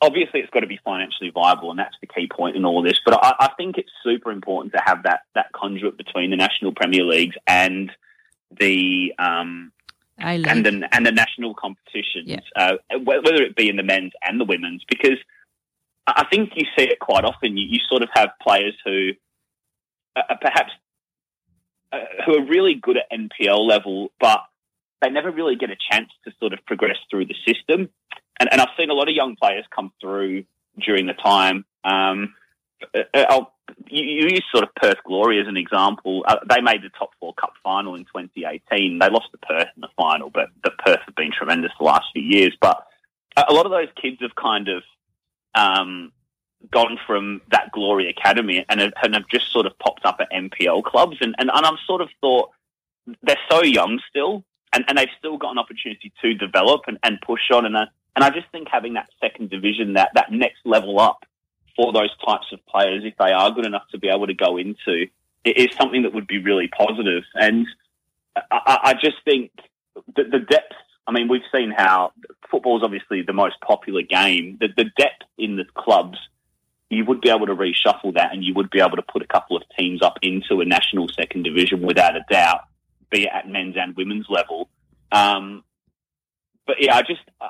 obviously 0.02 0.40
it's 0.40 0.50
got 0.50 0.62
to 0.62 0.68
be 0.68 0.80
financially 0.84 1.30
viable, 1.30 1.70
and 1.72 1.80
that's 1.80 1.96
the 2.02 2.08
key 2.08 2.28
point 2.34 2.56
in 2.56 2.66
all 2.66 2.82
this. 2.82 3.00
But 3.06 3.16
I, 3.24 3.34
I 3.40 3.50
think 3.58 3.78
it's 3.78 3.92
super 4.04 4.32
important 4.32 4.74
to 4.74 4.82
have 4.84 5.04
that 5.04 5.22
that 5.36 5.52
conduit 5.54 5.98
between 5.98 6.30
the 6.32 6.38
national 6.38 6.74
Premier 6.74 7.04
Leagues 7.04 7.36
and 7.48 7.92
the 8.58 9.14
um, 9.20 9.72
and 10.48 10.66
the 10.66 10.88
and 10.92 11.06
the 11.06 11.12
national 11.12 11.54
competitions, 11.54 12.26
uh, 12.56 12.74
whether 13.04 13.36
it 13.36 13.56
be 13.56 13.70
in 13.70 13.76
the 13.76 13.84
men's 13.84 14.14
and 14.26 14.40
the 14.40 14.46
women's, 14.46 14.84
because 14.90 15.18
I 16.16 16.26
think 16.32 16.52
you 16.56 16.66
see 16.78 16.86
it 16.86 17.00
quite 17.00 17.26
often. 17.26 17.58
You, 17.58 17.66
you 17.68 17.80
sort 17.90 18.02
of 18.02 18.10
have 18.14 18.30
players 18.42 18.76
who 18.86 19.12
uh, 20.16 20.22
are 20.30 20.38
perhaps 20.42 20.72
uh, 21.92 21.98
who 22.26 22.38
are 22.38 22.46
really 22.46 22.76
good 22.76 22.98
at 22.98 23.12
NPL 23.12 23.68
level, 23.68 24.12
but 24.20 24.42
they 25.02 25.10
never 25.10 25.32
really 25.32 25.56
get 25.56 25.70
a 25.70 25.78
chance 25.92 26.10
to 26.26 26.32
sort 26.40 26.54
of 26.54 26.60
progress 26.66 26.98
through 27.10 27.26
the 27.26 27.36
system. 27.48 27.90
And, 28.40 28.50
and 28.52 28.62
I've 28.62 28.70
seen 28.78 28.90
a 28.90 28.94
lot 28.94 29.10
of 29.10 29.16
young 29.16 29.36
players 29.36 29.66
come 29.74 29.92
through 30.00 30.44
during 30.80 31.08
the 31.08 31.14
time. 31.14 31.66
Um, 31.84 32.36
uh, 32.96 33.00
uh, 33.14 33.26
I'll, 33.30 33.54
you, 33.88 34.04
you 34.04 34.24
use 34.30 34.44
sort 34.54 34.64
of 34.64 34.74
Perth 34.76 35.04
Glory 35.06 35.40
as 35.42 35.48
an 35.48 35.58
example. 35.58 36.24
Uh, 36.28 36.38
they 36.48 36.62
made 36.62 36.82
the 36.82 36.90
top 36.98 37.12
four 37.20 37.34
cup 37.34 37.54
final 37.64 37.96
in 37.96 38.04
2018. 38.06 39.00
They 39.00 39.10
lost 39.10 39.32
to 39.32 39.38
Perth 39.40 39.68
in 39.76 39.82
the 39.82 39.90
final, 39.98 40.30
but 40.30 40.50
the 40.64 40.72
Perth 40.72 41.00
have 41.06 41.16
been 41.16 41.32
tremendous 41.32 41.72
the 41.78 41.86
last 41.86 42.06
few 42.14 42.24
years. 42.24 42.56
But 42.62 42.86
a 43.36 43.54
lot 43.54 43.66
of 43.66 43.72
those 43.72 43.90
kids 44.02 44.18
have 44.22 44.36
kind 44.36 44.68
of 44.68 44.84
um, 45.56 46.12
gone 46.72 47.00
from 47.08 47.42
that 47.52 47.72
Glory 47.72 48.10
Academy 48.10 48.66
and 48.68 48.80
have, 48.82 48.94
and 49.02 49.14
have 49.16 49.28
just 49.30 49.52
sort 49.52 49.66
of 49.66 49.78
popped 49.80 50.06
up 50.06 50.18
at 50.20 50.32
NPL 50.32 50.84
clubs. 50.84 51.18
And, 51.22 51.36
and, 51.38 51.50
and 51.54 51.66
I've 51.66 51.80
sort 51.86 52.02
of 52.02 52.10
thought 52.22 52.50
they're 53.24 53.40
so 53.50 53.64
young 53.64 54.00
still, 54.10 54.44
and, 54.74 54.86
and 54.88 54.98
they've 54.98 55.08
still 55.18 55.38
got 55.38 55.52
an 55.52 55.58
opportunity 55.58 56.12
to 56.22 56.34
develop 56.34 56.82
and, 56.88 56.98
and 57.04 57.20
push 57.22 57.50
on. 57.52 57.66
And 57.66 57.78
I, 57.78 57.86
and 58.16 58.24
I 58.24 58.30
just 58.30 58.48
think 58.52 58.68
having 58.70 58.94
that 58.94 59.10
second 59.22 59.50
division, 59.50 59.94
that, 59.94 60.12
that 60.16 60.32
next 60.32 60.60
level 60.66 61.00
up 61.00 61.26
for 61.76 61.94
those 61.94 62.16
types 62.26 62.48
of 62.52 62.66
players, 62.66 63.04
if 63.06 63.14
they 63.18 63.32
are 63.32 63.52
good 63.52 63.66
enough 63.66 63.88
to 63.92 63.98
be 63.98 64.10
able 64.10 64.28
to 64.28 64.34
go 64.34 64.58
into, 64.58 65.08
is 65.46 65.70
something 65.80 66.04
that 66.04 66.14
would 66.14 66.28
be 66.28 66.40
really 66.40 66.68
positive. 66.68 67.24
And 67.34 67.66
I, 68.36 68.42
I 68.52 68.80
I 68.84 68.94
just 68.94 69.18
think 69.26 69.52
the, 70.16 70.24
the 70.24 70.40
depth. 70.40 70.74
I 71.10 71.12
mean, 71.12 71.28
we've 71.28 71.42
seen 71.52 71.74
how 71.76 72.14
football 72.52 72.78
is 72.78 72.84
obviously 72.84 73.24
the 73.24 73.34
most 73.34 73.60
popular 73.62 74.04
game. 74.04 74.60
The, 74.62 74.68
the 74.68 74.84
depth 74.96 75.24
in 75.40 75.56
the 75.56 75.66
clubs, 75.76 76.20
you 76.92 77.04
would 77.04 77.20
be 77.20 77.30
able 77.30 77.48
to 77.48 77.56
reshuffle 77.56 78.14
that, 78.14 78.32
and 78.32 78.44
you 78.44 78.54
would 78.54 78.70
be 78.70 78.80
able 78.80 78.96
to 78.96 79.02
put 79.02 79.24
a 79.24 79.28
couple 79.28 79.58
of 79.58 79.64
teams 79.76 80.04
up 80.04 80.20
into 80.22 80.62
a 80.62 80.66
national 80.66 81.08
second 81.10 81.44
division 81.44 81.82
without 81.82 82.16
a 82.16 82.24
doubt, 82.30 82.62
be 83.10 83.24
it 83.24 83.30
at 83.34 83.50
men's 83.50 83.76
and 83.76 83.96
women's 83.96 84.28
level. 84.30 84.70
Um, 85.12 85.64
but 86.68 86.76
yeah, 86.80 86.96
I 86.96 87.02
just 87.02 87.22
I, 87.42 87.50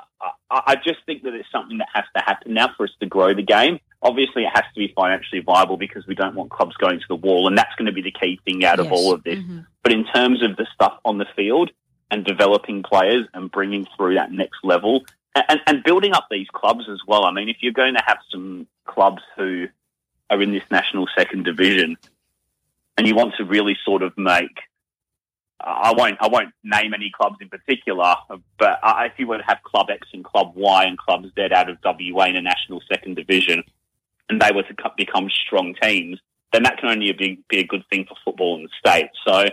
I 0.50 0.60
I 0.68 0.76
just 0.76 1.04
think 1.04 1.24
that 1.24 1.34
it's 1.34 1.50
something 1.52 1.76
that 1.78 1.88
has 1.92 2.04
to 2.16 2.22
happen 2.22 2.54
now 2.54 2.70
for 2.78 2.84
us 2.84 2.92
to 3.00 3.06
grow 3.06 3.34
the 3.34 3.42
game. 3.42 3.78
Obviously, 4.00 4.44
it 4.44 4.50
has 4.54 4.64
to 4.72 4.78
be 4.78 4.90
financially 4.96 5.42
viable 5.42 5.76
because 5.76 6.06
we 6.06 6.14
don't 6.14 6.34
want 6.34 6.50
clubs 6.50 6.74
going 6.78 6.98
to 6.98 7.06
the 7.10 7.14
wall, 7.14 7.46
and 7.46 7.58
that's 7.58 7.74
going 7.76 7.84
to 7.84 7.92
be 7.92 8.00
the 8.00 8.10
key 8.10 8.40
thing 8.46 8.64
out 8.64 8.80
of 8.80 8.90
all 8.90 9.12
of 9.12 9.22
this. 9.22 9.38
But 9.82 9.92
in 9.92 10.06
terms 10.06 10.42
of 10.42 10.56
the 10.56 10.66
stuff 10.74 10.94
on 11.04 11.18
the 11.18 11.26
field 11.36 11.70
and 12.10 12.24
developing 12.24 12.82
players 12.82 13.26
and 13.34 13.50
bringing 13.50 13.86
through 13.96 14.14
that 14.14 14.32
next 14.32 14.58
level 14.64 15.04
and, 15.34 15.60
and 15.66 15.84
building 15.84 16.12
up 16.12 16.26
these 16.30 16.48
clubs 16.52 16.88
as 16.90 17.00
well. 17.06 17.24
I 17.24 17.32
mean, 17.32 17.48
if 17.48 17.58
you're 17.60 17.72
going 17.72 17.94
to 17.94 18.02
have 18.04 18.18
some 18.30 18.66
clubs 18.84 19.22
who 19.36 19.68
are 20.28 20.42
in 20.42 20.52
this 20.52 20.64
national 20.70 21.08
second 21.16 21.44
division 21.44 21.96
and 22.96 23.06
you 23.06 23.14
want 23.14 23.34
to 23.36 23.44
really 23.44 23.76
sort 23.84 24.02
of 24.02 24.16
make 24.16 24.58
I 25.62 25.92
won't. 25.94 26.16
I 26.20 26.28
won't 26.28 26.54
name 26.64 26.94
any 26.94 27.10
clubs 27.14 27.36
in 27.40 27.48
particular, 27.48 28.14
but 28.58 28.80
if 28.82 29.12
you 29.18 29.26
were 29.26 29.38
to 29.38 29.44
have 29.44 29.62
Club 29.62 29.88
X 29.90 30.08
and 30.12 30.24
Club 30.24 30.52
Y 30.54 30.84
and 30.84 30.96
Club 30.96 31.24
Z 31.34 31.48
out 31.54 31.68
of 31.68 31.76
WA 31.84 32.24
in 32.24 32.36
a 32.36 32.42
national 32.42 32.80
second 32.90 33.16
division, 33.16 33.62
and 34.28 34.40
they 34.40 34.52
were 34.52 34.62
to 34.62 34.74
become 34.96 35.28
strong 35.28 35.74
teams, 35.82 36.18
then 36.52 36.62
that 36.62 36.78
can 36.78 36.88
only 36.88 37.12
be, 37.12 37.40
be 37.48 37.58
a 37.58 37.66
good 37.66 37.84
thing 37.90 38.06
for 38.08 38.16
football 38.24 38.56
in 38.56 38.62
the 38.62 38.68
state. 38.78 39.10
So 39.26 39.46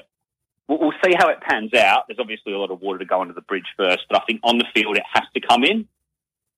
we'll, 0.67 0.79
we'll 0.79 0.93
see 1.03 1.13
how 1.17 1.29
it 1.29 1.39
pans 1.41 1.73
out. 1.73 2.03
There's 2.07 2.19
obviously 2.19 2.53
a 2.53 2.57
lot 2.59 2.71
of 2.71 2.81
water 2.81 2.99
to 2.99 3.05
go 3.05 3.21
under 3.21 3.33
the 3.33 3.41
bridge 3.41 3.67
first, 3.77 4.05
but 4.09 4.21
I 4.21 4.25
think 4.25 4.41
on 4.43 4.57
the 4.57 4.65
field 4.73 4.97
it 4.97 5.03
has 5.13 5.23
to 5.33 5.41
come 5.41 5.63
in. 5.63 5.87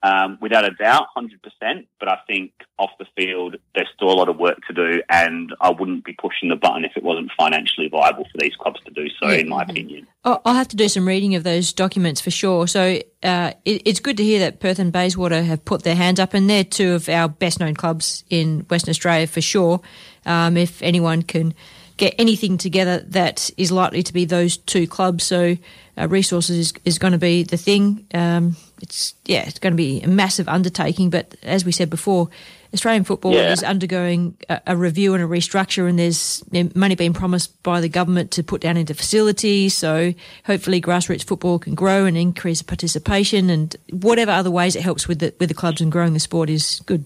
Um, 0.01 0.38
without 0.39 0.64
a 0.64 0.72
doubt, 0.72 1.07
100%. 1.18 1.86
But 1.99 2.07
I 2.10 2.20
think 2.26 2.53
off 2.78 2.91
the 2.99 3.05
field, 3.18 3.57
there's 3.76 3.89
still 3.93 4.10
a 4.10 4.16
lot 4.16 4.30
of 4.30 4.38
work 4.38 4.57
to 4.70 4.74
do, 4.74 5.01
and 5.10 5.53
I 5.60 5.72
wouldn't 5.72 6.05
be 6.05 6.14
pushing 6.14 6.47
the 6.47 6.55
button 6.55 6.86
if 6.86 6.93
it 6.95 7.03
wasn't 7.03 7.30
financially 7.38 7.89
viable 7.89 8.24
for 8.32 8.38
these 8.38 8.55
clubs 8.55 8.80
to 8.86 8.91
do 8.93 9.10
so, 9.22 9.28
Yeah. 9.28 9.39
in 9.39 9.49
my 9.49 9.64
opinion. 9.64 10.07
I'll 10.24 10.53
have 10.53 10.70
to 10.70 10.78
do 10.78 10.88
some 10.88 11.05
reading 11.05 11.36
of 11.36 11.43
those 11.43 11.74
documents 11.74 12.22
for 12.22 12.32
sure. 12.32 12.66
So 12.66 13.01
uh, 13.24 13.51
it, 13.66 13.82
it's 13.84 13.99
good 13.99 14.16
to 14.16 14.24
hear 14.24 14.39
that 14.39 14.62
Perth 14.62 14.80
and 14.80 14.93
Bayswater 14.93 15.43
have 15.43 15.66
put 15.66 15.84
their 15.84 15.95
hands 15.95 16.18
up, 16.22 16.34
and 16.34 16.49
they're 16.49 16.64
two 16.64 16.93
of 16.93 17.10
our 17.10 17.28
best 17.28 17.60
known 17.60 17.74
clubs 17.76 18.24
in 18.30 18.62
Western 18.70 18.91
Australia 18.91 19.28
for 19.28 19.41
sure. 19.41 19.82
Um, 20.26 20.55
if 20.55 20.82
anyone 20.82 21.24
can 21.24 21.53
get 22.00 22.16
anything 22.18 22.58
together 22.58 23.00
that 23.10 23.52
is 23.58 23.72
likely 23.72 24.02
to 24.04 24.14
be 24.14 24.26
those 24.26 24.58
two 24.58 24.88
clubs. 24.88 25.24
So 25.24 25.58
uh, 25.97 26.08
resources 26.08 26.58
is, 26.58 26.74
is 26.86 26.97
going 26.97 27.12
to 27.14 27.20
be 27.20 27.43
the 27.43 27.58
thing. 27.58 28.08
Um, 28.14 28.56
it's 28.82 29.14
yeah, 29.26 29.43
it's 29.47 29.60
going 29.60 29.74
to 29.74 29.78
be 29.78 30.02
a 30.02 30.08
massive 30.08 30.47
undertaking. 30.47 31.10
But 31.12 31.36
as 31.43 31.66
we 31.66 31.72
said 31.74 31.89
before, 31.89 32.30
Australian 32.74 33.04
football 33.04 33.34
Yeah. 33.34 33.52
is 33.52 33.64
undergoing 33.64 34.38
a, 34.47 34.62
a 34.68 34.76
review 34.78 35.14
and 35.14 35.24
a 35.24 35.28
restructure, 35.28 35.89
and 35.89 36.00
there's 36.00 36.41
money 36.76 36.95
being 36.95 37.14
promised 37.14 37.62
by 37.64 37.82
the 37.82 37.89
government 37.89 38.32
to 38.32 38.43
put 38.43 38.62
down 38.62 38.78
into 38.78 38.93
facilities. 38.93 39.74
So 39.76 40.14
hopefully, 40.45 40.80
grassroots 40.82 41.26
football 41.26 41.60
can 41.60 41.76
grow 41.76 42.06
and 42.06 42.16
increase 42.18 42.62
participation, 42.64 43.50
and 43.50 43.76
whatever 43.91 44.32
other 44.32 44.52
ways 44.52 44.76
it 44.76 44.84
helps 44.84 45.08
with 45.08 45.20
the 45.20 45.34
with 45.39 45.50
the 45.50 45.56
clubs 45.56 45.82
and 45.82 45.91
growing 45.91 46.14
the 46.14 46.20
sport 46.20 46.50
is 46.50 46.82
good. 46.86 47.04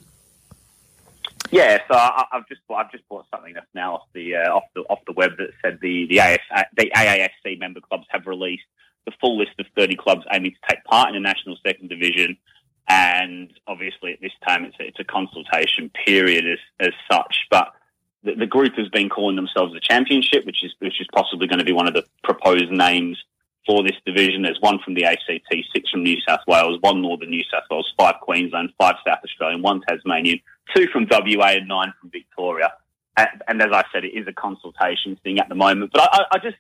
Yeah, 1.52 1.80
so 1.88 1.96
I, 1.96 2.26
I've 2.32 2.48
just 2.48 2.62
I've 2.74 2.92
just 2.92 3.08
bought 3.10 3.26
something 3.34 3.54
that's 3.54 3.68
now 3.74 3.96
off 3.96 4.08
the 4.14 4.36
uh, 4.36 4.54
off 4.54 4.64
the 4.76 4.82
off 4.82 5.00
the 5.06 5.14
web 5.14 5.32
that 5.38 5.50
said 5.64 5.80
the 5.82 6.08
the, 6.08 6.20
AS, 6.20 6.40
the 6.76 6.92
AAFC 6.96 7.60
member 7.60 7.80
clubs 7.80 8.06
have 8.10 8.26
released 8.26 8.64
the 9.06 9.12
full 9.20 9.38
list 9.38 9.52
of 9.60 9.66
30 9.76 9.96
clubs 9.98 10.24
aiming 10.32 10.52
to 10.52 10.58
take 10.70 10.84
part 10.86 11.10
in 11.10 11.16
the 11.16 11.20
national 11.20 11.58
second 11.66 11.90
division, 11.90 12.38
and 12.88 13.52
obviously 13.68 14.14
at 14.14 14.22
this 14.22 14.32
time 14.48 14.66
it's 14.66 14.78
a, 14.80 14.88
it's 14.88 15.00
a 15.00 15.04
consultation 15.04 15.92
period 16.06 16.46
as 16.46 16.88
as 16.88 16.94
such, 17.12 17.48
but. 17.50 17.74
The, 18.26 18.36
the 18.36 18.48
group 18.48 18.76
has 18.78 18.88
been 18.88 19.10
calling 19.10 19.36
themselves 19.36 19.74
the 19.74 19.82
Championship, 19.82 20.46
which 20.46 20.64
is 20.64 20.74
which 20.80 21.02
is 21.02 21.08
possibly 21.14 21.46
going 21.46 21.60
to 21.60 21.66
be 21.66 21.74
one 21.74 21.90
of 21.90 21.94
the 21.94 22.06
proposed 22.24 22.72
names 22.72 23.22
for 23.66 23.84
this 23.84 23.96
division. 24.06 24.42
There's 24.42 24.60
one 24.60 24.80
from 24.84 24.94
the 24.94 25.06
ACT, 25.06 25.32
six 25.52 25.90
from 25.90 26.04
New 26.04 26.18
South 26.28 26.42
Wales, 26.48 26.78
one 26.82 27.02
Northern 27.02 27.30
New 27.30 27.44
South 27.52 27.64
Wales, 27.70 27.92
five 27.98 28.16
Queensland, 28.22 28.72
five 28.78 28.96
South 29.08 29.20
Australian, 29.24 29.62
one 29.62 29.82
Tasmanian, 29.88 30.40
two 30.76 30.88
from 30.88 31.08
WA, 31.10 31.48
and 31.48 31.68
nine 31.68 31.94
from 32.00 32.10
Victoria. 32.10 32.74
And, 33.18 33.28
and 33.48 33.62
as 33.62 33.70
I 33.72 33.84
said, 33.94 34.06
it 34.06 34.16
is 34.18 34.28
a 34.28 34.34
consultation 34.34 35.18
thing 35.24 35.40
at 35.40 35.50
the 35.50 35.56
moment. 35.56 35.92
But 35.94 36.10
I, 36.12 36.24
I, 36.34 36.38
just, 36.40 36.58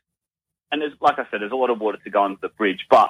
and 0.72 0.82
there's, 0.82 0.94
like 1.02 1.18
I 1.18 1.26
said, 1.30 1.42
there's 1.42 1.52
a 1.52 1.56
lot 1.56 1.70
of 1.70 1.80
water 1.80 1.98
to 2.04 2.10
go 2.10 2.24
under 2.24 2.40
the 2.42 2.50
bridge. 2.50 2.86
But 2.90 3.10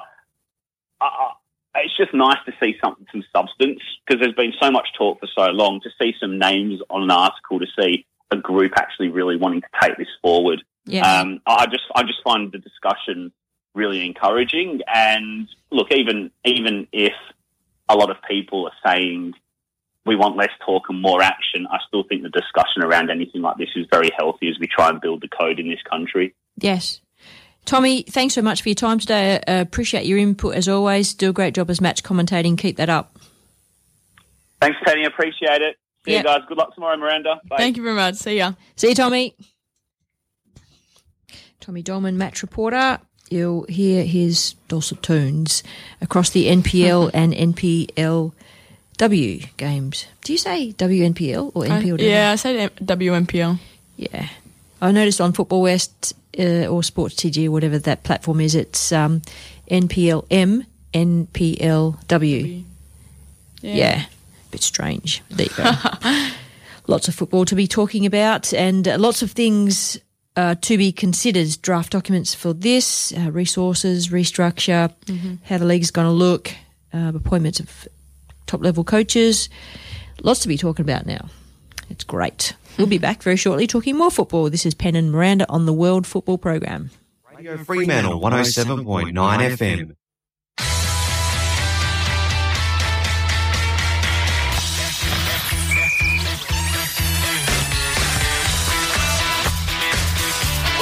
I, 1.01 1.05
I, 1.05 1.81
it's 1.81 1.97
just 1.97 2.13
nice 2.13 2.37
to 2.45 2.53
see 2.61 2.75
something, 2.83 3.05
some 3.11 3.23
substance, 3.35 3.81
because 4.05 4.21
there's 4.21 4.35
been 4.35 4.53
so 4.61 4.71
much 4.71 4.87
talk 4.97 5.19
for 5.19 5.27
so 5.35 5.51
long. 5.51 5.81
To 5.81 5.89
see 6.01 6.13
some 6.19 6.39
names 6.39 6.79
on 6.89 7.03
an 7.03 7.11
article, 7.11 7.59
to 7.59 7.67
see 7.79 8.05
a 8.31 8.37
group 8.37 8.73
actually 8.77 9.09
really 9.09 9.35
wanting 9.35 9.61
to 9.61 9.67
take 9.81 9.97
this 9.97 10.07
forward. 10.21 10.63
Yeah. 10.85 11.19
Um, 11.19 11.41
I 11.45 11.65
just, 11.65 11.83
I 11.95 12.03
just 12.03 12.23
find 12.23 12.51
the 12.51 12.57
discussion 12.57 13.31
really 13.73 14.05
encouraging. 14.05 14.81
And 14.93 15.47
look, 15.71 15.91
even 15.91 16.31
even 16.45 16.87
if 16.91 17.13
a 17.89 17.95
lot 17.95 18.09
of 18.09 18.17
people 18.27 18.65
are 18.65 18.89
saying 18.89 19.33
we 20.05 20.15
want 20.15 20.35
less 20.35 20.51
talk 20.65 20.83
and 20.89 21.01
more 21.01 21.21
action, 21.21 21.65
I 21.71 21.77
still 21.87 22.03
think 22.03 22.23
the 22.23 22.29
discussion 22.29 22.83
around 22.83 23.09
anything 23.09 23.41
like 23.41 23.57
this 23.57 23.69
is 23.75 23.85
very 23.91 24.09
healthy 24.17 24.49
as 24.49 24.59
we 24.59 24.67
try 24.67 24.89
and 24.89 24.99
build 24.99 25.21
the 25.21 25.27
code 25.29 25.59
in 25.59 25.69
this 25.69 25.81
country. 25.89 26.33
Yes. 26.57 26.99
Tommy, 27.65 28.03
thanks 28.03 28.33
so 28.33 28.41
much 28.41 28.61
for 28.61 28.67
your 28.69 28.75
time 28.75 28.99
today. 28.99 29.37
Uh, 29.47 29.61
appreciate 29.61 30.05
your 30.05 30.17
input 30.17 30.55
as 30.55 30.67
always. 30.67 31.13
Do 31.13 31.29
a 31.29 31.33
great 31.33 31.53
job 31.55 31.69
as 31.69 31.79
match 31.79 32.03
commentating. 32.03 32.57
Keep 32.57 32.75
that 32.75 32.89
up. 32.89 33.15
Thanks, 34.61 34.77
Tony. 34.85 35.05
Appreciate 35.05 35.61
it. 35.61 35.77
See 36.05 36.11
Yeah. 36.11 36.17
you 36.17 36.23
guys. 36.25 36.41
Good 36.49 36.57
luck 36.57 36.75
tomorrow, 36.75 36.97
Miranda. 36.97 37.39
Bye. 37.47 37.55
Thank 37.57 37.77
you 37.77 37.83
very 37.83 37.95
much. 37.95 38.15
See 38.15 38.35
ya. 38.37 38.53
See 38.75 38.89
you, 38.89 38.95
Tommy. 38.95 39.35
Tommy 41.61 41.81
Doleman, 41.81 42.17
match 42.17 42.41
reporter. 42.41 42.99
You'll 43.33 43.63
hear 43.67 44.03
his 44.05 44.53
dulcet 44.67 45.01
tones 45.01 45.63
across 46.01 46.29
the 46.29 46.45
NPL 46.47 47.09
and 47.21 47.33
NPLW 47.33 48.31
games. 49.57 50.05
Do 50.23 50.31
you 50.33 50.37
say 50.37 50.73
WNPL 50.73 51.51
or 51.55 51.65
I- 51.65 51.69
NPLW? 51.69 51.99
yeah, 51.99 52.31
I 52.31 52.35
said 52.35 52.55
M- 52.79 52.85
WMPL. 52.85 53.57
Yeah. 53.97 54.29
I 54.81 54.91
noticed 54.91 55.19
on 55.19 55.33
Football 55.33 55.61
West 55.63 56.13
uh, 56.37 56.67
or 56.67 56.83
Sports 56.83 57.15
TG, 57.15 57.47
or 57.47 57.51
whatever 57.51 57.79
that 57.79 58.03
platform 58.03 58.39
is, 58.41 58.53
it's 58.53 58.91
um, 58.91 59.21
NPLM, 59.71 60.65
NPLW. 60.93 62.63
Yeah. 63.61 63.73
Yeah. 63.75 64.05
Bit 64.51 64.61
strange. 64.61 65.21
There 65.29 65.47
you 65.47 65.55
go. 65.55 65.71
lots 66.87 67.07
of 67.07 67.15
football 67.15 67.45
to 67.45 67.55
be 67.55 67.65
talking 67.67 68.05
about 68.05 68.53
and 68.53 68.87
uh, 68.87 68.97
lots 68.99 69.21
of 69.23 69.31
things 69.31 69.97
uh, 70.35 70.55
to 70.61 70.77
be 70.77 70.91
considered. 70.91 71.47
Draft 71.61 71.91
documents 71.91 72.33
for 72.33 72.53
this, 72.53 73.13
uh, 73.13 73.31
resources, 73.31 74.09
restructure, 74.09 74.91
Mhm. 75.05 75.39
how 75.43 75.57
the 75.57 75.65
league's 75.65 75.91
going 75.91 76.07
to 76.07 76.11
look, 76.11 76.51
uh, 76.93 77.11
appointments 77.15 77.59
of 77.59 77.87
top 78.47 78.61
level 78.63 78.83
coaches. 78.83 79.49
Lots 80.21 80.39
to 80.41 80.47
be 80.47 80.57
talking 80.57 80.83
about 80.83 81.05
now. 81.05 81.29
It's 81.89 82.03
great. 82.03 82.53
We'll 82.77 82.87
be 82.87 82.97
back 83.09 83.21
very 83.23 83.37
shortly 83.37 83.67
talking 83.67 83.97
more 83.97 84.11
football. 84.11 84.49
This 84.49 84.65
is 84.65 84.73
Penn 84.73 84.95
and 84.95 85.11
Miranda 85.11 85.45
on 85.49 85.65
the 85.65 85.73
World 85.73 86.07
Football 86.07 86.37
Program. 86.37 86.89
Radio 87.35 87.57
Fremantle 87.57 88.19
107.9 88.19 89.13
FM. 89.41 89.95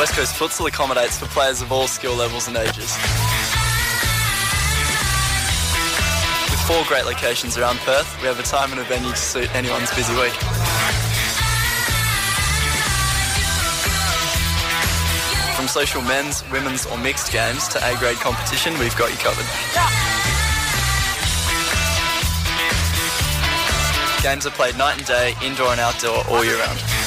West 0.02 0.16
Coast 0.16 0.34
Futsal 0.34 0.68
accommodates 0.68 1.20
for 1.20 1.28
players 1.28 1.62
of 1.62 1.72
all 1.72 1.86
skill 1.86 2.16
levels 2.16 2.48
and 2.48 2.58
ages. 2.58 2.98
With 6.50 6.60
four 6.66 6.84
great 6.88 7.06
locations 7.06 7.56
around 7.56 7.78
Perth, 7.86 8.20
we 8.20 8.28
have 8.28 8.40
a 8.40 8.42
time 8.42 8.72
and 8.72 8.82
a 8.82 8.84
venue 8.86 9.12
to 9.12 9.16
suit 9.16 9.54
anyone's 9.54 9.94
busy 9.94 10.12
week. 10.16 10.34
From 15.54 15.68
social 15.68 16.02
men's, 16.02 16.44
women's 16.50 16.88
or 16.88 16.98
mixed 16.98 17.32
games 17.32 17.68
to 17.68 17.78
A-grade 17.86 18.18
competition, 18.18 18.74
we've 18.80 18.98
got 18.98 19.12
you 19.12 19.18
covered. 19.18 19.46
Games 24.24 24.48
are 24.48 24.52
played 24.58 24.76
night 24.80 24.98
and 24.98 25.06
day, 25.06 25.36
indoor 25.44 25.68
and 25.68 25.80
outdoor, 25.80 26.28
all 26.28 26.44
year 26.44 26.58
round. 26.58 27.01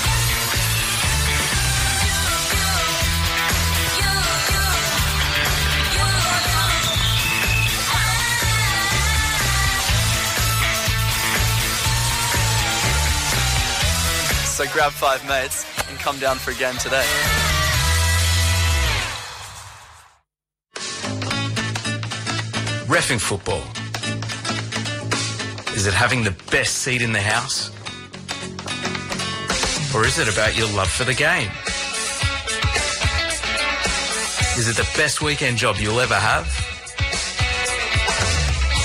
So 14.65 14.73
grab 14.73 14.93
five 14.93 15.29
mates 15.29 15.67
and 15.91 15.99
come 15.99 16.19
down 16.19 16.37
for 16.37 16.51
a 16.51 16.55
game 16.55 16.75
today. 16.77 17.05
Refing 22.87 23.21
football. 23.21 23.61
Is 25.77 25.87
it 25.87 25.93
having 25.93 26.25
the 26.25 26.35
best 26.51 26.77
seat 26.77 27.03
in 27.03 27.13
the 27.13 27.21
house? 27.21 27.69
Or 29.95 30.07
is 30.07 30.19
it 30.19 30.33
about 30.33 30.57
your 30.57 30.69
love 30.69 30.89
for 30.89 31.05
the 31.05 31.13
game? 31.13 31.51
Is 34.57 34.69
it 34.69 34.77
the 34.77 34.89
best 34.97 35.21
weekend 35.21 35.59
job 35.59 35.77
you'll 35.79 36.01
ever 36.01 36.15
have? 36.15 36.47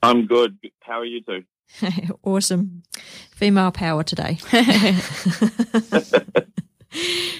I'm 0.00 0.28
good. 0.28 0.56
How 0.82 1.00
are 1.00 1.04
you 1.04 1.20
two? 1.22 1.42
awesome. 2.22 2.84
Female 3.32 3.72
power 3.72 4.04
today. 4.04 4.38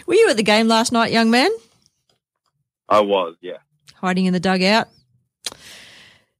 Were 0.05 0.15
you 0.15 0.29
at 0.31 0.37
the 0.37 0.43
game 0.43 0.67
last 0.67 0.91
night, 0.91 1.13
young 1.13 1.31
man? 1.31 1.51
I 2.89 3.03
was, 3.03 3.37
yeah. 3.41 3.59
Hiding 4.01 4.27
in 4.27 4.33
the 4.33 4.41
dugout? 4.41 4.89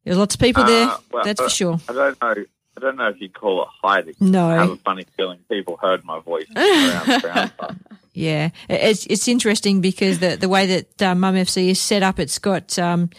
There's 0.05 0.17
lots 0.17 0.35
of 0.35 0.41
people 0.41 0.65
there, 0.65 0.87
Uh, 0.89 0.97
well, 1.13 1.25
that's 1.25 1.41
uh, 1.41 1.45
for 1.45 1.51
sure. 1.51 1.81
I 1.89 1.93
don't 1.93 2.21
know. 2.23 2.35
I 2.77 2.81
don't 2.81 2.97
know 2.97 3.09
if 3.09 3.21
you'd 3.21 3.35
call 3.35 3.63
it 3.63 3.69
hiding. 3.83 4.15
No. 4.21 4.49
I 4.49 4.55
have 4.59 4.71
a 4.71 4.77
funny 4.77 5.05
feeling 5.17 5.41
people 5.51 5.77
heard 5.83 6.05
my 6.05 6.21
voice 6.21 6.47
around 6.55 7.07
the 7.09 7.19
ground. 7.23 7.53
but 7.59 7.75
Yeah, 8.15 8.51
it's 8.69 9.05
it's 9.07 9.27
interesting 9.27 9.81
because 9.81 10.21
the 10.21 10.37
the 10.37 10.49
way 10.49 10.67
that 10.67 11.03
uh, 11.03 11.15
Mum 11.17 11.35
FC 11.35 11.71
is 11.71 11.81
set 11.81 12.05
up, 12.05 12.21
it's 12.21 12.39
got 12.39 12.79
um, 12.79 13.11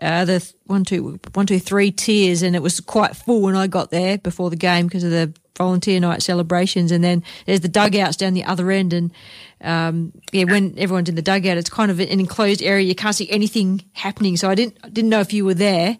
uh, 0.00 0.24
the 0.24 0.38
th- 0.38 0.54
one 0.66 0.84
two 0.84 1.18
one 1.34 1.46
two 1.46 1.58
three 1.58 1.90
tiers, 1.90 2.42
and 2.42 2.54
it 2.54 2.62
was 2.62 2.78
quite 2.78 3.16
full 3.16 3.42
when 3.42 3.56
I 3.56 3.66
got 3.66 3.90
there 3.90 4.16
before 4.16 4.48
the 4.48 4.56
game 4.56 4.86
because 4.86 5.02
of 5.02 5.10
the 5.10 5.34
volunteer 5.60 6.00
night 6.00 6.22
celebrations, 6.22 6.90
and 6.90 7.04
then 7.04 7.22
there's 7.44 7.60
the 7.60 7.68
dugouts 7.68 8.16
down 8.16 8.32
the 8.32 8.44
other 8.44 8.70
end, 8.70 8.94
and 8.94 9.12
um, 9.60 10.12
yeah, 10.32 10.44
when 10.44 10.74
everyone's 10.78 11.10
in 11.10 11.16
the 11.16 11.22
dugout, 11.22 11.58
it's 11.58 11.68
kind 11.68 11.90
of 11.90 12.00
an 12.00 12.08
enclosed 12.08 12.62
area. 12.62 12.86
You 12.86 12.94
can't 12.94 13.14
see 13.14 13.30
anything 13.30 13.82
happening, 13.92 14.38
so 14.38 14.48
I 14.48 14.54
didn't 14.54 14.78
I 14.82 14.88
didn't 14.88 15.10
know 15.10 15.20
if 15.20 15.34
you 15.34 15.44
were 15.44 15.54
there, 15.54 15.98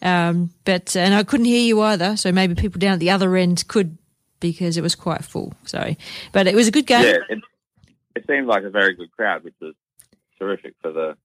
um, 0.00 0.50
but 0.64 0.96
and 0.96 1.14
I 1.14 1.24
couldn't 1.24 1.44
hear 1.46 1.60
you 1.60 1.82
either. 1.82 2.16
So 2.16 2.32
maybe 2.32 2.54
people 2.54 2.78
down 2.78 2.94
at 2.94 3.00
the 3.00 3.10
other 3.10 3.36
end 3.36 3.68
could 3.68 3.98
because 4.40 4.78
it 4.78 4.82
was 4.82 4.94
quite 4.94 5.24
full. 5.24 5.52
So, 5.66 5.94
but 6.32 6.46
it 6.46 6.54
was 6.54 6.68
a 6.68 6.72
good 6.72 6.86
game. 6.86 7.04
yeah, 7.04 7.18
it, 7.28 7.38
it 8.16 8.24
seemed 8.26 8.46
like 8.46 8.64
a 8.64 8.70
very 8.70 8.94
good 8.94 9.12
crowd, 9.12 9.44
which 9.44 9.54
was 9.60 9.74
terrific 10.38 10.74
for 10.80 10.90
the 10.90 11.16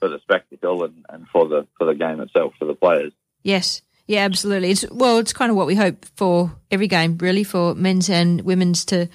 for 0.00 0.08
the 0.10 0.18
spectacle 0.20 0.84
and, 0.84 1.06
and 1.08 1.26
for 1.28 1.48
the 1.48 1.66
for 1.78 1.86
the 1.86 1.94
game 1.94 2.20
itself 2.20 2.52
for 2.58 2.66
the 2.66 2.74
players. 2.74 3.12
Yes. 3.42 3.80
Yeah, 4.06 4.24
absolutely. 4.24 4.70
It's 4.70 4.84
well, 4.90 5.18
it's 5.18 5.32
kind 5.32 5.50
of 5.50 5.56
what 5.56 5.66
we 5.66 5.74
hope 5.74 6.04
for 6.16 6.52
every 6.70 6.88
game, 6.88 7.18
really, 7.18 7.44
for 7.44 7.74
men's 7.74 8.10
and 8.10 8.40
women's 8.42 8.84
to 8.86 9.08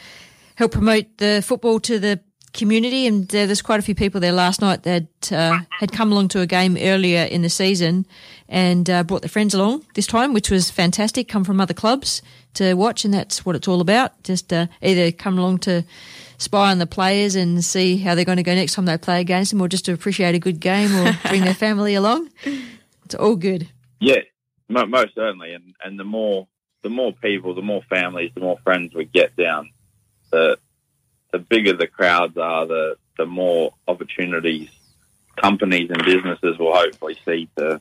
help 0.55 0.71
promote 0.71 1.17
the 1.17 1.43
football 1.45 1.79
to 1.81 1.99
the 1.99 2.19
community. 2.53 3.05
And 3.05 3.23
uh, 3.29 3.45
there's 3.45 3.61
quite 3.61 3.79
a 3.79 3.83
few 3.83 3.95
people 3.95 4.19
there 4.19 4.31
last 4.31 4.61
night 4.61 4.83
that 4.83 5.31
uh, 5.31 5.59
had 5.69 5.91
come 5.91 6.11
along 6.11 6.29
to 6.29 6.41
a 6.41 6.47
game 6.47 6.77
earlier 6.79 7.23
in 7.23 7.41
the 7.41 7.49
season 7.49 8.05
and 8.49 8.89
uh, 8.89 9.03
brought 9.03 9.21
their 9.21 9.29
friends 9.29 9.53
along 9.53 9.85
this 9.93 10.07
time, 10.07 10.33
which 10.33 10.49
was 10.49 10.71
fantastic. 10.71 11.27
Come 11.27 11.43
from 11.43 11.61
other 11.61 11.73
clubs 11.73 12.21
to 12.55 12.73
watch, 12.73 13.05
and 13.05 13.13
that's 13.13 13.45
what 13.45 13.55
it's 13.55 13.67
all 13.67 13.81
about. 13.81 14.23
Just 14.23 14.51
uh, 14.51 14.67
either 14.81 15.11
come 15.11 15.37
along 15.37 15.59
to 15.59 15.83
spy 16.37 16.71
on 16.71 16.79
the 16.79 16.87
players 16.87 17.35
and 17.35 17.63
see 17.63 17.97
how 17.97 18.15
they're 18.15 18.25
going 18.25 18.37
to 18.37 18.43
go 18.43 18.55
next 18.55 18.73
time 18.73 18.85
they 18.85 18.97
play 18.97 19.21
against 19.21 19.51
them, 19.51 19.61
or 19.61 19.67
just 19.67 19.85
to 19.85 19.93
appreciate 19.93 20.35
a 20.35 20.39
good 20.39 20.59
game 20.59 20.95
or 20.95 21.13
bring 21.27 21.43
their 21.43 21.53
family 21.65 21.93
along. 21.93 22.29
It's 23.05 23.15
all 23.15 23.35
good. 23.35 23.69
Yeah, 23.99 24.21
most 24.69 25.15
certainly, 25.15 25.53
and 25.53 25.73
and 25.83 25.99
the 25.99 26.03
more 26.03 26.47
the 26.83 26.89
more 26.89 27.13
people, 27.13 27.55
the 27.55 27.61
more 27.61 27.81
families, 27.89 28.31
the 28.33 28.41
more 28.41 28.59
friends 28.63 28.93
we 28.93 29.05
get 29.05 29.35
down, 29.35 29.71
the 30.31 30.57
the 31.31 31.39
bigger 31.39 31.73
the 31.73 31.87
crowds 31.87 32.37
are, 32.37 32.65
the 32.65 32.97
the 33.17 33.25
more 33.25 33.73
opportunities 33.87 34.69
companies 35.37 35.89
and 35.89 36.03
businesses 36.03 36.57
will 36.57 36.73
hopefully 36.73 37.17
see 37.23 37.47
to 37.57 37.79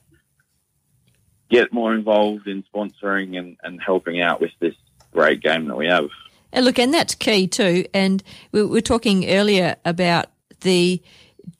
get 1.50 1.72
more 1.72 1.94
involved 1.94 2.46
in 2.46 2.62
sponsoring 2.64 3.38
and, 3.38 3.56
and 3.62 3.80
helping 3.80 4.20
out 4.20 4.40
with 4.40 4.50
this 4.60 4.74
great 5.12 5.40
game 5.40 5.66
that 5.66 5.76
we 5.76 5.86
have. 5.86 6.08
And 6.52 6.64
look, 6.64 6.78
and 6.78 6.92
that's 6.92 7.14
key 7.14 7.46
too. 7.48 7.86
And 7.94 8.22
we 8.52 8.64
were 8.64 8.80
talking 8.80 9.28
earlier 9.28 9.76
about 9.84 10.26
the 10.60 11.02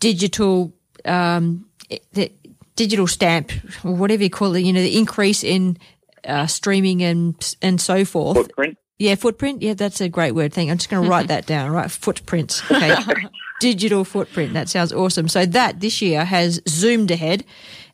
digital, 0.01 0.73
um, 1.05 1.66
the 2.12 2.32
digital 2.77 3.07
stamp, 3.07 3.51
or 3.85 3.94
whatever 3.94 4.23
you 4.23 4.31
call 4.31 4.55
it. 4.55 4.61
You 4.61 4.73
know, 4.73 4.82
the 4.82 4.97
increase 4.97 5.43
in 5.43 5.77
uh, 6.24 6.47
streaming 6.47 7.03
and 7.03 7.57
and 7.62 7.81
so 7.81 8.05
forth. 8.05 8.36
Footprint. 8.36 8.78
Yeah, 8.98 9.15
footprint. 9.16 9.61
Yeah, 9.62 9.74
that's 9.74 10.01
a 10.01 10.09
great 10.09 10.32
word. 10.32 10.53
Thing. 10.55 10.70
I'm 10.70 10.78
just 10.78 10.89
going 10.89 11.03
to 11.05 11.11
write 11.11 11.28
that 11.28 11.44
down. 11.47 11.70
Right, 11.70 11.90
footprints. 11.90 12.62
Okay, 12.70 12.94
digital 13.61 14.05
footprint. 14.05 14.55
That 14.55 14.69
sounds 14.69 14.93
awesome. 14.93 15.28
So 15.28 15.44
that 15.47 15.81
this 15.81 16.01
year 16.01 16.24
has 16.24 16.61
zoomed 16.69 17.11
ahead. 17.11 17.44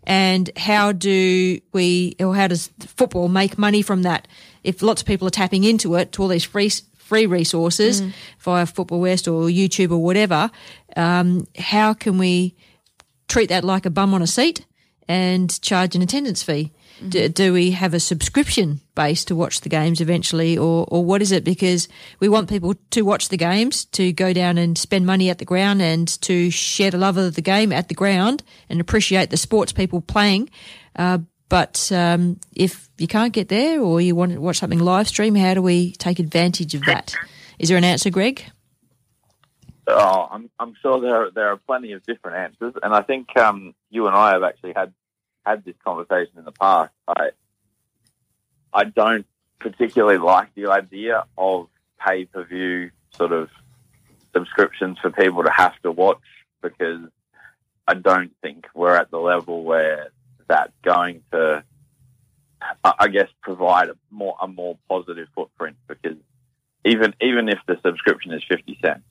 And 0.04 0.50
how 0.56 0.90
do 0.90 1.60
we, 1.72 2.16
or 2.18 2.34
how 2.34 2.48
does 2.48 2.70
football 2.80 3.28
make 3.28 3.56
money 3.56 3.82
from 3.82 4.02
that? 4.02 4.26
If 4.64 4.82
lots 4.82 5.00
of 5.02 5.06
people 5.06 5.28
are 5.28 5.30
tapping 5.32 5.62
into 5.62 5.94
it, 5.94 6.10
to 6.12 6.22
all 6.22 6.28
these 6.28 6.42
free 6.44 6.70
free 6.96 7.26
resources 7.26 8.00
Mm. 8.00 8.12
via 8.40 8.66
Football 8.66 9.00
West 9.00 9.28
or 9.28 9.44
YouTube 9.48 9.90
or 9.92 9.98
whatever, 9.98 10.50
um, 10.96 11.46
how 11.58 11.94
can 11.94 12.16
we 12.18 12.56
treat 13.28 13.48
that 13.50 13.62
like 13.64 13.86
a 13.86 13.90
bum 13.90 14.12
on 14.14 14.22
a 14.22 14.26
seat 14.26 14.64
and 15.08 15.60
charge 15.62 15.94
an 15.94 16.02
attendance 16.02 16.42
fee? 16.42 16.72
Do, 17.08 17.28
do 17.28 17.52
we 17.52 17.72
have 17.72 17.94
a 17.94 18.00
subscription 18.00 18.80
base 18.94 19.24
to 19.24 19.34
watch 19.34 19.62
the 19.62 19.68
games 19.68 20.00
eventually, 20.00 20.56
or, 20.56 20.86
or 20.88 21.04
what 21.04 21.20
is 21.20 21.32
it? 21.32 21.42
Because 21.42 21.88
we 22.20 22.28
want 22.28 22.48
people 22.48 22.74
to 22.90 23.02
watch 23.02 23.28
the 23.28 23.36
games, 23.36 23.86
to 23.86 24.12
go 24.12 24.32
down 24.32 24.56
and 24.58 24.78
spend 24.78 25.04
money 25.04 25.28
at 25.28 25.38
the 25.38 25.44
ground, 25.44 25.82
and 25.82 26.06
to 26.22 26.50
share 26.50 26.90
the 26.90 26.98
love 26.98 27.16
of 27.16 27.34
the 27.34 27.42
game 27.42 27.72
at 27.72 27.88
the 27.88 27.94
ground 27.94 28.44
and 28.68 28.80
appreciate 28.80 29.30
the 29.30 29.36
sports 29.36 29.72
people 29.72 30.00
playing. 30.00 30.48
Uh, 30.94 31.18
but 31.48 31.90
um, 31.92 32.38
if 32.54 32.88
you 32.98 33.08
can't 33.08 33.32
get 33.32 33.48
there, 33.48 33.80
or 33.80 34.00
you 34.00 34.14
want 34.14 34.32
to 34.32 34.40
watch 34.40 34.58
something 34.58 34.78
live 34.78 35.08
stream, 35.08 35.34
how 35.34 35.54
do 35.54 35.62
we 35.62 35.92
take 35.92 36.18
advantage 36.18 36.74
of 36.74 36.82
that? 36.82 37.14
Is 37.58 37.68
there 37.68 37.78
an 37.78 37.84
answer, 37.84 38.10
Greg? 38.10 38.44
Oh, 39.86 40.28
I'm 40.30 40.50
I'm 40.58 40.74
sure 40.80 41.00
there 41.00 41.26
are, 41.26 41.30
there 41.30 41.48
are 41.48 41.56
plenty 41.56 41.92
of 41.92 42.04
different 42.04 42.36
answers, 42.36 42.74
and 42.82 42.94
I 42.94 43.02
think 43.02 43.36
um, 43.36 43.74
you 43.90 44.06
and 44.06 44.14
I 44.14 44.32
have 44.32 44.42
actually 44.42 44.74
had 44.74 44.92
had 45.44 45.64
this 45.64 45.74
conversation 45.84 46.38
in 46.38 46.44
the 46.44 46.52
past. 46.52 46.92
I 47.08 47.30
I 48.72 48.84
don't 48.84 49.26
particularly 49.58 50.18
like 50.18 50.54
the 50.54 50.66
idea 50.66 51.24
of 51.36 51.68
pay 51.98 52.24
per 52.26 52.44
view 52.44 52.90
sort 53.16 53.32
of 53.32 53.50
subscriptions 54.32 54.98
for 54.98 55.10
people 55.10 55.44
to 55.44 55.50
have 55.50 55.74
to 55.82 55.90
watch 55.90 56.18
because 56.62 57.00
I 57.86 57.94
don't 57.94 58.32
think 58.42 58.66
we're 58.74 58.94
at 58.94 59.10
the 59.10 59.18
level 59.18 59.64
where 59.64 60.08
that's 60.48 60.72
going 60.82 61.22
to, 61.32 61.64
I 62.84 63.08
guess, 63.08 63.28
provide 63.42 63.88
a 63.88 63.96
more 64.10 64.36
a 64.40 64.46
more 64.46 64.78
positive 64.88 65.28
footprint 65.34 65.76
because 65.88 66.16
even 66.84 67.14
even 67.20 67.48
if 67.48 67.58
the 67.66 67.78
subscription 67.84 68.32
is 68.32 68.42
fifty 68.48 68.78
cents, 68.82 69.04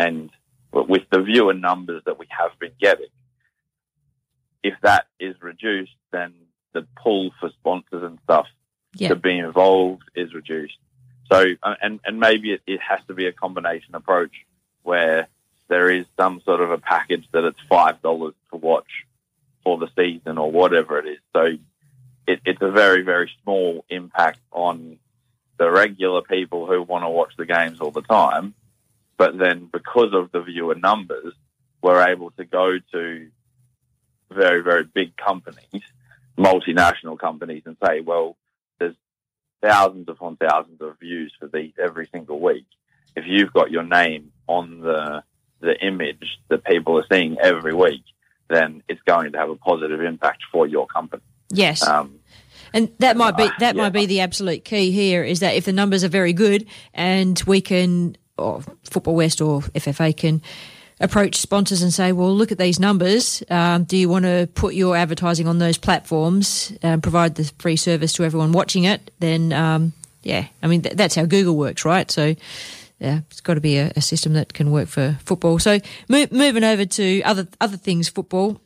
and 0.00 0.30
with 0.72 1.02
the 1.10 1.20
viewer 1.20 1.52
numbers 1.52 2.02
that 2.06 2.18
we 2.18 2.26
have 2.30 2.58
been 2.58 2.72
getting, 2.80 3.12
if 4.62 4.74
that 4.82 5.06
is 5.18 5.34
reduced, 5.42 5.92
then 6.10 6.32
the 6.72 6.86
pull 7.02 7.32
for 7.38 7.50
sponsors 7.50 8.02
and 8.02 8.18
stuff 8.24 8.46
Yeah. 8.94 9.08
to 9.10 9.16
be 9.16 9.36
involved 9.38 10.04
is 10.14 10.32
reduced. 10.34 10.78
So, 11.30 11.38
uh, 11.62 11.74
and 11.82 12.00
and 12.04 12.18
maybe 12.18 12.52
it, 12.54 12.62
it 12.66 12.80
has 12.80 13.00
to 13.08 13.14
be 13.14 13.26
a 13.26 13.32
combination 13.32 13.94
approach 13.94 14.34
where 14.82 15.28
there 15.68 15.90
is 15.90 16.06
some 16.18 16.40
sort 16.44 16.60
of 16.60 16.70
a 16.70 16.78
package 16.78 17.26
that 17.32 17.44
it's 17.44 17.60
five 17.68 18.00
dollars 18.02 18.34
to 18.50 18.56
watch 18.56 18.90
for 19.62 19.76
the 19.78 19.88
season 19.96 20.38
or 20.38 20.50
whatever 20.50 20.98
it 20.98 21.06
is. 21.06 21.20
So, 21.34 21.42
it, 22.26 22.40
it's 22.44 22.62
a 22.62 22.70
very 22.70 23.02
very 23.02 23.30
small 23.42 23.84
impact 23.90 24.40
on 24.50 24.98
the 25.58 25.70
regular 25.70 26.22
people 26.22 26.66
who 26.66 26.82
want 26.82 27.04
to 27.04 27.10
watch 27.10 27.32
the 27.36 27.46
games 27.46 27.80
all 27.80 27.90
the 27.92 28.02
time. 28.02 28.54
But 29.20 29.36
then, 29.36 29.68
because 29.70 30.14
of 30.14 30.32
the 30.32 30.40
viewer 30.40 30.74
numbers, 30.74 31.34
we're 31.82 32.08
able 32.08 32.30
to 32.38 32.44
go 32.46 32.78
to 32.92 33.28
very 34.32 34.62
very 34.62 34.84
big 34.84 35.14
companies, 35.14 35.82
multinational 36.38 37.18
companies, 37.18 37.64
and 37.66 37.76
say, 37.84 38.00
well, 38.00 38.38
there's 38.78 38.96
thousands 39.62 40.08
upon 40.08 40.36
thousands 40.36 40.80
of 40.80 40.98
views 40.98 41.34
for 41.38 41.48
these 41.48 41.74
every 41.78 42.08
single 42.10 42.40
week. 42.40 42.64
If 43.14 43.24
you've 43.26 43.52
got 43.52 43.70
your 43.70 43.82
name 43.82 44.32
on 44.46 44.80
the 44.80 45.22
the 45.60 45.74
image 45.84 46.38
that 46.48 46.64
people 46.64 46.98
are 46.98 47.04
seeing 47.12 47.36
every 47.38 47.74
week, 47.74 48.04
then 48.48 48.82
it's 48.88 49.02
going 49.02 49.32
to 49.32 49.38
have 49.38 49.50
a 49.50 49.56
positive 49.56 50.00
impact 50.00 50.44
for 50.50 50.66
your 50.66 50.86
company. 50.86 51.22
Yes. 51.50 51.86
Um, 51.86 52.20
And 52.72 52.90
that 53.00 53.16
might 53.18 53.36
be 53.36 53.50
that 53.58 53.74
yeah. 53.74 53.82
might 53.82 53.92
be 53.92 54.06
the 54.06 54.20
absolute 54.20 54.64
key 54.64 54.92
here 54.92 55.22
is 55.24 55.40
that 55.40 55.56
if 55.56 55.64
the 55.64 55.72
numbers 55.72 56.04
are 56.04 56.08
very 56.08 56.32
good 56.32 56.66
and 56.94 57.42
we 57.46 57.60
can, 57.60 58.16
or 58.40 58.62
Football 58.84 59.16
West 59.16 59.40
or 59.40 59.60
FFA 59.60 60.16
can 60.16 60.42
approach 61.00 61.36
sponsors 61.36 61.82
and 61.82 61.92
say, 61.92 62.12
well, 62.12 62.34
look 62.34 62.52
at 62.52 62.58
these 62.58 62.78
numbers. 62.78 63.42
Um, 63.48 63.84
do 63.84 63.96
you 63.96 64.08
want 64.08 64.24
to 64.24 64.48
put 64.54 64.74
your 64.74 64.96
advertising 64.96 65.48
on 65.48 65.58
those 65.58 65.78
platforms, 65.78 66.76
um, 66.82 67.00
provide 67.00 67.36
the 67.36 67.50
free 67.58 67.76
service 67.76 68.12
to 68.14 68.24
everyone 68.24 68.52
watching 68.52 68.84
it? 68.84 69.10
Then, 69.18 69.52
um, 69.52 69.92
yeah, 70.22 70.46
I 70.62 70.66
mean 70.66 70.82
th- 70.82 70.96
that's 70.96 71.14
how 71.14 71.24
Google 71.24 71.56
works, 71.56 71.84
right? 71.84 72.10
So. 72.10 72.34
Yeah, 73.02 73.20
it's 73.30 73.40
got 73.40 73.54
to 73.54 73.62
be 73.62 73.78
a, 73.78 73.90
a 73.96 74.02
system 74.02 74.34
that 74.34 74.52
can 74.52 74.70
work 74.70 74.86
for 74.86 75.16
football. 75.24 75.58
So, 75.58 75.78
mo- 76.10 76.26
moving 76.30 76.64
over 76.64 76.84
to 76.84 77.22
other 77.22 77.48
other 77.58 77.78
things, 77.78 78.10
football. 78.10 78.60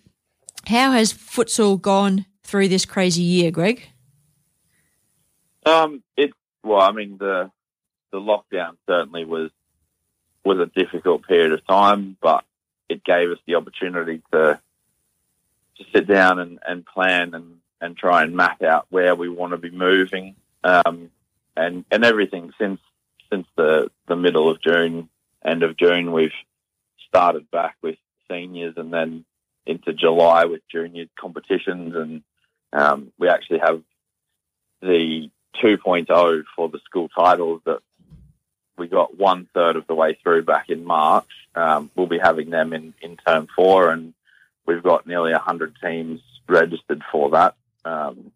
How 0.67 0.91
has 0.91 1.13
futsal 1.13 1.81
gone 1.81 2.27
through 2.43 2.67
this 2.67 2.85
crazy 2.85 3.23
year, 3.23 3.53
Greg? 3.53 3.87
Um, 5.65 6.03
it 6.17 6.33
well, 6.65 6.81
I 6.81 6.91
mean 6.91 7.17
the 7.19 7.51
the 8.13 8.19
lockdown 8.19 8.77
certainly 8.89 9.25
was 9.25 9.51
was 10.45 10.59
a 10.59 10.67
difficult 10.67 11.27
period 11.27 11.53
of 11.53 11.67
time, 11.67 12.17
but 12.21 12.45
it 12.89 13.05
gave 13.05 13.31
us 13.31 13.39
the 13.47 13.55
opportunity 13.55 14.23
to 14.33 14.61
to 15.77 15.85
sit 15.93 16.07
down 16.07 16.39
and, 16.39 16.61
and 16.65 16.87
plan 16.87 17.35
and, 17.35 17.57
and 17.81 17.97
try 17.97 18.23
and 18.23 18.37
map 18.37 18.63
out 18.63 18.87
where 18.91 19.17
we 19.17 19.29
want 19.29 19.51
to 19.51 19.57
be 19.57 19.71
moving. 19.71 20.37
Um, 20.63 21.11
and 21.57 21.85
and 21.91 22.05
everything 22.05 22.53
since 22.59 22.81
since 23.31 23.47
the, 23.57 23.91
the 24.07 24.17
middle 24.17 24.49
of 24.49 24.61
June, 24.61 25.09
end 25.45 25.63
of 25.63 25.77
June, 25.77 26.13
we've 26.13 26.33
started 27.09 27.51
back 27.51 27.77
with 27.83 27.97
seniors 28.31 28.75
and 28.77 28.93
then 28.93 29.25
into 29.67 29.93
July 29.93 30.45
with 30.45 30.61
junior 30.71 31.07
competitions 31.19 31.95
and 31.95 32.23
um, 32.73 33.13
we 33.19 33.29
actually 33.29 33.61
have 33.61 33.83
the 34.83 35.31
2.0 35.63 36.45
for 36.57 36.69
the 36.69 36.81
school 36.85 37.09
titles 37.09 37.63
that 37.65 37.79
we 38.77 38.89
got 38.89 39.17
one 39.17 39.49
third 39.55 39.77
of 39.77 39.87
the 39.87 39.95
way 39.95 40.19
through 40.23 40.45
back 40.45 40.69
in 40.69 40.85
March. 40.85 41.29
Um, 41.55 41.91
we'll 41.95 42.07
be 42.07 42.19
having 42.19 42.51
them 42.51 42.73
in, 42.73 42.95
in 43.01 43.17
term 43.17 43.47
four, 43.55 43.91
and 43.91 44.15
we've 44.67 44.83
got 44.83 45.07
nearly 45.07 45.33
100 45.33 45.77
teams 45.83 46.21
registered 46.49 47.03
for 47.11 47.31
that, 47.31 47.55
um, 47.85 48.33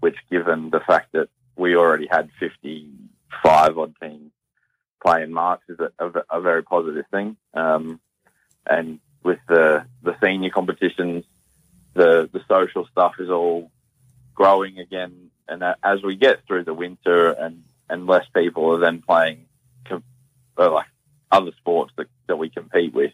which, 0.00 0.16
given 0.30 0.70
the 0.70 0.80
fact 0.80 1.12
that 1.12 1.28
we 1.56 1.76
already 1.76 2.06
had 2.10 2.30
55 2.38 3.78
odd 3.78 3.94
teams 4.00 4.30
play 5.04 5.22
in 5.22 5.32
March, 5.32 5.60
is 5.68 5.78
a, 5.80 5.90
a, 5.98 6.38
a 6.38 6.40
very 6.40 6.62
positive 6.62 7.04
thing. 7.10 7.36
Um, 7.54 8.00
and 8.66 9.00
with 9.24 9.40
the, 9.48 9.84
the 10.02 10.16
senior 10.22 10.50
competitions, 10.50 11.24
the, 11.94 12.28
the 12.32 12.40
social 12.48 12.86
stuff 12.86 13.14
is 13.18 13.30
all 13.30 13.70
growing 14.34 14.78
again. 14.78 15.30
And 15.48 15.62
as 15.82 16.02
we 16.02 16.16
get 16.16 16.46
through 16.46 16.64
the 16.64 16.72
winter 16.72 17.32
and, 17.32 17.64
and 17.88 18.06
less 18.06 18.24
people 18.34 18.74
are 18.74 18.78
then 18.78 19.02
playing 19.02 19.46
uh, 19.90 20.70
like 20.70 20.86
other 21.30 21.52
sports 21.58 21.92
that, 21.96 22.06
that 22.28 22.36
we 22.36 22.50
compete 22.50 22.92
with, 22.94 23.12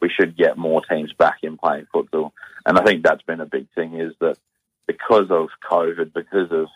we 0.00 0.08
should 0.08 0.36
get 0.36 0.56
more 0.58 0.82
teams 0.84 1.12
back 1.12 1.38
in 1.42 1.56
playing 1.56 1.86
football. 1.92 2.32
And 2.64 2.78
I 2.78 2.84
think 2.84 3.02
that's 3.02 3.22
been 3.22 3.40
a 3.40 3.46
big 3.46 3.66
thing 3.74 3.94
is 3.98 4.12
that 4.20 4.38
because 4.86 5.30
of 5.30 5.48
COVID, 5.68 6.12
because 6.12 6.50
of 6.52 6.68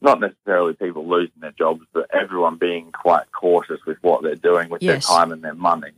not 0.00 0.20
necessarily 0.20 0.74
people 0.74 1.08
losing 1.08 1.40
their 1.40 1.52
jobs, 1.52 1.82
but 1.92 2.08
everyone 2.12 2.56
being 2.56 2.90
quite 2.92 3.26
cautious 3.32 3.80
with 3.86 3.98
what 4.02 4.22
they're 4.22 4.34
doing 4.34 4.68
with 4.68 4.82
Yes. 4.82 5.06
their 5.06 5.16
time 5.16 5.32
and 5.32 5.42
their 5.42 5.54
money, 5.54 5.92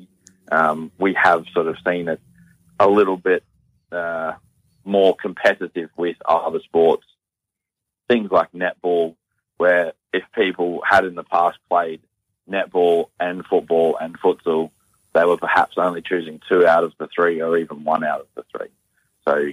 um, 0.51 0.91
we 0.99 1.15
have 1.15 1.45
sort 1.55 1.69
of 1.69 1.77
seen 1.87 2.09
it 2.09 2.21
a 2.79 2.89
little 2.89 3.17
bit 3.17 3.45
uh, 3.93 4.33
more 4.85 5.15
competitive 5.17 5.91
with 5.97 6.17
other 6.27 6.61
sports. 6.61 7.05
Things 8.09 8.31
like 8.31 8.53
netball, 8.53 9.15
where 9.57 9.93
if 10.13 10.23
people 10.35 10.83
had 10.87 11.05
in 11.05 11.15
the 11.15 11.25
past 11.25 11.59
played 11.71 12.01
netball 12.51 13.09
and 13.19 13.45
football 13.47 13.97
and 14.01 14.19
futsal, 14.19 14.71
they 15.13 15.25
were 15.25 15.37
perhaps 15.37 15.79
only 15.79 16.03
choosing 16.03 16.41
two 16.49 16.67
out 16.67 16.85
of 16.85 16.93
the 16.99 17.09
three 17.15 17.41
or 17.41 17.57
even 17.57 17.85
one 17.85 18.05
out 18.05 18.21
of 18.21 18.27
the 18.35 18.45
three. 18.57 18.69
So 19.25 19.53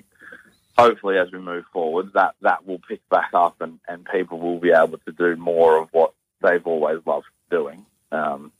hopefully 0.78 1.18
as 1.18 1.32
we 1.32 1.40
move 1.40 1.66
forward, 1.72 2.12
that, 2.14 2.36
that 2.42 2.66
will 2.66 2.80
pick 2.80 3.08
back 3.10 3.30
up 3.34 3.62
and, 3.62 3.80
and 3.88 4.06
people 4.06 4.40
will 4.40 4.60
be 4.60 4.72
able 4.72 4.98
to 5.00 5.12
do 5.12 5.36
more 5.36 5.78
of 5.78 5.90
what 5.92 6.14
they've 6.42 6.66
always 6.66 7.00
loved 7.06 7.28
doing. 7.50 7.86
Um, 8.12 8.52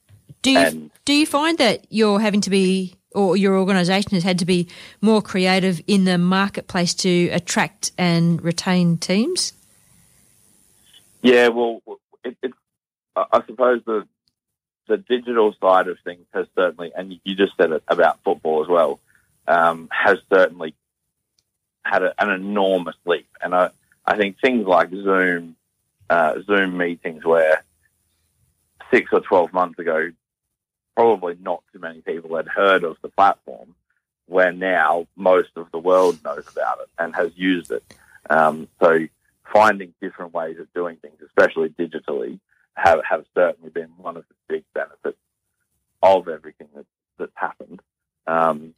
Do 0.44 0.52
you 0.52 0.58
and 0.60 0.92
do 1.06 1.14
you 1.14 1.26
find 1.26 1.58
that 1.58 1.86
you're 1.90 2.20
having 2.20 2.42
to 2.42 2.50
be, 2.50 2.96
or 3.14 3.36
your 3.36 3.58
organisation 3.58 4.12
has 4.12 4.24
had 4.24 4.40
to 4.40 4.46
be 4.46 4.68
more 5.02 5.22
creative 5.22 5.82
in 5.88 6.06
the 6.06 6.18
marketplace 6.18 6.94
to 6.96 7.30
attract 7.30 7.92
and 7.98 8.42
retain 8.42 8.98
teams? 8.98 9.54
Yeah, 11.22 11.50
well, 11.50 11.82
it, 12.24 12.38
it, 12.42 12.54
I 13.16 13.26
I 13.34 13.46
suppose 13.46 13.82
the 13.86 14.08
the 14.92 14.98
digital 15.16 15.56
side 15.62 15.88
of 15.88 15.98
things 16.04 16.26
has 16.34 16.48
certainly, 16.56 16.92
and 16.96 17.06
you 17.24 17.36
just 17.36 17.56
said 17.58 17.72
it 17.72 17.84
about 17.88 18.24
football 18.26 18.62
as 18.64 18.68
well, 18.68 19.00
um, 19.48 19.88
has 20.06 20.18
certainly 20.34 20.74
had 21.84 22.04
a, 22.04 22.14
an 22.22 22.30
enormous 22.30 22.98
leap. 23.06 23.30
And 23.42 23.56
I, 23.56 23.70
I 24.06 24.18
think 24.18 24.40
things 24.40 24.66
like 24.68 24.90
Zoom, 24.92 25.56
uh, 26.10 26.34
Zoom 26.46 26.78
meetings, 26.78 27.24
where 27.24 27.64
six 28.94 29.10
or 29.14 29.22
twelve 29.22 29.54
months 29.54 29.80
ago, 29.80 30.12
probably 30.96 31.38
not 31.42 31.64
too 31.72 31.80
many 31.80 32.02
people 32.02 32.36
had 32.36 32.48
heard 32.48 32.84
of 32.84 32.98
the 33.02 33.10
platform, 33.10 33.70
where 34.28 34.52
now 34.52 35.08
most 35.16 35.52
of 35.56 35.72
the 35.72 35.80
world 35.80 36.20
knows 36.26 36.46
about 36.52 36.80
it 36.84 36.90
and 37.00 37.16
has 37.16 37.32
used 37.36 37.72
it. 37.72 37.84
Um, 38.30 38.68
so 38.82 39.08
finding 39.54 39.94
different 40.02 40.34
ways 40.34 40.60
of 40.60 40.68
doing 40.74 40.98
things, 40.98 41.20
especially 41.26 41.70
digitally, 41.70 42.40
have, 42.76 43.02
have 43.10 43.26
certainly 43.36 43.70
been 43.70 43.90
one 43.98 44.18
of 44.18 44.26
the 44.28 44.36
big 44.56 44.64
benefits 44.74 45.18
of 46.04 46.28
everything 46.28 46.68
that, 46.76 46.86
that's 47.18 47.32
happened. 47.36 47.82
Um, 48.28 48.74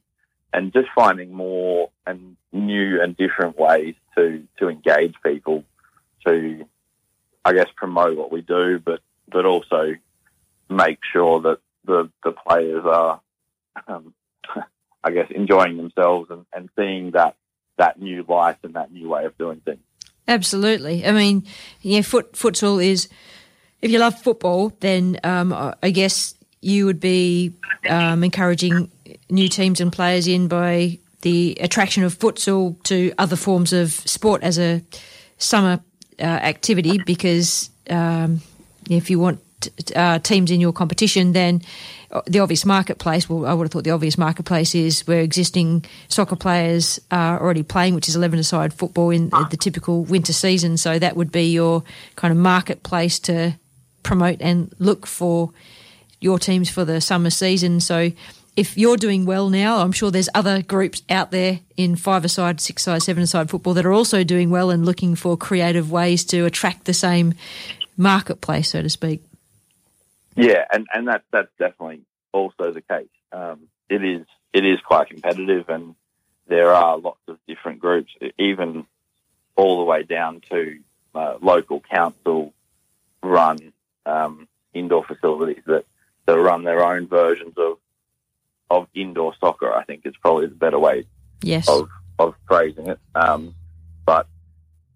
and 0.52 0.72
just 0.72 0.90
finding 0.94 1.34
more 1.34 1.90
and 2.06 2.38
new 2.52 3.02
and 3.02 3.18
different 3.18 3.58
ways 3.58 3.96
to, 4.16 4.44
to 4.60 4.70
engage 4.70 5.16
people 5.26 5.64
to, 6.26 6.66
I 7.44 7.54
guess, 7.54 7.68
promote 7.76 8.18
what 8.18 8.32
we 8.32 8.42
do, 8.42 8.80
but, 8.80 9.02
but 9.32 9.46
also 9.46 9.96
make 10.70 11.00
sure 11.12 11.42
that 11.42 11.60
the, 11.86 12.10
the 12.24 12.32
players 12.32 12.84
are, 12.86 13.22
um, 13.88 14.14
I 15.04 15.12
guess, 15.12 15.30
enjoying 15.32 15.78
themselves 15.78 16.30
and, 16.30 16.46
and 16.54 16.70
seeing 16.78 17.12
that, 17.12 17.36
that 17.78 18.00
new 18.00 18.24
life 18.28 18.58
and 18.64 18.76
that 18.76 18.92
new 18.92 19.10
way 19.10 19.26
of 19.26 19.38
doing 19.38 19.62
things. 19.62 19.82
Absolutely. 20.28 21.06
I 21.06 21.12
mean, 21.12 21.44
yeah, 21.82 22.02
foot 22.02 22.34
futsal 22.34 22.84
is. 22.84 23.10
If 23.84 23.92
you 23.92 24.00
love 24.00 24.18
football, 24.22 24.72
then 24.80 25.20
um, 25.26 25.52
I 25.84 25.90
guess 25.90 26.36
you 26.62 26.86
would 26.86 27.02
be 27.02 27.52
um, 27.90 28.24
encouraging 28.24 28.90
new 29.30 29.50
teams 29.50 29.82
and 29.82 29.92
players 29.92 30.26
in 30.26 30.48
by 30.48 31.00
the 31.20 31.58
attraction 31.60 32.06
of 32.06 32.18
futsal 32.18 32.82
to 32.84 33.12
other 33.18 33.36
forms 33.36 33.74
of 33.74 33.92
sport 33.92 34.42
as 34.42 34.58
a 34.58 34.82
summer 35.38 35.82
uh, 36.18 36.24
activity. 36.24 36.98
Because 37.06 37.70
um, 37.90 38.40
if 38.90 39.10
you 39.10 39.20
want 39.20 39.42
uh, 39.94 40.20
teams 40.20 40.50
in 40.50 40.62
your 40.62 40.72
competition, 40.72 41.34
then 41.34 41.62
uh, 42.12 42.22
the 42.26 42.40
obvious 42.40 42.64
marketplace. 42.64 43.30
Well, 43.30 43.46
I 43.46 43.54
would 43.54 43.66
have 43.66 43.72
thought 43.74 43.84
the 43.84 43.92
obvious 43.92 44.18
marketplace 44.18 44.76
is 44.76 45.06
where 45.08 45.20
existing 45.20 45.84
soccer 46.08 46.38
players 46.38 47.02
are 47.12 47.38
already 47.38 47.64
playing, 47.64 47.96
which 47.96 48.08
is 48.08 48.16
eleven-a-side 48.16 48.74
football 48.74 49.10
in 49.10 49.30
the 49.52 49.58
typical 49.60 50.06
winter 50.06 50.32
season. 50.32 50.78
So 50.78 51.00
that 51.00 51.18
would 51.18 51.34
be 51.34 51.52
your 51.52 51.84
kind 52.16 52.32
of 52.32 52.38
marketplace 52.38 53.20
to 53.20 53.56
promote 54.04 54.42
and 54.42 54.74
look 54.80 55.08
for 55.08 55.52
your 56.20 56.40
teams 56.40 56.70
for 56.70 56.86
the 56.86 57.02
summer 57.02 57.30
season. 57.30 57.80
So 57.80 58.12
if 58.56 58.78
you're 58.78 58.98
doing 58.98 59.26
well 59.26 59.50
now, 59.50 59.80
I'm 59.80 59.92
sure 59.92 60.12
there's 60.12 60.30
other 60.36 60.62
groups 60.62 61.02
out 61.10 61.32
there 61.32 61.62
in 61.76 61.96
five-a-side, 61.96 62.62
six-a-side, 62.62 63.02
seven-a-side 63.02 63.50
football 63.50 63.74
that 63.74 63.86
are 63.86 63.92
also 63.92 64.24
doing 64.24 64.52
well 64.52 64.70
and 64.70 64.86
looking 64.86 65.16
for 65.16 65.36
creative 65.36 65.92
ways 65.92 66.24
to 66.26 66.46
attract 66.46 66.86
the 66.86 66.94
same 66.94 67.34
marketplace, 67.98 68.70
so 68.70 68.82
to 68.82 68.90
speak. 68.90 69.24
Yeah, 70.36 70.66
and, 70.72 70.88
and 70.94 71.08
that 71.08 71.24
that's 71.32 71.52
definitely 71.60 72.02
also 72.32 72.72
the 72.72 72.82
case. 72.82 73.08
Um, 73.32 73.68
it 73.90 74.04
is 74.04 74.26
it 74.54 74.66
is 74.66 74.80
quite 74.82 75.10
competitive, 75.10 75.70
and 75.70 75.96
there 76.48 76.74
are 76.74 76.98
lots 76.98 77.22
of 77.28 77.38
different 77.48 77.80
groups, 77.80 78.12
even 78.38 78.86
all 79.56 79.80
the 79.80 79.84
way 79.84 80.04
down 80.04 80.42
to 80.50 80.80
uh, 81.16 81.38
local 81.42 81.80
council 81.82 82.54
run 83.22 83.73
um, 84.06 84.48
indoor 84.74 85.04
facilities 85.04 85.64
that, 85.66 85.86
that 86.26 86.38
run 86.40 86.64
their 86.64 86.84
own 86.84 87.08
versions 87.08 87.54
of 87.58 87.78
of 88.70 88.88
indoor 88.96 89.34
soccer. 89.40 89.72
I 89.72 89.84
think 89.84 90.06
is 90.06 90.16
probably 90.22 90.48
the 90.48 90.56
better 90.56 90.80
way 90.80 91.06
Yes. 91.42 91.68
of 91.68 91.90
of 92.20 92.36
phrasing 92.48 92.88
it. 92.88 93.00
Um, 93.16 93.54
but 94.06 94.28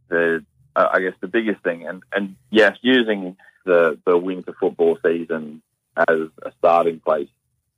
the 0.07 0.43
uh, 0.75 0.89
I 0.93 0.99
guess 1.01 1.13
the 1.19 1.27
biggest 1.27 1.61
thing, 1.63 1.88
and 1.88 2.03
and 2.13 2.35
yes, 2.49 2.77
using 2.81 3.35
the 3.65 3.97
the 4.05 4.17
winter 4.17 4.53
football 4.59 4.97
season 5.03 5.61
as 5.97 6.19
a 6.43 6.51
starting 6.59 6.99
place 6.99 7.29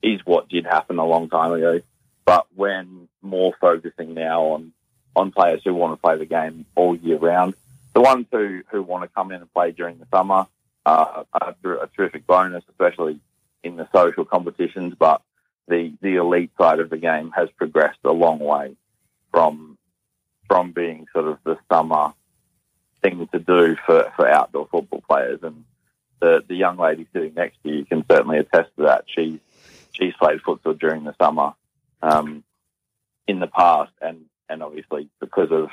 is 0.02 0.22
what 0.26 0.50
did 0.50 0.66
happen 0.66 1.00
a 1.00 1.06
long 1.06 1.30
time 1.30 1.52
ago. 1.54 1.82
But 2.26 2.46
when 2.56 3.08
more 3.22 3.54
focusing 3.60 4.14
now 4.14 4.44
on 4.44 4.72
on 5.16 5.32
players 5.32 5.62
who 5.64 5.74
want 5.74 5.94
to 5.94 5.98
play 6.02 6.18
the 6.18 6.26
game 6.26 6.66
all 6.76 6.96
year 6.96 7.18
round, 7.18 7.56
the 7.94 8.02
ones 8.02 8.28
who 8.32 8.62
who 8.70 8.84
want 8.84 9.04
to 9.04 9.10
come 9.10 9.32
in 9.32 9.42
and 9.42 9.54
play 9.54 9.72
during 9.72 9.98
the 9.98 10.06
summer 10.12 10.46
are 10.86 11.26
a 11.34 11.90
terrific 11.96 12.26
bonus, 12.26 12.64
especially 12.70 13.20
in 13.64 13.76
the 13.76 13.88
social 13.94 14.26
competitions. 14.26 14.94
But 14.98 15.22
the 15.68 15.94
the 16.02 16.16
elite 16.16 16.52
side 16.60 16.80
of 16.80 16.90
the 16.90 16.98
game 16.98 17.32
has 17.36 17.50
progressed 17.58 18.00
a 18.04 18.12
long 18.12 18.40
way 18.40 18.76
from 19.32 19.78
from 20.48 20.72
being 20.72 21.08
sort 21.14 21.28
of 21.28 21.38
the 21.44 21.58
summer 21.72 22.14
thing 23.02 23.28
to 23.32 23.40
do 23.40 23.78
for, 23.86 24.12
for 24.16 24.28
outdoor 24.28 24.68
football 24.72 25.04
players. 25.08 25.40
And 25.44 25.64
the 26.20 26.44
the 26.48 26.56
young 26.56 26.78
lady 26.78 27.08
sitting 27.14 27.34
next 27.36 27.58
to 27.64 27.70
you 27.70 27.86
can 27.86 28.04
certainly 28.10 28.40
attest 28.40 28.70
to 28.78 28.84
that. 28.84 29.06
She's 29.08 29.40
she's 29.92 30.14
played 30.16 30.42
futsal 30.42 30.78
during 30.78 31.04
the 31.04 31.16
summer 31.22 31.54
um, 32.02 32.44
in 33.28 33.40
the 33.40 33.48
past, 33.48 33.92
and 34.02 34.26
and 34.50 34.64
obviously 34.64 35.10
because 35.20 35.52
of 35.52 35.70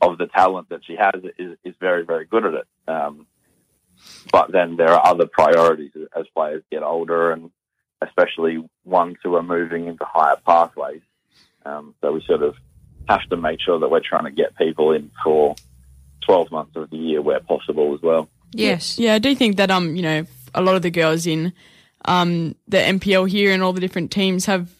of 0.00 0.18
the 0.18 0.26
talent 0.26 0.68
that 0.70 0.84
she 0.84 0.96
has, 0.96 1.22
is 1.38 1.56
is 1.64 1.74
very 1.80 2.04
very 2.04 2.24
good 2.24 2.44
at 2.44 2.54
it. 2.54 2.66
Um, 2.88 3.26
but 4.32 4.52
then 4.52 4.76
there 4.76 4.90
are 4.90 5.06
other 5.06 5.26
priorities 5.26 5.92
as 6.16 6.26
players 6.34 6.62
get 6.70 6.82
older, 6.82 7.32
and 7.32 7.50
especially 8.02 8.64
ones 8.84 9.16
who 9.22 9.34
are 9.36 9.42
moving 9.42 9.86
into 9.86 10.04
higher 10.04 10.36
pathways. 10.44 11.02
Um, 11.64 11.94
so 12.00 12.12
we 12.12 12.22
sort 12.26 12.42
of 12.42 12.54
have 13.08 13.22
to 13.30 13.36
make 13.36 13.60
sure 13.60 13.78
that 13.78 13.90
we're 13.90 14.00
trying 14.00 14.24
to 14.24 14.30
get 14.30 14.56
people 14.56 14.92
in 14.92 15.10
for 15.22 15.56
12 16.24 16.50
months 16.50 16.76
of 16.76 16.90
the 16.90 16.96
year 16.96 17.22
where 17.22 17.40
possible 17.40 17.94
as 17.94 18.02
well. 18.02 18.28
Yes. 18.52 18.98
Yeah, 18.98 19.14
I 19.14 19.18
do 19.18 19.34
think 19.34 19.56
that 19.56 19.70
um, 19.70 19.96
you 19.96 20.02
know, 20.02 20.26
a 20.54 20.62
lot 20.62 20.76
of 20.76 20.82
the 20.82 20.90
girls 20.90 21.26
in 21.26 21.52
um 22.04 22.54
the 22.68 22.76
NPL 22.76 23.28
here 23.28 23.52
and 23.52 23.62
all 23.62 23.72
the 23.72 23.80
different 23.80 24.10
teams 24.10 24.46
have 24.46 24.70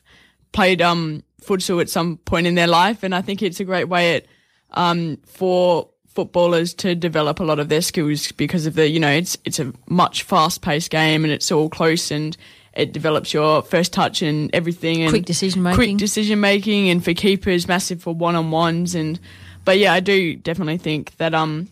played 0.53 0.81
um 0.81 1.23
futsal 1.43 1.81
at 1.81 1.91
some 1.91 2.19
point 2.19 2.47
in 2.47 2.55
their 2.55 2.67
life, 2.67 3.03
and 3.03 3.15
I 3.15 3.23
think 3.23 3.43
it's 3.43 3.61
a 3.61 3.65
great 3.65 3.89
way 3.89 4.17
at 4.17 4.27
um 4.73 5.19
for 5.27 5.91
footballers 6.17 6.75
to 6.75 6.95
develop 6.97 7.39
a 7.39 7.45
lot 7.45 7.61
of 7.61 7.69
their 7.69 7.81
skills 7.83 8.33
because 8.33 8.67
of 8.67 8.75
the 8.75 8.89
you 8.89 8.99
know 8.99 9.11
it's 9.11 9.37
it's 9.45 9.61
a 9.61 9.73
much 9.89 10.25
fast 10.25 10.63
paced 10.63 10.91
game 10.91 11.23
and 11.25 11.33
it's 11.33 11.53
all 11.53 11.69
close 11.69 12.11
and 12.11 12.37
it 12.75 12.93
develops 12.93 13.33
your 13.33 13.63
first 13.63 13.93
touch 13.93 14.21
and 14.23 14.51
everything 14.55 15.03
and 15.03 15.11
Quick 15.11 15.25
decision 15.27 15.63
making. 15.63 15.77
quick 15.77 15.97
decision 15.99 16.41
making 16.41 16.89
and 16.91 17.05
for 17.05 17.15
keepers 17.15 17.69
massive 17.69 18.03
for 18.03 18.15
one 18.15 18.35
on 18.35 18.51
ones 18.51 18.95
and 18.95 19.21
but 19.65 19.79
yeah 19.79 19.93
I 19.93 20.01
do 20.01 20.35
definitely 20.35 20.79
think 20.79 21.17
that 21.19 21.35
um 21.35 21.69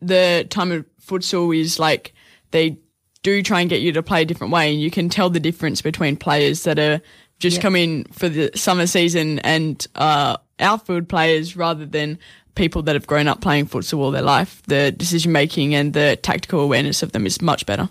the 0.00 0.46
time 0.50 0.70
of 0.70 0.84
futsal 1.04 1.58
is 1.58 1.78
like 1.78 2.12
they 2.52 2.78
do 3.22 3.42
try 3.42 3.60
and 3.62 3.70
get 3.70 3.80
you 3.80 3.92
to 3.92 4.02
play 4.02 4.22
a 4.22 4.24
different 4.24 4.52
way 4.52 4.70
and 4.72 4.80
you 4.80 4.90
can 4.90 5.08
tell 5.08 5.30
the 5.30 5.40
difference 5.40 5.80
between 5.82 6.16
players 6.16 6.64
that 6.64 6.78
are 6.78 7.00
just 7.38 7.56
Yep. 7.56 7.62
come 7.62 7.76
in 7.76 8.04
for 8.12 8.28
the 8.28 8.50
summer 8.54 8.86
season 8.86 9.38
and 9.40 9.86
uh 9.94 10.36
outfield 10.60 11.08
players 11.08 11.56
rather 11.56 11.84
than 11.84 12.18
people 12.54 12.82
that 12.82 12.94
have 12.94 13.06
grown 13.06 13.26
up 13.26 13.40
playing 13.40 13.66
futsal 13.66 13.98
all 13.98 14.10
their 14.10 14.22
life 14.22 14.62
the 14.66 14.92
decision 14.92 15.32
making 15.32 15.74
and 15.74 15.92
the 15.92 16.16
tactical 16.22 16.60
awareness 16.60 17.02
of 17.02 17.12
them 17.12 17.26
is 17.26 17.40
much 17.42 17.66
better 17.66 17.88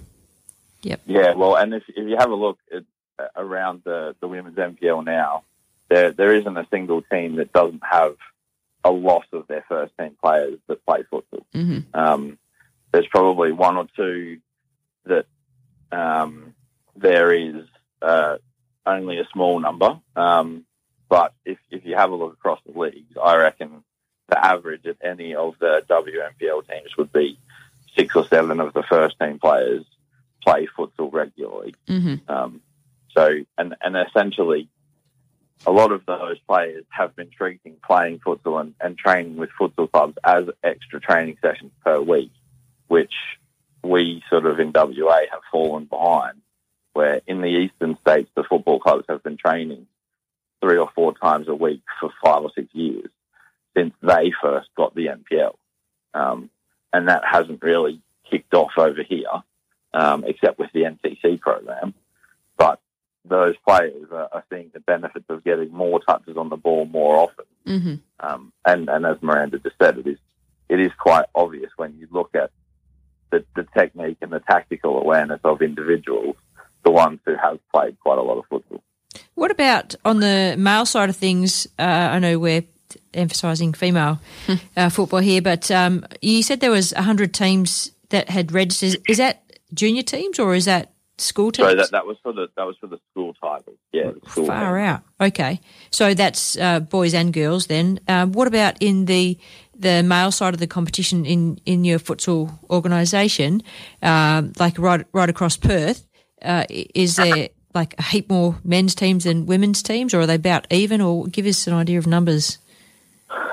Yep. 0.84 1.02
Yeah, 1.06 1.34
well, 1.34 1.56
and 1.56 1.73
if, 1.73 1.84
if 1.88 2.07
you 2.07 2.15
have 2.18 2.30
a 2.30 2.35
look 2.35 2.60
at, 2.73 2.84
around 3.35 3.81
the, 3.85 4.15
the 4.19 4.27
women's 4.27 4.57
NPL 4.57 5.06
now, 5.06 5.44
there 5.90 6.11
there 6.11 6.35
isn't 6.35 6.57
a 6.57 6.68
single 6.72 7.02
team 7.03 7.35
that 7.35 7.53
doesn't 7.53 7.84
have 7.90 8.15
a 8.84 8.91
loss 8.91 9.26
of 9.31 9.48
their 9.48 9.64
first 9.69 9.94
team 9.98 10.18
players 10.22 10.60
that 10.68 10.85
play 10.85 11.03
futsal. 11.11 11.45
mm-hmm. 11.53 11.80
Um, 11.98 12.38
there's 12.91 13.07
probably 13.07 13.52
one 13.52 13.77
or 13.77 13.88
two 13.95 14.40
that 15.06 15.26
um, 15.91 16.53
there 16.95 17.31
is 17.31 17.65
uh, 18.02 18.38
only 18.85 19.19
a 19.19 19.27
small 19.31 19.60
number. 19.60 19.99
Um, 20.15 20.65
but 21.10 21.34
if, 21.45 21.57
if 21.72 21.85
you 21.85 21.95
have 21.95 22.11
a 22.11 22.15
look 22.15 22.34
across 22.34 22.60
the 22.65 22.77
leagues, 22.77 23.15
I 23.22 23.38
reckon 23.38 23.84
the 24.29 24.43
average 24.43 24.85
at 24.85 24.97
any 25.03 25.35
of 25.35 25.55
the 25.59 25.83
WNPL 25.89 26.67
teams 26.67 26.97
would 26.97 27.11
be 27.11 27.37
six 27.95 28.15
or 28.15 28.25
seven 28.27 28.59
of 28.59 28.73
the 28.73 28.83
first 28.83 29.17
team 29.19 29.39
players 29.39 29.85
play 30.41 30.67
futsal 30.77 31.11
regularly. 31.11 31.75
Mm-hmm. 31.87 32.31
Um, 32.31 32.61
so, 33.15 33.29
and, 33.57 33.75
and 33.81 33.95
essentially, 33.95 34.67
a 35.65 35.71
lot 35.71 35.91
of 35.91 36.05
those 36.05 36.39
players 36.39 36.85
have 36.89 37.15
been 37.15 37.29
treating 37.29 37.75
playing 37.85 38.19
futsal 38.19 38.59
and, 38.59 38.73
and 38.81 38.97
training 38.97 39.37
with 39.37 39.49
futsal 39.59 39.91
clubs 39.91 40.17
as 40.23 40.45
extra 40.63 40.99
training 40.99 41.37
sessions 41.41 41.71
per 41.83 42.01
week, 42.01 42.31
which 42.87 43.13
we 43.83 44.23
sort 44.29 44.45
of 44.45 44.59
in 44.59 44.71
WA 44.73 45.19
have 45.31 45.41
fallen 45.51 45.85
behind. 45.85 46.39
Where 46.93 47.21
in 47.25 47.41
the 47.41 47.47
eastern 47.47 47.97
states, 48.01 48.29
the 48.35 48.43
football 48.43 48.79
clubs 48.79 49.05
have 49.09 49.23
been 49.23 49.37
training 49.37 49.87
three 50.61 50.77
or 50.77 50.89
four 50.93 51.15
times 51.17 51.47
a 51.47 51.55
week 51.55 51.81
for 51.99 52.11
five 52.23 52.43
or 52.43 52.51
six 52.55 52.67
years 52.73 53.09
since 53.75 53.93
they 54.01 54.31
first 54.41 54.69
got 54.75 54.95
the 54.95 55.07
NPL. 55.07 55.55
Um, 56.13 56.49
and 56.91 57.07
that 57.07 57.23
hasn't 57.29 57.63
really 57.63 58.01
kicked 58.29 58.53
off 58.53 58.71
over 58.77 59.01
here, 59.03 59.25
um, 59.93 60.23
except 60.25 60.59
with 60.59 60.71
the 60.73 60.83
NCC 60.83 61.39
program. 61.39 61.93
But 62.57 62.79
those 63.25 63.55
players 63.67 64.07
are, 64.11 64.29
are 64.31 64.43
seeing 64.51 64.69
the 64.73 64.79
benefits 64.79 65.25
of 65.29 65.43
getting 65.43 65.71
more 65.71 65.99
touches 66.01 66.37
on 66.37 66.49
the 66.49 66.57
ball 66.57 66.85
more 66.85 67.17
often. 67.17 67.45
Mm-hmm. 67.65 67.95
Um, 68.19 68.53
and, 68.65 68.89
and 68.89 69.05
as 69.05 69.17
Miranda 69.21 69.59
just 69.59 69.75
said, 69.81 69.97
it 69.97 70.07
is 70.07 70.17
it 70.69 70.79
is 70.79 70.91
quite 70.97 71.25
obvious 71.35 71.69
when 71.75 71.95
you 71.99 72.07
look 72.09 72.33
at 72.33 72.49
the, 73.31 73.43
the 73.55 73.67
technique 73.77 74.17
and 74.21 74.31
the 74.31 74.39
tactical 74.39 74.97
awareness 74.99 75.39
of 75.43 75.61
individuals, 75.61 76.35
the 76.83 76.91
ones 76.91 77.19
who 77.25 77.35
have 77.35 77.59
played 77.71 77.99
quite 77.99 78.17
a 78.17 78.21
lot 78.21 78.37
of 78.37 78.45
football. 78.49 78.81
What 79.35 79.51
about 79.51 79.95
on 80.05 80.19
the 80.19 80.55
male 80.57 80.85
side 80.85 81.09
of 81.09 81.15
things? 81.15 81.67
Uh, 81.77 81.81
I 81.81 82.19
know 82.19 82.39
we're 82.39 82.63
emphasising 83.14 83.74
female 83.74 84.20
uh, 84.78 84.90
football 84.90 85.20
here, 85.20 85.41
but 85.41 85.70
um, 85.72 86.06
you 86.22 86.44
said 86.44 86.60
there 86.60 86.72
was 86.72 86.91
hundred 86.91 87.34
teams 87.34 87.91
that 88.10 88.30
had 88.30 88.52
registered. 88.52 89.02
Is 89.07 89.18
that 89.18 89.44
junior 89.74 90.03
teams 90.03 90.40
or 90.40 90.56
is 90.56 90.65
that 90.65 90.94
school 91.18 91.52
teams? 91.52 91.70
So 91.70 91.76
that, 91.76 91.91
that 91.91 92.06
was 92.06 92.18
for 92.24 92.34
the 92.34 92.48
that 92.57 92.65
was 92.65 92.78
for 92.78 92.88
the 92.88 92.99
school 93.11 93.34
titles. 93.34 93.78
Yeah, 93.91 94.11
school 94.28 94.48
Far 94.48 94.78
teams. 94.78 94.88
out. 94.90 95.28
Okay, 95.28 95.61
so 95.91 96.14
that's 96.14 96.57
uh, 96.57 96.80
boys 96.80 97.14
and 97.14 97.34
girls. 97.34 97.68
Then, 97.68 97.99
um, 98.07 98.32
what 98.32 98.48
about 98.48 98.82
in 98.82 99.06
the 99.06 99.38
the 99.76 100.03
male 100.03 100.32
side 100.32 100.53
of 100.53 100.60
the 100.60 100.68
competition 100.68 101.26
in 101.26 101.60
in 101.65 101.84
your 101.84 101.99
futsal 101.99 102.52
organisation, 102.70 103.61
um, 104.02 104.53
like 104.60 104.78
right 104.78 105.06
right 105.14 105.30
across 105.30 105.57
Perth? 105.57 106.06
Uh, 106.41 106.65
is 106.70 107.15
there 107.15 107.49
like 107.74 107.95
a 107.98 108.03
heap 108.03 108.30
more 108.30 108.60
men's 108.64 108.94
teams 108.95 109.24
than 109.24 109.45
women's 109.45 109.82
teams, 109.82 110.14
or 110.14 110.22
are 110.22 110.28
they 110.28 110.36
about 110.36 110.68
even? 110.72 111.02
Or 111.02 111.26
give 111.28 111.45
us 111.45 111.68
an 111.68 111.74
idea 111.74 111.98
of 111.98 112.07
numbers. 112.07 112.60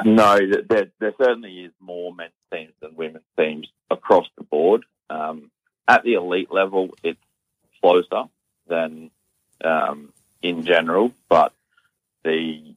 No, 0.04 0.38
there, 0.68 0.90
there 0.98 1.14
certainly 1.18 1.60
is 1.60 1.72
more 1.80 2.14
men's 2.14 2.32
teams 2.52 2.72
than 2.80 2.94
women's 2.96 3.24
teams 3.38 3.68
across 3.90 4.26
the 4.36 4.44
board. 4.44 4.84
Um, 5.08 5.50
at 5.86 6.02
the 6.04 6.14
elite 6.14 6.52
level, 6.52 6.90
it's 7.02 7.20
closer 7.80 8.24
than 8.66 9.10
um, 9.64 10.12
in 10.42 10.64
general, 10.64 11.12
but 11.28 11.52
the 12.24 12.74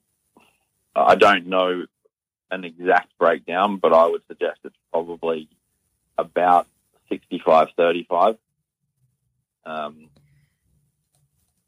I 0.95 1.15
don't 1.15 1.47
know 1.47 1.85
an 2.51 2.63
exact 2.63 3.17
breakdown, 3.17 3.77
but 3.77 3.93
I 3.93 4.05
would 4.05 4.21
suggest 4.27 4.59
it's 4.63 4.75
probably 4.91 5.49
about 6.17 6.67
65-35. 7.11 8.38
Um, 9.65 10.09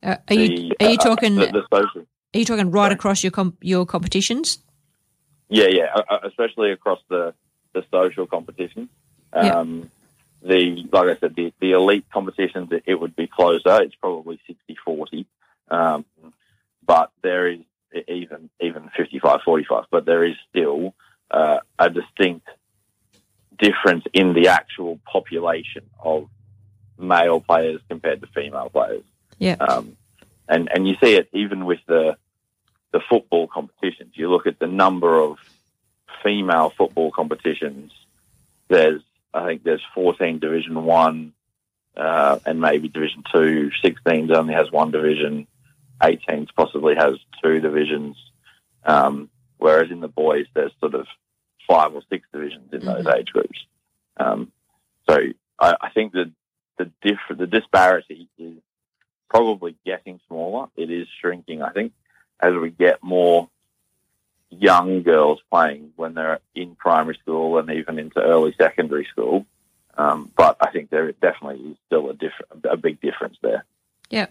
Uh, 0.04 0.18
are 0.28 0.34
you 0.36 0.72
are 0.80 0.90
you 0.90 0.98
uh, 1.00 1.04
talking 1.04 1.36
the, 1.36 1.48
the 1.48 1.64
social? 1.74 2.02
are 2.34 2.40
you 2.40 2.46
talking 2.46 2.70
right 2.70 2.92
across 2.92 3.24
your 3.24 3.32
com- 3.32 3.58
your 3.62 3.86
competitions? 3.86 4.60
Yeah, 5.50 5.68
yeah, 5.68 5.90
uh, 5.96 6.04
uh, 6.10 6.20
especially 6.24 6.72
across 6.72 7.00
the, 7.10 7.34
the 7.74 7.84
social 7.92 8.26
competitions. 8.28 8.90
Yeah. 9.34 9.60
Um, 9.60 9.92
The 10.42 10.86
like 10.92 11.18
I 11.18 11.20
said, 11.20 11.36
the, 11.36 11.52
the 11.60 11.72
elite 11.72 12.06
competitions, 12.14 12.72
it, 12.72 12.84
it 12.86 12.96
would 13.00 13.16
be 13.16 13.26
closer. 13.28 13.82
It's 13.82 13.96
probably 13.96 14.40
60-40. 14.88 15.26
Um, 15.72 16.06
but 16.86 17.10
there 17.24 17.48
is 17.48 17.62
even 18.08 18.50
even 18.62 18.90
55-45. 18.98 19.86
But 19.90 20.06
there 20.06 20.24
is 20.24 20.36
still 20.50 20.94
uh, 21.32 21.60
a 21.80 21.90
distinct 21.90 22.48
difference 23.58 24.06
in 24.14 24.34
the 24.34 24.50
actual 24.50 25.00
population 25.12 25.90
of 26.00 26.30
male 27.00 27.40
players 27.40 27.82
compared 27.90 28.22
to 28.22 28.28
female 28.28 28.70
players. 28.70 29.04
Yeah. 29.40 29.56
Um, 29.56 29.98
and 30.48 30.70
and 30.72 30.88
you 30.88 30.96
see 31.02 31.16
it 31.16 31.28
even 31.34 31.66
with 31.66 31.80
the 31.88 32.18
the 32.96 33.02
football 33.10 33.46
competitions. 33.46 34.14
You 34.14 34.32
look 34.32 34.48
at 34.48 34.58
the 34.58 34.68
number 34.68 35.20
of 35.20 35.38
female 36.24 36.70
football 36.70 37.12
competitions. 37.12 37.92
There's 38.70 39.02
I 39.34 39.46
think 39.46 39.64
there's 39.64 39.84
14 39.94 40.40
Division 40.40 40.82
One, 40.86 41.34
uh, 41.98 42.40
and 42.46 42.62
maybe 42.62 42.88
Division 42.88 43.26
Two. 43.34 43.70
16s 43.84 44.32
only 44.34 44.54
has 44.54 44.72
one 44.72 44.92
division. 44.92 45.46
18s 46.02 46.48
possibly 46.56 46.96
has 46.96 47.16
two 47.44 47.60
divisions. 47.60 48.16
Um, 48.86 49.30
whereas 49.58 49.92
in 49.92 50.00
the 50.00 50.08
boys, 50.08 50.46
there's 50.54 50.72
sort 50.80 50.96
of 50.96 51.06
five 51.68 51.94
or 51.94 52.02
six 52.10 52.26
divisions 52.32 52.72
in 52.72 52.86
those 52.86 53.08
age 53.08 53.28
groups. 53.34 53.60
Um, 54.16 54.54
so 55.10 55.18
I, 55.60 55.76
I 55.82 55.90
think 55.90 56.14
that 56.14 56.32
the 56.78 56.90
diff- 57.02 57.38
the 57.38 57.48
disparity 57.48 58.30
is 58.38 58.54
probably 59.30 59.76
getting 59.86 60.22
smaller. 60.30 60.68
It 60.78 60.90
is 60.90 61.10
shrinking, 61.20 61.62
I 61.62 61.72
think, 61.72 61.92
as 62.40 62.54
we 62.54 62.70
get 62.70 63.04
more 63.04 63.50
young 64.50 65.04
girls 65.04 65.40
playing 65.52 65.92
when 65.96 66.14
they're 66.14 66.40
in 66.54 66.76
primary 66.76 67.18
school 67.22 67.58
and 67.58 67.70
even 67.70 68.00
into 68.00 68.20
early 68.22 68.54
secondary 68.58 69.06
school. 69.06 69.46
Um, 69.98 70.32
but 70.36 70.58
I 70.60 70.72
think 70.72 70.90
there 70.90 71.12
definitely 71.14 71.72
is 71.72 71.78
still 71.86 72.10
a 72.10 72.14
diff- 72.14 72.66
a 72.70 72.78
big 72.78 73.00
difference 73.02 73.38
there. 73.42 73.66
Yeah. 74.10 74.28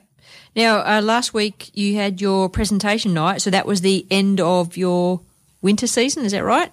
Now, 0.54 0.78
uh, 0.80 1.02
last 1.02 1.34
week 1.34 1.70
you 1.74 1.96
had 1.96 2.20
your 2.20 2.48
presentation 2.48 3.14
night, 3.14 3.42
so 3.42 3.50
that 3.50 3.66
was 3.66 3.80
the 3.80 4.06
end 4.10 4.40
of 4.40 4.76
your 4.76 5.20
winter 5.62 5.86
season. 5.86 6.24
Is 6.24 6.32
that 6.32 6.44
right? 6.44 6.70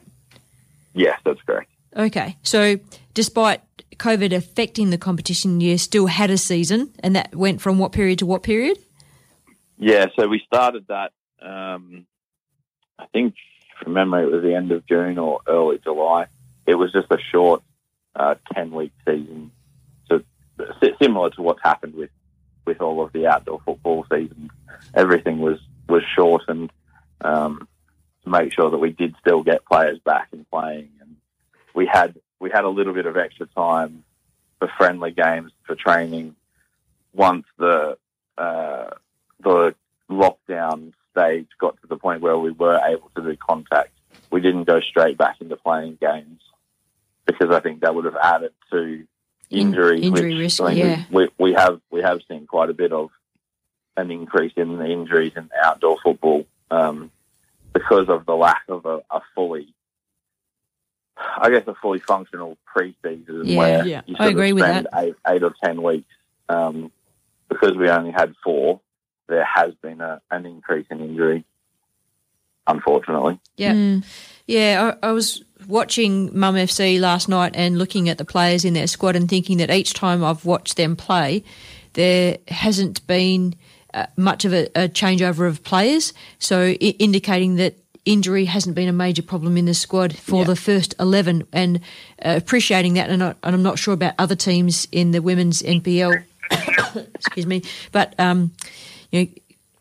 Yes, 0.94 1.20
that's 1.24 1.42
correct. 1.44 1.72
Okay. 1.96 2.38
So, 2.44 2.80
despite 3.14 3.62
COVID 3.98 4.34
affecting 4.34 4.90
the 4.90 4.98
competition, 4.98 5.62
you 5.62 5.78
still 5.78 6.08
had 6.08 6.30
a 6.30 6.38
season, 6.38 6.94
and 7.00 7.16
that 7.16 7.36
went 7.36 7.62
from 7.62 7.80
what 7.80 7.92
period 7.92 8.20
to 8.20 8.26
what 8.26 8.44
period? 8.44 8.78
Yeah, 9.78 10.08
so 10.18 10.28
we 10.28 10.42
started 10.46 10.86
that. 10.88 11.12
Um, 11.42 12.06
I 13.00 13.06
think 13.08 13.36
from 13.82 13.94
memory, 13.94 14.24
it 14.24 14.32
was 14.32 14.44
the 14.44 14.56
end 14.56 14.72
of 14.72 14.86
June 14.86 15.18
or 15.18 15.42
early 15.48 15.80
July. 15.80 16.28
It 16.66 16.76
was 16.76 16.92
just 16.92 17.08
a 17.12 17.18
short 17.32 17.64
uh, 18.16 18.36
ten 18.54 18.72
week 18.72 18.92
season, 19.06 19.52
so 20.08 20.22
similar 21.02 21.30
to 21.32 21.42
what's 21.42 21.62
happened 21.64 21.96
with 21.96 22.12
with 22.66 22.82
all 22.82 23.04
of 23.04 23.12
the 23.14 23.28
outdoor 23.28 23.62
football 23.66 24.06
seasons. 24.12 24.52
Everything 24.94 25.40
was 25.40 25.60
was 25.90 26.04
shortened 26.16 26.72
um, 27.22 27.68
to 28.24 28.30
make 28.30 28.54
sure 28.54 28.70
that 28.70 28.78
we 28.78 28.92
did 28.92 29.16
still 29.20 29.44
get 29.44 29.66
players 29.66 30.00
back 30.00 30.28
and 30.32 30.50
playing, 30.50 30.90
and 31.02 31.16
we 31.74 31.88
had 31.92 32.16
we 32.40 32.50
had 32.52 32.64
a 32.64 32.70
little 32.70 32.94
bit 32.94 33.06
of 33.06 33.18
extra 33.18 33.48
time 33.48 34.04
for 34.60 34.72
friendly 34.78 35.12
games 35.12 35.52
for 35.64 35.76
training 35.76 36.36
once 37.14 37.46
the 37.58 37.98
uh, 38.38 38.90
the 39.44 39.74
lockdown 40.10 40.94
stage 41.12 41.48
got 41.60 41.80
to 41.82 41.88
the 41.88 41.98
point 41.98 42.22
where 42.22 42.38
we 42.38 42.52
were 42.52 42.80
able 42.86 43.10
to 43.16 43.22
do 43.22 43.36
contact. 43.38 43.92
We 44.32 44.42
didn't 44.42 44.64
go 44.66 44.80
straight 44.80 45.18
back 45.18 45.42
into 45.42 45.56
playing 45.58 45.98
games 46.02 46.42
because 47.26 47.52
I 47.54 47.60
think 47.60 47.82
that 47.82 47.94
would 47.96 48.06
have 48.06 48.18
added 48.22 48.54
to 48.72 49.06
injuries. 49.50 50.04
injury 50.04 50.34
which, 50.34 50.40
risk, 50.40 50.62
I 50.62 50.74
mean, 50.74 50.78
yeah. 50.78 51.04
we, 51.12 51.30
we 51.38 51.54
have 51.54 51.82
we 51.92 52.02
have 52.02 52.20
seen 52.28 52.48
quite 52.48 52.70
a 52.70 52.74
bit 52.74 52.92
of 52.94 53.10
an 53.98 54.10
increase 54.10 54.54
in 54.56 54.78
the 54.78 54.86
injuries 54.86 55.34
in 55.36 55.50
outdoor 55.64 55.98
football 56.04 56.46
um, 56.72 57.12
because 57.74 58.08
of 58.10 58.26
the 58.26 58.36
lack 58.36 58.64
of 58.70 58.86
a, 58.86 59.02
a 59.12 59.22
fully, 59.36 59.74
I 61.18 61.50
guess, 61.50 61.68
a 61.68 61.76
fully 61.76 62.00
functional 62.00 62.58
pre-season 62.66 63.42
Yeah, 63.46 63.58
where 63.58 63.86
yeah. 63.86 64.02
you 64.06 64.16
I 64.16 64.18
sort 64.20 64.28
of 64.30 64.38
agree 64.38 64.54
with 64.54 64.64
spend 64.64 64.88
that. 64.92 65.04
Eight, 65.04 65.16
eight 65.28 65.44
or 65.44 65.54
ten 65.64 65.84
weeks. 65.84 66.08
Um, 66.48 66.92
because 67.50 67.76
we 67.76 67.90
only 67.90 68.12
had 68.12 68.34
four, 68.44 68.80
there 69.28 69.46
has 69.46 69.74
been 69.76 70.02
a, 70.02 70.22
an 70.30 70.46
increase 70.46 70.86
in 70.90 71.00
injury, 71.00 71.46
unfortunately. 72.68 73.40
Yeah. 73.58 74.00
Yeah, 74.48 74.96
I, 75.02 75.10
I 75.10 75.12
was 75.12 75.44
watching 75.68 76.38
Mum 76.38 76.56
FC 76.56 77.00
last 77.00 77.30
night 77.30 77.54
and 77.56 77.78
looking 77.78 78.10
at 78.10 78.18
the 78.18 78.26
players 78.26 78.66
in 78.66 78.74
their 78.74 78.88
squad 78.88 79.16
and 79.16 79.30
thinking 79.30 79.58
that 79.60 79.70
each 79.70 79.94
time 79.94 80.24
I've 80.24 80.46
watched 80.46 80.78
them 80.78 80.96
play, 80.96 81.44
there 81.94 82.38
hasn't 82.48 83.06
been 83.08 83.56
uh, 83.94 84.08
much 84.18 84.46
of 84.46 84.54
a, 84.54 84.66
a 84.76 84.90
changeover 84.90 85.48
of 85.48 85.64
players. 85.64 86.14
So 86.40 86.64
I- 86.64 86.96
indicating 87.00 87.56
that 87.56 87.76
injury 88.04 88.46
hasn't 88.46 88.76
been 88.76 88.90
a 88.90 88.94
major 88.94 89.22
problem 89.22 89.58
in 89.58 89.66
the 89.66 89.74
squad 89.74 90.16
for 90.18 90.44
the 90.44 90.56
first 90.56 90.96
11 91.00 91.48
and 91.54 91.78
uh, 92.26 92.34
appreciating 92.36 92.96
that. 92.96 93.10
And, 93.10 93.24
I, 93.24 93.36
and 93.44 93.56
I'm 93.56 93.64
not 93.64 93.78
sure 93.78 93.94
about 93.94 94.16
other 94.18 94.36
teams 94.36 94.88
in 94.92 95.12
the 95.12 95.22
women's 95.22 95.62
NPL. 95.62 96.24
excuse 97.16 97.46
me. 97.46 97.62
But, 97.92 98.20
um, 98.20 98.52
you 99.12 99.22
know, 99.26 99.28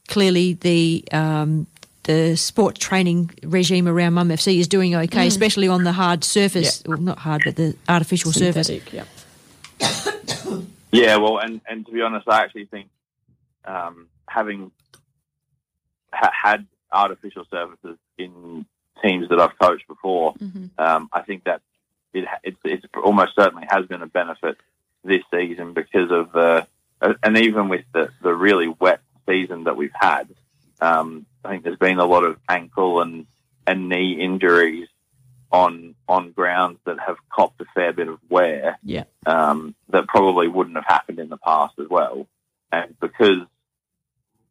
clearly 0.08 0.54
the 0.54 1.04
um, 1.12 1.66
the 2.04 2.34
sport 2.36 2.76
training 2.78 3.30
regime 3.42 3.86
around 3.86 4.14
Mum 4.14 4.28
FC 4.30 4.58
is 4.58 4.66
doing 4.68 4.94
okay, 4.94 5.24
Mm. 5.24 5.28
especially 5.28 5.68
on 5.68 5.84
the 5.84 5.92
hard 5.92 6.24
surface. 6.24 6.82
Well, 6.86 6.98
not 6.98 7.18
hard, 7.18 7.42
but 7.44 7.56
the 7.56 7.76
artificial 7.88 8.32
surface. 8.32 8.70
Yeah. 8.92 9.04
Yeah, 10.92 11.16
well, 11.18 11.38
and, 11.38 11.60
and 11.68 11.86
to 11.86 11.92
be 11.92 12.02
honest, 12.02 12.28
I 12.28 12.42
actually 12.42 12.64
think 12.64 12.88
um, 13.64 14.08
having 14.28 14.72
ha- 16.12 16.32
had 16.32 16.66
artificial 16.90 17.44
surfaces 17.48 17.96
in 18.18 18.66
teams 19.00 19.28
that 19.28 19.38
I've 19.38 19.56
coached 19.56 19.86
before, 19.86 20.34
um, 20.78 21.08
I 21.12 21.22
think 21.22 21.44
that 21.44 21.62
it, 22.12 22.26
ha- 22.26 22.40
it's, 22.42 22.58
it's 22.64 22.84
almost 23.04 23.36
certainly 23.36 23.66
has 23.70 23.86
been 23.86 24.02
a 24.02 24.08
benefit 24.08 24.56
this 25.04 25.22
season 25.32 25.74
because 25.74 26.10
of 26.10 26.32
the, 26.32 26.66
uh, 27.00 27.14
and 27.22 27.38
even 27.38 27.68
with 27.68 27.84
the, 27.94 28.10
the 28.20 28.34
really 28.34 28.66
wet 28.80 29.00
season 29.30 29.64
that 29.64 29.76
we've 29.76 29.98
had, 29.98 30.28
um, 30.80 31.26
I 31.44 31.50
think 31.50 31.64
there's 31.64 31.78
been 31.78 31.98
a 31.98 32.04
lot 32.14 32.24
of 32.24 32.36
ankle 32.48 33.00
and, 33.02 33.26
and 33.66 33.88
knee 33.88 34.12
injuries 34.20 34.88
on 35.52 35.94
on 36.08 36.30
grounds 36.30 36.78
that 36.86 36.96
have 37.04 37.16
copped 37.28 37.60
a 37.60 37.64
fair 37.74 37.92
bit 37.92 38.08
of 38.08 38.18
wear 38.28 38.78
Yeah. 38.84 39.04
um, 39.26 39.74
that 39.88 40.06
probably 40.06 40.46
wouldn't 40.48 40.76
have 40.76 40.84
happened 40.86 41.18
in 41.18 41.28
the 41.28 41.38
past 41.38 41.74
as 41.78 41.88
well. 41.88 42.26
And 42.70 42.94
because 43.00 43.42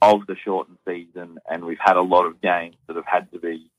of 0.02 0.28
the 0.28 0.36
shortened 0.44 0.78
season, 0.88 1.40
and 1.50 1.64
we've 1.64 1.80
had 1.80 1.96
a 1.98 2.02
lot 2.02 2.26
of 2.26 2.42
games 2.42 2.76
that 2.88 2.96
have 2.98 3.06
had 3.06 3.32
to 3.32 3.40
be 3.40 3.70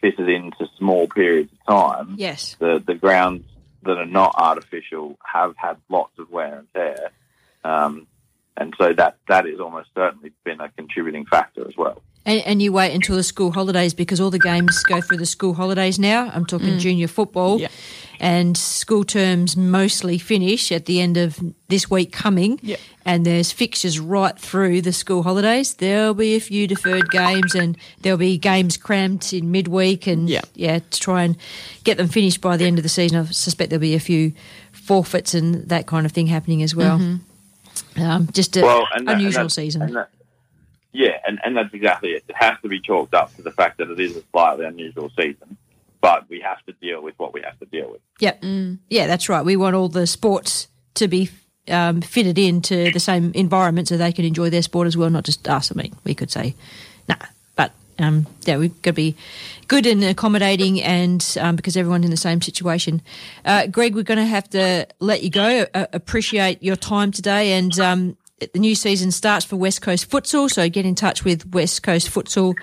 fitted 0.00 0.28
into 0.28 0.66
small 0.78 1.06
periods 1.08 1.50
of 1.52 1.58
time, 1.66 2.14
Yes. 2.18 2.56
the 2.58 2.82
the 2.86 2.94
grounds 2.94 3.44
that 3.82 3.98
are 3.98 4.06
not 4.06 4.34
artificial 4.36 5.18
have 5.24 5.54
had 5.56 5.76
lots 5.90 6.18
of 6.18 6.30
wear 6.30 6.58
and 6.60 6.68
tear, 6.74 7.10
um, 7.64 8.06
and 8.56 8.74
so 8.78 8.92
that 8.94 9.16
that 9.28 9.46
has 9.46 9.60
almost 9.60 9.88
certainly 9.94 10.32
been 10.44 10.60
a 10.60 10.68
contributing 10.70 11.26
factor 11.26 11.66
as 11.68 11.76
well. 11.76 12.02
And, 12.24 12.40
and 12.44 12.60
you 12.60 12.72
wait 12.72 12.92
until 12.92 13.14
the 13.14 13.22
school 13.22 13.52
holidays 13.52 13.94
because 13.94 14.20
all 14.20 14.30
the 14.30 14.38
games 14.40 14.82
go 14.84 15.00
through 15.00 15.18
the 15.18 15.26
school 15.26 15.54
holidays 15.54 15.96
now. 15.96 16.28
I'm 16.34 16.44
talking 16.44 16.70
Mm. 16.70 16.80
junior 16.80 17.06
football. 17.06 17.60
Yeah. 17.60 17.68
And 18.18 18.56
school 18.56 19.04
terms 19.04 19.56
mostly 19.56 20.18
finish 20.18 20.72
at 20.72 20.86
the 20.86 21.00
end 21.00 21.16
of 21.18 21.38
this 21.68 21.88
week 21.88 22.10
coming. 22.10 22.58
Yeah. 22.62 22.78
And 23.04 23.24
there's 23.24 23.52
fixtures 23.52 24.00
right 24.00 24.36
through 24.36 24.82
the 24.82 24.92
school 24.92 25.22
holidays. 25.22 25.74
There'll 25.74 26.14
be 26.14 26.34
a 26.34 26.40
few 26.40 26.66
deferred 26.66 27.10
games 27.10 27.54
and 27.54 27.76
there'll 28.00 28.18
be 28.18 28.38
games 28.38 28.76
crammed 28.76 29.32
in 29.32 29.52
midweek 29.52 30.08
and 30.08 30.28
Yeah. 30.28 30.40
yeah, 30.54 30.80
to 30.80 31.00
try 31.00 31.22
and 31.22 31.36
get 31.84 31.96
them 31.96 32.08
finished 32.08 32.40
by 32.40 32.56
the 32.56 32.64
end 32.64 32.78
of 32.78 32.82
the 32.82 32.88
season. 32.88 33.18
I 33.18 33.26
suspect 33.26 33.70
there'll 33.70 33.80
be 33.80 33.94
a 33.94 34.00
few 34.00 34.32
forfeits 34.72 35.32
and 35.34 35.68
that 35.68 35.86
kind 35.86 36.06
of 36.06 36.10
thing 36.10 36.26
happening 36.26 36.62
as 36.62 36.74
well. 36.74 36.98
Mm-hmm. 36.98 37.16
Um, 37.98 38.28
just 38.32 38.56
an 38.56 38.62
well, 38.64 38.86
and 38.94 39.06
that- 39.06 39.12
and 39.12 39.20
unusual 39.20 39.44
that- 39.44 39.50
season. 39.50 39.82
and 39.82 39.96
that- 39.96 40.10
yeah, 40.92 41.18
and, 41.26 41.38
and 41.44 41.56
that's 41.56 41.74
exactly 41.74 42.10
it. 42.10 42.24
It 42.28 42.36
has 42.36 42.56
to 42.62 42.68
be 42.68 42.80
chalked 42.80 43.12
up 43.14 43.34
to 43.36 43.42
the 43.42 43.50
fact 43.50 43.78
that 43.78 43.90
it 43.90 44.00
is 44.00 44.16
a 44.16 44.22
slightly 44.32 44.64
unusual 44.64 45.10
season, 45.10 45.58
but 46.00 46.28
we 46.30 46.40
have 46.40 46.64
to 46.66 46.72
deal 46.80 47.02
with 47.02 47.14
what 47.18 47.34
we 47.34 47.42
have 47.42 47.58
to 47.58 47.66
deal 47.66 47.90
with. 47.90 48.00
Yep. 48.20 48.44
Yeah, 48.88 49.06
that's 49.06 49.28
right. 49.28 49.44
We 49.44 49.56
want 49.56 49.76
all 49.76 49.88
the 49.88 50.06
sports 50.06 50.68
to 50.94 51.06
be 51.06 51.28
um, 51.68 52.00
fitted 52.00 52.38
into 52.38 52.90
the 52.92 53.00
same 53.00 53.32
environment 53.34 53.88
so 53.88 53.96
they 53.98 54.12
can 54.12 54.24
enjoy 54.24 54.48
their 54.48 54.62
sport 54.62 54.86
as 54.86 54.96
well, 54.96 55.10
not 55.10 55.24
just 55.24 55.46
us. 55.48 55.70
I 55.70 55.74
mean, 55.74 55.94
we 56.04 56.14
could 56.14 56.30
say, 56.30 56.54
nah, 57.08 57.16
but 57.18 57.28
um, 57.98 58.26
yeah, 58.44 58.56
we've 58.56 58.74
got 58.82 58.90
to 58.90 58.94
be 58.94 59.16
good 59.68 59.86
and 59.86 60.04
accommodating 60.04 60.82
and 60.82 61.36
um, 61.40 61.56
because 61.56 61.76
everyone's 61.76 62.04
in 62.04 62.10
the 62.10 62.16
same 62.16 62.40
situation. 62.40 63.02
Uh, 63.44 63.66
Greg, 63.66 63.94
we're 63.94 64.02
going 64.02 64.18
to 64.18 64.26
have 64.26 64.48
to 64.50 64.86
let 65.00 65.22
you 65.22 65.30
go. 65.30 65.66
Uh, 65.74 65.86
appreciate 65.92 66.62
your 66.62 66.76
time 66.76 67.10
today 67.10 67.52
and 67.52 67.78
um, 67.80 68.16
the 68.38 68.58
new 68.58 68.74
season 68.74 69.10
starts 69.10 69.44
for 69.44 69.56
West 69.56 69.80
Coast 69.82 70.10
Futsal, 70.10 70.50
so 70.50 70.68
get 70.68 70.84
in 70.84 70.94
touch 70.94 71.24
with 71.24 71.46
West 71.52 71.82
Coast 71.82 72.10
Futsal 72.10 72.54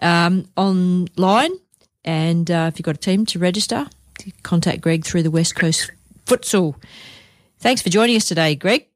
um, 0.00 0.46
online. 0.56 1.50
And 2.04 2.50
uh, 2.50 2.70
if 2.72 2.78
you've 2.78 2.84
got 2.84 2.94
a 2.94 2.98
team 2.98 3.26
to 3.26 3.38
register, 3.38 3.86
contact 4.42 4.80
Greg 4.80 5.04
through 5.04 5.24
the 5.24 5.30
West 5.30 5.56
Coast 5.56 5.90
Futsal. 6.26 6.76
Thanks 7.58 7.82
for 7.82 7.88
joining 7.88 8.16
us 8.16 8.26
today, 8.26 8.54
Greg. 8.54 8.86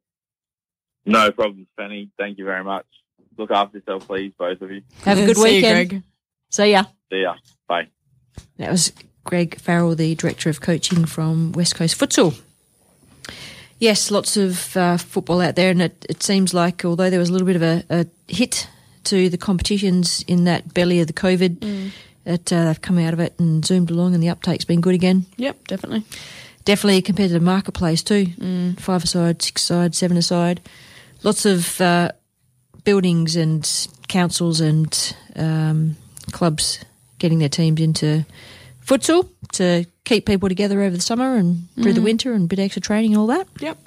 No 1.05 1.33
problems, 1.33 1.67
Penny. 1.77 2.11
Thank 2.17 2.39
you 2.39 2.45
very 2.45 2.63
much. 2.63 2.87
Look 3.37 3.51
after 3.51 3.79
yourself, 3.79 4.07
please, 4.07 4.33
both 4.39 4.61
of 4.63 4.71
you. 4.71 4.83
Have 5.05 5.19
a 5.19 5.27
good 5.27 5.37
See 5.37 5.49
you, 5.49 5.55
weekend. 5.57 5.89
Greg. 5.89 6.03
See 6.51 6.71
ya. 6.73 6.85
See 7.11 7.23
ya. 7.23 7.35
Bye. 7.69 7.89
That 8.59 8.71
was 8.71 8.93
Greg 9.25 9.59
Farrell, 9.59 9.95
the 9.95 10.15
Director 10.15 10.51
of 10.51 10.61
Coaching 10.61 11.05
from 11.05 11.53
West 11.53 11.75
Coast 11.75 11.99
Futsal. 11.99 12.39
Yes, 13.79 14.11
lots 14.11 14.37
of 14.37 14.77
uh, 14.77 14.97
football 14.97 15.41
out 15.41 15.57
there, 15.57 15.71
and 15.71 15.83
it, 15.83 16.07
it 16.09 16.23
seems 16.23 16.55
like 16.55 16.85
although 16.85 17.11
there 17.11 17.19
was 17.19 17.31
a 17.31 17.33
little 17.33 17.47
bit 17.47 17.57
of 17.57 17.63
a, 17.63 17.85
a 17.91 18.07
hit 18.29 18.69
to 19.05 19.29
the 19.29 19.39
competitions 19.39 20.25
in 20.29 20.45
that 20.45 20.73
belly 20.73 21.01
of 21.01 21.09
the 21.09 21.13
COVID, 21.13 21.91
that 22.25 22.53
uh, 22.53 22.67
they've 22.67 22.81
come 22.81 22.99
out 22.99 23.13
of 23.13 23.19
it 23.19 23.35
and 23.41 23.65
zoomed 23.65 23.91
along, 23.91 24.15
and 24.15 24.23
the 24.23 24.29
uptake's 24.29 24.65
been 24.65 24.81
good 24.81 24.95
again. 24.95 25.27
Yep, 25.37 25.67
definitely. 25.67 26.05
Definitely 26.65 26.99
a 26.99 27.03
competitive 27.03 27.43
marketplace 27.43 28.05
too. 28.05 28.75
Five 28.79 29.03
aside, 29.03 29.43
six 29.43 29.65
aside, 29.65 29.97
seven 29.97 30.17
aside. 30.17 30.61
Lots 31.25 31.45
of 31.45 31.81
uh, 31.81 32.13
buildings 32.85 33.37
and 33.37 33.69
councils 34.09 34.61
and 34.61 35.17
um, 35.37 35.97
clubs 36.33 36.85
getting 37.19 37.39
their 37.39 37.49
teams 37.49 37.81
into 37.81 38.25
futsal 38.85 39.29
to 39.53 39.85
keep 40.05 40.27
people 40.27 40.49
together 40.49 40.83
over 40.83 40.97
the 40.97 41.03
summer 41.03 41.37
and 41.37 41.69
through 41.81 41.93
the 41.93 42.01
Mm. 42.01 42.05
winter 42.05 42.33
and 42.33 42.45
a 42.45 42.47
bit 42.49 42.59
extra 42.59 42.83
training 42.83 43.13
and 43.13 43.21
all 43.21 43.29
that. 43.29 43.47
Yep. 43.61 43.79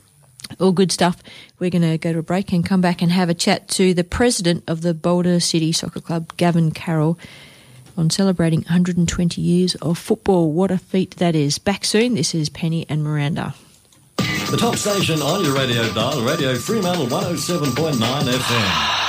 All 0.59 0.71
good 0.71 0.91
stuff. 0.91 1.21
We're 1.59 1.69
going 1.71 1.81
to 1.81 1.97
go 1.97 2.13
to 2.13 2.19
a 2.19 2.23
break 2.23 2.53
and 2.53 2.65
come 2.65 2.79
back 2.79 3.01
and 3.01 3.11
have 3.11 3.29
a 3.29 3.33
chat 3.33 3.67
to 3.69 3.93
the 3.93 4.03
president 4.03 4.63
of 4.67 4.81
the 4.81 4.93
Boulder 4.93 5.39
City 5.39 5.71
Soccer 5.71 5.99
Club, 5.99 6.31
Gavin 6.37 6.71
Carroll, 6.71 7.17
on 7.97 8.09
celebrating 8.09 8.59
120 8.61 9.41
years 9.41 9.75
of 9.75 9.97
football. 9.97 10.51
What 10.51 10.69
a 10.71 10.77
feat 10.77 11.15
that 11.17 11.35
is. 11.35 11.57
Back 11.57 11.83
soon. 11.83 12.13
This 12.13 12.35
is 12.35 12.49
Penny 12.49 12.85
and 12.89 13.03
Miranda. 13.03 13.55
The 14.51 14.57
top 14.57 14.75
station 14.75 15.21
on 15.21 15.43
your 15.43 15.55
radio 15.55 15.91
dial, 15.93 16.21
Radio 16.21 16.55
Fremantle 16.55 17.07
107.9 17.07 17.93
FM. 17.93 19.05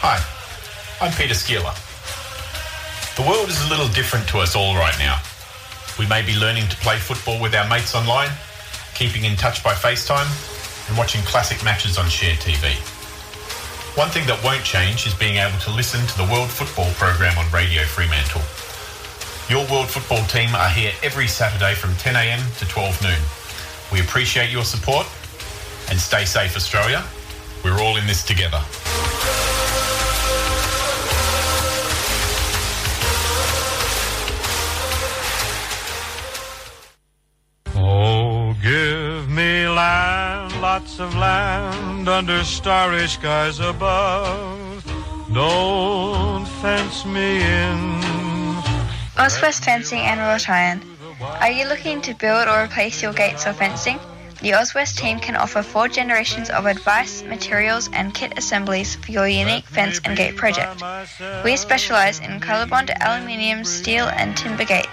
Hi, 0.00 0.20
I'm 1.00 1.12
Peter 1.12 1.34
Szkiela. 1.34 1.74
The 3.16 3.22
world 3.28 3.48
is 3.48 3.60
a 3.66 3.68
little 3.70 3.88
different 3.88 4.28
to 4.28 4.38
us 4.38 4.54
all 4.54 4.74
right 4.76 4.96
now. 4.98 5.18
We 5.98 6.06
may 6.06 6.22
be 6.22 6.36
learning 6.36 6.68
to 6.68 6.76
play 6.76 6.98
football 6.98 7.40
with 7.40 7.54
our 7.54 7.68
mates 7.68 7.94
online, 7.94 8.30
keeping 9.00 9.24
in 9.24 9.34
touch 9.34 9.64
by 9.64 9.72
FaceTime, 9.72 10.28
and 10.90 10.98
watching 10.98 11.22
classic 11.22 11.64
matches 11.64 11.96
on 11.96 12.06
shared 12.10 12.36
TV. 12.36 12.68
One 13.96 14.10
thing 14.10 14.26
that 14.26 14.44
won't 14.44 14.62
change 14.62 15.06
is 15.06 15.14
being 15.14 15.36
able 15.40 15.56
to 15.60 15.70
listen 15.72 16.04
to 16.06 16.16
the 16.18 16.28
World 16.30 16.50
Football 16.50 16.92
program 17.00 17.32
on 17.38 17.50
Radio 17.50 17.80
Fremantle. 17.84 18.44
Your 19.48 19.64
World 19.72 19.88
Football 19.88 20.22
team 20.28 20.54
are 20.54 20.68
here 20.68 20.92
every 21.02 21.28
Saturday 21.28 21.72
from 21.72 21.96
10am 21.96 22.44
to 22.58 22.68
12 22.68 23.00
noon. 23.00 23.22
We 23.90 24.04
appreciate 24.04 24.50
your 24.50 24.64
support 24.64 25.06
and 25.88 25.98
stay 25.98 26.26
safe, 26.26 26.54
Australia. 26.54 27.02
We're 27.64 27.80
all 27.80 27.96
in 27.96 28.06
this 28.06 28.22
together. 28.22 28.60
Land 40.80 42.08
under 42.08 42.42
starry 42.42 43.06
skies 43.06 43.60
above. 43.60 44.82
Don't 45.32 46.46
fence 46.60 47.04
me 47.04 47.36
in. 47.36 48.00
Auswest 49.16 49.64
Fencing 49.64 50.00
and 50.00 50.18
Wrought 50.20 50.48
Iron. 50.48 50.80
Are 51.20 51.50
you 51.50 51.68
looking 51.68 52.00
to 52.02 52.14
build 52.14 52.48
or 52.48 52.64
replace 52.64 53.02
your 53.02 53.12
gates 53.12 53.46
or 53.46 53.52
fencing? 53.52 53.98
The 54.40 54.52
Auswest 54.52 54.96
team 54.96 55.20
can 55.20 55.36
offer 55.36 55.62
four 55.62 55.86
generations 55.88 56.48
of 56.48 56.64
advice, 56.64 57.22
materials, 57.24 57.90
and 57.92 58.14
kit 58.14 58.38
assemblies 58.38 58.96
for 58.96 59.12
your 59.12 59.28
unique 59.28 59.66
fence 59.66 60.00
and 60.04 60.16
gate 60.16 60.36
project. 60.36 60.82
We 61.44 61.56
specialise 61.56 62.20
in 62.20 62.40
colorbond, 62.40 62.90
aluminium, 63.00 63.64
steel, 63.64 64.06
and 64.06 64.34
timber 64.36 64.64
gates. 64.64 64.88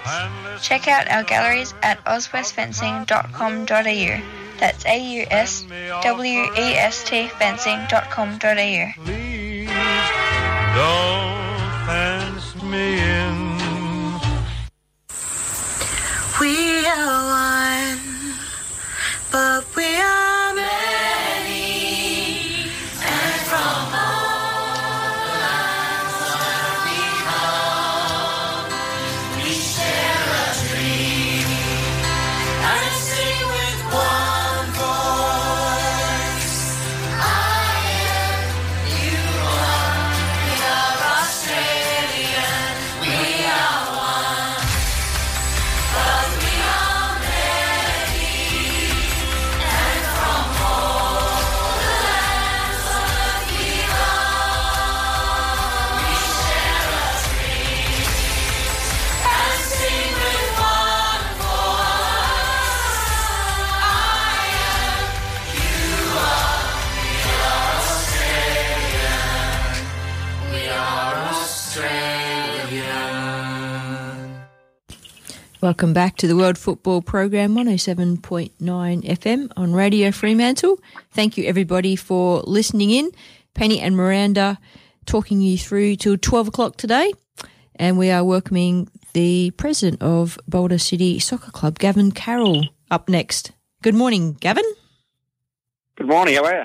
Check 0.60 0.86
out 0.86 1.10
our 1.10 1.22
galleries 1.22 1.72
at 1.82 2.04
auswestfencing.com.au. 2.04 4.37
That's 4.58 4.84
A 4.86 4.98
U 4.98 5.26
S 5.30 5.64
W 6.02 6.40
E 6.56 6.74
S 6.74 7.04
T 7.04 7.28
fencing.com.au. 7.28 8.38
Don't 10.74 11.38
fence 11.86 12.62
me 12.62 12.98
in. 12.98 13.38
We 16.40 16.86
are 16.86 17.22
one, 17.34 18.00
but 19.32 19.64
we 19.76 19.86
are 19.96 20.27
Welcome 75.60 75.92
back 75.92 76.16
to 76.18 76.28
the 76.28 76.36
World 76.36 76.56
Football 76.56 77.02
Program 77.02 77.52
107.9 77.56 78.60
FM 78.60 79.52
on 79.56 79.72
Radio 79.72 80.12
Fremantle. 80.12 80.78
Thank 81.10 81.36
you 81.36 81.46
everybody 81.46 81.96
for 81.96 82.42
listening 82.42 82.90
in. 82.90 83.10
Penny 83.54 83.80
and 83.80 83.96
Miranda 83.96 84.60
talking 85.04 85.40
you 85.40 85.58
through 85.58 85.96
till 85.96 86.16
12 86.16 86.48
o'clock 86.48 86.76
today. 86.76 87.12
And 87.74 87.98
we 87.98 88.08
are 88.08 88.22
welcoming 88.22 88.88
the 89.14 89.50
president 89.56 90.00
of 90.00 90.38
Boulder 90.46 90.78
City 90.78 91.18
Soccer 91.18 91.50
Club, 91.50 91.80
Gavin 91.80 92.12
Carroll, 92.12 92.68
up 92.88 93.08
next. 93.08 93.50
Good 93.82 93.96
morning, 93.96 94.34
Gavin. 94.34 94.64
Good 95.96 96.06
morning. 96.06 96.36
How 96.36 96.44
are 96.44 96.60
you? 96.60 96.64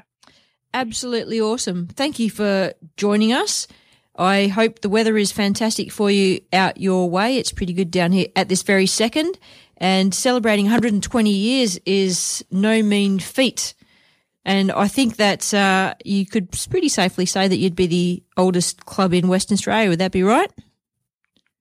Absolutely 0.71 1.41
awesome. 1.41 1.87
Thank 1.87 2.19
you 2.19 2.29
for 2.29 2.73
joining 2.95 3.33
us. 3.33 3.67
I 4.15 4.47
hope 4.47 4.81
the 4.81 4.89
weather 4.89 5.17
is 5.17 5.31
fantastic 5.31 5.91
for 5.91 6.11
you 6.11 6.41
out 6.51 6.79
your 6.79 7.09
way. 7.09 7.37
It's 7.37 7.51
pretty 7.51 7.73
good 7.73 7.89
down 7.89 8.11
here 8.11 8.27
at 8.35 8.47
this 8.47 8.61
very 8.61 8.85
second. 8.85 9.39
And 9.77 10.13
celebrating 10.13 10.65
120 10.65 11.29
years 11.29 11.79
is 11.85 12.45
no 12.51 12.83
mean 12.83 13.19
feat. 13.19 13.73
And 14.45 14.71
I 14.71 14.87
think 14.87 15.15
that 15.15 15.53
uh, 15.53 15.95
you 16.03 16.25
could 16.25 16.49
pretty 16.69 16.89
safely 16.89 17.25
say 17.25 17.47
that 17.47 17.57
you'd 17.57 17.75
be 17.75 17.87
the 17.87 18.23
oldest 18.37 18.85
club 18.85 19.13
in 19.13 19.29
Western 19.29 19.55
Australia. 19.55 19.89
Would 19.89 19.99
that 19.99 20.11
be 20.11 20.23
right? 20.23 20.51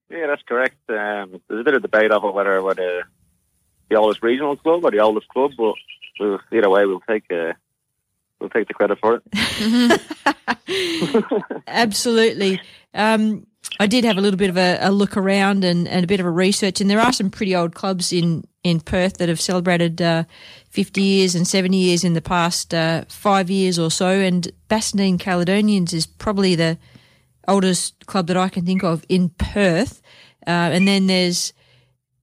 Yeah, 0.09 0.27
that's 0.27 0.43
correct. 0.43 0.75
Um, 0.89 1.41
there's 1.47 1.61
a 1.61 1.63
bit 1.63 1.73
of 1.73 1.81
debate 1.81 2.11
over 2.11 2.31
whether 2.31 2.61
we're 2.61 2.75
the, 2.75 3.03
the 3.89 3.95
oldest 3.95 4.21
regional 4.21 4.55
club 4.57 4.83
or 4.83 4.91
the 4.91 4.99
oldest 4.99 5.27
club, 5.29 5.51
but 5.57 5.73
we'll, 6.19 6.39
either 6.51 6.69
way, 6.69 6.85
we'll 6.85 6.99
take 6.99 7.31
uh, 7.31 7.53
we'll 8.43 8.49
take 8.49 8.67
the 8.67 8.73
credit 8.73 8.99
for 8.99 9.21
it. 9.23 9.23
Absolutely. 11.67 12.61
Um, 12.93 13.47
I 13.79 13.87
did 13.87 14.03
have 14.03 14.17
a 14.17 14.21
little 14.21 14.37
bit 14.37 14.49
of 14.49 14.57
a, 14.57 14.77
a 14.81 14.91
look 14.91 15.17
around 15.17 15.63
and, 15.63 15.87
and 15.87 16.03
a 16.03 16.07
bit 16.07 16.19
of 16.19 16.25
a 16.25 16.31
research, 16.31 16.81
and 16.81 16.89
there 16.89 16.99
are 16.99 17.13
some 17.13 17.29
pretty 17.29 17.55
old 17.55 17.73
clubs 17.73 18.11
in, 18.13 18.43
in 18.63 18.81
Perth 18.81 19.17
that 19.17 19.29
have 19.29 19.41
celebrated 19.41 20.01
uh, 20.01 20.25
50 20.69 21.01
years 21.01 21.33
and 21.33 21.47
70 21.47 21.77
years 21.77 22.03
in 22.03 22.13
the 22.13 22.21
past 22.21 22.73
uh, 22.73 23.05
five 23.07 23.49
years 23.49 23.79
or 23.79 23.89
so. 23.89 24.09
And 24.09 24.51
Bassendean 24.69 25.19
Caledonians 25.19 25.93
is 25.93 26.05
probably 26.05 26.55
the 26.55 26.77
oldest 27.47 28.05
club 28.05 28.27
that 28.27 28.37
I 28.37 28.49
can 28.49 28.65
think 28.65 28.83
of 28.83 29.05
in 29.09 29.29
Perth. 29.29 30.01
Uh, 30.45 30.75
and 30.75 30.87
then 30.87 31.07
there's 31.07 31.53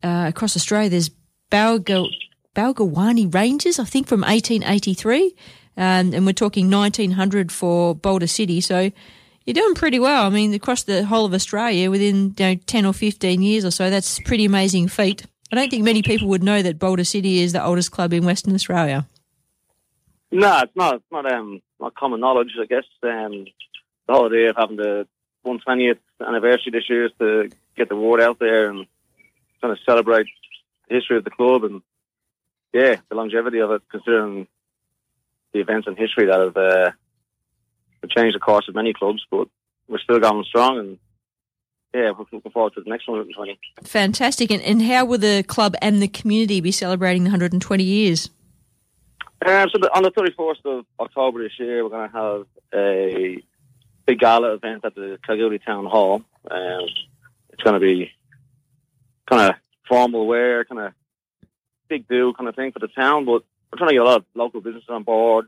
uh, 0.02 0.26
across 0.28 0.56
Australia, 0.56 0.90
there's 0.90 1.10
Balga, 1.50 2.06
Balgownie 2.54 3.32
Rangers, 3.32 3.78
I 3.78 3.84
think 3.84 4.06
from 4.06 4.20
1883. 4.20 5.34
Um, 5.76 6.12
and 6.12 6.26
we're 6.26 6.32
talking 6.32 6.70
1900 6.70 7.50
for 7.50 7.94
Boulder 7.94 8.26
City. 8.26 8.60
So 8.60 8.90
you're 9.44 9.54
doing 9.54 9.74
pretty 9.74 9.98
well. 9.98 10.26
I 10.26 10.30
mean, 10.30 10.52
across 10.54 10.82
the 10.82 11.04
whole 11.04 11.24
of 11.24 11.34
Australia, 11.34 11.90
within 11.90 12.34
you 12.38 12.46
know, 12.46 12.54
10 12.54 12.86
or 12.86 12.92
15 12.92 13.42
years 13.42 13.64
or 13.64 13.70
so, 13.70 13.90
that's 13.90 14.20
pretty 14.20 14.44
amazing 14.44 14.88
feat. 14.88 15.24
I 15.52 15.56
don't 15.56 15.70
think 15.70 15.82
many 15.82 16.02
people 16.02 16.28
would 16.28 16.42
know 16.42 16.62
that 16.62 16.78
Boulder 16.78 17.04
City 17.04 17.40
is 17.40 17.52
the 17.52 17.64
oldest 17.64 17.90
club 17.90 18.12
in 18.12 18.24
Western 18.24 18.54
Australia. 18.54 19.06
no, 20.30 20.60
it's 20.60 20.76
not. 20.76 20.94
It's 20.96 21.04
not 21.10 21.30
um 21.30 21.60
not 21.80 21.94
common 21.94 22.20
knowledge. 22.20 22.52
I 22.60 22.66
guess 22.66 22.84
um, 23.02 23.46
the 24.06 24.12
whole 24.12 24.26
idea 24.26 24.50
of 24.50 24.56
having 24.56 24.76
the 24.76 25.08
120th 25.44 25.98
anniversary 26.24 26.70
this 26.70 26.88
year 26.88 27.06
is 27.06 27.12
to 27.18 27.50
get 27.76 27.88
the 27.88 27.96
word 27.96 28.20
out 28.20 28.38
there 28.38 28.70
and 28.70 28.86
kind 29.60 29.72
of 29.72 29.78
celebrate 29.84 30.26
the 30.88 30.94
history 30.94 31.16
of 31.16 31.24
the 31.24 31.30
club 31.30 31.64
and 31.64 31.82
yeah, 32.72 32.96
the 33.08 33.16
longevity 33.16 33.58
of 33.60 33.72
it, 33.72 33.82
considering 33.90 34.46
the 35.52 35.60
events 35.60 35.86
in 35.86 35.96
history 35.96 36.26
that 36.26 36.40
have 36.40 36.56
uh, 36.56 36.90
have 38.02 38.10
changed 38.10 38.36
the 38.36 38.40
course 38.40 38.68
of 38.68 38.74
many 38.74 38.92
clubs, 38.92 39.24
but 39.30 39.48
we're 39.88 39.98
still 39.98 40.18
going 40.18 40.44
strong 40.44 40.78
and 40.78 40.98
yeah, 41.92 42.12
we're 42.12 42.24
looking 42.32 42.52
forward 42.52 42.74
to 42.74 42.82
the 42.82 42.88
next 42.88 43.08
120. 43.08 43.58
Fantastic. 43.82 44.52
And, 44.52 44.62
and 44.62 44.80
how 44.82 45.04
will 45.04 45.18
the 45.18 45.42
club 45.42 45.74
and 45.82 46.00
the 46.00 46.06
community 46.06 46.60
be 46.60 46.70
celebrating 46.70 47.24
the 47.24 47.30
120 47.30 47.82
years? 47.82 48.30
Um, 49.44 49.68
so 49.70 49.78
the, 49.78 49.90
on 49.96 50.04
the 50.04 50.12
31st 50.12 50.66
of 50.66 50.86
October 51.00 51.42
this 51.42 51.58
year, 51.58 51.82
we're 51.82 51.90
going 51.90 52.08
to 52.08 52.16
have 52.16 52.46
a 52.72 53.42
big 54.06 54.20
gala 54.20 54.54
event 54.54 54.84
at 54.84 54.94
the 54.94 55.18
Kalgoorlie 55.26 55.58
Town 55.58 55.86
Hall. 55.86 56.22
Um, 56.48 56.86
it's 57.52 57.62
going 57.64 57.74
to 57.74 57.80
be 57.80 58.12
kind 59.28 59.50
of 59.50 59.56
formal 59.88 60.26
wear, 60.26 60.64
kind 60.64 60.80
of 60.80 60.92
big 61.88 62.06
do 62.06 62.32
kind 62.34 62.48
of 62.48 62.54
thing 62.54 62.70
for 62.70 62.78
the 62.78 62.88
town, 62.88 63.24
but 63.24 63.42
we're 63.70 63.78
trying 63.78 63.90
to 63.90 63.94
get 63.94 64.02
a 64.02 64.04
lot 64.04 64.18
of 64.18 64.24
local 64.34 64.60
businesses 64.60 64.88
on 64.88 65.02
board. 65.02 65.46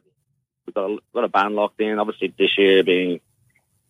We've 0.66 0.74
got 0.74 0.90
a 0.90 0.98
lot 1.12 1.24
of 1.24 1.32
band 1.32 1.54
locked 1.54 1.80
in. 1.80 1.98
Obviously, 1.98 2.34
this 2.38 2.56
year 2.56 2.84
being 2.84 3.20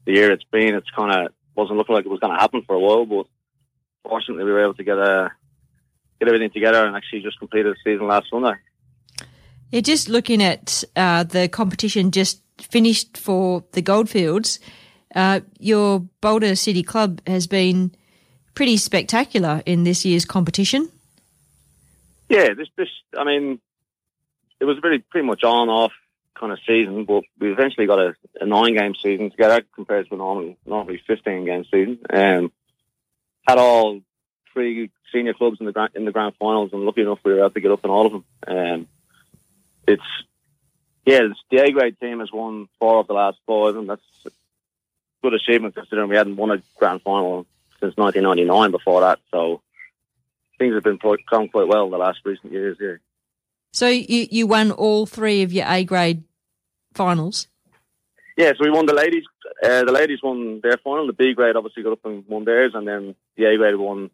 the 0.05 0.13
year 0.13 0.33
it's 0.33 0.45
been, 0.45 0.75
it's 0.75 0.91
kind 0.91 1.27
of 1.27 1.33
wasn't 1.55 1.79
looking 1.79 1.95
like 1.95 2.07
it 2.07 2.11
was 2.11 2.21
going 2.21 2.35
to 2.35 2.41
happen 2.41 2.63
for 2.63 2.75
a 2.75 2.81
while, 2.81 3.05
but 3.05 3.27
fortunately, 4.05 4.45
we 4.45 4.53
were 4.53 4.63
able 4.63 4.75
to 4.75 4.85
get 4.85 4.99
a 4.99 5.31
get 6.19 6.29
everything 6.29 6.51
together 6.51 6.87
and 6.87 6.97
actually 6.97 7.21
just 7.21 7.39
completed 7.39 7.75
the 7.75 7.91
season 7.93 8.07
last 8.07 8.31
Sunday. 8.31 8.55
Yeah, 9.71 9.81
just 9.81 10.09
looking 10.09 10.43
at 10.43 10.85
uh, 10.97 11.25
the 11.25 11.49
competition 11.49 12.11
just 12.11 12.43
finished 12.59 13.17
for 13.17 13.65
the 13.73 13.83
Goldfields, 13.83 14.61
uh, 15.15 15.41
your 15.59 16.01
Boulder 16.21 16.55
City 16.57 16.83
Club 16.83 17.21
has 17.27 17.47
been 17.47 17.93
pretty 18.55 18.77
spectacular 18.77 19.63
in 19.67 19.85
this 19.85 20.05
year's 20.05 20.25
competition. 20.25 20.91
Yeah, 22.29 22.55
this 22.55 22.69
this 22.77 22.89
I 23.19 23.25
mean, 23.25 23.61
it 24.63 24.65
was 24.65 24.81
really 24.81 25.01
pretty 25.01 25.27
much 25.27 25.43
on 25.43 25.69
off 25.69 25.93
kind 26.39 26.53
of 26.53 26.61
season, 26.65 27.05
but 27.05 27.25
we 27.41 27.51
eventually 27.51 27.87
got 27.87 27.99
a, 27.99 28.15
a 28.41 28.47
nine 28.47 28.75
game 28.75 28.95
season 28.95 29.31
together 29.31 29.63
compared 29.75 30.09
to 30.09 30.15
a 30.15 30.17
normally 30.17 30.57
normally 30.65 31.03
fifteen 31.05 31.45
game 31.45 31.65
season. 31.65 31.99
Um, 32.09 32.53
had 33.47 33.59
all 33.59 34.01
three 34.53 34.93
senior 35.13 35.35
clubs 35.35 35.59
in 35.59 35.67
the 35.67 35.73
grand 35.73 35.91
in 35.97 36.05
the 36.05 36.13
grand 36.13 36.35
finals, 36.39 36.71
and 36.73 36.83
lucky 36.83 37.03
enough 37.03 37.19
we 37.25 37.33
were 37.33 37.41
able 37.41 37.51
to 37.51 37.61
get 37.61 37.73
up 37.73 37.85
in 37.85 37.91
all 37.91 38.07
of 38.07 38.13
them. 38.13 38.25
Um, 38.47 38.89
it's 39.89 40.03
yeah, 41.05 41.23
the 41.51 41.59
A 41.59 41.73
grade 41.73 41.99
team 41.99 42.21
has 42.21 42.31
won 42.33 42.69
four 42.79 43.01
of 43.01 43.09
the 43.09 43.15
last 43.15 43.39
five, 43.45 43.75
and 43.75 43.89
that's 43.89 44.03
a 44.25 44.31
good 45.25 45.35
achievement 45.35 45.75
considering 45.75 46.09
we 46.09 46.17
hadn't 46.17 46.37
won 46.37 46.53
a 46.53 46.63
grand 46.77 47.03
final 47.03 47.47
since 47.81 47.97
1999 47.97 48.71
before 48.71 49.01
that. 49.01 49.19
So 49.33 49.61
things 50.59 50.75
have 50.75 50.85
been 50.85 50.99
quite- 50.99 51.27
gone 51.29 51.49
quite 51.49 51.67
well 51.67 51.91
the 51.91 51.99
last 51.99 52.21
recent 52.25 52.53
years. 52.53 52.77
Yeah. 52.81 52.99
So 53.73 53.89
you, 53.89 54.27
you 54.31 54.47
won 54.47 54.71
all 54.71 55.07
three 55.07 55.43
of 55.43 55.53
your 55.53 55.67
A 55.67 55.85
grade 55.85 56.23
finals. 56.95 57.49
Yeah, 58.37 58.53
so 58.53 58.65
we 58.65 58.71
won 58.71 58.87
the 58.87 58.95
ladies. 58.95 59.25
Uh, 59.63 59.85
the 59.85 59.93
ladies 59.93 60.23
won 60.23 60.61
their 60.63 60.77
final. 60.79 61.07
The 61.07 61.13
B 61.13 61.35
grade 61.35 61.57
obviously 61.57 61.83
got 61.83 61.93
up 61.93 62.05
and 62.05 62.25
won 62.29 62.45
theirs, 62.45 62.73
and 62.75 62.87
then 62.87 63.15
the 63.37 63.45
A 63.45 63.57
grade 63.57 63.77
won 63.77 64.11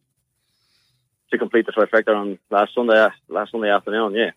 to 1.31 1.39
complete 1.39 1.67
the 1.67 1.73
trifecta 1.73 2.17
on 2.17 2.39
last 2.51 2.75
Sunday. 2.75 3.09
Last 3.29 3.53
Sunday 3.53 3.71
afternoon. 3.71 4.15
Yeah. 4.15 4.31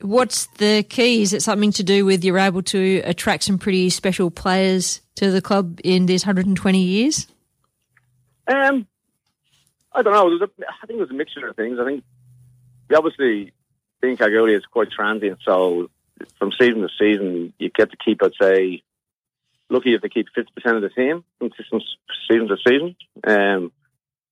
What's 0.00 0.46
the 0.58 0.84
key? 0.84 1.22
Is 1.22 1.32
it 1.32 1.42
something 1.42 1.72
to 1.72 1.82
do 1.82 2.04
with 2.04 2.24
you're 2.24 2.38
able 2.38 2.62
to 2.62 3.02
attract 3.04 3.42
some 3.42 3.58
pretty 3.58 3.90
special 3.90 4.30
players 4.30 5.00
to 5.16 5.30
the 5.30 5.42
club 5.42 5.80
in 5.82 6.06
these 6.06 6.24
120 6.24 6.80
years? 6.80 7.26
Um, 8.46 8.86
I 9.92 10.02
don't 10.02 10.12
know. 10.12 10.28
It 10.28 10.40
was 10.40 10.42
a, 10.42 10.62
I 10.62 10.86
think 10.86 10.98
it 10.98 11.02
was 11.02 11.10
a 11.10 11.14
mixture 11.14 11.48
of 11.48 11.56
things. 11.56 11.78
I 11.80 11.84
think 11.84 12.04
we 12.88 12.96
obviously 12.96 13.52
being 14.00 14.16
Kalgoorlie 14.16 14.54
is 14.54 14.64
quite 14.66 14.90
transient, 14.90 15.38
so 15.44 15.90
from 16.38 16.52
season 16.52 16.82
to 16.82 16.88
season 16.98 17.52
you 17.58 17.70
get 17.70 17.90
to 17.90 17.96
keep, 17.96 18.22
I'd 18.22 18.32
say, 18.40 18.82
lucky 19.68 19.94
if 19.94 20.02
they 20.02 20.08
keep 20.08 20.26
fifty 20.34 20.52
percent 20.54 20.76
of 20.76 20.82
the 20.82 20.88
team 20.90 21.24
from 21.38 21.50
season 22.28 22.48
to 22.48 22.56
season. 22.66 22.96
Um, 23.26 23.72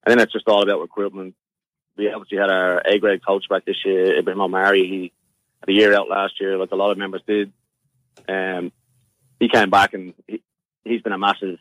and 0.04 0.06
then 0.06 0.20
it's 0.20 0.32
just 0.32 0.48
all 0.48 0.62
about 0.62 0.80
recruitment. 0.80 1.34
We 1.96 2.12
obviously 2.12 2.38
had 2.38 2.50
our 2.50 2.82
A 2.86 2.98
grade 2.98 3.24
coach 3.26 3.48
back 3.48 3.64
this 3.64 3.84
year, 3.84 4.18
Ibrahim 4.18 4.40
Omari. 4.40 4.86
He 4.86 5.12
had 5.60 5.68
a 5.68 5.72
year 5.72 5.94
out 5.94 6.08
last 6.08 6.40
year, 6.40 6.58
like 6.58 6.70
a 6.70 6.76
lot 6.76 6.92
of 6.92 6.98
members 6.98 7.22
did. 7.26 7.52
Um, 8.28 8.70
he 9.40 9.48
came 9.48 9.70
back 9.70 9.94
and 9.94 10.14
he, 10.26 10.42
he's 10.84 11.02
been 11.02 11.12
a 11.12 11.18
massive, 11.18 11.58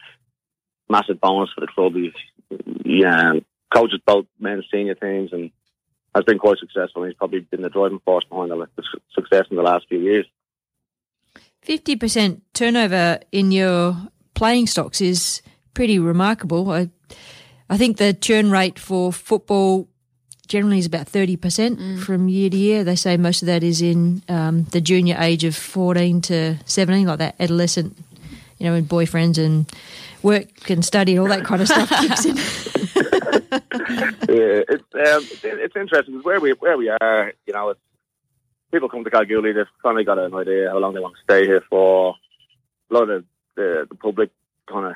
massive 0.89 1.19
bonus 1.19 1.49
for 1.53 1.61
the 1.61 1.67
club. 1.67 1.95
He's 1.95 2.13
yeah, 2.83 3.33
coaches 3.73 3.99
both 4.05 4.27
men's 4.39 4.65
senior 4.71 4.95
teams 4.95 5.33
and 5.33 5.51
has 6.15 6.23
been 6.23 6.39
quite 6.39 6.57
successful. 6.57 7.03
He's 7.03 7.13
probably 7.13 7.41
been 7.41 7.61
the 7.61 7.69
driving 7.69 7.99
force 7.99 8.23
behind 8.23 8.49
the, 8.49 8.67
the 8.77 8.83
success 9.13 9.45
in 9.51 9.57
the 9.57 9.63
last 9.63 9.85
few 9.89 9.99
years. 9.99 10.25
50% 11.67 12.41
turnover 12.53 13.19
in 13.31 13.51
your 13.51 13.97
playing 14.33 14.67
stocks 14.67 15.01
is 15.01 15.41
pretty 15.73 15.99
remarkable. 15.99 16.71
I, 16.71 16.89
I 17.69 17.77
think 17.77 17.97
the 17.97 18.13
churn 18.13 18.49
rate 18.49 18.79
for 18.79 19.11
football 19.11 19.89
generally 20.47 20.79
is 20.79 20.85
about 20.85 21.07
30% 21.07 22.01
from 22.03 22.29
year 22.29 22.49
to 22.49 22.57
year. 22.57 22.83
They 22.83 22.95
say 22.95 23.17
most 23.17 23.41
of 23.41 23.47
that 23.47 23.63
is 23.63 23.81
in 23.81 24.23
um, 24.29 24.63
the 24.65 24.79
junior 24.79 25.17
age 25.19 25.43
of 25.43 25.55
14 25.55 26.21
to 26.21 26.55
17, 26.65 27.07
like 27.07 27.17
that 27.17 27.35
adolescent, 27.39 27.97
you 28.57 28.67
know, 28.67 28.73
when 28.73 28.85
boyfriends 28.85 29.43
and 29.43 29.69
work 30.23 30.69
and 30.69 30.85
study 30.85 31.13
and 31.13 31.21
all 31.21 31.27
that 31.27 31.43
kind 31.43 31.61
of 31.61 31.67
stuff 31.67 31.89
kicks 31.89 32.25
in. 32.25 33.11
yeah, 33.35 34.63
it's 34.69 34.83
um, 34.93 35.23
it's, 35.23 35.43
it's 35.43 35.75
interesting 35.75 36.21
where 36.21 36.39
we 36.39 36.51
where 36.51 36.77
we 36.77 36.89
are. 36.89 37.33
You 37.45 37.53
know, 37.53 37.69
it's, 37.69 37.79
people 38.71 38.89
come 38.89 39.03
to 39.03 39.09
Kalgoorlie. 39.09 39.53
They've 39.53 39.65
finally 39.83 40.03
got 40.03 40.19
an 40.19 40.33
idea 40.33 40.69
how 40.69 40.79
long 40.79 40.93
they 40.93 40.99
want 40.99 41.15
to 41.15 41.23
stay 41.23 41.45
here 41.45 41.63
for. 41.69 42.15
A 42.89 42.93
lot 42.93 43.09
of 43.09 43.25
the 43.55 43.87
the 43.89 43.95
public 43.95 44.31
kind 44.69 44.85
of 44.85 44.93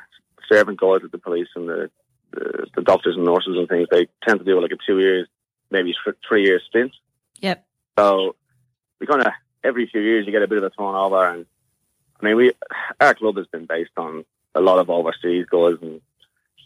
servant 0.51 0.79
guys 0.79 1.01
with 1.01 1.11
the 1.11 1.17
police 1.17 1.47
and 1.55 1.67
the, 1.67 1.89
the 2.31 2.67
the 2.75 2.81
doctors 2.81 3.15
and 3.15 3.25
nurses 3.25 3.55
and 3.57 3.67
things. 3.67 3.87
They 3.89 4.07
tend 4.25 4.39
to 4.39 4.45
do 4.45 4.61
like 4.61 4.71
a 4.71 4.77
two 4.85 4.99
years, 4.99 5.27
maybe 5.71 5.95
three 6.27 6.43
year 6.43 6.61
stint. 6.67 6.91
Yep. 7.41 7.65
So 7.97 8.35
we 8.99 9.07
kind 9.07 9.21
of 9.21 9.31
every 9.63 9.87
few 9.87 10.01
years 10.01 10.25
you 10.25 10.31
get 10.31 10.43
a 10.43 10.47
bit 10.47 10.59
of 10.59 10.63
a 10.63 10.69
turnover, 10.69 11.27
and 11.27 11.45
I 12.21 12.25
mean 12.25 12.35
we 12.37 12.53
our 12.99 13.13
club 13.13 13.37
has 13.37 13.47
been 13.47 13.65
based 13.65 13.91
on 13.97 14.25
a 14.55 14.61
lot 14.61 14.79
of 14.79 14.89
overseas 14.89 15.45
guys, 15.49 15.77
and 15.81 16.01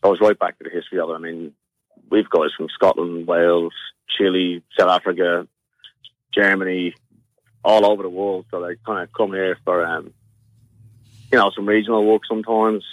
goes 0.01 0.19
right 0.19 0.37
back 0.37 0.57
to 0.57 0.63
the 0.63 0.69
history 0.69 0.99
of 0.99 1.09
it. 1.09 1.13
I 1.13 1.19
mean 1.19 1.53
we've 2.09 2.29
got 2.29 2.41
guys 2.41 2.51
from 2.57 2.67
Scotland, 2.73 3.27
Wales, 3.27 3.73
Chile, 4.17 4.63
South 4.77 4.89
Africa, 4.89 5.47
Germany, 6.33 6.93
all 7.63 7.85
over 7.85 8.03
the 8.03 8.09
world. 8.09 8.45
So 8.51 8.61
they 8.61 8.75
kind 8.85 9.03
of 9.03 9.13
come 9.13 9.31
here 9.31 9.57
for 9.63 9.85
um, 9.85 10.13
you 11.31 11.37
know 11.37 11.51
some 11.55 11.65
regional 11.65 12.05
work 12.05 12.23
sometimes. 12.27 12.83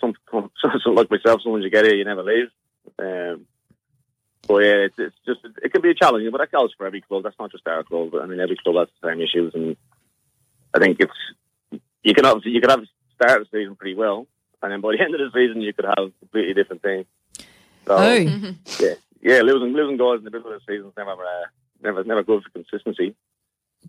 Some, 0.00 0.14
some, 0.30 0.50
some 0.82 0.94
like 0.94 1.10
myself, 1.10 1.42
sometimes 1.42 1.64
you 1.64 1.70
get 1.70 1.84
here, 1.84 1.94
you 1.94 2.04
never 2.04 2.22
leave. 2.22 2.48
Um, 2.98 3.46
but 4.46 4.58
yeah, 4.58 4.86
it's, 4.86 4.94
it's 4.98 5.16
just 5.26 5.40
it 5.62 5.72
can 5.72 5.82
be 5.82 5.90
a 5.90 5.94
challenge, 5.94 6.30
but 6.30 6.38
that 6.38 6.52
goes 6.52 6.72
for 6.76 6.86
every 6.86 7.00
club. 7.00 7.22
That's 7.22 7.38
not 7.38 7.50
just 7.50 7.66
our 7.66 7.82
club. 7.82 8.10
But, 8.12 8.22
I 8.22 8.26
mean, 8.26 8.40
every 8.40 8.56
club 8.56 8.76
has 8.76 8.88
the 9.00 9.08
same 9.08 9.20
issues, 9.20 9.54
and 9.54 9.76
I 10.74 10.78
think 10.78 10.98
it's 11.00 11.80
you 12.02 12.14
can 12.14 12.26
obviously 12.26 12.52
you 12.52 12.60
could 12.60 12.70
have 12.70 12.84
started 13.14 13.46
the 13.50 13.58
season 13.58 13.76
pretty 13.76 13.94
well, 13.94 14.26
and 14.62 14.70
then 14.70 14.80
by 14.80 14.92
the 14.92 15.02
end 15.04 15.14
of 15.14 15.20
the 15.20 15.30
season 15.32 15.62
you 15.62 15.72
could 15.72 15.86
have 15.86 16.12
completely 16.20 16.54
different 16.54 16.82
things. 16.82 17.06
So 17.86 17.96
Oh. 17.96 18.14
yeah, 18.80 18.94
yeah, 19.22 19.40
losing 19.42 19.72
losing 19.72 19.96
guys 19.96 20.18
in 20.18 20.24
the 20.24 20.30
middle 20.30 20.52
of 20.52 20.60
the 20.60 20.72
season 20.72 20.88
is 20.88 20.96
never 20.96 21.12
uh, 21.12 21.46
never 21.82 22.04
never 22.04 22.22
good 22.22 22.42
for 22.42 22.50
consistency. 22.50 23.14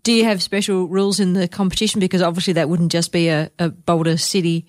Do 0.02 0.12
you 0.12 0.24
have 0.24 0.42
special 0.42 0.86
rules 0.88 1.20
in 1.20 1.32
the 1.32 1.48
competition? 1.48 2.00
Because 2.00 2.20
obviously 2.20 2.52
that 2.54 2.68
wouldn't 2.68 2.92
just 2.92 3.12
be 3.12 3.28
a, 3.28 3.50
a 3.58 3.70
Boulder 3.70 4.18
City 4.18 4.66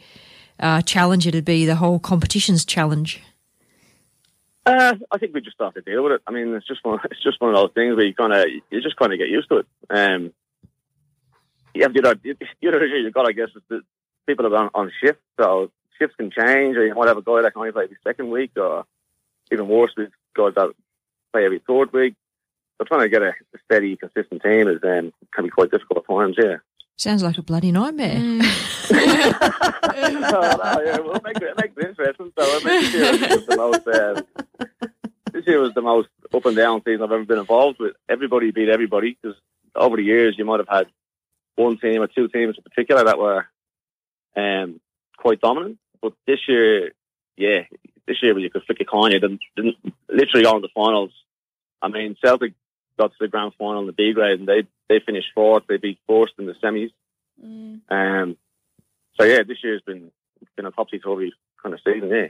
uh, 0.59 0.81
challenge, 0.81 1.27
it'd 1.27 1.45
be 1.45 1.65
the 1.65 1.75
whole 1.75 1.99
competition's 1.99 2.65
challenge. 2.65 3.21
Uh, 4.65 4.95
I 5.11 5.17
think 5.17 5.33
we 5.33 5.41
just 5.41 5.55
have 5.59 5.73
to 5.75 5.81
deal 5.81 6.03
with 6.03 6.13
it. 6.13 6.21
I 6.27 6.31
mean, 6.31 6.53
it's 6.53 6.67
just 6.67 6.83
one. 6.83 6.99
It's 7.11 7.23
just 7.23 7.39
one 7.39 7.51
of 7.51 7.55
those 7.55 7.71
things 7.73 7.95
where 7.95 8.05
you 8.05 8.13
kind 8.13 8.33
of 8.33 8.45
you 8.69 8.81
just 8.81 8.97
kind 8.97 9.13
of 9.13 9.19
get 9.19 9.29
used 9.29 9.49
to 9.49 9.57
it. 9.57 9.67
Um, 9.89 10.33
you 11.73 11.83
have 11.83 11.95
you 11.95 12.01
know, 12.01 12.13
you, 12.23 12.35
you 12.61 12.71
know, 12.71 12.79
you've 12.79 13.13
got, 13.13 13.27
I 13.27 13.31
guess, 13.31 13.49
that 13.69 13.81
people 14.25 14.47
are 14.47 14.57
on, 14.57 14.69
on 14.73 14.91
shift, 15.01 15.19
so 15.39 15.71
shifts 15.97 16.15
can 16.17 16.31
change, 16.31 16.75
or 16.75 16.85
you 16.85 16.95
might 16.95 17.07
have 17.07 17.17
a 17.17 17.21
guy 17.21 17.41
that 17.43 17.53
can 17.53 17.61
only 17.61 17.71
play 17.71 17.87
the 17.87 17.95
second 18.03 18.29
week, 18.29 18.51
or 18.57 18.85
even 19.51 19.67
worse, 19.67 19.91
with 19.97 20.11
guys 20.35 20.53
that 20.55 20.73
play 21.33 21.45
every 21.45 21.61
third 21.67 21.91
week. 21.93 22.15
So 22.77 22.85
trying 22.85 23.01
to 23.01 23.09
get 23.09 23.21
a, 23.21 23.29
a 23.29 23.59
steady, 23.65 23.95
consistent 23.95 24.43
team 24.43 24.67
is 24.67 24.79
um, 24.83 25.11
can 25.33 25.45
be 25.45 25.49
quite 25.49 25.71
difficult 25.71 26.05
at 26.07 26.13
times. 26.13 26.35
Yeah. 26.37 26.57
Sounds 26.97 27.21
like 27.21 27.37
a 27.37 27.43
bloody 27.43 27.71
nightmare. 27.71 28.17
no, 28.17 28.39
no, 28.39 28.41
yeah, 30.83 30.97
well, 30.99 31.15
it 31.15 31.23
makes 31.23 31.41
it, 31.41 31.49
it 31.49 31.57
makes 31.57 31.73
it 31.77 31.89
interesting. 31.89 32.33
So 32.37 32.43
I 32.43 32.63
mean, 32.63 32.81
this 32.81 32.93
year 32.93 33.11
was 33.11 33.45
the 33.45 33.57
most. 33.57 33.87
Uh, 33.87 34.21
this 35.31 35.45
year 35.45 35.61
was 35.61 35.73
the 35.75 35.81
most 35.81 36.09
up 36.33 36.45
and 36.45 36.55
down 36.55 36.81
season 36.83 37.03
I've 37.03 37.11
ever 37.11 37.25
been 37.25 37.37
involved 37.37 37.79
with. 37.79 37.95
Everybody 38.09 38.51
beat 38.51 38.69
everybody 38.69 39.17
because 39.21 39.37
over 39.75 39.97
the 39.97 40.03
years 40.03 40.35
you 40.37 40.45
might 40.45 40.59
have 40.59 40.69
had 40.69 40.87
one 41.55 41.77
team 41.77 42.01
or 42.01 42.07
two 42.07 42.27
teams 42.29 42.55
in 42.57 42.63
particular 42.63 43.03
that 43.03 43.19
were 43.19 43.45
um, 44.35 44.79
quite 45.17 45.39
dominant. 45.39 45.77
But 46.01 46.13
this 46.25 46.39
year, 46.47 46.93
yeah, 47.37 47.61
this 48.07 48.23
year 48.23 48.37
you 48.39 48.49
could 48.49 48.63
flick 48.63 48.81
a 48.81 48.85
coin. 48.85 49.11
You 49.11 49.19
didn't, 49.19 49.41
didn't 49.55 49.75
literally 50.09 50.43
go 50.43 50.55
into 50.55 50.67
the 50.67 50.73
finals. 50.73 51.11
I 51.81 51.89
mean, 51.89 52.15
Celtic 52.23 52.53
got 52.97 53.11
to 53.11 53.17
the 53.19 53.27
grand 53.27 53.53
final 53.59 53.81
in 53.81 53.87
the 53.87 53.93
B 53.93 54.13
grade 54.13 54.39
and 54.39 54.47
they 54.47 54.67
they 54.89 54.99
finished 55.05 55.27
fourth. 55.35 55.63
They 55.67 55.77
beat 55.77 55.99
first 56.07 56.33
in 56.39 56.45
the 56.45 56.55
semis. 56.63 56.91
Um, 57.43 58.37
so 59.19 59.25
yeah, 59.25 59.43
this 59.43 59.63
year's 59.63 59.81
been 59.81 60.11
been 60.55 60.65
a 60.65 60.71
topsy 60.71 60.99
turvy 60.99 61.33
kind 61.61 61.73
of 61.73 61.81
season. 61.85 62.09
Yeah. 62.09 62.27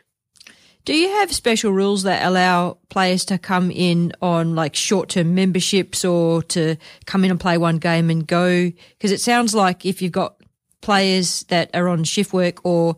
Do 0.85 0.95
you 0.95 1.09
have 1.09 1.33
special 1.33 1.73
rules 1.73 2.03
that 2.03 2.25
allow 2.25 2.77
players 2.89 3.25
to 3.25 3.37
come 3.37 3.71
in 3.71 4.13
on 4.21 4.55
like 4.55 4.73
short 4.73 5.09
term 5.09 5.35
memberships 5.35 6.05
or 6.05 6.41
to 6.43 6.77
come 7.05 7.25
in 7.25 7.31
and 7.31 7.39
play 7.39 7.57
one 7.57 7.77
game 7.77 8.09
and 8.09 8.25
go? 8.25 8.71
Because 8.91 9.11
it 9.11 9.19
sounds 9.19 9.53
like 9.53 9.85
if 9.85 10.01
you've 10.01 10.13
got 10.13 10.37
players 10.81 11.43
that 11.49 11.69
are 11.73 11.89
on 11.89 12.05
shift 12.05 12.31
work 12.31 12.65
or 12.65 12.95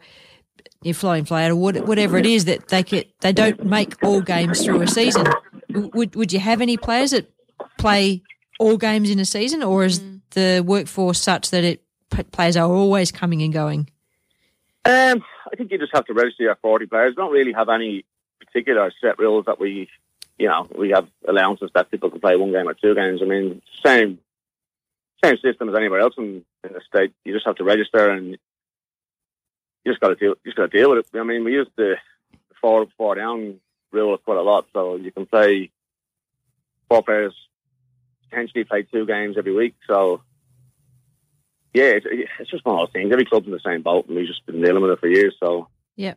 you 0.81 0.93
fly 0.93 1.17
in, 1.17 1.25
fly 1.25 1.45
out, 1.45 1.51
or 1.51 1.55
whatever 1.55 2.17
it 2.17 2.25
is, 2.25 2.45
that 2.45 2.67
they 2.69 2.83
get, 2.83 3.09
they 3.21 3.33
don't 3.33 3.63
make 3.65 4.01
all 4.03 4.21
games 4.21 4.63
through 4.63 4.81
a 4.81 4.87
season. 4.87 5.25
Would 5.69 6.15
would 6.15 6.33
you 6.33 6.39
have 6.39 6.61
any 6.61 6.77
players 6.77 7.11
that 7.11 7.29
play 7.77 8.23
all 8.59 8.77
games 8.77 9.09
in 9.09 9.19
a 9.19 9.25
season, 9.25 9.61
or 9.61 9.85
is 9.85 10.01
the 10.31 10.63
workforce 10.65 11.21
such 11.21 11.51
that 11.51 11.63
it 11.63 11.83
p- 12.09 12.23
players 12.23 12.55
are 12.57 12.69
always 12.69 13.11
coming 13.11 13.41
and 13.41 13.53
going? 13.53 13.89
Um, 14.85 15.23
I 15.51 15.55
think 15.57 15.71
you 15.71 15.77
just 15.77 15.93
have 15.93 16.05
to 16.05 16.13
register 16.13 16.43
your 16.43 16.55
40 16.55 16.85
players. 16.85 17.11
We 17.11 17.15
don't 17.15 17.31
really 17.31 17.53
have 17.53 17.69
any 17.69 18.05
particular 18.39 18.91
set 19.01 19.19
rules 19.19 19.45
that 19.45 19.59
we, 19.59 19.89
you 20.37 20.47
know, 20.47 20.67
we 20.75 20.91
have 20.91 21.07
allowances 21.27 21.69
that 21.75 21.91
people 21.91 22.09
can 22.09 22.21
play 22.21 22.35
one 22.35 22.51
game 22.51 22.67
or 22.67 22.73
two 22.73 22.95
games. 22.95 23.21
I 23.21 23.25
mean, 23.25 23.61
same 23.85 24.19
same 25.23 25.37
system 25.37 25.67
as 25.67 25.75
anywhere 25.75 25.99
else 25.99 26.13
in, 26.17 26.45
in 26.63 26.73
the 26.73 26.81
state. 26.87 27.13
You 27.25 27.33
just 27.33 27.45
have 27.45 27.57
to 27.57 27.63
register 27.65 28.09
and 28.09 28.37
you 29.85 29.91
just 29.91 30.01
got 30.01 30.09
to 30.09 30.15
deal. 30.15 30.29
You 30.43 30.51
just 30.51 30.57
got 30.57 30.71
to 30.71 30.77
deal 30.77 30.89
with 30.89 30.99
it. 31.13 31.17
I 31.19 31.23
mean, 31.23 31.43
we 31.43 31.53
use 31.53 31.67
the 31.75 31.95
four 32.61 32.81
up, 32.83 32.89
four 32.97 33.15
down 33.15 33.59
rule 33.91 34.17
quite 34.17 34.37
a 34.37 34.41
lot, 34.41 34.65
so 34.73 34.95
you 34.97 35.11
can 35.11 35.25
play 35.25 35.71
four 36.89 37.01
players 37.03 37.33
potentially 38.29 38.63
play 38.63 38.83
two 38.83 39.05
games 39.07 39.37
every 39.37 39.53
week. 39.55 39.75
So 39.87 40.21
yeah, 41.73 41.85
it's, 41.85 42.05
it's 42.39 42.49
just 42.51 42.65
one 42.65 42.79
of 42.79 42.87
those 42.87 42.93
things. 42.93 43.11
Every 43.11 43.25
club's 43.25 43.45
in 43.47 43.51
the 43.53 43.59
same 43.65 43.81
boat, 43.81 44.07
and 44.07 44.15
we've 44.15 44.27
just 44.27 44.45
been 44.45 44.61
dealing 44.61 44.81
with 44.81 44.91
it 44.91 44.99
for 44.99 45.07
years. 45.07 45.35
So 45.39 45.67
yeah, 45.95 46.13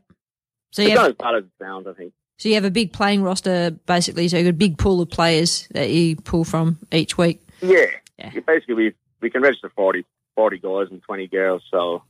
So 0.70 0.82
it's 0.82 0.90
you 0.90 0.94
not 0.94 1.02
have, 1.05 1.10
as 1.12 1.16
bad 1.16 1.34
as 1.36 1.44
it 1.44 1.51
sounds, 1.60 1.86
I 1.86 1.93
think. 1.94 2.12
so 2.39 2.48
you 2.48 2.55
have 2.56 2.64
a 2.64 2.70
big 2.70 2.93
playing 2.93 3.22
roster, 3.22 3.70
basically. 3.86 4.28
So 4.28 4.36
you've 4.36 4.47
got 4.47 4.51
a 4.51 4.52
big 4.55 4.78
pool 4.78 5.01
of 5.01 5.10
players 5.10 5.68
that 5.72 5.90
you 5.90 6.16
pull 6.16 6.44
from 6.44 6.78
each 6.93 7.16
week. 7.18 7.47
Yeah. 7.60 7.86
You- 8.32 8.43
Basically, 8.47 8.74
we 8.74 8.93
we 9.20 9.30
can 9.30 9.40
register 9.43 9.70
40, 9.74 10.05
40 10.36 10.59
guys 10.59 10.86
and 10.90 11.02
20 11.02 11.26
girls. 11.28 11.62
So, 11.70 12.02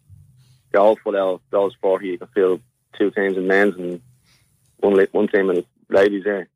yeah, 0.72 0.80
hopefully, 0.80 1.18
out 1.18 1.34
of 1.34 1.40
those 1.50 1.74
40, 1.80 2.06
you 2.06 2.18
can 2.18 2.28
fill 2.28 2.60
two 2.98 3.10
teams 3.10 3.36
in 3.36 3.46
men's 3.46 3.76
and 3.76 4.00
one, 4.78 5.06
one 5.12 5.28
team 5.28 5.50
in 5.50 5.64
ladies 5.88 6.24
there. 6.24 6.48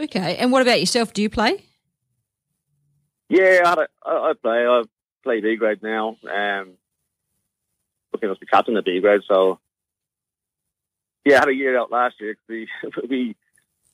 Okay. 0.00 0.36
And 0.36 0.52
what 0.52 0.62
about 0.62 0.80
yourself? 0.80 1.12
Do 1.12 1.22
you 1.22 1.30
play? 1.30 1.64
Yeah, 3.28 3.60
I, 3.64 3.86
I, 4.08 4.30
I 4.30 4.32
play. 4.40 4.66
I, 4.66 4.82
play 5.24 5.40
B 5.40 5.56
grade 5.56 5.82
now. 5.82 6.16
Um, 6.30 6.72
looking 8.12 8.28
to 8.28 8.36
be 8.40 8.46
captain 8.46 8.76
of 8.76 8.84
B 8.84 9.00
grade. 9.00 9.22
So 9.28 9.58
yeah, 11.24 11.36
I 11.36 11.40
had 11.40 11.48
a 11.48 11.54
year 11.54 11.78
out 11.78 11.90
last 11.90 12.20
year. 12.20 12.34
'cause 12.34 12.48
we 12.48 12.68
we 13.08 13.36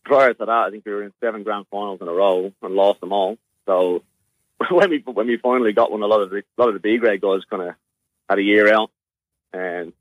prior 0.05 0.35
to 0.35 0.45
that, 0.45 0.49
I 0.51 0.71
think 0.71 0.85
we 0.85 0.93
were 0.93 1.03
in 1.03 1.13
seven 1.21 1.43
grand 1.43 1.67
finals 1.71 2.01
in 2.01 2.09
a 2.09 2.13
row 2.13 2.53
and 2.63 2.75
lost 2.75 3.01
them 3.01 3.13
all. 3.13 3.39
So 3.67 4.03
when 4.71 4.91
we 4.91 4.99
when 5.05 5.27
we 5.27 5.39
finally 5.39 5.73
got 5.73 5.91
one, 5.91 6.03
a 6.03 6.07
lot 6.07 6.21
of 6.21 6.31
the 6.31 6.39
a 6.39 6.59
lot 6.59 6.69
of 6.69 6.75
the 6.75 6.81
B 6.81 6.99
grade 6.99 7.21
guys 7.21 7.41
kind 7.51 7.63
of 7.63 7.75
had 8.29 8.39
a 8.39 8.43
year 8.43 8.73
out, 8.73 8.91
and 9.55 9.93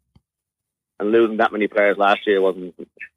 and 1.00 1.12
losing 1.12 1.38
that 1.38 1.52
many 1.54 1.68
players 1.68 1.98
last 1.98 2.26
year 2.28 2.42
wasn't 2.42 2.74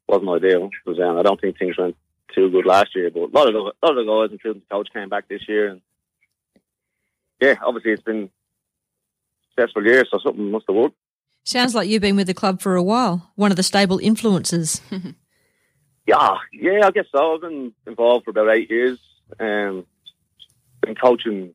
wasn't 0.07 0.29
ideal. 0.29 0.69
'Cause, 0.85 0.99
um, 0.99 1.17
I 1.17 1.23
don't 1.23 1.39
think 1.41 1.57
things 1.57 1.77
went 1.77 1.95
too 2.33 2.49
good 2.49 2.65
last 2.65 2.95
year, 2.95 3.09
but 3.09 3.21
a 3.21 3.33
lot 3.37 3.47
of 3.47 3.53
the, 3.53 3.59
a 3.59 3.63
lot 3.85 3.97
of 3.97 4.05
the 4.05 4.05
guys, 4.05 4.31
including 4.31 4.61
the 4.67 4.73
coach, 4.75 4.89
came 4.93 5.09
back 5.09 5.27
this 5.27 5.47
year, 5.47 5.67
and 5.69 5.81
yeah, 7.41 7.55
obviously 7.65 7.91
it's 7.91 8.03
been 8.03 8.23
a 8.23 8.29
successful 9.49 9.85
year, 9.85 10.05
so 10.09 10.17
something 10.19 10.51
must 10.51 10.65
have 10.67 10.75
worked. 10.75 10.95
Sounds 11.43 11.73
like 11.75 11.87
you've 11.87 12.01
been 12.01 12.15
with 12.17 12.27
the 12.27 12.33
club 12.33 12.61
for 12.61 12.75
a 12.75 12.83
while. 12.83 13.31
One 13.35 13.51
of 13.51 13.57
the 13.57 13.63
stable 13.63 13.99
influences. 13.99 14.81
Yeah, 16.09 16.37
yeah, 16.53 16.85
I 16.85 16.91
guess 16.91 17.03
so. 17.13 17.35
I've 17.35 17.41
been 17.41 17.73
involved 17.85 18.23
for 18.23 18.31
about 18.31 18.49
eight 18.55 18.71
years. 18.71 18.97
Um, 19.41 19.85
been 20.81 20.95
coaching, 20.95 21.53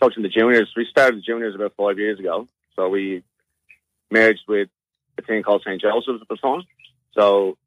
coaching 0.00 0.22
the 0.22 0.28
juniors. 0.28 0.72
We 0.76 0.86
started 0.88 1.16
the 1.18 1.22
juniors 1.22 1.56
about 1.56 1.72
five 1.76 1.98
years 1.98 2.20
ago. 2.20 2.46
So 2.76 2.88
we 2.88 3.24
merged 4.14 4.44
with 4.48 4.68
a 5.18 5.22
team 5.22 5.42
called 5.42 5.62
St. 5.66 5.80
Joseph's 5.80 6.22
at 6.22 6.28
the 6.28 6.36
time. 6.36 6.62
So 7.12 7.58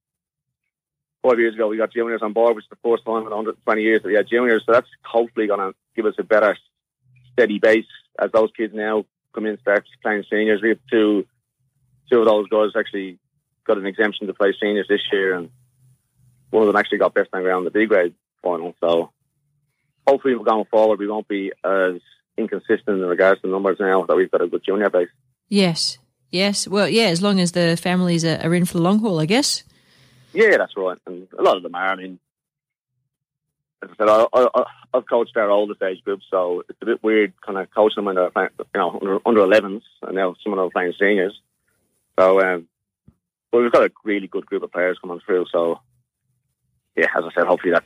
five 1.21 1.39
years 1.39 1.53
ago, 1.53 1.67
we 1.67 1.77
got 1.77 1.93
juniors 1.93 2.21
on 2.21 2.33
board, 2.33 2.55
which 2.55 2.65
is 2.65 2.69
the 2.69 2.89
first 2.89 3.05
time 3.05 3.23
in 3.23 3.29
120 3.29 3.81
years 3.81 4.01
that 4.01 4.07
we 4.07 4.15
had 4.15 4.27
juniors. 4.27 4.63
So 4.65 4.71
that's 4.71 4.87
hopefully 5.03 5.47
going 5.47 5.59
to 5.59 5.75
give 5.95 6.05
us 6.05 6.15
a 6.17 6.23
better 6.23 6.57
steady 7.33 7.59
base 7.59 7.85
as 8.19 8.31
those 8.31 8.49
kids 8.55 8.73
now 8.73 9.05
come 9.33 9.45
in 9.45 9.51
and 9.51 9.59
start 9.59 9.85
playing 10.01 10.23
seniors. 10.29 10.61
We 10.61 10.69
have 10.69 10.79
two, 10.89 11.27
two 12.11 12.19
of 12.19 12.25
those 12.25 12.47
guys 12.49 12.71
actually 12.77 13.19
got 13.65 13.77
an 13.77 13.85
exemption 13.85 14.27
to 14.27 14.33
play 14.33 14.53
seniors 14.59 14.87
this 14.87 15.01
year, 15.11 15.35
and 15.35 15.49
one 16.49 16.63
of 16.63 16.67
them 16.67 16.75
actually 16.75 16.99
got 16.99 17.13
best 17.13 17.31
man 17.33 17.43
around 17.43 17.65
the 17.65 17.71
B 17.71 17.85
grade 17.85 18.15
final. 18.41 18.73
So 18.79 19.11
hopefully, 20.07 20.35
going 20.43 20.65
forward, 20.65 20.99
we 20.99 21.07
won't 21.07 21.27
be 21.27 21.51
as 21.63 21.95
inconsistent 22.37 23.01
in 23.01 23.05
regards 23.05 23.41
to 23.41 23.47
numbers 23.47 23.77
now 23.79 24.05
that 24.05 24.15
we've 24.15 24.31
got 24.31 24.41
a 24.41 24.47
good 24.47 24.63
junior 24.65 24.89
base. 24.89 25.09
yes, 25.49 25.97
yes. 26.31 26.67
Well, 26.67 26.87
yeah, 26.87 27.05
as 27.05 27.21
long 27.21 27.39
as 27.39 27.51
the 27.51 27.77
families 27.77 28.25
are, 28.25 28.39
are 28.43 28.53
in 28.53 28.65
for 28.65 28.73
the 28.73 28.83
long 28.83 28.99
haul, 28.99 29.19
I 29.19 29.25
guess. 29.25 29.63
Yeah, 30.33 30.57
that's 30.57 30.75
right. 30.77 30.97
And 31.05 31.27
a 31.37 31.41
lot 31.41 31.57
of 31.57 31.63
them 31.63 31.75
are. 31.75 31.91
I 31.91 31.95
mean, 31.95 32.19
as 33.83 33.89
I 33.91 33.95
said, 33.97 34.09
I, 34.09 34.25
I, 34.33 34.63
I've 34.93 35.07
coached 35.07 35.37
our 35.37 35.49
oldest 35.49 35.81
age 35.81 36.03
group, 36.03 36.21
so 36.29 36.63
it's 36.67 36.81
a 36.81 36.85
bit 36.85 37.03
weird 37.03 37.33
kind 37.41 37.57
of 37.57 37.69
coaching 37.71 37.95
them 37.97 38.05
when 38.05 38.15
they're 38.15 38.29
playing, 38.29 38.49
you 38.59 38.65
know, 38.75 38.99
under, 38.99 39.19
under 39.25 39.41
11s, 39.41 39.83
and 40.01 40.15
now 40.15 40.35
some 40.43 40.53
of 40.53 40.57
them 40.57 40.67
are 40.67 40.69
playing 40.69 40.93
seniors. 40.99 41.39
So, 42.19 42.41
um, 42.41 42.67
but 43.51 43.61
we've 43.61 43.71
got 43.71 43.85
a 43.85 43.91
really 44.03 44.27
good 44.27 44.45
group 44.45 44.63
of 44.63 44.71
players 44.71 44.97
coming 44.99 45.19
through. 45.25 45.45
So, 45.51 45.79
yeah, 46.95 47.07
as 47.15 47.23
I 47.23 47.29
said, 47.33 47.47
hopefully 47.47 47.73
that, 47.73 47.83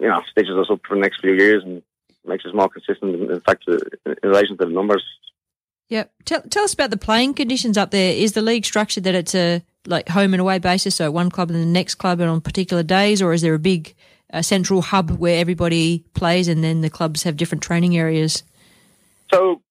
you 0.00 0.08
know, 0.08 0.22
stitches 0.30 0.56
us 0.56 0.70
up 0.70 0.80
for 0.86 0.96
the 0.96 1.00
next 1.00 1.20
few 1.20 1.34
years 1.34 1.62
and 1.62 1.82
makes 2.26 2.44
us 2.44 2.52
more 2.52 2.68
consistent, 2.68 3.30
in, 3.30 3.40
fact, 3.40 3.64
in 3.68 3.80
relation 4.22 4.58
to 4.58 4.64
the 4.64 4.70
numbers. 4.70 5.04
Yep. 5.88 6.12
Tell, 6.24 6.42
tell 6.42 6.64
us 6.64 6.74
about 6.74 6.90
the 6.90 6.96
playing 6.96 7.34
conditions 7.34 7.78
up 7.78 7.90
there. 7.90 8.12
Is 8.12 8.32
the 8.32 8.42
league 8.42 8.64
structured 8.64 9.04
that 9.04 9.14
it's 9.14 9.34
a 9.34 9.62
like 9.86 10.08
home 10.10 10.34
and 10.34 10.40
away 10.40 10.58
basis, 10.58 10.96
so 10.96 11.10
one 11.10 11.30
club 11.30 11.50
and 11.50 11.58
the 11.58 11.64
next 11.66 11.94
club 11.94 12.20
and 12.20 12.28
on 12.28 12.40
particular 12.40 12.82
days, 12.82 13.22
or 13.22 13.32
is 13.32 13.40
there 13.40 13.54
a 13.54 13.58
big 13.58 13.94
uh, 14.32 14.42
central 14.42 14.82
hub 14.82 15.10
where 15.12 15.40
everybody 15.40 16.04
plays 16.12 16.46
and 16.48 16.62
then 16.62 16.82
the 16.82 16.90
clubs 16.90 17.22
have 17.22 17.36
different 17.36 17.62
training 17.62 17.96
areas? 17.96 18.42
So, 19.32 19.62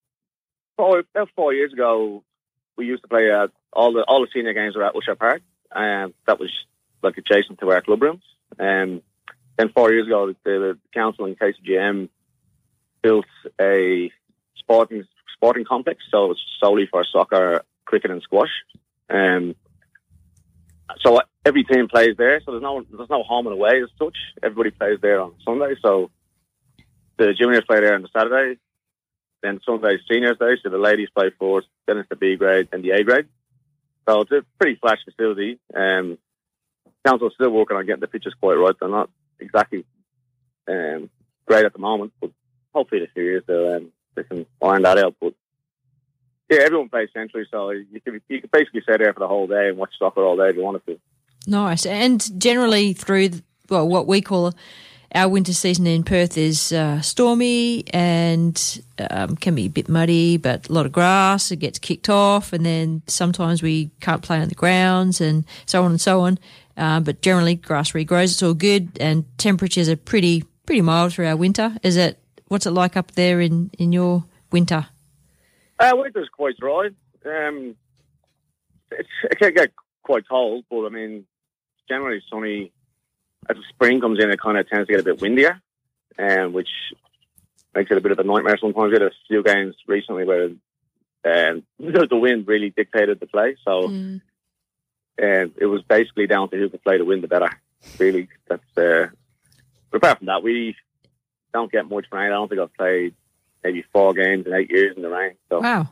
four, 0.75 1.03
four 1.35 1.53
years 1.53 1.71
ago, 1.71 2.23
we 2.77 2.87
used 2.87 3.03
to 3.03 3.07
play 3.07 3.29
uh, 3.31 3.47
all 3.73 3.93
the 3.93 4.03
all 4.07 4.21
the 4.21 4.27
senior 4.33 4.53
games 4.53 4.75
were 4.75 4.83
at 4.83 4.95
Usher 4.95 5.15
Park, 5.15 5.41
and 5.71 6.13
that 6.25 6.39
was 6.39 6.51
like 7.03 7.17
adjacent 7.17 7.59
to 7.59 7.71
our 7.71 7.81
club 7.81 8.01
rooms. 8.01 8.23
Um, 8.59 9.01
then 9.57 9.69
four 9.69 9.91
years 9.91 10.07
ago, 10.07 10.27
the, 10.27 10.35
the 10.43 10.77
council 10.93 11.25
and 11.25 11.37
KCGM 11.37 12.09
built 13.01 13.25
a 13.59 14.11
sporting 14.55 15.05
sporting 15.37 15.65
complex, 15.65 16.03
so 16.11 16.31
it's 16.31 16.41
solely 16.59 16.87
for 16.87 17.05
soccer, 17.11 17.63
cricket, 17.85 18.11
and 18.11 18.21
squash. 18.21 18.51
Um, 19.09 19.55
so 20.99 21.19
every 21.45 21.63
team 21.63 21.87
plays 21.87 22.15
there. 22.17 22.41
So 22.41 22.51
there's 22.51 22.63
no 22.63 22.83
there's 22.91 23.09
no 23.09 23.23
home 23.23 23.47
and 23.47 23.53
away 23.53 23.81
as 23.81 23.89
such. 23.97 24.17
Everybody 24.43 24.71
plays 24.71 24.99
there 25.01 25.21
on 25.21 25.33
Sunday. 25.45 25.75
So 25.81 26.11
the 27.17 27.33
juniors 27.33 27.65
play 27.67 27.79
there 27.79 27.95
on 27.95 28.01
the 28.01 28.09
Saturday. 28.15 28.59
Then 29.43 29.59
Sunday's 29.65 29.99
seniors 30.09 30.37
day. 30.39 30.57
So 30.63 30.69
the 30.69 30.77
ladies 30.77 31.09
play 31.15 31.31
first. 31.39 31.67
Then 31.85 31.97
it's 31.97 32.09
the 32.09 32.15
B 32.15 32.35
grade 32.35 32.69
and 32.71 32.83
the 32.83 32.91
A 32.91 33.03
grade. 33.03 33.27
So 34.07 34.21
it's 34.21 34.31
a 34.31 34.45
pretty 34.59 34.77
flash 34.79 34.99
facility. 35.05 35.59
Um, 35.75 36.17
council's 37.05 37.33
still 37.35 37.51
working 37.51 37.77
on 37.77 37.85
getting 37.85 38.01
the 38.01 38.07
pitches 38.07 38.33
quite 38.39 38.55
right. 38.55 38.75
They're 38.79 38.89
not 38.89 39.09
exactly 39.39 39.85
um, 40.67 41.09
great 41.45 41.65
at 41.65 41.73
the 41.73 41.79
moment, 41.79 42.13
but 42.19 42.31
hopefully 42.73 43.01
in 43.01 43.07
a 43.07 43.13
few 43.13 43.23
years 43.23 43.43
they'll, 43.47 43.75
um, 43.75 43.91
they 44.17 44.23
can 44.23 44.45
iron 44.61 44.81
that 44.81 44.97
out. 44.97 45.15
But 45.21 45.33
yeah, 46.49 46.59
everyone 46.63 46.89
plays 46.89 47.09
century, 47.13 47.47
so 47.49 47.69
you 47.69 48.01
could 48.01 48.21
you 48.27 48.41
could 48.41 48.51
basically 48.51 48.81
sit 48.87 48.99
there 48.99 49.13
for 49.13 49.19
the 49.19 49.27
whole 49.27 49.47
day 49.47 49.69
and 49.69 49.77
watch 49.77 49.93
soccer 49.97 50.23
all 50.23 50.35
day 50.35 50.49
if 50.49 50.55
you 50.57 50.63
wanted 50.63 50.85
to. 50.87 50.99
Nice. 51.45 51.85
And 51.85 52.41
generally 52.41 52.93
through 52.93 53.29
well, 53.69 53.87
what 53.87 54.07
we 54.07 54.21
call 54.21 54.53
our 55.15 55.29
winter 55.29 55.53
season 55.53 55.87
in 55.87 56.03
Perth 56.03 56.37
is 56.37 56.73
uh, 56.73 57.01
stormy 57.01 57.85
and 57.93 58.81
um, 59.09 59.35
can 59.37 59.55
be 59.55 59.65
a 59.65 59.69
bit 59.69 59.87
muddy, 59.87 60.37
but 60.37 60.67
a 60.69 60.73
lot 60.73 60.85
of 60.85 60.91
grass. 60.91 61.51
It 61.51 61.57
gets 61.57 61.79
kicked 61.79 62.09
off, 62.09 62.53
and 62.53 62.65
then 62.65 63.01
sometimes 63.07 63.61
we 63.63 63.89
can't 64.01 64.21
play 64.21 64.39
on 64.39 64.49
the 64.49 64.55
grounds, 64.55 65.21
and 65.21 65.45
so 65.65 65.83
on 65.83 65.91
and 65.91 66.01
so 66.01 66.21
on. 66.21 66.39
Um, 66.75 67.03
but 67.03 67.21
generally, 67.21 67.55
grass 67.55 67.93
regrows. 67.93 68.25
It's 68.25 68.43
all 68.43 68.53
good, 68.53 68.97
and 68.99 69.25
temperatures 69.37 69.89
are 69.89 69.95
pretty 69.95 70.43
pretty 70.65 70.81
mild 70.81 71.13
through 71.13 71.27
our 71.27 71.37
winter. 71.37 71.77
Is 71.83 71.97
it? 71.97 72.19
What's 72.47 72.65
it 72.65 72.71
like 72.71 72.95
up 72.95 73.11
there 73.11 73.41
in 73.41 73.71
in 73.77 73.91
your 73.91 74.23
winter? 74.51 74.87
Uh, 75.79 75.91
winter's 75.95 76.29
quite 76.29 76.57
dry. 76.57 76.89
Um, 77.25 77.75
it's, 78.91 79.09
it 79.23 79.37
can 79.37 79.53
get 79.53 79.71
quite 80.03 80.27
cold, 80.27 80.65
but 80.69 80.85
I 80.85 80.89
mean, 80.89 81.25
generally 81.87 82.21
sunny. 82.29 82.71
As 83.49 83.55
the 83.55 83.63
spring 83.69 84.01
comes 84.01 84.21
in, 84.21 84.29
it 84.29 84.39
kind 84.39 84.57
of 84.57 84.67
tends 84.67 84.87
to 84.87 84.93
get 84.93 84.99
a 84.99 85.03
bit 85.03 85.21
windier, 85.21 85.61
um, 86.17 86.51
which 86.53 86.69
makes 87.75 87.91
it 87.91 87.97
a 87.97 88.01
bit 88.01 88.11
of 88.11 88.19
a 88.19 88.23
nightmare 88.23 88.57
sometimes. 88.57 88.89
We 88.89 88.93
had 88.93 89.03
a 89.03 89.11
few 89.27 89.43
games 89.43 89.75
recently 89.87 90.25
where 90.25 90.45
um, 91.25 91.63
the 91.79 92.07
wind 92.11 92.47
really 92.47 92.71
dictated 92.71 93.19
the 93.19 93.27
play, 93.27 93.55
so 93.63 93.85
um, 93.85 94.21
it 95.17 95.69
was 95.69 95.81
basically 95.83 96.27
down 96.27 96.49
to 96.49 96.57
who 96.57 96.69
could 96.69 96.83
play 96.83 96.97
the 96.97 97.05
wind 97.05 97.23
the 97.23 97.27
better. 97.27 97.51
Really, 97.99 98.27
that's. 98.47 98.77
Uh, 98.77 99.07
but 99.91 99.97
apart 99.97 100.17
from 100.17 100.27
that, 100.27 100.43
we 100.43 100.75
don't 101.53 101.71
get 101.71 101.89
much 101.89 102.05
rain. 102.11 102.27
I 102.27 102.29
don't 102.29 102.47
think 102.49 102.61
I've 102.61 102.73
played 102.73 103.13
maybe 103.63 103.83
four 103.93 104.13
games 104.13 104.45
in 104.45 104.53
eight 104.53 104.69
years 104.71 104.95
in 104.95 105.01
the 105.01 105.09
rain. 105.09 105.35
So 105.49 105.61
Wow. 105.61 105.89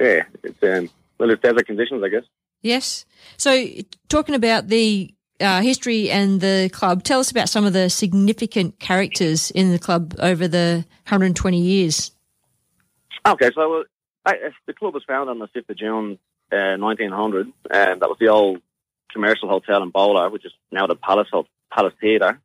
yeah, 0.00 0.22
it's 0.42 0.62
um, 0.62 0.90
well, 1.18 1.30
it's 1.30 1.42
desert 1.42 1.66
conditions, 1.66 2.02
I 2.04 2.08
guess. 2.08 2.24
Yes. 2.62 3.04
So, 3.36 3.64
talking 4.08 4.34
about 4.34 4.68
the 4.68 5.14
uh, 5.40 5.60
history 5.60 6.10
and 6.10 6.40
the 6.40 6.68
club, 6.72 7.04
tell 7.04 7.20
us 7.20 7.30
about 7.30 7.48
some 7.48 7.64
of 7.64 7.72
the 7.72 7.88
significant 7.88 8.80
characters 8.80 9.50
in 9.52 9.70
the 9.70 9.78
club 9.78 10.14
over 10.18 10.48
the 10.48 10.84
120 11.06 11.60
years. 11.60 12.10
Okay, 13.26 13.50
so 13.54 13.80
uh, 13.80 13.82
I, 14.26 14.34
the 14.66 14.72
club 14.72 14.94
was 14.94 15.04
founded 15.06 15.30
on 15.30 15.38
the 15.38 15.48
fifth 15.48 15.70
of 15.70 15.76
June, 15.76 16.18
uh, 16.52 16.76
nineteen 16.76 17.10
hundred, 17.10 17.52
and 17.70 18.00
that 18.00 18.08
was 18.08 18.18
the 18.18 18.28
old 18.28 18.60
commercial 19.12 19.48
hotel 19.48 19.82
in 19.82 19.90
Boulder, 19.90 20.28
which 20.30 20.44
is 20.44 20.52
now 20.72 20.86
the 20.86 20.96
Palace 20.96 21.28
Palace 21.72 21.94
Theatre. 22.00 22.40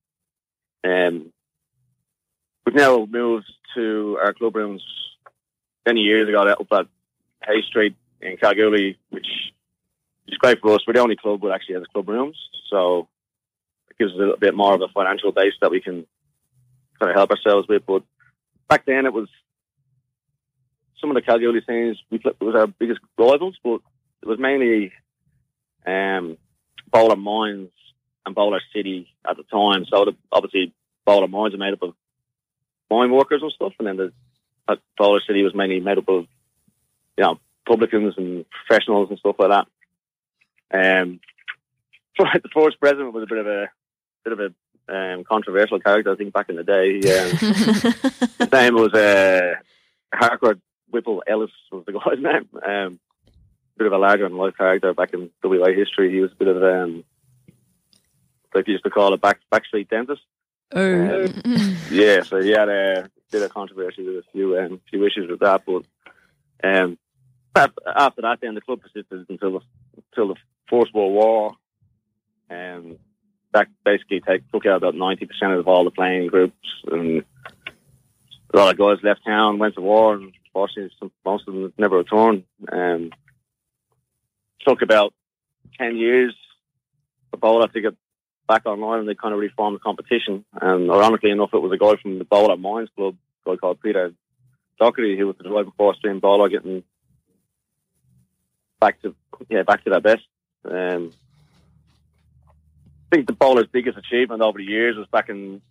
Um, 0.84 1.32
we've 2.66 2.76
now 2.76 3.06
moved 3.06 3.52
to 3.76 4.18
our 4.24 4.34
club 4.34 4.56
rooms 4.56 4.84
many 5.86 6.02
years 6.02 6.28
ago 6.30 6.42
up 6.42 6.68
at 6.72 6.88
Hay 7.46 7.62
Street 7.68 7.96
in 8.22 8.38
Kalgoorlie, 8.38 8.98
which 9.10 9.28
is 10.28 10.38
great 10.38 10.60
for 10.62 10.74
us. 10.74 10.82
We're 10.88 10.94
the 10.94 11.02
only 11.02 11.16
club 11.16 11.42
that 11.42 11.52
actually 11.52 11.76
has 11.76 11.84
club 11.92 12.08
rooms, 12.08 12.38
so 12.70 13.08
it 13.90 13.98
gives 13.98 14.12
us 14.12 14.16
a 14.16 14.20
little 14.20 14.38
bit 14.38 14.56
more 14.56 14.74
of 14.74 14.82
a 14.82 14.88
financial 14.88 15.32
base 15.32 15.54
that 15.62 15.72
we 15.72 15.82
can 15.82 16.06
kind 17.00 17.10
of 17.10 17.16
help 17.16 17.32
ourselves 17.32 17.68
with. 17.68 17.86
But 17.86 18.04
back 18.70 18.86
then, 18.86 19.06
it 19.06 19.14
was 19.14 19.28
some 21.02 21.10
of 21.10 21.16
the 21.16 21.22
Kalgoorlie 21.22 21.62
teams. 21.62 22.02
We 22.10 22.20
played, 22.20 22.36
it 22.40 22.44
was 22.44 22.56
our 22.56 22.68
biggest 22.68 23.02
rivals, 23.18 23.58
but 23.64 23.82
it 24.22 24.28
was 24.28 24.40
mainly 24.40 24.94
um, 25.86 26.38
Boulder 26.90 27.18
Mines 27.18 27.72
and 28.26 28.34
Boulder 28.34 28.62
City 28.74 29.10
at 29.30 29.36
the 29.36 29.44
time. 29.44 29.86
So 29.92 30.06
the, 30.06 30.16
obviously, 30.32 30.74
Boulder 31.06 31.28
Mines 31.28 31.54
are 31.54 31.58
made 31.58 31.74
up 31.74 31.82
of 31.82 31.94
mine 32.90 33.12
workers 33.12 33.42
and 33.42 33.52
stuff, 33.52 33.74
and 33.80 33.88
then 33.88 33.98
the 33.98 34.14
uh, 34.68 34.76
Boulder 34.98 35.22
City 35.26 35.44
was 35.44 35.56
mainly 35.56 35.80
made 35.80 35.98
up 35.98 36.08
of 36.10 36.26
you 37.18 37.24
know 37.24 37.40
publicans 37.68 38.16
and 38.18 38.46
professionals 38.50 39.10
and 39.10 39.20
stuff 39.20 39.36
like 39.40 39.50
that. 39.50 39.68
Um, 40.74 41.20
the 42.18 42.50
first 42.54 42.80
president 42.80 43.14
was 43.14 43.24
a 43.24 43.28
bit 43.28 43.38
of 43.40 43.48
a 43.48 43.70
bit 44.24 44.34
of 44.34 44.40
a 44.40 44.54
um, 44.88 45.24
controversial 45.24 45.80
character. 45.80 46.12
I 46.12 46.16
think 46.16 46.34
back 46.34 46.50
in 46.50 46.56
the 46.56 46.64
day, 46.64 46.98
um, 46.98 47.30
his 48.40 48.52
name 48.52 48.76
was 48.76 48.94
uh, 48.94 49.56
Harcourt 50.14 50.60
Whipple 50.90 51.24
Ellis 51.28 51.52
was 51.72 51.86
the 51.86 51.92
guy's 51.94 52.20
name. 52.20 52.50
Um, 52.66 53.00
bit 53.78 53.88
of 53.88 53.94
a 53.94 53.98
larger 53.98 54.28
than 54.28 54.38
life 54.38 54.56
character 54.56 54.94
back 54.94 55.14
in 55.14 55.30
WA 55.44 55.70
history. 55.70 56.12
He 56.12 56.20
was 56.20 56.32
a 56.32 56.36
bit 56.36 56.48
of 56.48 56.64
um, 56.64 57.04
like 58.54 58.68
you 58.68 58.74
used 58.74 58.84
to 58.84 58.92
call 58.92 59.14
a 59.14 59.18
back 59.18 59.40
backstreet 59.52 59.90
dentist. 59.90 60.22
Oh. 60.76 61.28
Yeah, 61.92 62.24
so 62.24 62.42
he 62.42 62.52
had 62.52 62.70
a 62.70 63.10
bit 63.32 63.44
of 63.44 63.54
controversy 63.54 64.04
with 64.04 64.16
a 64.16 64.24
few 64.32 64.58
um, 64.58 64.82
few 64.90 65.06
issues 65.06 65.30
with 65.30 65.42
that, 65.42 65.62
but 65.66 65.84
um, 66.64 66.98
after 67.56 68.22
that, 68.22 68.40
then 68.42 68.56
the 68.56 68.62
club 68.62 68.82
persisted 68.82 69.26
until 69.30 69.60
the, 69.60 69.60
until 69.96 70.30
the 70.30 70.36
First 70.70 70.94
World 70.94 71.14
War. 71.14 71.52
Um, 72.50 72.98
that 73.54 73.68
basically 73.86 74.22
take, 74.22 74.50
took 74.52 74.66
out 74.66 74.78
about 74.78 74.96
ninety 74.96 75.26
percent 75.26 75.54
of 75.54 75.68
all 75.68 75.84
the 75.84 75.92
playing 75.92 76.28
groups, 76.28 76.56
and 76.88 77.24
a 78.54 78.58
lot 78.58 78.72
of 78.72 78.80
guys 78.80 79.04
left 79.04 79.26
town, 79.26 79.60
went 79.60 79.76
to 79.76 79.82
war, 79.82 80.16
and 80.16 80.34
unfortunately, 80.48 80.92
some, 81.00 81.12
most 81.24 81.48
of 81.48 81.54
them 81.54 81.74
never 81.78 81.98
returned. 81.98 82.44
Um, 82.72 83.12
took 84.66 84.82
about 84.82 85.14
ten 85.78 85.98
years 85.98 86.36
for 87.30 87.38
Boulder 87.38 87.72
to 87.72 87.82
get 87.82 87.96
back 88.48 88.66
online, 88.66 89.00
and 89.00 89.08
they 89.08 89.16
kind 89.16 89.34
of 89.34 89.40
reformed 89.40 89.76
the 89.76 89.80
competition. 89.80 90.46
And 90.62 90.90
ironically 90.90 91.32
enough, 91.32 91.54
it 91.54 91.62
was 91.62 91.72
a 91.72 91.78
guy 91.78 91.96
from 92.02 92.20
the 92.20 92.26
Boulder 92.26 92.58
Mines 92.58 92.90
Club, 92.96 93.16
a 93.46 93.50
guy 93.50 93.56
called 93.58 93.82
Peter 93.82 94.14
Doherty, 94.80 95.18
who 95.18 95.28
was 95.28 95.38
the 95.38 95.44
driving 95.44 95.72
force 95.78 95.98
stream 95.98 96.20
Boulder, 96.20 96.50
getting 96.50 96.84
back 98.80 99.02
to 99.02 99.16
yeah 99.50 99.64
back 99.64 99.84
to 99.84 99.90
their 99.90 100.02
best. 100.02 100.24
Um, 100.66 101.12
I 103.12 103.16
think 103.16 103.28
the 103.28 103.34
Boulder's 103.34 103.68
biggest 103.72 103.98
achievement 103.98 104.42
over 104.42 104.58
the 104.58 104.64
years 104.66 104.98
was 104.98 105.08
back 105.08 105.30
in 105.30 105.62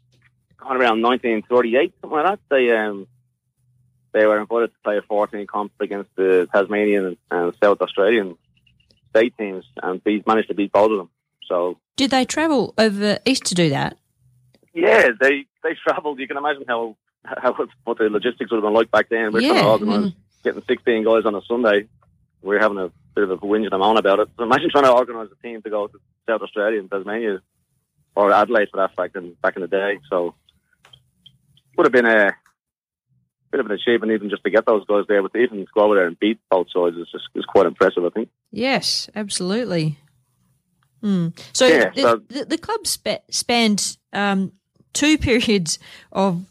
kind 0.58 0.76
of 0.76 0.80
around 0.80 1.02
1938, 1.02 1.94
something 2.00 2.18
like 2.18 2.26
that. 2.26 2.38
They 2.48 2.70
um, 2.76 3.06
they 4.12 4.26
were 4.26 4.40
invited 4.40 4.68
to 4.68 4.78
play 4.84 4.98
a 4.98 5.02
14 5.02 5.46
comp 5.46 5.72
against 5.80 6.10
the 6.16 6.48
Tasmanian 6.52 7.06
and, 7.06 7.16
and 7.30 7.54
South 7.62 7.80
Australian 7.80 8.36
state 9.10 9.36
teams, 9.36 9.64
and 9.82 10.02
beat, 10.02 10.26
managed 10.26 10.48
to 10.48 10.54
beat 10.54 10.72
both 10.72 10.90
of 10.90 10.98
them. 10.98 11.10
So 11.48 11.78
Did 11.96 12.10
they 12.10 12.24
travel 12.24 12.74
over 12.78 13.18
east 13.24 13.44
to 13.46 13.54
do 13.54 13.68
that? 13.70 13.96
yeah, 14.74 15.08
they 15.20 15.44
they 15.62 15.74
travelled. 15.86 16.18
You 16.18 16.26
can 16.26 16.36
imagine 16.36 16.64
how 16.66 16.96
how 17.24 17.54
what 17.84 17.98
the 17.98 18.04
logistics 18.04 18.50
would 18.50 18.58
have 18.58 18.64
been 18.64 18.72
like 18.74 18.90
back 18.90 19.08
then. 19.08 19.32
We're 19.32 19.40
trying 19.40 19.54
to 19.54 19.60
Yeah, 19.60 19.66
organise 19.66 19.98
mm-hmm. 19.98 20.18
getting 20.42 20.62
16 20.66 21.04
guys 21.04 21.24
on 21.24 21.34
a 21.34 21.42
Sunday. 21.42 21.88
We're 22.42 22.58
having 22.58 22.78
a 22.78 22.90
bit 23.14 23.24
of 23.24 23.30
a 23.30 23.36
whinge 23.36 23.66
and 23.66 23.74
a 23.74 23.78
moan 23.78 23.96
about 23.98 24.18
it. 24.20 24.28
So 24.36 24.44
imagine 24.44 24.70
trying 24.70 24.84
to 24.84 24.92
organise 24.92 25.28
a 25.30 25.42
team 25.42 25.62
to 25.62 25.70
go 25.70 25.86
to 25.86 26.00
South 26.28 26.40
Australia 26.40 26.80
and 26.80 26.90
Tasmania 26.90 27.40
or 28.16 28.32
Adelaide 28.32 28.68
for 28.70 28.78
that 28.78 28.96
fact 28.96 29.14
in, 29.16 29.34
back 29.42 29.56
in 29.56 29.62
the 29.62 29.68
day. 29.68 30.00
So 30.10 30.34
would 31.76 31.86
have 31.86 31.92
been 31.92 32.06
a 32.06 32.32
bit 33.50 33.60
of 33.60 33.66
an 33.66 33.72
achievement 33.72 34.12
even 34.12 34.30
just 34.30 34.42
to 34.44 34.50
get 34.50 34.66
those 34.66 34.84
guys 34.86 35.04
there. 35.08 35.22
But 35.22 35.32
to 35.34 35.38
even 35.38 35.66
go 35.74 35.82
over 35.82 35.94
there 35.94 36.06
and 36.06 36.18
beat 36.18 36.40
both 36.50 36.68
sides 36.74 36.96
is 36.96 37.08
just 37.12 37.24
is 37.34 37.44
quite 37.44 37.66
impressive. 37.66 38.04
I 38.04 38.08
think. 38.08 38.30
Yes, 38.50 39.08
absolutely. 39.14 39.98
Hmm. 41.02 41.28
So, 41.52 41.66
Yeah, 41.66 41.90
the, 41.94 42.00
so- 42.02 42.22
the, 42.28 42.44
the 42.46 42.58
club 42.58 42.86
spa- 42.86 43.18
spanned 43.30 43.96
um, 44.12 44.52
two 44.92 45.18
periods 45.28 45.78
of 46.12 46.46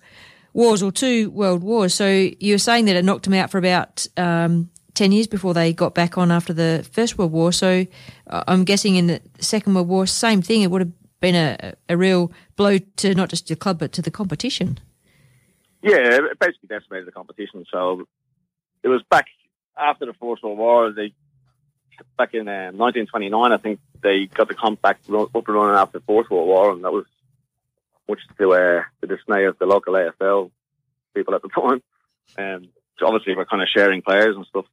wars 0.54 0.84
or 0.84 0.92
two 0.92 1.30
world 1.32 1.64
wars. 1.64 1.94
So 1.94 2.08
you 2.10 2.54
were 2.54 2.60
saying 2.60 2.86
that 2.86 2.96
it 2.96 3.06
knocked 3.06 3.24
them 3.24 3.34
out 3.34 3.50
for 3.50 3.58
about 3.58 4.06
um, 4.18 4.70
10 4.96 5.12
years 5.14 5.28
before 5.28 5.54
they 5.54 5.72
got 5.74 5.96
back 5.96 6.18
on 6.18 6.30
after 6.32 6.52
the 6.54 6.86
First 6.92 7.18
World 7.18 7.32
War. 7.32 7.52
So 7.54 7.86
uh, 8.28 8.44
I'm 8.48 8.66
guessing 8.66 8.98
in 8.98 9.08
the 9.08 9.22
Second 9.40 9.74
World 9.74 9.88
War, 9.88 10.06
same 10.06 10.42
thing. 10.42 10.62
It 10.62 10.70
would 10.72 10.82
have 10.82 10.92
been 11.22 11.36
a, 11.36 11.74
a 11.88 11.96
real 11.96 12.32
blow 12.58 12.78
to 12.98 13.16
not 13.16 13.30
just 13.30 13.48
the 13.48 13.56
club, 13.56 13.80
but 13.80 13.94
to 13.94 14.02
the 14.02 14.12
competition. 14.12 14.80
Yeah, 15.82 15.96
it 15.98 16.40
basically 16.40 16.68
decimated 16.68 17.08
the 17.08 17.12
competition. 17.12 17.66
So 17.72 18.04
it 18.84 18.88
was 18.90 19.02
back 19.10 19.26
after 19.78 20.06
the 20.06 20.14
First 20.14 20.44
World 20.44 20.58
War. 20.58 20.92
They 20.92 21.14
back 22.18 22.34
in 22.34 22.48
uh, 22.48 22.72
1929, 22.74 23.52
I 23.52 23.58
think 23.58 23.80
they 24.02 24.26
got 24.28 24.48
the 24.48 24.54
comp 24.54 24.82
back 24.82 25.00
up 25.14 25.34
and 25.34 25.48
running 25.48 25.76
after 25.76 26.00
the 26.00 26.06
First 26.06 26.30
World 26.30 26.48
War, 26.48 26.72
and 26.72 26.84
that 26.84 26.92
was 26.92 27.06
much 28.08 28.20
to 28.38 28.54
uh, 28.54 28.84
the 29.02 29.08
dismay 29.08 29.46
of 29.46 29.58
the 29.60 29.66
local 29.66 29.94
AFL 29.94 30.52
people 31.14 31.36
at 31.36 31.42
the 31.42 31.50
time. 31.56 31.82
Um, 32.38 32.70
so 32.98 33.08
obviously, 33.08 33.36
we're 33.36 33.46
kind 33.46 33.62
of 33.62 33.70
sharing 33.76 34.02
players 34.02 34.36
and 34.36 34.46
stuff. 34.46 34.66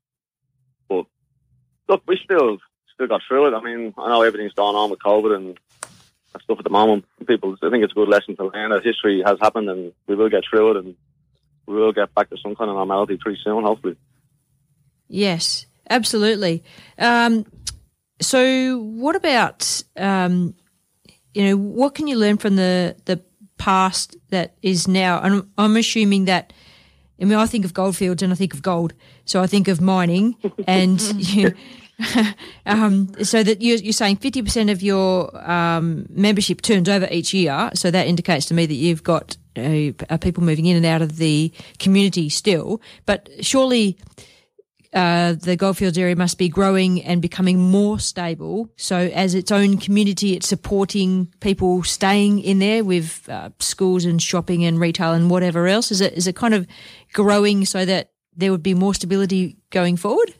But 0.89 1.07
look, 1.89 2.03
we 2.07 2.19
still 2.23 2.59
still 2.95 3.07
got 3.07 3.23
through 3.27 3.49
it. 3.49 3.57
I 3.57 3.63
mean, 3.63 3.95
I 3.97 4.09
know 4.09 4.23
everything's 4.23 4.55
gone 4.55 4.75
on 4.75 4.91
with 4.91 5.01
COVID 5.01 5.37
and 5.37 5.59
stuff 6.43 6.59
at 6.59 6.65
the 6.65 6.71
moment. 6.71 7.05
People, 7.27 7.57
I 7.63 7.71
think 7.71 7.85
it's 7.85 7.93
a 7.93 7.95
good 7.95 8.09
lesson 8.09 8.37
to 8.37 8.51
learn 8.53 8.71
that 8.71 8.85
history 8.85 9.23
has 9.25 9.39
happened, 9.41 9.71
and 9.71 9.93
we 10.07 10.15
will 10.15 10.29
get 10.29 10.45
through 10.49 10.73
it, 10.73 10.77
and 10.79 10.97
we 11.67 11.75
will 11.75 11.93
get 11.93 12.15
back 12.15 12.31
to 12.31 12.37
some 12.37 12.55
kind 12.55 12.71
of 12.71 12.77
normality 12.77 13.17
pretty 13.17 13.41
soon, 13.43 13.65
hopefully. 13.65 13.97
Yes, 15.09 15.67
absolutely. 15.91 16.65
Um, 16.99 17.47
so, 18.21 18.79
what 18.79 19.17
about 19.17 19.83
um, 19.97 20.55
you 21.35 21.45
know 21.45 21.57
what 21.57 21.95
can 21.95 22.07
you 22.07 22.17
learn 22.17 22.39
from 22.39 22.57
the 22.57 22.97
the 23.05 23.21
past 23.59 24.17
that 24.31 24.55
is 24.63 24.89
now? 24.89 25.21
And 25.21 25.35
I'm, 25.35 25.51
I'm 25.59 25.77
assuming 25.77 26.27
that. 26.27 26.53
I 27.21 27.25
mean, 27.25 27.37
I 27.37 27.47
think 27.47 27.65
of 27.65 27.75
goldfields 27.75 28.23
and 28.23 28.33
I 28.33 28.37
think 28.37 28.55
of 28.55 28.63
gold, 28.63 28.95
so 29.25 29.43
I 29.43 29.49
think 29.49 29.67
of 29.67 29.81
mining, 29.81 30.37
and 30.69 31.03
you, 31.17 31.53
um, 32.67 33.13
so 33.25 33.43
that 33.43 33.61
you're, 33.61 33.79
you're 33.79 33.93
saying 33.93 34.19
50% 34.19 34.71
of 34.71 34.83
your 34.83 35.51
um, 35.51 36.07
membership 36.11 36.63
turns 36.63 36.89
over 36.89 37.09
each 37.11 37.35
year. 37.35 37.71
So 37.75 37.91
that 37.91 38.07
indicates 38.07 38.47
to 38.47 38.55
me 38.55 38.67
that 38.67 38.75
you've 38.75 39.03
got 39.03 39.37
uh, 39.57 39.91
uh, 40.09 40.17
people 40.19 40.45
moving 40.45 40.67
in 40.67 40.77
and 40.77 40.87
out 40.87 41.03
of 41.03 41.17
the 41.17 41.53
community 41.79 42.29
still. 42.29 42.81
But 43.05 43.29
surely 43.41 43.99
uh, 44.95 45.35
the 45.35 45.57
Goldfields 45.57 45.99
area 45.99 46.17
must 46.17 46.39
be 46.39 46.49
growing 46.49 47.03
and 47.03 47.21
becoming 47.21 47.59
more 47.59 47.99
stable. 47.99 48.71
So 48.77 48.97
as 48.97 49.35
its 49.35 49.53
own 49.53 49.77
community, 49.77 50.35
it's 50.35 50.49
supporting 50.49 51.33
people 51.41 51.83
staying 51.83 52.41
in 52.41 52.59
there 52.59 52.83
with 52.83 53.29
uh, 53.29 53.51
schools 53.59 54.05
and 54.05 54.21
shopping 54.21 54.65
and 54.65 54.81
retail 54.81 55.13
and 55.13 55.31
whatever 55.31 55.67
else. 55.67 55.91
Is 55.91 56.01
it 56.01 56.15
is 56.15 56.27
it 56.27 56.37
kind 56.37 56.55
of 56.55 56.67
growing 57.13 57.67
so 57.67 57.85
that 57.85 58.13
there 58.35 58.51
would 58.51 58.63
be 58.63 58.75
more 58.75 58.95
stability 58.95 59.59
going 59.71 59.97
forward? 59.97 60.35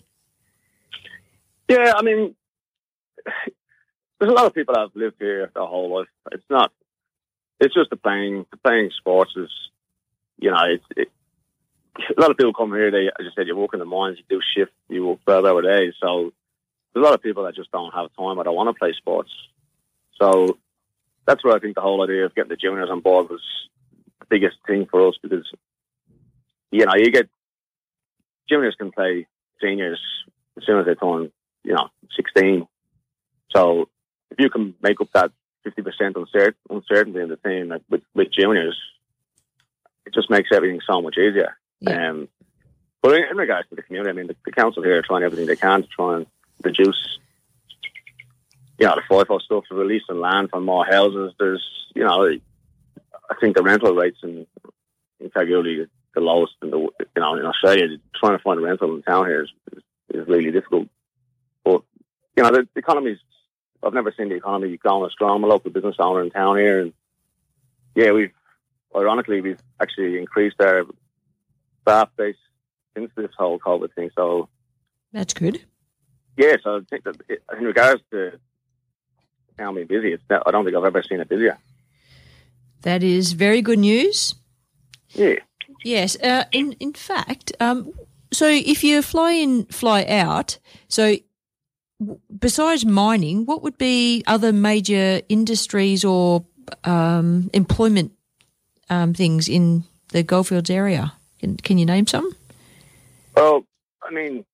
Yeah, 1.69 1.93
I 1.95 2.03
mean, 2.03 2.35
there's 4.19 4.33
a 4.33 4.35
lot 4.35 4.47
of 4.47 4.55
people 4.55 4.75
that 4.75 4.81
have 4.81 4.97
lived 4.97 5.17
here 5.19 5.51
their 5.55 5.67
whole 5.67 5.99
life. 5.99 6.09
It's 6.33 6.45
not. 6.49 6.73
It's 7.61 7.75
just 7.75 7.91
the 7.91 7.97
playing. 7.97 8.47
The 8.51 8.57
playing 8.57 8.91
sports 8.97 9.33
is, 9.37 9.51
you 10.39 10.51
know, 10.51 10.65
it's. 10.71 10.85
It, 10.97 11.09
a 12.17 12.21
lot 12.21 12.31
of 12.31 12.37
people 12.37 12.53
come 12.53 12.73
here. 12.73 12.91
They, 12.91 13.07
as 13.07 13.25
you 13.25 13.31
said, 13.35 13.47
you 13.47 13.57
work 13.57 13.75
in 13.75 13.81
the 13.81 13.85
mines, 13.85 14.19
you 14.19 14.25
do 14.29 14.41
shift, 14.57 14.73
you 14.89 15.07
work 15.07 15.25
twelve 15.25 15.45
hour 15.45 15.63
days. 15.63 15.95
So 16.01 16.33
there's 16.93 17.03
a 17.03 17.07
lot 17.07 17.15
of 17.15 17.23
people 17.23 17.45
that 17.45 17.55
just 17.55 17.71
don't 17.73 17.95
have 17.95 18.11
time 18.17 18.39
or 18.39 18.45
don't 18.45 18.55
want 18.55 18.75
to 18.75 18.79
play 18.79 18.93
sports. 18.97 19.31
So 20.21 20.59
that's 21.27 21.45
where 21.45 21.55
I 21.55 21.61
think 21.61 21.75
the 21.75 21.81
whole 21.81 22.03
idea 22.03 22.25
of 22.25 22.35
getting 22.35 22.49
the 22.49 22.57
juniors 22.57 22.89
on 22.91 23.01
board 23.01 23.29
was 23.31 23.43
the 24.21 24.27
biggest 24.29 24.57
thing 24.67 24.87
for 24.91 25.09
us 25.09 25.15
because, 25.23 25.47
you 26.71 26.87
know, 26.87 26.95
you 26.97 27.11
get 27.11 27.29
juniors 28.49 28.75
can 28.79 28.91
play 28.91 29.27
seniors 29.61 30.01
as 30.57 30.65
soon 30.65 30.81
as 30.81 30.87
they 30.87 30.95
turn, 30.95 31.31
you 31.65 31.75
know, 31.75 31.89
16. 32.17 32.67
So 33.55 33.89
if 34.31 34.39
you 34.39 34.51
can 34.51 34.75
make 34.83 35.01
up 35.01 35.09
that 35.15 35.31
50% 35.67 36.15
uncer- 36.15 36.55
uncertainty 36.71 37.21
in 37.21 37.29
the 37.29 37.37
team 37.37 37.69
like 37.69 37.83
with, 37.91 38.03
with 38.15 38.29
juniors, 38.33 38.79
it 40.07 40.15
just 40.15 40.31
makes 40.31 40.49
everything 40.53 40.81
so 40.89 41.03
much 41.03 41.17
easier. 41.19 41.59
Um, 41.87 42.29
but 43.03 43.15
in, 43.15 43.37
regards 43.37 43.69
to 43.69 43.77
the 43.77 43.83
community, 43.83 44.11
I 44.11 44.13
mean, 44.13 44.27
the, 44.27 44.37
the 44.45 44.53
council 44.53 44.83
here 44.83 44.99
are 44.99 45.03
trying 45.03 45.23
everything 45.23 45.47
they 45.47 45.57
can 45.57 45.83
to 45.83 45.89
try 45.89 46.17
and 46.17 46.27
reduce, 46.63 47.19
you 48.79 48.87
know, 48.87 48.97
the 48.97 49.15
FIFO 49.15 49.41
stuff, 49.41 49.65
the 49.71 49.77
release 49.77 50.03
of 50.09 50.17
land 50.17 50.51
for 50.51 50.61
more 50.61 50.85
houses. 50.85 51.33
There's, 51.39 51.65
you 51.95 52.05
know, 52.05 52.29
I 53.31 53.35
think 53.41 53.57
the 53.57 53.63
rental 53.63 53.95
rates 53.95 54.19
in, 54.23 54.47
in 55.21 55.31
are 55.35 55.45
the 56.15 56.21
lowest 56.21 56.55
in 56.63 56.71
the, 56.71 56.79
you 56.79 56.91
know, 57.17 57.37
in 57.37 57.45
Australia. 57.45 57.87
Trying 58.17 58.37
to 58.37 58.43
find 58.43 58.59
a 58.59 58.63
rental 58.63 58.97
in 58.97 59.03
town 59.03 59.27
here 59.27 59.45
is, 59.45 59.51
is, 59.73 59.83
is 60.11 60.29
really 60.29 60.51
difficult. 60.51 60.89
But, 61.65 61.83
you 62.37 62.43
know, 62.43 62.51
the, 62.51 62.69
the 62.75 62.81
economy's, 62.81 63.19
I've 63.83 63.95
never 63.95 64.13
seen 64.17 64.29
the 64.29 64.35
economy 64.35 64.77
going 64.77 65.07
as 65.07 65.13
strong. 65.13 65.37
I'm 65.37 65.45
a 65.45 65.47
local 65.47 65.71
business 65.71 65.97
owner 66.01 66.23
in 66.23 66.31
town 66.31 66.57
here. 66.57 66.81
And 66.81 66.93
yeah, 67.95 68.11
we've, 68.11 68.33
ironically, 68.97 69.41
we've 69.41 69.61
actually 69.81 70.19
increased 70.19 70.61
our 70.61 70.85
staff 71.89 72.09
base 72.17 72.37
since 72.95 73.11
this 73.17 73.31
whole 73.37 73.59
COVID 73.59 73.93
thing. 73.95 74.11
So, 74.15 74.49
That's 75.13 75.35
good. 75.35 75.61
yeah, 76.37 76.57
so 76.63 76.77
I 76.77 76.81
think 76.89 77.05
that 77.05 77.17
it, 77.29 77.43
in 77.59 77.65
regards 77.65 78.03
to 78.11 78.39
town 79.57 79.75
being 79.75 79.87
busy, 79.87 80.13
it's 80.13 80.23
not, 80.29 80.43
I 80.47 80.51
don't 80.51 80.65
think 80.65 80.77
I've 80.77 80.85
ever 80.85 81.03
seen 81.03 81.21
it 81.21 81.29
busier. 81.29 81.59
That 82.83 83.03
is 83.03 83.33
very 83.33 83.63
good 83.63 83.79
news. 83.79 84.35
Yeah. 85.11 85.37
Yes. 85.85 86.17
Uh, 86.21 86.45
in 86.53 86.73
in 86.81 86.93
fact, 86.93 87.53
um, 87.61 87.93
so 88.33 88.47
if 88.49 88.85
you 88.85 89.03
fly 89.03 89.33
in, 89.33 89.65
fly 89.67 90.05
out, 90.05 90.59
so 90.89 91.17
w- 92.01 92.21
besides 92.39 92.85
mining, 92.85 93.47
what 93.47 93.63
would 93.63 93.79
be 93.79 94.23
other 94.27 94.53
major 94.53 95.21
industries 95.29 96.05
or 96.05 96.45
um, 96.85 97.51
employment 97.53 98.13
um, 98.91 99.15
things 99.15 99.49
in 99.49 99.85
the 100.13 100.23
Goldfields 100.23 100.71
area? 100.71 101.13
Can, 101.39 101.57
can 101.57 101.79
you 101.79 101.87
name 101.87 102.07
some? 102.07 102.31
Well, 103.35 103.65
I 104.03 104.11
mean, 104.11 104.45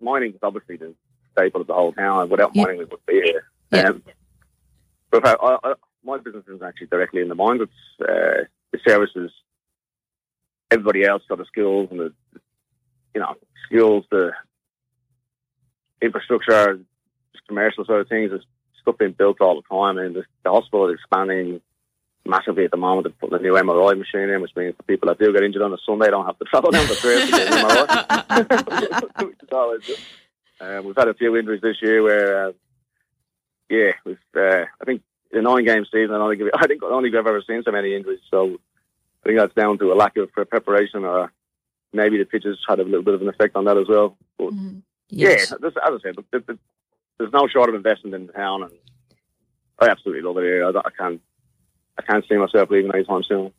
mining 0.00 0.32
is 0.34 0.40
obviously 0.42 0.76
the 0.76 0.94
staple 1.32 1.60
of 1.60 1.66
the 1.66 1.74
whole 1.74 1.92
town. 1.92 2.28
Without 2.28 2.54
mining, 2.54 2.78
we 2.78 2.84
wouldn't 2.84 3.06
be 3.06 3.22
here. 3.22 3.44
Um, 3.72 4.02
but 5.10 5.26
I, 5.26 5.36
I, 5.42 5.74
my 6.04 6.18
business 6.18 6.44
isn't 6.46 6.62
actually 6.62 6.88
directly 6.88 7.22
in 7.22 7.28
the 7.28 7.34
mine, 7.34 7.58
but 7.58 7.68
uh, 8.06 8.44
the 8.72 8.78
services 8.86 9.30
everybody 10.70 11.04
else 11.04 11.22
got 11.28 11.38
the 11.38 11.44
skills 11.44 11.88
and 11.90 12.00
the, 12.00 12.12
you 13.14 13.20
know, 13.20 13.34
skills, 13.66 14.04
the 14.10 14.32
infrastructure, 16.02 16.80
commercial 17.46 17.84
sort 17.84 18.00
of 18.00 18.08
things. 18.08 18.30
There's 18.30 18.46
stuff 18.80 18.98
being 18.98 19.12
built 19.12 19.40
all 19.40 19.56
the 19.56 19.74
time, 19.74 19.98
and 19.98 20.16
the, 20.16 20.24
the 20.42 20.50
hospital 20.50 20.88
is 20.88 20.94
expanding 20.94 21.60
massively 22.26 22.64
at 22.64 22.70
the 22.70 22.76
moment. 22.76 23.04
They're 23.06 23.28
putting 23.28 23.38
a 23.38 23.48
new 23.48 23.54
MRI 23.54 23.98
machine 23.98 24.30
in, 24.30 24.40
which 24.40 24.54
means 24.56 24.74
the 24.76 24.82
people 24.84 25.08
that 25.08 25.18
do 25.18 25.32
get 25.32 25.42
injured 25.42 25.62
on 25.62 25.72
a 25.72 25.78
Sunday 25.84 26.08
don't 26.10 26.26
have 26.26 26.38
to 26.38 26.44
travel 26.44 26.70
down 26.70 26.86
the 26.88 26.94
trail 26.94 27.20
to 27.24 27.30
get 27.30 27.52
an 27.52 27.64
MRI. 27.68 29.24
Which 29.26 29.36
is 29.42 29.48
always 29.52 29.82
good. 29.86 29.98
Uh, 30.60 30.82
we've 30.82 30.96
had 30.96 31.08
a 31.08 31.14
few 31.14 31.36
injuries 31.36 31.60
this 31.60 31.76
year 31.82 32.02
where, 32.02 32.46
uh, 32.48 32.52
yeah, 33.68 33.92
we've, 34.04 34.18
uh, 34.36 34.64
I 34.80 34.84
think 34.84 35.02
in 35.32 35.40
a 35.40 35.42
nine-game 35.42 35.84
season, 35.86 36.14
I 36.14 36.18
don't 36.18 36.36
think, 36.38 36.50
I 36.54 36.66
think 36.66 36.82
I 36.82 36.88
don't 36.88 37.02
think 37.02 37.14
I've 37.14 37.26
ever 37.26 37.42
seen 37.46 37.62
so 37.64 37.72
many 37.72 37.94
injuries. 37.94 38.20
So 38.30 38.58
I 39.24 39.28
think 39.28 39.38
that's 39.38 39.54
down 39.54 39.78
to 39.78 39.92
a 39.92 39.94
lack 39.94 40.16
of 40.16 40.30
preparation, 40.32 41.04
or 41.04 41.32
maybe 41.92 42.18
the 42.18 42.24
pitches 42.24 42.58
had 42.68 42.80
a 42.80 42.84
little 42.84 43.02
bit 43.02 43.14
of 43.14 43.22
an 43.22 43.28
effect 43.28 43.56
on 43.56 43.64
that 43.66 43.76
as 43.76 43.88
well. 43.88 44.16
But 44.38 44.52
Yes. 45.10 45.50
yeah, 45.50 45.56
this, 45.60 45.74
as 45.76 45.94
I 45.94 45.98
said, 46.02 46.16
th- 46.32 46.46
th- 46.46 46.58
there's 47.18 47.32
no 47.32 47.46
short 47.48 47.68
of 47.68 47.74
investment 47.74 48.14
in 48.14 48.26
the 48.26 48.32
town, 48.32 48.62
and 48.62 48.72
I 49.78 49.88
absolutely 49.88 50.22
love 50.22 50.38
it 50.38 50.42
here. 50.44 50.64
I, 50.66 50.70
I 50.70 50.90
can't, 50.96 51.20
I 51.98 52.02
can't 52.02 52.24
see 52.28 52.36
myself 52.36 52.70
leaving 52.70 52.92
anytime 52.92 53.22
soon. 53.22 53.52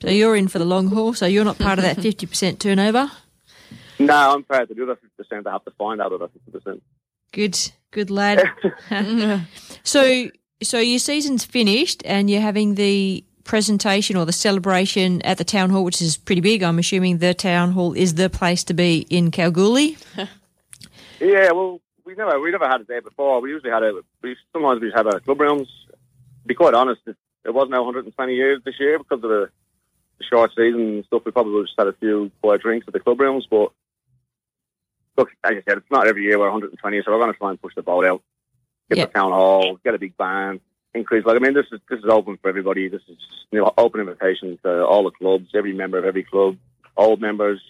So 0.00 0.10
you're 0.10 0.36
in 0.36 0.48
for 0.48 0.58
the 0.58 0.64
long 0.64 0.88
haul. 0.88 1.12
So 1.14 1.26
you're 1.26 1.44
not 1.44 1.58
part 1.58 1.78
of 1.78 1.84
that 1.84 1.96
50% 1.98 2.58
turnover. 2.58 3.10
No, 3.98 4.34
I'm 4.34 4.44
proud 4.44 4.68
to 4.68 4.74
do 4.74 4.86
that 4.86 4.98
50%. 5.18 5.46
I 5.46 5.52
have 5.52 5.64
to 5.64 5.72
find 5.72 6.00
out 6.00 6.12
about 6.12 6.30
50%. 6.52 6.80
Good, 7.32 7.58
good 7.90 8.10
lad. 8.10 8.48
so, 9.82 10.30
so 10.62 10.78
your 10.78 10.98
season's 11.00 11.44
finished, 11.44 12.02
and 12.04 12.30
you're 12.30 12.40
having 12.40 12.76
the 12.76 13.24
presentation 13.44 14.16
or 14.16 14.24
the 14.24 14.32
celebration 14.32 15.20
at 15.22 15.38
the 15.38 15.44
town 15.44 15.70
hall, 15.70 15.82
which 15.82 16.00
is 16.00 16.16
pretty 16.16 16.40
big. 16.40 16.62
I'm 16.62 16.78
assuming 16.78 17.18
the 17.18 17.34
town 17.34 17.72
hall 17.72 17.92
is 17.92 18.14
the 18.14 18.30
place 18.30 18.62
to 18.64 18.74
be 18.74 19.06
in 19.10 19.30
Kalgoorlie. 19.30 19.96
Yeah, 21.20 21.50
well, 21.52 21.80
we 22.04 22.14
never 22.14 22.38
we 22.40 22.50
never 22.50 22.68
had 22.68 22.80
it 22.80 22.88
there 22.88 23.02
before. 23.02 23.40
We 23.40 23.50
usually 23.50 23.72
had 23.72 23.82
it. 23.82 23.94
We 24.22 24.36
sometimes 24.52 24.80
we 24.80 24.86
just 24.88 24.96
had 24.96 25.06
our 25.06 25.20
club 25.20 25.40
rooms. 25.40 25.68
To 25.88 26.46
be 26.46 26.54
quite 26.54 26.74
honest, 26.74 27.00
it, 27.06 27.16
it 27.48 27.54
wasn't 27.54 27.70
now 27.70 27.82
120 27.82 28.34
years 28.34 28.60
this 28.64 28.78
year 28.78 28.98
because 28.98 29.24
of 29.24 29.30
the, 29.30 29.48
the 30.18 30.24
short 30.24 30.50
season 30.50 30.80
and 30.80 31.04
stuff. 31.06 31.22
We 31.24 31.32
probably 31.32 31.62
just 31.62 31.74
had 31.78 31.86
a 31.86 31.94
few 31.94 32.30
quiet 32.42 32.60
drinks 32.60 32.86
at 32.86 32.92
the 32.92 33.00
club 33.00 33.18
rooms, 33.18 33.46
but 33.50 33.72
look, 35.16 35.30
as 35.42 35.52
I 35.52 35.62
said, 35.66 35.78
it's 35.78 35.90
not 35.90 36.06
every 36.06 36.24
year 36.24 36.38
we're 36.38 36.50
120, 36.50 37.02
so 37.02 37.10
we're 37.10 37.18
going 37.18 37.32
to 37.32 37.38
try 37.38 37.50
and 37.50 37.60
push 37.60 37.74
the 37.74 37.82
boat 37.82 38.04
out, 38.04 38.22
get 38.90 38.98
the 38.98 39.06
town 39.06 39.32
hall, 39.32 39.78
get 39.82 39.94
a 39.94 39.98
big 39.98 40.14
band, 40.18 40.60
increase. 40.94 41.24
Like 41.24 41.36
I 41.36 41.38
mean, 41.38 41.54
this 41.54 41.66
is 41.72 41.80
this 41.88 42.00
is 42.00 42.10
open 42.10 42.36
for 42.36 42.50
everybody. 42.50 42.88
This 42.88 43.02
is 43.08 43.16
you 43.50 43.60
know 43.60 43.72
open 43.78 44.00
invitation 44.00 44.58
to 44.62 44.84
all 44.84 45.04
the 45.04 45.10
clubs, 45.10 45.48
every 45.54 45.72
member 45.72 45.96
of 45.96 46.04
every 46.04 46.24
club, 46.24 46.58
old 46.98 47.20
members, 47.20 47.62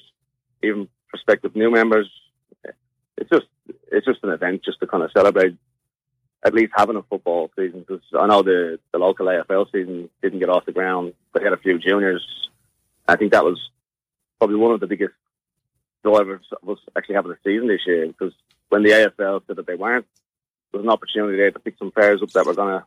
even 0.62 0.88
prospective 1.08 1.54
new 1.54 1.70
members. 1.70 2.10
It's 3.16 3.30
just 3.30 3.46
it's 3.92 4.06
just 4.06 4.24
an 4.24 4.30
event 4.30 4.64
just 4.64 4.80
to 4.80 4.88
kind 4.88 5.04
of 5.04 5.12
celebrate 5.12 5.56
at 6.44 6.54
least 6.54 6.72
having 6.76 6.96
a 6.96 7.02
football 7.02 7.50
season. 7.56 7.80
Because 7.80 8.02
I 8.18 8.26
know 8.26 8.42
the 8.42 8.78
the 8.92 8.98
local 8.98 9.26
AFL 9.26 9.70
season 9.72 10.10
didn't 10.22 10.38
get 10.38 10.48
off 10.48 10.66
the 10.66 10.72
ground. 10.72 11.14
But 11.32 11.40
they 11.40 11.44
had 11.44 11.58
a 11.58 11.62
few 11.62 11.78
juniors. 11.78 12.26
I 13.06 13.16
think 13.16 13.32
that 13.32 13.44
was 13.44 13.58
probably 14.38 14.56
one 14.56 14.72
of 14.72 14.80
the 14.80 14.86
biggest 14.86 15.14
drivers 16.04 16.46
of 16.62 16.68
us 16.68 16.78
actually 16.96 17.16
having 17.16 17.32
a 17.32 17.36
season 17.44 17.68
this 17.68 17.86
year 17.86 18.06
because 18.06 18.32
when 18.68 18.82
the 18.82 18.90
AFL 18.90 19.42
said 19.46 19.56
that 19.56 19.66
they 19.66 19.74
weren't, 19.74 20.06
there 20.70 20.80
was 20.80 20.86
an 20.86 20.92
opportunity 20.92 21.36
there 21.36 21.50
to 21.50 21.58
pick 21.58 21.76
some 21.78 21.90
players 21.90 22.22
up 22.22 22.30
that 22.30 22.46
were 22.46 22.54
going 22.54 22.80
to 22.80 22.84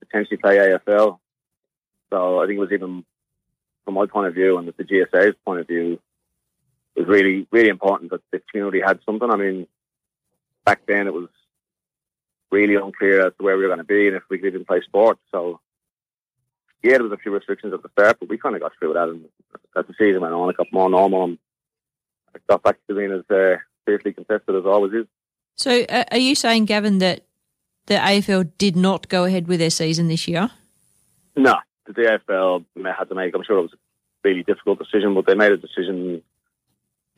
potentially 0.00 0.36
play 0.36 0.56
AFL. 0.56 1.18
So 2.10 2.42
I 2.42 2.46
think 2.46 2.56
it 2.56 2.60
was 2.60 2.72
even 2.72 3.04
from 3.84 3.94
my 3.94 4.06
point 4.06 4.28
of 4.28 4.34
view 4.34 4.56
and 4.58 4.66
the 4.66 4.84
GSA's 4.84 5.36
point 5.44 5.60
of 5.60 5.66
view, 5.66 6.00
it 6.96 7.00
was 7.00 7.08
really, 7.08 7.46
really 7.50 7.68
important 7.68 8.10
that 8.10 8.22
the 8.30 8.40
community 8.50 8.80
had 8.80 9.00
something. 9.04 9.30
I 9.30 9.36
mean, 9.36 9.66
back 10.64 10.86
then 10.86 11.06
it 11.06 11.12
was 11.12 11.28
really 12.54 12.76
unclear 12.76 13.26
as 13.26 13.32
to 13.36 13.42
where 13.42 13.56
we 13.56 13.64
were 13.64 13.74
going 13.74 13.78
to 13.78 13.84
be 13.84 14.06
and 14.06 14.16
if 14.16 14.22
we 14.30 14.38
could 14.38 14.48
even 14.48 14.64
play 14.64 14.80
sport. 14.82 15.18
So, 15.32 15.60
yeah, 16.82 16.92
there 16.92 17.02
was 17.02 17.12
a 17.12 17.16
few 17.16 17.32
restrictions 17.32 17.74
at 17.74 17.82
the 17.82 17.88
start, 17.90 18.18
but 18.20 18.28
we 18.28 18.38
kind 18.38 18.54
of 18.54 18.62
got 18.62 18.72
through 18.78 18.88
with 18.88 18.96
that. 18.96 19.08
And 19.08 19.24
as 19.76 19.86
the 19.86 19.94
season 19.98 20.22
went 20.22 20.34
on, 20.34 20.50
it 20.50 20.56
got 20.56 20.72
more 20.72 20.88
normal. 20.88 21.24
And 21.24 21.38
it 22.34 22.46
got 22.46 22.62
back 22.62 22.76
to 22.86 22.94
being 22.94 23.12
as 23.12 23.28
uh, 23.30 23.56
fiercely 23.84 24.12
contested 24.12 24.54
as 24.54 24.64
always 24.64 24.92
is. 24.92 25.06
So, 25.56 25.82
uh, 25.88 26.04
are 26.10 26.18
you 26.18 26.34
saying, 26.34 26.66
Gavin, 26.66 26.98
that 26.98 27.24
the 27.86 27.94
AFL 27.94 28.50
did 28.58 28.76
not 28.76 29.08
go 29.08 29.24
ahead 29.24 29.48
with 29.48 29.60
their 29.60 29.70
season 29.70 30.08
this 30.08 30.26
year? 30.28 30.50
No, 31.36 31.56
the 31.86 32.20
AFL 32.28 32.64
had 32.96 33.08
to 33.08 33.14
make. 33.14 33.34
I'm 33.34 33.44
sure 33.44 33.58
it 33.58 33.62
was 33.62 33.72
a 33.72 34.28
really 34.28 34.42
difficult 34.42 34.78
decision, 34.78 35.14
but 35.14 35.26
they 35.26 35.34
made 35.34 35.52
a 35.52 35.56
decision 35.56 36.22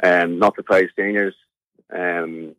um, 0.02 0.38
not 0.38 0.54
to 0.56 0.62
play 0.62 0.88
seniors. 0.96 1.34
Um, 1.90 2.54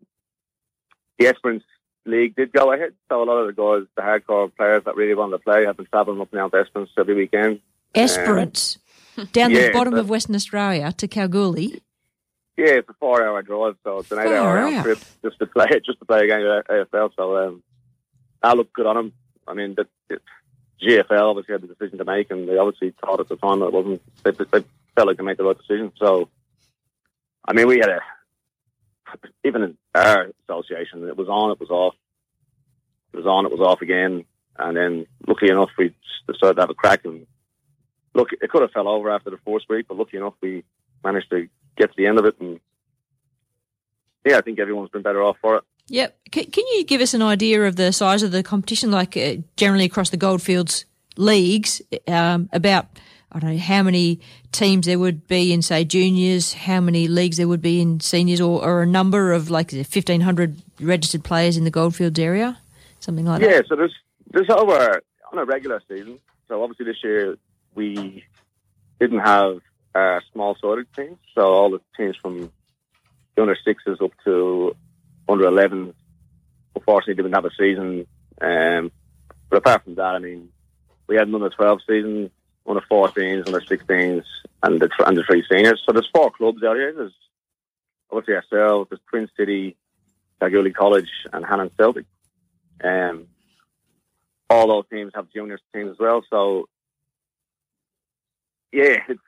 the 1.19 1.27
Esperance 1.27 1.63
League 2.07 2.35
did 2.35 2.51
go 2.51 2.71
ahead, 2.71 2.93
so 3.09 3.21
a 3.21 3.25
lot 3.25 3.37
of 3.37 3.47
the 3.47 3.53
guys, 3.53 3.87
the 3.95 4.01
hardcore 4.01 4.53
players 4.55 4.83
that 4.85 4.95
really 4.95 5.13
wanted 5.13 5.37
to 5.37 5.43
play, 5.43 5.65
have 5.65 5.77
been 5.77 5.85
travelling 5.85 6.21
up 6.21 6.31
and 6.31 6.39
down 6.39 6.51
to 6.51 6.57
Esperance 6.57 6.89
every 6.97 7.15
weekend. 7.15 7.59
Esperance, 7.93 8.77
down 9.31 9.51
yeah, 9.51 9.67
the 9.67 9.71
bottom 9.73 9.93
but- 9.93 9.99
of 10.01 10.09
Western 10.09 10.35
Australia 10.35 10.91
to 10.93 11.07
Kalgoorlie. 11.07 11.81
Yeah, 12.57 12.69
it's 12.69 12.89
a 12.89 12.93
four-hour 12.93 13.43
drive, 13.43 13.75
so 13.83 13.99
it's 13.99 14.11
an 14.11 14.17
eight-hour 14.17 14.55
round 14.55 14.83
trip 14.83 14.97
just 15.23 15.37
to 15.37 15.45
play 15.45 15.67
just 15.85 15.99
to 15.99 16.05
play 16.05 16.23
a 16.23 16.27
game 16.27 16.43
of 16.43 16.65
AFL. 16.65 17.11
So 17.15 17.37
um, 17.37 17.63
I 18.41 18.53
look 18.53 18.73
good 18.73 18.87
on 18.87 18.95
them. 18.95 19.13
I 19.47 19.53
mean, 19.53 19.75
the, 19.75 19.87
the 20.07 20.19
GFL 20.81 21.29
obviously 21.29 21.53
had 21.53 21.61
the 21.61 21.67
decision 21.67 21.99
to 21.99 22.05
make, 22.05 22.31
and 22.31 22.49
they 22.49 22.57
obviously 22.57 22.95
thought 22.99 23.19
at 23.19 23.29
the 23.29 23.35
time 23.35 23.59
that 23.59 23.67
it 23.67 23.73
wasn't. 23.73 24.01
They, 24.23 24.31
they 24.31 24.65
felt 24.95 25.07
like 25.07 25.17
they 25.17 25.23
made 25.23 25.37
the 25.37 25.43
right 25.43 25.55
decision. 25.55 25.91
So, 25.97 26.29
I 27.45 27.53
mean, 27.53 27.67
we 27.67 27.77
had 27.77 27.89
a 27.89 28.01
even 29.43 29.63
in 29.63 29.77
our 29.95 30.31
association, 30.47 31.07
it 31.07 31.17
was 31.17 31.27
on, 31.27 31.51
it 31.51 31.59
was 31.59 31.69
off, 31.69 31.95
it 33.13 33.17
was 33.17 33.25
on, 33.25 33.45
it 33.45 33.51
was 33.51 33.61
off 33.61 33.81
again, 33.81 34.25
and 34.57 34.77
then 34.77 35.05
luckily 35.27 35.51
enough, 35.51 35.69
we 35.77 35.95
decided 36.27 36.55
to 36.55 36.61
have 36.61 36.69
a 36.69 36.75
crack. 36.75 37.05
And 37.05 37.25
look, 38.13 38.29
it 38.33 38.49
could 38.49 38.61
have 38.61 38.71
fell 38.71 38.87
over 38.87 39.09
after 39.09 39.29
the 39.29 39.39
first 39.45 39.69
week, 39.69 39.87
but 39.87 39.97
lucky 39.97 40.17
enough, 40.17 40.33
we 40.41 40.63
managed 41.03 41.29
to 41.29 41.47
get 41.77 41.89
to 41.89 41.93
the 41.97 42.07
end 42.07 42.19
of 42.19 42.25
it, 42.25 42.39
and 42.39 42.59
yeah, 44.25 44.37
I 44.37 44.41
think 44.41 44.59
everyone's 44.59 44.89
been 44.89 45.03
better 45.03 45.23
off 45.23 45.37
for 45.41 45.57
it. 45.57 45.63
Yep. 45.89 46.17
C- 46.33 46.45
can 46.45 46.65
you 46.73 46.83
give 46.83 47.01
us 47.01 47.13
an 47.13 47.21
idea 47.21 47.65
of 47.65 47.77
the 47.77 47.93
size 47.93 48.23
of 48.23 48.31
the 48.31 48.43
competition, 48.43 48.91
like 48.91 49.15
uh, 49.15 49.35
generally 49.55 49.85
across 49.85 50.09
the 50.09 50.17
Goldfields 50.17 50.85
leagues, 51.15 51.81
um, 52.07 52.49
about 52.51 52.87
I 53.31 53.39
don't 53.39 53.51
know 53.51 53.59
how 53.59 53.83
many 53.83 54.19
teams 54.51 54.85
there 54.85 54.99
would 54.99 55.27
be 55.27 55.51
in 55.51 55.61
say 55.61 55.83
juniors, 55.83 56.53
how 56.53 56.79
many 56.79 57.07
leagues 57.07 57.37
there 57.37 57.47
would 57.47 57.61
be 57.61 57.81
in 57.81 57.99
seniors, 57.99 58.39
or, 58.39 58.63
or 58.63 58.81
a 58.83 58.87
number 58.87 59.33
of 59.33 59.49
like 59.49 59.71
fifteen 59.71 60.21
hundred 60.21 60.61
registered 60.79 61.23
players 61.23 61.57
in 61.57 61.63
the 61.63 61.71
Goldfields 61.71 62.19
area, 62.19 62.57
something 62.99 63.25
like 63.25 63.41
yeah, 63.41 63.47
that. 63.47 63.53
Yeah, 63.53 63.61
so 63.67 63.75
there's 63.75 63.95
there's 64.31 64.49
over 64.49 65.01
on 65.31 65.39
a 65.39 65.45
regular 65.45 65.81
season. 65.87 66.19
So 66.47 66.63
obviously 66.63 66.85
this 66.85 67.03
year 67.03 67.37
we 67.75 68.23
didn't 68.99 69.19
have 69.19 69.59
uh, 69.93 70.19
small 70.31 70.55
sided 70.61 70.87
teams. 70.95 71.17
So 71.35 71.41
all 71.41 71.69
the 71.69 71.81
teams 71.95 72.15
from 72.15 72.51
the 73.35 73.41
under 73.41 73.57
sixes 73.63 73.99
up 74.01 74.11
to 74.25 74.75
under 75.29 75.45
11, 75.45 75.93
unfortunately 76.75 77.15
didn't 77.15 77.33
have 77.33 77.45
a 77.45 77.51
season. 77.57 78.07
Um, 78.39 78.91
but 79.49 79.57
apart 79.57 79.83
from 79.83 79.95
that, 79.95 80.15
I 80.15 80.19
mean, 80.19 80.49
we 81.07 81.15
had 81.15 81.27
an 81.27 81.35
under 81.35 81.49
12 81.49 81.79
season, 81.87 82.31
under 82.67 82.81
14s, 82.81 83.47
under 83.47 83.61
16s, 83.61 84.23
and 84.63 84.81
the, 84.81 84.87
the 84.87 85.23
three 85.27 85.43
seniors. 85.49 85.81
So 85.85 85.93
there's 85.93 86.09
four 86.13 86.31
clubs 86.31 86.63
out 86.63 86.75
here. 86.75 86.93
There's 86.93 87.13
obviously 88.11 88.35
ourselves, 88.35 88.89
there's 88.89 89.01
Twin 89.09 89.29
City, 89.37 89.75
Kalgoorlie 90.39 90.73
College, 90.73 91.09
and 91.31 91.45
Hannan 91.45 91.71
Celtic. 91.77 92.05
Um, 92.83 93.27
all 94.49 94.67
those 94.67 94.85
teams 94.91 95.11
have 95.15 95.31
juniors 95.33 95.61
teams 95.73 95.91
as 95.91 95.99
well. 95.99 96.23
So, 96.29 96.67
yeah, 98.71 98.97
it's, 99.07 99.21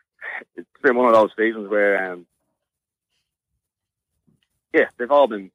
it's 0.56 0.68
been 0.82 0.96
one 0.96 1.08
of 1.08 1.14
those 1.14 1.32
seasons 1.38 1.70
where, 1.70 2.12
um, 2.14 2.26
yeah, 4.74 4.86
they've 4.98 5.12
all 5.12 5.28
been. 5.28 5.52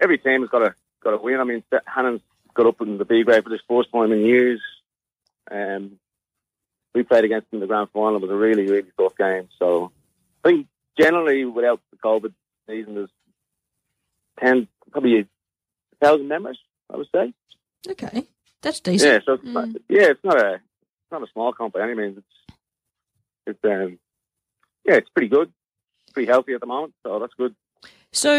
Every 0.00 0.18
team 0.18 0.40
has 0.42 0.50
got 0.50 0.60
to 0.60 0.74
got 1.02 1.10
to 1.12 1.18
win. 1.18 1.40
I 1.40 1.44
mean, 1.44 1.62
Hannan's 1.86 2.22
got 2.54 2.66
up 2.66 2.80
in 2.80 2.98
the 2.98 3.04
B 3.04 3.22
grade 3.22 3.44
for 3.44 3.50
this 3.50 3.60
first 3.68 3.92
time 3.92 4.12
in 4.12 4.20
years. 4.24 4.60
Um, 5.50 5.98
we 6.94 7.02
played 7.02 7.24
against 7.24 7.50
them 7.50 7.58
in 7.58 7.60
the 7.60 7.66
grand 7.66 7.90
final. 7.92 8.16
It 8.16 8.22
was 8.22 8.30
a 8.30 8.36
really, 8.36 8.66
really 8.66 8.90
tough 8.98 9.16
game. 9.16 9.48
So, 9.58 9.92
I 10.44 10.48
think 10.48 10.66
generally, 10.98 11.44
without 11.44 11.80
the 11.90 11.98
COVID 11.98 12.32
season, 12.68 12.94
there's 12.94 13.10
ten, 14.38 14.68
probably 14.90 15.20
a 15.20 15.26
thousand 16.04 16.28
members. 16.28 16.58
I 16.92 16.96
would 16.96 17.08
say. 17.14 17.32
Okay, 17.88 18.26
that's 18.62 18.80
decent. 18.80 19.12
Yeah, 19.12 19.18
so 19.24 19.32
it's 19.34 19.44
not, 19.44 19.68
yeah, 19.88 20.10
it's 20.10 20.24
not 20.24 20.38
a 20.38 20.60
not 21.10 21.22
a 21.22 21.26
small 21.32 21.52
comp 21.52 21.74
by 21.74 21.82
any 21.82 21.94
means. 21.94 22.18
It's 22.18 22.56
it's 23.46 23.64
um, 23.64 23.98
yeah, 24.84 24.94
it's 24.94 25.10
pretty 25.10 25.28
good, 25.28 25.52
pretty 26.12 26.30
healthy 26.30 26.54
at 26.54 26.60
the 26.60 26.66
moment, 26.66 26.94
so 27.04 27.18
that's 27.18 27.34
good. 27.34 27.54
So 28.12 28.34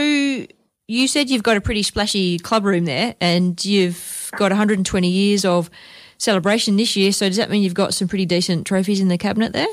you 0.87 1.07
said 1.07 1.29
you've 1.29 1.43
got 1.43 1.57
a 1.57 1.61
pretty 1.61 1.83
splashy 1.83 2.37
club 2.39 2.65
room 2.65 2.85
there, 2.85 3.15
and 3.21 3.63
you've 3.63 4.29
got 4.35 4.51
120 4.51 5.07
years 5.07 5.45
of 5.45 5.69
celebration 6.21 6.75
this 6.77 6.95
year. 6.95 7.11
So 7.11 7.27
does 7.27 7.37
that 7.37 7.49
mean 7.49 7.63
you've 7.63 7.73
got 7.73 7.93
some 7.93 8.07
pretty 8.07 8.25
decent 8.25 8.67
trophies 8.67 8.99
in 8.99 9.07
the 9.07 9.17
cabinet 9.17 9.53
there? 9.53 9.67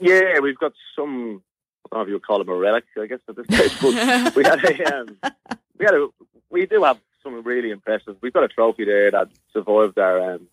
Yeah, 0.00 0.40
we've 0.40 0.58
got 0.58 0.72
some. 0.96 1.42
I 1.84 1.88
don't 1.90 1.98
know 1.98 2.02
if 2.02 2.08
you 2.08 2.14
would 2.14 2.26
call 2.26 2.38
them 2.38 2.48
a 2.48 2.54
relic, 2.54 2.84
I 2.98 3.06
guess 3.06 3.20
at 3.28 3.36
this 3.36 3.46
stage. 3.46 3.80
But 3.80 4.34
we 4.34 4.42
had 4.42 4.64
a, 4.64 4.96
um, 4.96 5.16
we 5.78 5.84
had 5.84 5.94
a, 5.94 6.08
we 6.50 6.66
do 6.66 6.82
have 6.82 6.98
some 7.22 7.42
really 7.42 7.70
impressive. 7.70 8.16
We've 8.20 8.32
got 8.32 8.44
a 8.44 8.48
trophy 8.48 8.84
there 8.84 9.10
that 9.10 9.28
survived 9.52 9.98
our. 9.98 10.34
Um, 10.34 10.48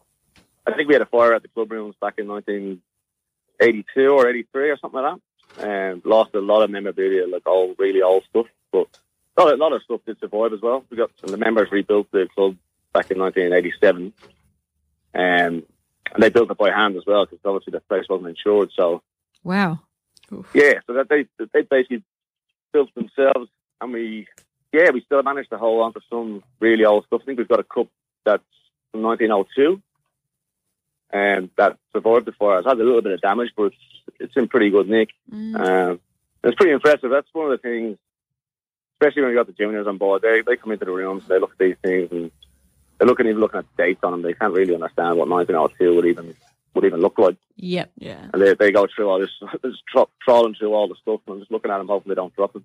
I 0.68 0.73
think 0.73 0.89
we 0.89 0.93
had 0.93 1.01
a 1.01 1.07
fire 1.07 1.34
at 1.34 1.41
the 1.41 1.47
club 1.47 1.72
rooms 1.72 1.95
back 1.99 2.15
in 2.18 2.27
1982 2.27 4.09
or 4.09 4.30
83 4.30 4.69
or 4.69 4.77
something 4.77 5.01
like 5.01 5.15
that. 5.15 5.68
And 5.68 6.05
lost 6.05 6.35
a 6.35 6.39
lot 6.39 6.61
of 6.61 6.69
memorabilia, 6.69 7.27
like 7.27 7.47
all 7.47 7.76
really 7.77 8.01
old 8.01 8.23
stuff. 8.30 8.45
But 8.72 8.88
a 9.38 9.41
lot, 9.41 9.53
of, 9.53 9.59
a 9.59 9.63
lot 9.63 9.73
of 9.73 9.81
stuff 9.81 10.01
did 10.05 10.19
survive 10.19 10.53
as 10.53 10.61
well. 10.61 10.85
We 10.89 10.97
got 10.97 11.11
some 11.19 11.31
the 11.31 11.38
members 11.38 11.72
rebuilt 11.72 12.11
the 12.11 12.27
club 12.35 12.55
back 12.93 13.09
in 13.09 13.19
1987. 13.19 14.13
Um, 15.14 15.64
and 16.14 16.22
they 16.22 16.30
built 16.30 16.52
it 16.52 16.58
by 16.58 16.72
hand 16.72 16.96
as 16.98 17.04
well 17.06 17.26
because 17.26 17.40
obviously 17.46 17.72
the 17.72 17.80
place 17.82 18.06
wasn't 18.10 18.30
insured. 18.30 18.70
So 18.76 19.02
Wow. 19.44 19.80
yeah, 20.54 20.74
so 20.88 20.94
that 20.94 21.10
they 21.10 21.26
they 21.54 21.62
basically 21.64 22.04
built 22.74 22.94
themselves, 22.96 23.50
and 23.82 23.92
we 23.94 24.28
yeah 24.72 24.92
we 24.92 25.02
still 25.02 25.24
managed 25.24 25.50
to 25.52 25.58
hold 25.58 25.82
on 25.84 25.94
to 25.94 26.02
some 26.10 26.44
really 26.60 26.86
old 26.86 27.06
stuff. 27.06 27.22
I 27.24 27.26
think 27.26 27.38
we've 27.40 27.48
got 27.48 27.60
a 27.60 27.64
cup 27.64 27.88
that's 28.26 28.44
from 28.92 29.02
1902, 29.04 29.82
and 31.12 31.50
that 31.58 31.78
survived 31.94 32.26
the 32.26 32.32
fire. 32.34 32.60
It's 32.60 32.68
had 32.68 32.80
a 32.80 32.84
little 32.84 33.02
bit 33.02 33.14
of 33.14 33.22
damage, 33.22 33.52
but 33.56 33.66
it's 33.66 33.76
it's 34.20 34.38
in 34.38 34.48
pretty 34.48 34.70
good 34.70 34.88
nick. 34.90 35.10
Um, 35.56 36.00
it's 36.44 36.56
pretty 36.56 36.72
impressive. 36.74 37.10
That's 37.10 37.28
one 37.34 37.52
of 37.52 37.62
the 37.62 37.68
things, 37.68 37.98
especially 39.00 39.24
when 39.24 39.32
we 39.32 39.36
got 39.36 39.48
the 39.48 39.54
juniors 39.54 39.88
on 39.88 39.98
board. 39.98 40.22
They 40.22 40.42
they 40.46 40.56
come 40.56 40.72
into 40.72 40.86
the 40.86 40.92
rooms, 40.92 41.28
they 41.28 41.40
look 41.40 41.52
at 41.52 41.58
these 41.58 41.76
things, 41.84 42.10
and 42.12 42.32
they're 43.02 43.07
looking 43.07 43.26
even 43.26 43.40
looking 43.40 43.57
at 43.57 43.78
dates 43.78 44.02
on 44.03 44.11
them. 44.11 44.22
They 44.22 44.36
can't 44.36 44.53
really 44.53 44.76
understand 44.76 45.18
what 45.18 45.28
1902 45.28 45.95
would 45.95 46.06
even 46.06 46.36
would 46.76 46.86
even 46.86 47.02
look 47.02 47.18
like. 47.18 47.36
Yep. 47.56 47.91
Yeah. 47.98 48.28
And 48.32 48.40
they, 48.40 48.53
they 48.53 48.72
go 48.72 48.86
through 48.95 49.10
all 49.10 49.19
this, 49.19 49.32
just 49.65 49.82
tra- 49.91 50.06
trawling 50.23 50.53
through 50.53 50.72
all 50.72 50.88
the 50.88 50.94
stuff 51.02 51.19
and 51.26 51.34
I'm 51.34 51.40
just 51.40 51.52
looking 51.52 51.72
at 51.72 51.80
them 51.80 51.88
hoping 51.88 52.11
they 52.11 52.15
don't 52.15 52.36
drop 52.36 52.53
them. 52.53 52.64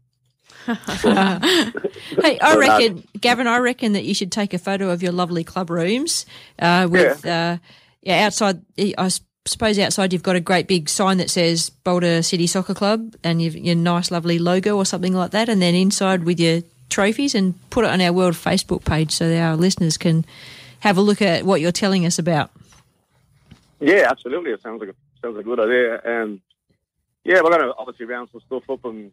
Hey, 2.22 2.38
I 2.38 2.56
reckon, 2.56 3.02
Gavin, 3.18 3.46
I 3.46 3.58
reckon 3.58 3.94
that 3.94 4.04
you 4.04 4.12
should 4.12 4.30
take 4.30 4.52
a 4.52 4.58
photo 4.58 4.90
of 4.90 5.02
your 5.02 5.12
lovely 5.12 5.42
club 5.42 5.70
rooms 5.70 6.26
uh, 6.58 6.86
with, 6.90 7.24
uh, 7.24 7.56
yeah, 8.02 8.26
outside. 8.26 8.60
I 8.78 9.10
suppose 9.46 9.78
outside 9.78 10.12
you've 10.12 10.22
got 10.22 10.36
a 10.36 10.40
great 10.40 10.68
big 10.68 10.90
sign 10.90 11.16
that 11.16 11.30
says 11.30 11.70
Boulder 11.70 12.20
City 12.20 12.46
Soccer 12.46 12.74
Club 12.74 13.16
and 13.24 13.40
you've, 13.40 13.56
your 13.56 13.74
nice, 13.74 14.10
lovely 14.10 14.38
logo 14.38 14.76
or 14.76 14.84
something 14.84 15.14
like 15.14 15.30
that, 15.30 15.48
and 15.48 15.62
then 15.62 15.74
inside 15.74 16.24
with 16.24 16.38
your 16.38 16.60
trophies 16.88 17.34
and 17.34 17.54
put 17.70 17.84
it 17.84 17.90
on 17.90 18.00
our 18.00 18.12
World 18.12 18.34
Facebook 18.34 18.84
page 18.84 19.12
so 19.12 19.28
that 19.28 19.40
our 19.40 19.56
listeners 19.56 19.96
can 19.96 20.24
have 20.80 20.96
a 20.96 21.00
look 21.00 21.22
at 21.22 21.44
what 21.44 21.60
you're 21.60 21.72
telling 21.72 22.06
us 22.06 22.18
about. 22.18 22.50
Yeah, 23.80 24.06
absolutely. 24.08 24.52
It 24.52 24.62
sounds 24.62 24.80
like 24.80 24.90
a, 24.90 24.94
sounds 25.22 25.36
like 25.36 25.44
a 25.44 25.48
good 25.48 25.60
idea. 25.60 26.00
Um, 26.04 26.40
yeah, 27.24 27.40
we're 27.42 27.50
going 27.50 27.62
to 27.62 27.74
obviously 27.76 28.06
round 28.06 28.28
some 28.30 28.40
stuff 28.46 28.68
up 28.70 28.84
and 28.84 29.12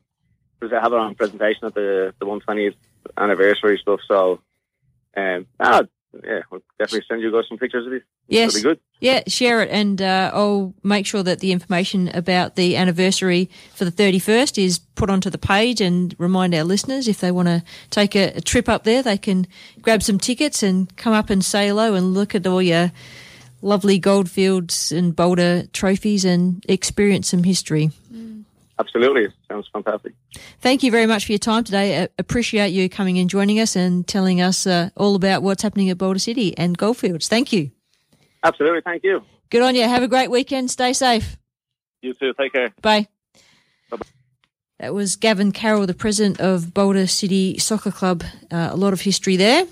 have 0.62 0.94
it 0.94 1.00
on 1.00 1.16
presentation 1.16 1.66
at 1.66 1.74
the, 1.74 2.14
the 2.20 2.26
120th 2.26 2.76
anniversary 3.18 3.78
stuff. 3.82 4.00
So, 4.08 4.40
um, 5.18 5.48
ah, 5.60 5.84
yeah, 6.24 6.41
we'll 6.50 6.62
definitely 6.80 7.06
send 7.08 7.22
you 7.22 7.32
guys 7.32 7.45
some 7.50 7.58
pictures 7.58 7.88
of 7.88 7.94
it. 7.94 8.04
Yes. 8.28 8.54
That'll 8.54 8.60
be 8.60 8.76
good. 8.76 8.80
Yeah, 9.04 9.24
share 9.28 9.62
it, 9.62 9.70
and 9.70 10.02
uh, 10.02 10.32
I'll 10.34 10.74
make 10.82 11.06
sure 11.06 11.24
that 11.24 11.42
the 11.42 11.52
information 11.52 12.08
about 12.16 12.56
the 12.56 12.78
anniversary 12.78 13.50
for 13.76 13.84
the 13.84 13.92
31st 13.92 14.64
is 14.64 14.80
put 14.80 15.10
onto 15.10 15.30
the 15.30 15.38
page 15.38 15.82
and 15.82 16.16
remind 16.18 16.56
our 16.56 16.64
listeners 16.64 17.10
if 17.10 17.20
they 17.20 17.30
want 17.30 17.50
to 17.50 17.66
take 17.90 18.16
a, 18.16 18.38
a 18.38 18.40
trip 18.40 18.70
up 18.70 18.86
there, 18.86 19.04
they 19.04 19.18
can 19.18 19.46
grab 19.82 20.04
some 20.04 20.20
tickets 20.20 20.64
and 20.64 20.96
come 20.96 21.12
up 21.12 21.30
and 21.30 21.44
say 21.44 21.68
hello 21.68 21.96
and 21.96 22.14
look 22.14 22.34
at 22.34 22.48
all 22.48 22.62
your 22.62 22.94
lovely 23.62 24.00
Goldfields 24.00 24.94
and 24.94 25.14
Boulder 25.14 25.64
trophies 25.74 26.24
and 26.24 26.64
experience 26.70 27.28
some 27.28 27.44
history. 27.44 27.92
Absolutely. 28.80 29.28
Sounds 29.52 29.68
fantastic. 29.74 30.14
Thank 30.62 30.82
you 30.82 30.92
very 30.92 31.08
much 31.08 31.26
for 31.26 31.34
your 31.34 31.40
time 31.40 31.66
today. 31.66 32.04
I 32.04 32.10
appreciate 32.18 32.70
you 32.70 32.88
coming 32.88 33.20
and 33.20 33.30
joining 33.30 33.60
us 33.60 33.76
and 33.76 34.08
telling 34.08 34.40
us 34.40 34.66
uh, 34.66 34.92
all 34.96 35.16
about 35.16 35.44
what's 35.44 35.62
happening 35.62 35.90
at 35.90 35.98
Boulder 35.98 36.20
City 36.20 36.58
and 36.58 36.78
Goldfields. 36.78 37.28
Thank 37.28 37.52
you. 37.52 37.72
Absolutely. 38.44 38.82
Thank 38.82 39.03
you. 39.03 39.24
Good 39.49 39.61
on 39.61 39.76
you. 39.76 39.84
Have 39.84 40.03
a 40.03 40.07
great 40.07 40.30
weekend. 40.30 40.70
Stay 40.70 40.94
safe. 40.94 41.38
You 42.02 42.14
too. 42.14 42.34
Take 42.34 42.53
care. 42.53 42.74
Bye. 42.82 43.07
That 44.80 44.94
was 44.94 45.15
Gavin 45.15 45.53
Carroll, 45.53 45.86
the 45.86 45.94
president 45.94 46.41
of 46.41 46.74
Boulder 46.74 47.07
City 47.07 47.57
Soccer 47.57 47.91
Club. 47.91 48.24
Uh, 48.52 48.70
a 48.72 48.76
lot 48.76 48.91
of 48.91 49.02
history 49.02 49.38
there. 49.38 49.65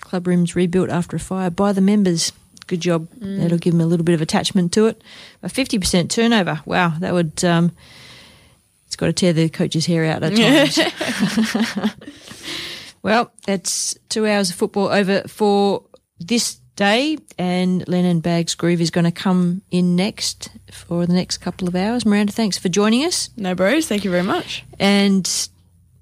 Club 0.00 0.26
rooms 0.26 0.54
rebuilt 0.54 0.90
after 0.90 1.16
a 1.16 1.20
fire 1.20 1.48
by 1.48 1.72
the 1.72 1.80
members. 1.80 2.32
Good 2.66 2.80
job. 2.80 3.08
Mm. 3.14 3.40
That'll 3.40 3.58
give 3.58 3.72
them 3.72 3.80
a 3.80 3.86
little 3.86 4.04
bit 4.04 4.14
of 4.14 4.20
attachment 4.20 4.72
to 4.74 4.86
it. 4.86 5.02
A 5.42 5.48
50% 5.48 6.10
turnover. 6.10 6.60
Wow, 6.66 6.94
that 6.98 7.14
would. 7.14 7.42
Um, 7.44 7.72
it's 8.86 8.96
got 8.96 9.06
to 9.06 9.12
tear 9.12 9.32
the 9.32 9.48
coach's 9.48 9.86
hair 9.86 10.04
out 10.04 10.22
at 10.22 10.36
times. 10.36 11.94
well, 13.02 13.32
that's 13.46 13.96
two 14.08 14.26
hours 14.26 14.50
of 14.50 14.56
football 14.56 14.88
over 14.88 15.22
for 15.28 15.84
this 16.18 16.59
day, 16.80 17.18
and 17.38 17.86
Lennon 17.86 18.20
Bags 18.20 18.54
Groove 18.54 18.80
is 18.80 18.90
going 18.90 19.04
to 19.04 19.12
come 19.12 19.60
in 19.70 19.96
next 19.96 20.48
for 20.72 21.04
the 21.04 21.12
next 21.12 21.38
couple 21.38 21.68
of 21.68 21.76
hours. 21.76 22.06
Miranda, 22.06 22.32
thanks 22.32 22.56
for 22.56 22.70
joining 22.70 23.04
us. 23.04 23.28
No 23.36 23.52
worries. 23.52 23.86
thank 23.86 24.02
you 24.02 24.10
very 24.10 24.22
much. 24.22 24.64
And 24.78 25.28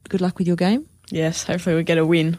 good 0.08 0.20
luck 0.20 0.38
with 0.38 0.46
your 0.46 0.54
game. 0.54 0.86
Yes, 1.10 1.42
hopefully 1.42 1.74
we 1.74 1.82
get 1.82 1.98
a 1.98 2.06
win. 2.06 2.38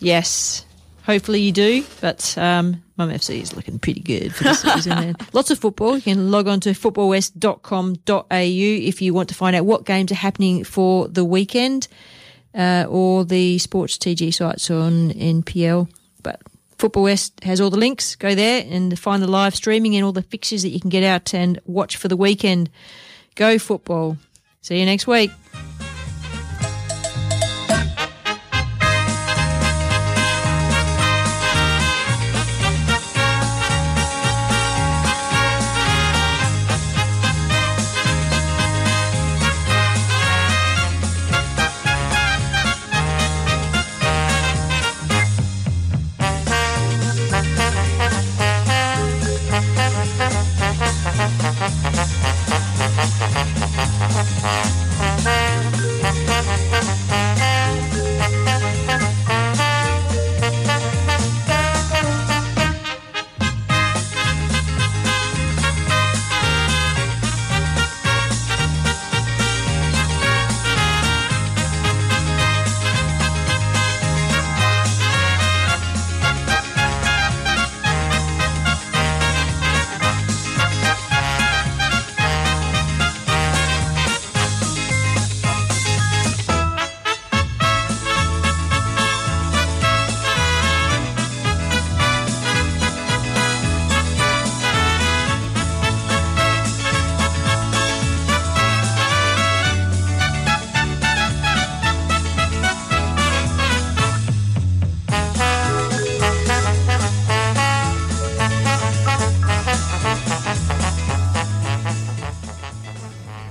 Yes, 0.00 0.66
hopefully 1.04 1.40
you 1.40 1.50
do. 1.50 1.82
But 2.02 2.36
um, 2.36 2.82
Mum 2.98 3.08
FC 3.08 3.40
is 3.40 3.56
looking 3.56 3.78
pretty 3.78 4.00
good 4.00 4.34
for 4.34 4.44
this 4.44 4.60
season. 4.74 5.16
Lots 5.32 5.50
of 5.50 5.58
football. 5.58 5.96
You 5.96 6.02
can 6.02 6.30
log 6.30 6.46
on 6.46 6.60
to 6.60 6.74
footballwest.com.au 6.74 8.26
if 8.30 9.00
you 9.00 9.14
want 9.14 9.30
to 9.30 9.34
find 9.34 9.56
out 9.56 9.64
what 9.64 9.86
games 9.86 10.12
are 10.12 10.16
happening 10.16 10.62
for 10.62 11.08
the 11.08 11.24
weekend 11.24 11.88
uh, 12.54 12.84
or 12.86 13.24
the 13.24 13.56
Sports 13.56 13.96
TG 13.96 14.34
sites 14.34 14.70
on 14.70 15.10
NPL. 15.12 15.88
But 16.22 16.42
Football 16.78 17.04
West 17.04 17.42
has 17.42 17.60
all 17.60 17.70
the 17.70 17.76
links. 17.76 18.14
Go 18.14 18.34
there 18.36 18.64
and 18.68 18.96
find 18.98 19.20
the 19.22 19.26
live 19.26 19.54
streaming 19.54 19.96
and 19.96 20.04
all 20.04 20.12
the 20.12 20.22
fixtures 20.22 20.62
that 20.62 20.68
you 20.68 20.80
can 20.80 20.90
get 20.90 21.02
out 21.02 21.34
and 21.34 21.60
watch 21.66 21.96
for 21.96 22.06
the 22.06 22.16
weekend. 22.16 22.70
Go 23.34 23.58
football. 23.58 24.16
See 24.62 24.78
you 24.78 24.86
next 24.86 25.06
week. 25.06 25.30